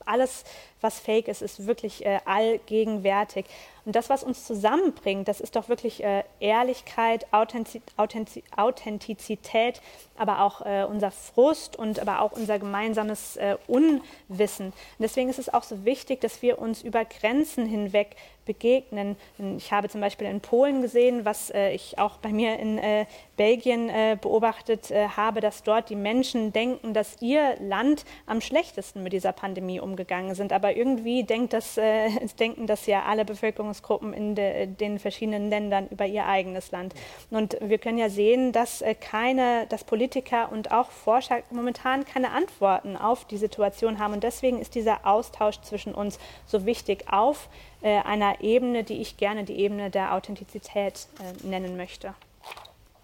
alles, 0.04 0.44
was 0.82 0.98
fake 0.98 1.28
ist, 1.28 1.42
ist 1.42 1.66
wirklich 1.66 2.04
äh, 2.04 2.20
allgegenwärtig. 2.24 3.46
Und 3.84 3.96
das, 3.96 4.09
was 4.09 4.22
uns 4.22 4.46
zusammenbringt, 4.46 5.26
das 5.26 5.40
ist 5.40 5.56
doch 5.56 5.68
wirklich 5.68 6.04
äh, 6.04 6.22
Ehrlichkeit, 6.38 7.26
Authentiz 7.32 7.82
Authentiz 7.96 8.44
Authentizität, 8.56 9.80
aber 10.16 10.42
auch 10.42 10.64
äh, 10.64 10.84
unser 10.84 11.10
Frust 11.10 11.76
und 11.76 11.98
aber 11.98 12.20
auch 12.20 12.32
unser 12.32 12.60
gemeinsames 12.60 13.36
äh, 13.36 13.56
Unwissen. 13.66 14.66
Und 14.66 14.74
deswegen 15.00 15.28
ist 15.30 15.40
es 15.40 15.52
auch 15.52 15.64
so 15.64 15.84
wichtig, 15.84 16.20
dass 16.20 16.42
wir 16.42 16.60
uns 16.60 16.82
über 16.82 17.04
Grenzen 17.04 17.66
hinweg 17.66 18.14
begegnen. 18.44 19.16
Ich 19.56 19.72
habe 19.72 19.88
zum 19.88 20.00
Beispiel 20.00 20.26
in 20.26 20.40
Polen 20.40 20.82
gesehen, 20.82 21.24
was 21.24 21.50
äh, 21.50 21.72
ich 21.72 21.98
auch 21.98 22.18
bei 22.18 22.30
mir 22.30 22.59
in 22.59 22.78
äh, 22.78 23.06
Belgien 23.36 23.90
beobachtet 24.20 24.92
habe, 25.16 25.40
dass 25.40 25.64
dort 25.64 25.90
die 25.90 25.96
Menschen 25.96 26.52
denken, 26.52 26.94
dass 26.94 27.20
ihr 27.20 27.56
Land 27.60 28.04
am 28.26 28.40
schlechtesten 28.40 29.02
mit 29.02 29.12
dieser 29.12 29.32
Pandemie 29.32 29.80
umgegangen 29.80 30.36
sind. 30.36 30.52
Aber 30.52 30.71
irgendwie 30.76 31.24
denkt 31.24 31.52
das, 31.52 31.76
äh, 31.76 32.10
denken 32.38 32.66
das 32.66 32.86
ja 32.86 33.04
alle 33.04 33.24
Bevölkerungsgruppen 33.24 34.12
in 34.12 34.34
de, 34.34 34.66
den 34.66 34.98
verschiedenen 34.98 35.50
Ländern 35.50 35.88
über 35.88 36.06
ihr 36.06 36.26
eigenes 36.26 36.70
Land. 36.70 36.94
Und 37.30 37.56
wir 37.60 37.78
können 37.78 37.98
ja 37.98 38.08
sehen, 38.08 38.52
dass 38.52 38.82
äh, 38.82 38.94
keine, 38.94 39.66
dass 39.68 39.84
Politiker 39.84 40.50
und 40.50 40.72
auch 40.72 40.90
Forscher 40.90 41.42
momentan 41.50 42.04
keine 42.04 42.30
Antworten 42.30 42.96
auf 42.96 43.24
die 43.26 43.36
Situation 43.36 43.98
haben. 43.98 44.14
Und 44.14 44.24
deswegen 44.24 44.60
ist 44.60 44.74
dieser 44.74 45.06
Austausch 45.06 45.60
zwischen 45.60 45.94
uns 45.94 46.18
so 46.46 46.66
wichtig 46.66 47.04
auf 47.10 47.48
äh, 47.82 47.98
einer 47.98 48.40
Ebene, 48.40 48.84
die 48.84 49.00
ich 49.00 49.16
gerne 49.16 49.44
die 49.44 49.58
Ebene 49.58 49.90
der 49.90 50.14
Authentizität 50.14 51.06
äh, 51.18 51.46
nennen 51.46 51.76
möchte. 51.76 52.14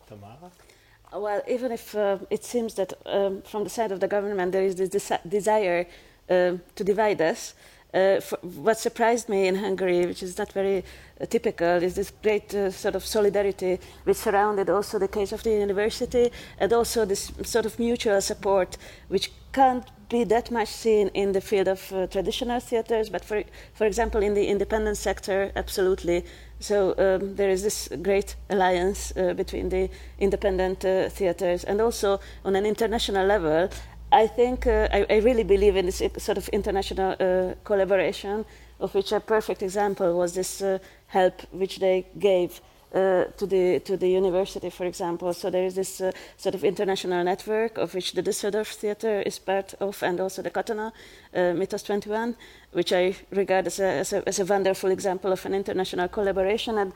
Tamara? 0.08 0.50
Well, 1.12 1.42
even 1.46 1.72
if 1.72 1.94
uh, 1.94 2.18
it 2.28 2.44
seems 2.44 2.74
that 2.74 2.94
um, 3.06 3.42
from 3.42 3.64
the 3.64 3.70
side 3.70 3.92
of 3.92 4.00
the 4.00 4.08
government 4.08 4.52
there 4.52 4.64
is 4.64 4.74
this 4.74 4.90
des 4.90 5.18
desire 5.24 5.86
to 6.28 6.84
divide 6.84 7.20
us, 7.20 7.54
uh, 7.94 8.20
what 8.42 8.78
surprised 8.78 9.28
me 9.28 9.46
in 9.46 9.54
Hungary, 9.54 10.04
which 10.04 10.22
is 10.22 10.36
not 10.36 10.52
very 10.52 10.84
uh, 11.20 11.26
typical, 11.26 11.82
is 11.82 11.94
this 11.94 12.12
great 12.22 12.54
uh, 12.54 12.70
sort 12.70 12.94
of 12.94 13.04
solidarity 13.04 13.80
which 14.04 14.18
surrounded 14.18 14.68
also 14.68 14.98
the 14.98 15.08
case 15.08 15.32
of 15.32 15.42
the 15.42 15.50
university 15.50 16.30
and 16.58 16.72
also 16.72 17.06
this 17.06 17.32
sort 17.44 17.64
of 17.64 17.78
mutual 17.78 18.20
support 18.20 18.76
which 19.08 19.32
can't 19.52 19.86
be 20.10 20.24
that 20.24 20.50
much 20.50 20.68
seen 20.68 21.08
in 21.14 21.32
the 21.32 21.40
field 21.40 21.68
of 21.68 21.92
uh, 21.92 22.06
traditional 22.06 22.60
theaters, 22.60 23.08
but 23.08 23.24
for, 23.24 23.42
for 23.74 23.86
example, 23.86 24.22
in 24.22 24.34
the 24.34 24.46
independent 24.46 24.96
sector, 24.96 25.50
absolutely. 25.56 26.24
So 26.60 26.94
um, 26.98 27.36
there 27.36 27.50
is 27.50 27.62
this 27.62 27.88
great 28.02 28.36
alliance 28.50 29.12
uh, 29.16 29.34
between 29.34 29.68
the 29.68 29.90
independent 30.18 30.84
uh, 30.84 31.08
theaters, 31.08 31.64
and 31.64 31.80
also 31.80 32.20
on 32.44 32.56
an 32.56 32.66
international 32.66 33.26
level. 33.26 33.68
I 34.10 34.26
think 34.26 34.66
uh, 34.66 34.88
I, 34.90 35.06
I, 35.10 35.16
really 35.18 35.44
believe 35.44 35.76
in 35.76 35.84
this 35.86 36.02
sort 36.16 36.38
of 36.38 36.48
international 36.48 37.14
uh, 37.20 37.54
collaboration, 37.62 38.46
of 38.80 38.94
which 38.94 39.12
a 39.12 39.20
perfect 39.20 39.62
example 39.62 40.16
was 40.16 40.32
this 40.32 40.62
uh, 40.62 40.78
help 41.08 41.42
which 41.52 41.78
they 41.78 42.06
gave 42.18 42.60
uh, 42.94 43.24
to 43.36 43.46
the 43.46 43.80
to 43.80 43.98
the 43.98 44.08
university, 44.08 44.70
for 44.70 44.86
example. 44.86 45.34
So 45.34 45.50
there 45.50 45.64
is 45.64 45.74
this 45.74 46.00
uh, 46.00 46.12
sort 46.38 46.54
of 46.54 46.64
international 46.64 47.22
network 47.22 47.76
of 47.76 47.94
which 47.94 48.12
the 48.12 48.22
Düsseldorf 48.22 48.72
Theatre 48.76 49.20
is 49.26 49.38
part 49.38 49.74
of, 49.78 50.02
and 50.02 50.20
also 50.20 50.40
the 50.40 50.50
Katona 50.50 50.90
uh, 51.34 51.38
MITOS21, 51.38 52.34
which 52.72 52.92
I 52.94 53.14
regard 53.30 53.66
as 53.66 53.78
a, 53.78 53.86
as 53.86 54.12
a, 54.14 54.26
as 54.26 54.40
a 54.40 54.46
wonderful 54.46 54.90
example 54.90 55.32
of 55.32 55.44
an 55.44 55.52
international 55.52 56.08
collaboration. 56.08 56.78
And 56.78 56.92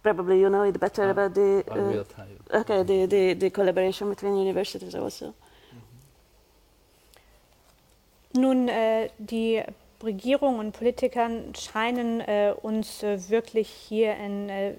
probably 0.00 0.38
you 0.40 0.48
know 0.48 0.62
it 0.62 0.78
better 0.78 1.06
ah, 1.06 1.10
about 1.10 1.34
the 1.34 1.64
uh, 1.70 2.58
okay 2.60 2.82
the, 2.84 3.06
the 3.06 3.34
the 3.34 3.50
collaboration 3.50 4.08
between 4.10 4.36
universities 4.36 4.94
also. 4.94 5.34
Nun, 8.34 8.68
äh, 8.68 9.08
die 9.18 9.62
Regierung 10.02 10.58
und 10.58 10.72
Politikern 10.72 11.54
scheinen 11.54 12.20
äh, 12.20 12.54
uns 12.60 13.02
äh, 13.02 13.28
wirklich 13.28 13.68
hier 13.68 14.16
in, 14.16 14.48
äh, 14.48 14.74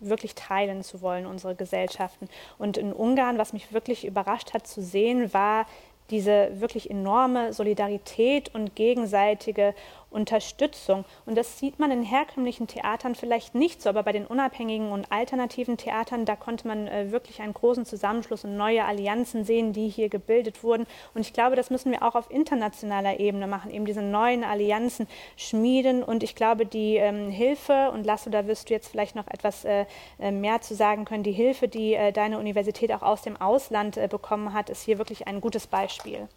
wirklich 0.00 0.34
teilen 0.34 0.82
zu 0.82 1.02
wollen, 1.02 1.26
unsere 1.26 1.54
Gesellschaften. 1.54 2.28
Und 2.58 2.76
in 2.76 2.92
Ungarn, 2.92 3.38
was 3.38 3.52
mich 3.52 3.72
wirklich 3.72 4.06
überrascht 4.06 4.54
hat 4.54 4.66
zu 4.66 4.82
sehen, 4.82 5.32
war 5.32 5.66
diese 6.10 6.60
wirklich 6.60 6.90
enorme 6.90 7.52
Solidarität 7.52 8.54
und 8.54 8.74
gegenseitige 8.74 9.74
Unterstützung. 10.10 11.04
Und 11.26 11.36
das 11.36 11.58
sieht 11.58 11.78
man 11.78 11.90
in 11.90 12.02
herkömmlichen 12.02 12.66
Theatern 12.66 13.14
vielleicht 13.14 13.54
nicht 13.54 13.82
so, 13.82 13.90
aber 13.90 14.02
bei 14.02 14.12
den 14.12 14.26
unabhängigen 14.26 14.90
und 14.90 15.12
alternativen 15.12 15.76
Theatern, 15.76 16.24
da 16.24 16.36
konnte 16.36 16.66
man 16.66 16.88
äh, 16.88 17.12
wirklich 17.12 17.40
einen 17.40 17.54
großen 17.54 17.84
Zusammenschluss 17.84 18.44
und 18.44 18.56
neue 18.56 18.84
Allianzen 18.84 19.44
sehen, 19.44 19.72
die 19.72 19.88
hier 19.88 20.08
gebildet 20.08 20.62
wurden. 20.62 20.86
Und 21.14 21.20
ich 21.20 21.32
glaube, 21.32 21.56
das 21.56 21.70
müssen 21.70 21.92
wir 21.92 22.02
auch 22.02 22.14
auf 22.14 22.30
internationaler 22.30 23.20
Ebene 23.20 23.46
machen, 23.46 23.70
eben 23.70 23.84
diese 23.84 24.02
neuen 24.02 24.44
Allianzen 24.44 25.06
schmieden. 25.36 26.02
Und 26.02 26.22
ich 26.22 26.34
glaube, 26.34 26.64
die 26.64 26.96
ähm, 26.96 27.30
Hilfe, 27.30 27.90
und 27.92 28.04
Lasso, 28.04 28.30
da 28.30 28.46
wirst 28.46 28.70
du 28.70 28.74
jetzt 28.74 28.88
vielleicht 28.88 29.14
noch 29.14 29.26
etwas 29.28 29.64
äh, 29.64 29.86
äh 30.18 30.30
mehr 30.30 30.60
zu 30.60 30.74
sagen 30.74 31.04
können, 31.04 31.22
die 31.22 31.32
Hilfe, 31.32 31.68
die 31.68 31.94
äh, 31.94 32.12
deine 32.12 32.38
Universität 32.38 32.92
auch 32.92 33.02
aus 33.02 33.22
dem 33.22 33.36
Ausland 33.36 33.96
äh, 33.96 34.08
bekommen 34.08 34.52
hat, 34.52 34.70
ist 34.70 34.82
hier 34.82 34.98
wirklich 34.98 35.26
ein 35.26 35.40
gutes 35.40 35.66
Beispiel. 35.66 36.28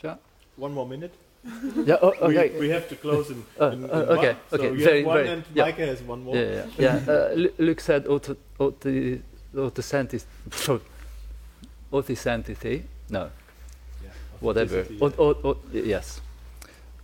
Sure. 0.00 0.18
One 0.58 0.74
more 0.74 0.86
minute. 0.86 1.12
yeah. 1.84 1.96
Oh, 2.00 2.14
okay. 2.22 2.50
We, 2.52 2.60
we, 2.60 2.68
have 2.68 2.88
to 2.88 2.96
close 2.96 3.30
in. 3.30 3.44
Uh, 3.60 3.70
in, 3.70 3.84
in 3.84 3.90
uh, 3.90 4.16
okay. 4.16 4.36
So 4.50 4.56
okay. 4.56 4.72
you 4.72 4.84
very, 4.84 5.04
one 5.04 5.16
very, 5.16 5.28
and 5.28 5.44
yeah. 5.54 5.64
Micah 5.64 5.86
has 5.86 6.02
one 6.02 6.22
more. 6.22 6.36
Yeah. 6.36 6.66
Yeah. 6.78 7.00
yeah. 7.06 7.12
uh, 7.12 7.48
Luk 7.58 7.80
said 7.80 8.06
auto, 8.06 8.36
auto, 8.58 9.18
auto 9.56 9.82
authenticity. 11.92 12.84
No. 13.10 13.30
Yeah, 14.02 14.10
Whatever. 14.40 14.86
O, 15.00 15.12
o, 15.18 15.36
o, 15.44 15.56
yes. 15.72 16.20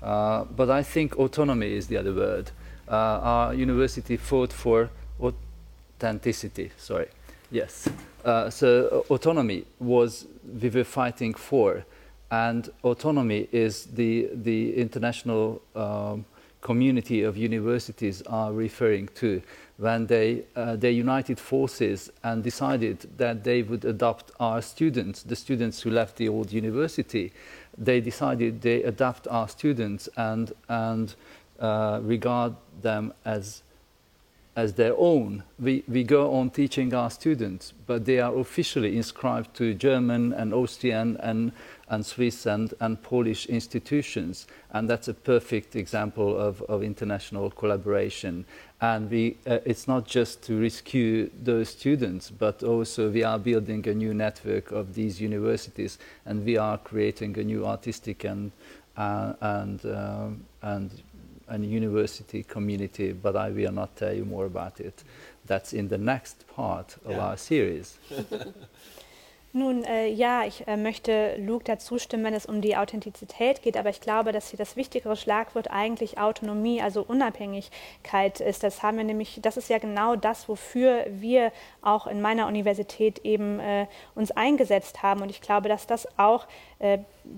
Uh, 0.03 0.45
but 0.45 0.71
I 0.71 0.83
think 0.83 1.19
autonomy 1.19 1.73
is 1.73 1.89
the 1.89 1.97
other 1.97 2.15
word. 2.15 2.51
Uh, 2.89 2.95
our 2.95 3.55
university 3.55 4.17
fought 4.17 4.53
for 4.53 4.91
authenticity. 5.21 6.71
Sorry. 6.79 7.09
Yes. 7.51 7.89
Uh, 8.25 8.51
so 8.51 9.05
autonomy 9.11 9.65
was 9.79 10.27
we 10.61 10.69
were 10.69 10.85
fighting 10.85 11.35
for, 11.35 11.85
and 12.31 12.71
autonomy 12.85 13.49
is 13.53 13.87
the 13.87 14.29
the 14.35 14.77
international 14.77 15.63
um, 15.75 16.25
community 16.61 17.23
of 17.23 17.37
universities 17.37 18.23
are 18.23 18.53
referring 18.53 19.09
to 19.15 19.41
when 19.79 20.07
they 20.07 20.43
uh, 20.57 20.77
they 20.77 20.91
united 20.91 21.39
forces 21.39 22.11
and 22.25 22.43
decided 22.43 23.07
that 23.17 23.45
they 23.45 23.63
would 23.63 23.85
adopt 23.85 24.33
our 24.41 24.61
students, 24.61 25.23
the 25.23 25.37
students 25.37 25.81
who 25.81 25.91
left 25.91 26.17
the 26.17 26.29
old 26.29 26.53
university. 26.53 27.33
They 27.77 28.01
decided 28.01 28.61
they 28.61 28.83
adopt 28.83 29.29
our 29.29 29.49
students 29.49 30.09
and 30.17 30.53
and 30.69 31.15
uh, 31.61 32.01
regard 32.03 32.55
them 32.83 33.15
as 33.25 33.63
as 34.59 34.75
their 34.75 34.95
own. 34.99 35.45
We, 35.61 35.85
we 35.87 36.03
go 36.03 36.35
on 36.35 36.51
teaching 36.51 36.93
our 36.93 37.11
students, 37.11 37.73
but 37.87 38.05
they 38.05 38.19
are 38.19 38.37
officially 38.37 38.97
inscribed 38.97 39.55
to 39.59 39.73
German 39.73 40.33
and 40.33 40.53
Austrian 40.53 41.17
and, 41.19 41.53
and 41.89 42.05
Swiss 42.05 42.47
and, 42.47 42.75
and 42.81 43.03
Polish 43.03 43.47
institutions. 43.47 44.47
And 44.71 44.89
that's 44.89 45.09
a 45.09 45.15
perfect 45.15 45.77
example 45.77 46.39
of, 46.39 46.63
of 46.63 46.83
international 46.83 47.51
collaboration. 47.51 48.45
And 48.81 49.11
we, 49.11 49.37
uh, 49.47 49.59
it's 49.65 49.89
not 49.89 50.07
just 50.07 50.43
to 50.45 50.61
rescue 50.61 51.31
those 51.43 51.71
students, 51.71 52.31
but 52.31 52.63
also 52.63 53.11
we 53.11 53.25
are 53.25 53.39
building 53.39 53.87
a 53.89 53.95
new 53.95 54.15
network 54.15 54.71
of 54.71 54.95
these 54.95 55.21
universities, 55.21 55.99
and 56.27 56.45
we 56.45 56.57
are 56.57 56.79
creating 56.79 57.39
a 57.39 57.45
new 57.45 57.67
artistic 57.67 58.25
and, 58.25 58.53
uh, 58.97 59.33
and, 59.41 59.85
um, 59.87 60.45
and 60.63 60.91
and 61.49 61.65
university 61.65 62.43
community, 62.43 63.13
but 63.13 63.37
I 63.37 63.51
will 63.51 63.73
not 63.73 63.97
tell 63.97 64.13
you 64.13 64.25
more 64.25 64.47
about 64.47 64.81
it. 64.81 65.03
That's 65.47 65.73
in 65.73 65.89
the 65.89 65.99
next 65.99 66.47
part 66.49 66.97
of 67.05 67.13
yeah. 67.13 67.21
our 67.21 67.37
series. 67.37 67.97
Nun, 69.55 69.83
äh, 69.85 70.09
ja, 70.09 70.45
ich 70.45 70.69
äh, 70.69 70.77
möchte 70.77 71.37
Luke 71.39 71.65
dazu 71.65 71.99
stimmen, 71.99 72.25
wenn 72.25 72.35
es 72.35 72.45
um 72.45 72.61
die 72.61 72.77
Authentizität 72.77 73.63
geht, 73.63 73.79
aber 73.79 73.89
ich 73.89 74.03
glaube, 74.03 74.31
dass 74.31 74.51
hier 74.51 74.59
das 74.59 74.77
wichtigere 74.77 75.17
Schlagwort 75.17 75.71
eigentlich 75.71 76.19
Autonomie, 76.19 76.83
also 76.83 77.03
Unabhängigkeit 77.03 78.41
ist. 78.41 78.63
Das 78.63 78.83
haben 78.83 78.99
wir 78.99 79.05
nämlich, 79.05 79.39
das 79.41 79.57
ist 79.57 79.71
ja 79.71 79.79
genau 79.79 80.17
das, 80.17 80.51
wofür 80.51 81.07
wir 81.09 81.51
auch 81.81 82.07
in 82.07 82.21
meiner 82.21 82.47
Universität 82.47 83.21
eben 83.21 83.59
äh, 83.59 83.87
uns 84.15 84.33
eingesetzt 84.33 85.03
haben. 85.03 85.23
Und 85.23 85.31
ich 85.31 85.41
glaube, 85.41 85.71
dass 85.71 85.87
das 85.87 86.07
auch 86.19 86.47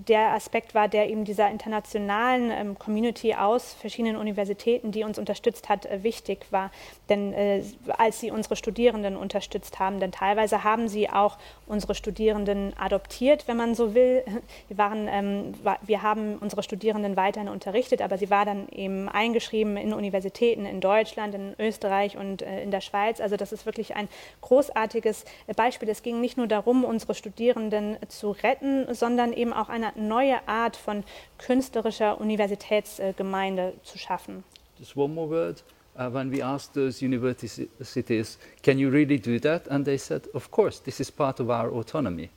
der 0.07 0.33
Aspekt 0.33 0.73
war, 0.73 0.87
der 0.87 1.09
eben 1.09 1.25
dieser 1.25 1.49
internationalen 1.49 2.49
ähm, 2.51 2.79
Community 2.79 3.33
aus 3.33 3.73
verschiedenen 3.73 4.15
Universitäten, 4.15 4.91
die 4.91 5.03
uns 5.03 5.19
unterstützt 5.19 5.67
hat, 5.67 5.85
äh, 5.85 6.03
wichtig 6.03 6.45
war. 6.51 6.71
Denn 7.09 7.33
äh, 7.33 7.63
als 7.97 8.19
sie 8.19 8.31
unsere 8.31 8.55
Studierenden 8.55 9.17
unterstützt 9.17 9.79
haben, 9.79 9.99
denn 9.99 10.11
teilweise 10.11 10.63
haben 10.63 10.87
sie 10.87 11.09
auch 11.09 11.37
unsere 11.67 11.93
Studierenden 11.93 12.73
adoptiert, 12.77 13.47
wenn 13.47 13.57
man 13.57 13.75
so 13.75 13.93
will. 13.93 14.23
Wir, 14.67 14.77
waren, 14.77 15.07
ähm, 15.09 15.53
wir 15.81 16.01
haben 16.01 16.37
unsere 16.37 16.63
Studierenden 16.63 17.17
weiterhin 17.17 17.49
unterrichtet, 17.49 18.01
aber 18.01 18.17
sie 18.17 18.29
war 18.29 18.45
dann 18.45 18.69
eben 18.69 19.09
eingeschrieben 19.09 19.75
in 19.75 19.93
Universitäten 19.93 20.65
in 20.65 20.79
Deutschland, 20.79 21.35
in 21.35 21.55
Österreich 21.59 22.17
und 22.17 22.41
äh, 22.41 22.63
in 22.63 22.71
der 22.71 22.81
Schweiz. 22.81 23.19
Also 23.19 23.35
das 23.35 23.51
ist 23.51 23.65
wirklich 23.65 23.95
ein 23.95 24.07
großartiges 24.41 25.25
Beispiel. 25.55 25.89
Es 25.89 26.03
ging 26.03 26.21
nicht 26.21 26.37
nur 26.37 26.47
darum, 26.47 26.85
unsere 26.85 27.15
Studierenden 27.15 27.97
zu 28.07 28.31
retten, 28.31 28.93
sondern 28.93 29.30
eben 29.33 29.53
auch 29.53 29.69
eine 29.69 29.91
neue 29.95 30.47
Art 30.47 30.75
von 30.75 31.03
künstlerischer 31.37 32.19
Universitätsgemeinde 32.19 33.73
zu 33.83 33.97
schaffen. 33.97 34.43
Just 34.77 34.95
one 34.97 35.13
more 35.13 35.29
word. 35.29 35.63
Uh, 35.93 36.09
when 36.09 36.31
we 36.31 36.41
asked 36.41 36.73
those 36.73 37.03
universities, 37.03 38.39
can 38.63 38.79
you 38.79 38.89
really 38.89 39.19
do 39.19 39.37
that? 39.39 39.69
And 39.69 39.83
they 39.83 39.97
said, 39.97 40.33
of 40.33 40.49
course, 40.49 40.81
this 40.81 41.01
is 41.01 41.11
part 41.11 41.39
of 41.41 41.49
our 41.49 41.69
autonomy. 41.71 42.29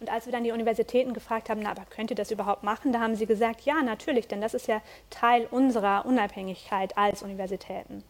Und 0.00 0.10
als 0.10 0.26
wir 0.26 0.32
dann 0.32 0.44
die 0.44 0.52
Universitäten 0.52 1.12
gefragt 1.12 1.50
haben, 1.50 1.60
na, 1.62 1.70
aber 1.70 1.84
könnt 1.90 2.10
ihr 2.10 2.16
das 2.16 2.30
überhaupt 2.30 2.62
machen, 2.62 2.92
da 2.92 3.00
haben 3.00 3.16
sie 3.16 3.26
gesagt, 3.26 3.62
ja, 3.62 3.82
natürlich, 3.82 4.28
denn 4.28 4.40
das 4.40 4.54
ist 4.54 4.68
ja 4.68 4.80
Teil 5.10 5.48
unserer 5.50 6.06
Unabhängigkeit 6.06 6.96
als 6.96 7.22
Universitäten. 7.22 8.04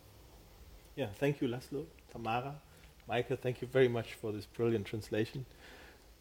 Yeah, 0.96 1.08
thank 1.18 1.40
you, 1.40 1.48
Laszlo, 1.48 1.86
Tamara, 2.12 2.60
Michael, 3.06 3.38
thank 3.38 3.62
you 3.62 3.68
very 3.68 3.88
much 3.88 4.16
for 4.20 4.32
this 4.32 4.46
brilliant 4.46 4.86
translation. 4.86 5.46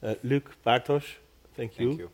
Uh, 0.01 0.13
Luc, 0.21 0.55
Bartosz, 0.63 1.17
thank 1.57 1.77
you. 1.79 1.89
Thank 1.89 1.99
you. 1.99 2.09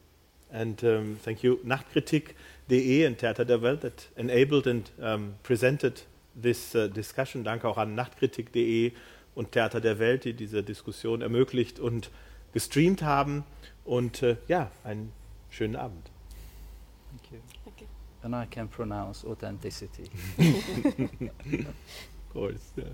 And 0.51 0.83
um, 0.83 1.19
thank 1.23 1.43
you, 1.43 1.59
Nachtkritik.de 1.63 3.05
and 3.05 3.17
Theater 3.17 3.43
der 3.43 3.61
Welt 3.61 3.81
that 3.81 4.07
enabled 4.15 4.67
and 4.67 4.89
um, 5.01 5.35
presented 5.41 6.03
this 6.35 6.75
uh, 6.75 6.87
discussion. 6.87 7.43
Danke 7.43 7.67
auch 7.67 7.77
an 7.77 7.95
Nachtkritik.de 7.95 8.91
und 9.35 9.51
Theater 9.51 9.81
der 9.81 9.97
Welt, 9.97 10.25
die 10.25 10.33
diese 10.33 10.61
Diskussion 10.61 11.21
ermöglicht 11.21 11.79
und 11.79 12.11
gestreamt 12.53 13.01
haben. 13.01 13.43
Und 13.83 14.21
uh, 14.21 14.35
ja, 14.47 14.71
einen 14.83 15.11
schönen 15.49 15.75
Abend. 15.75 16.11
Thank 17.09 17.31
you. 17.31 17.39
Okay. 17.65 17.87
And 18.21 18.35
I 18.35 18.45
can 18.45 18.67
pronounce 18.67 19.25
authenticity. 19.25 20.09
of 20.39 22.33
course. 22.33 22.71
Yeah. 22.77 22.85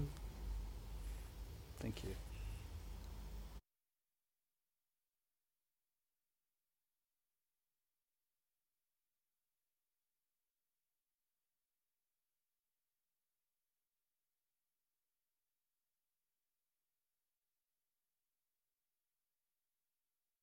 Thank 1.79 2.03
you. 2.03 2.09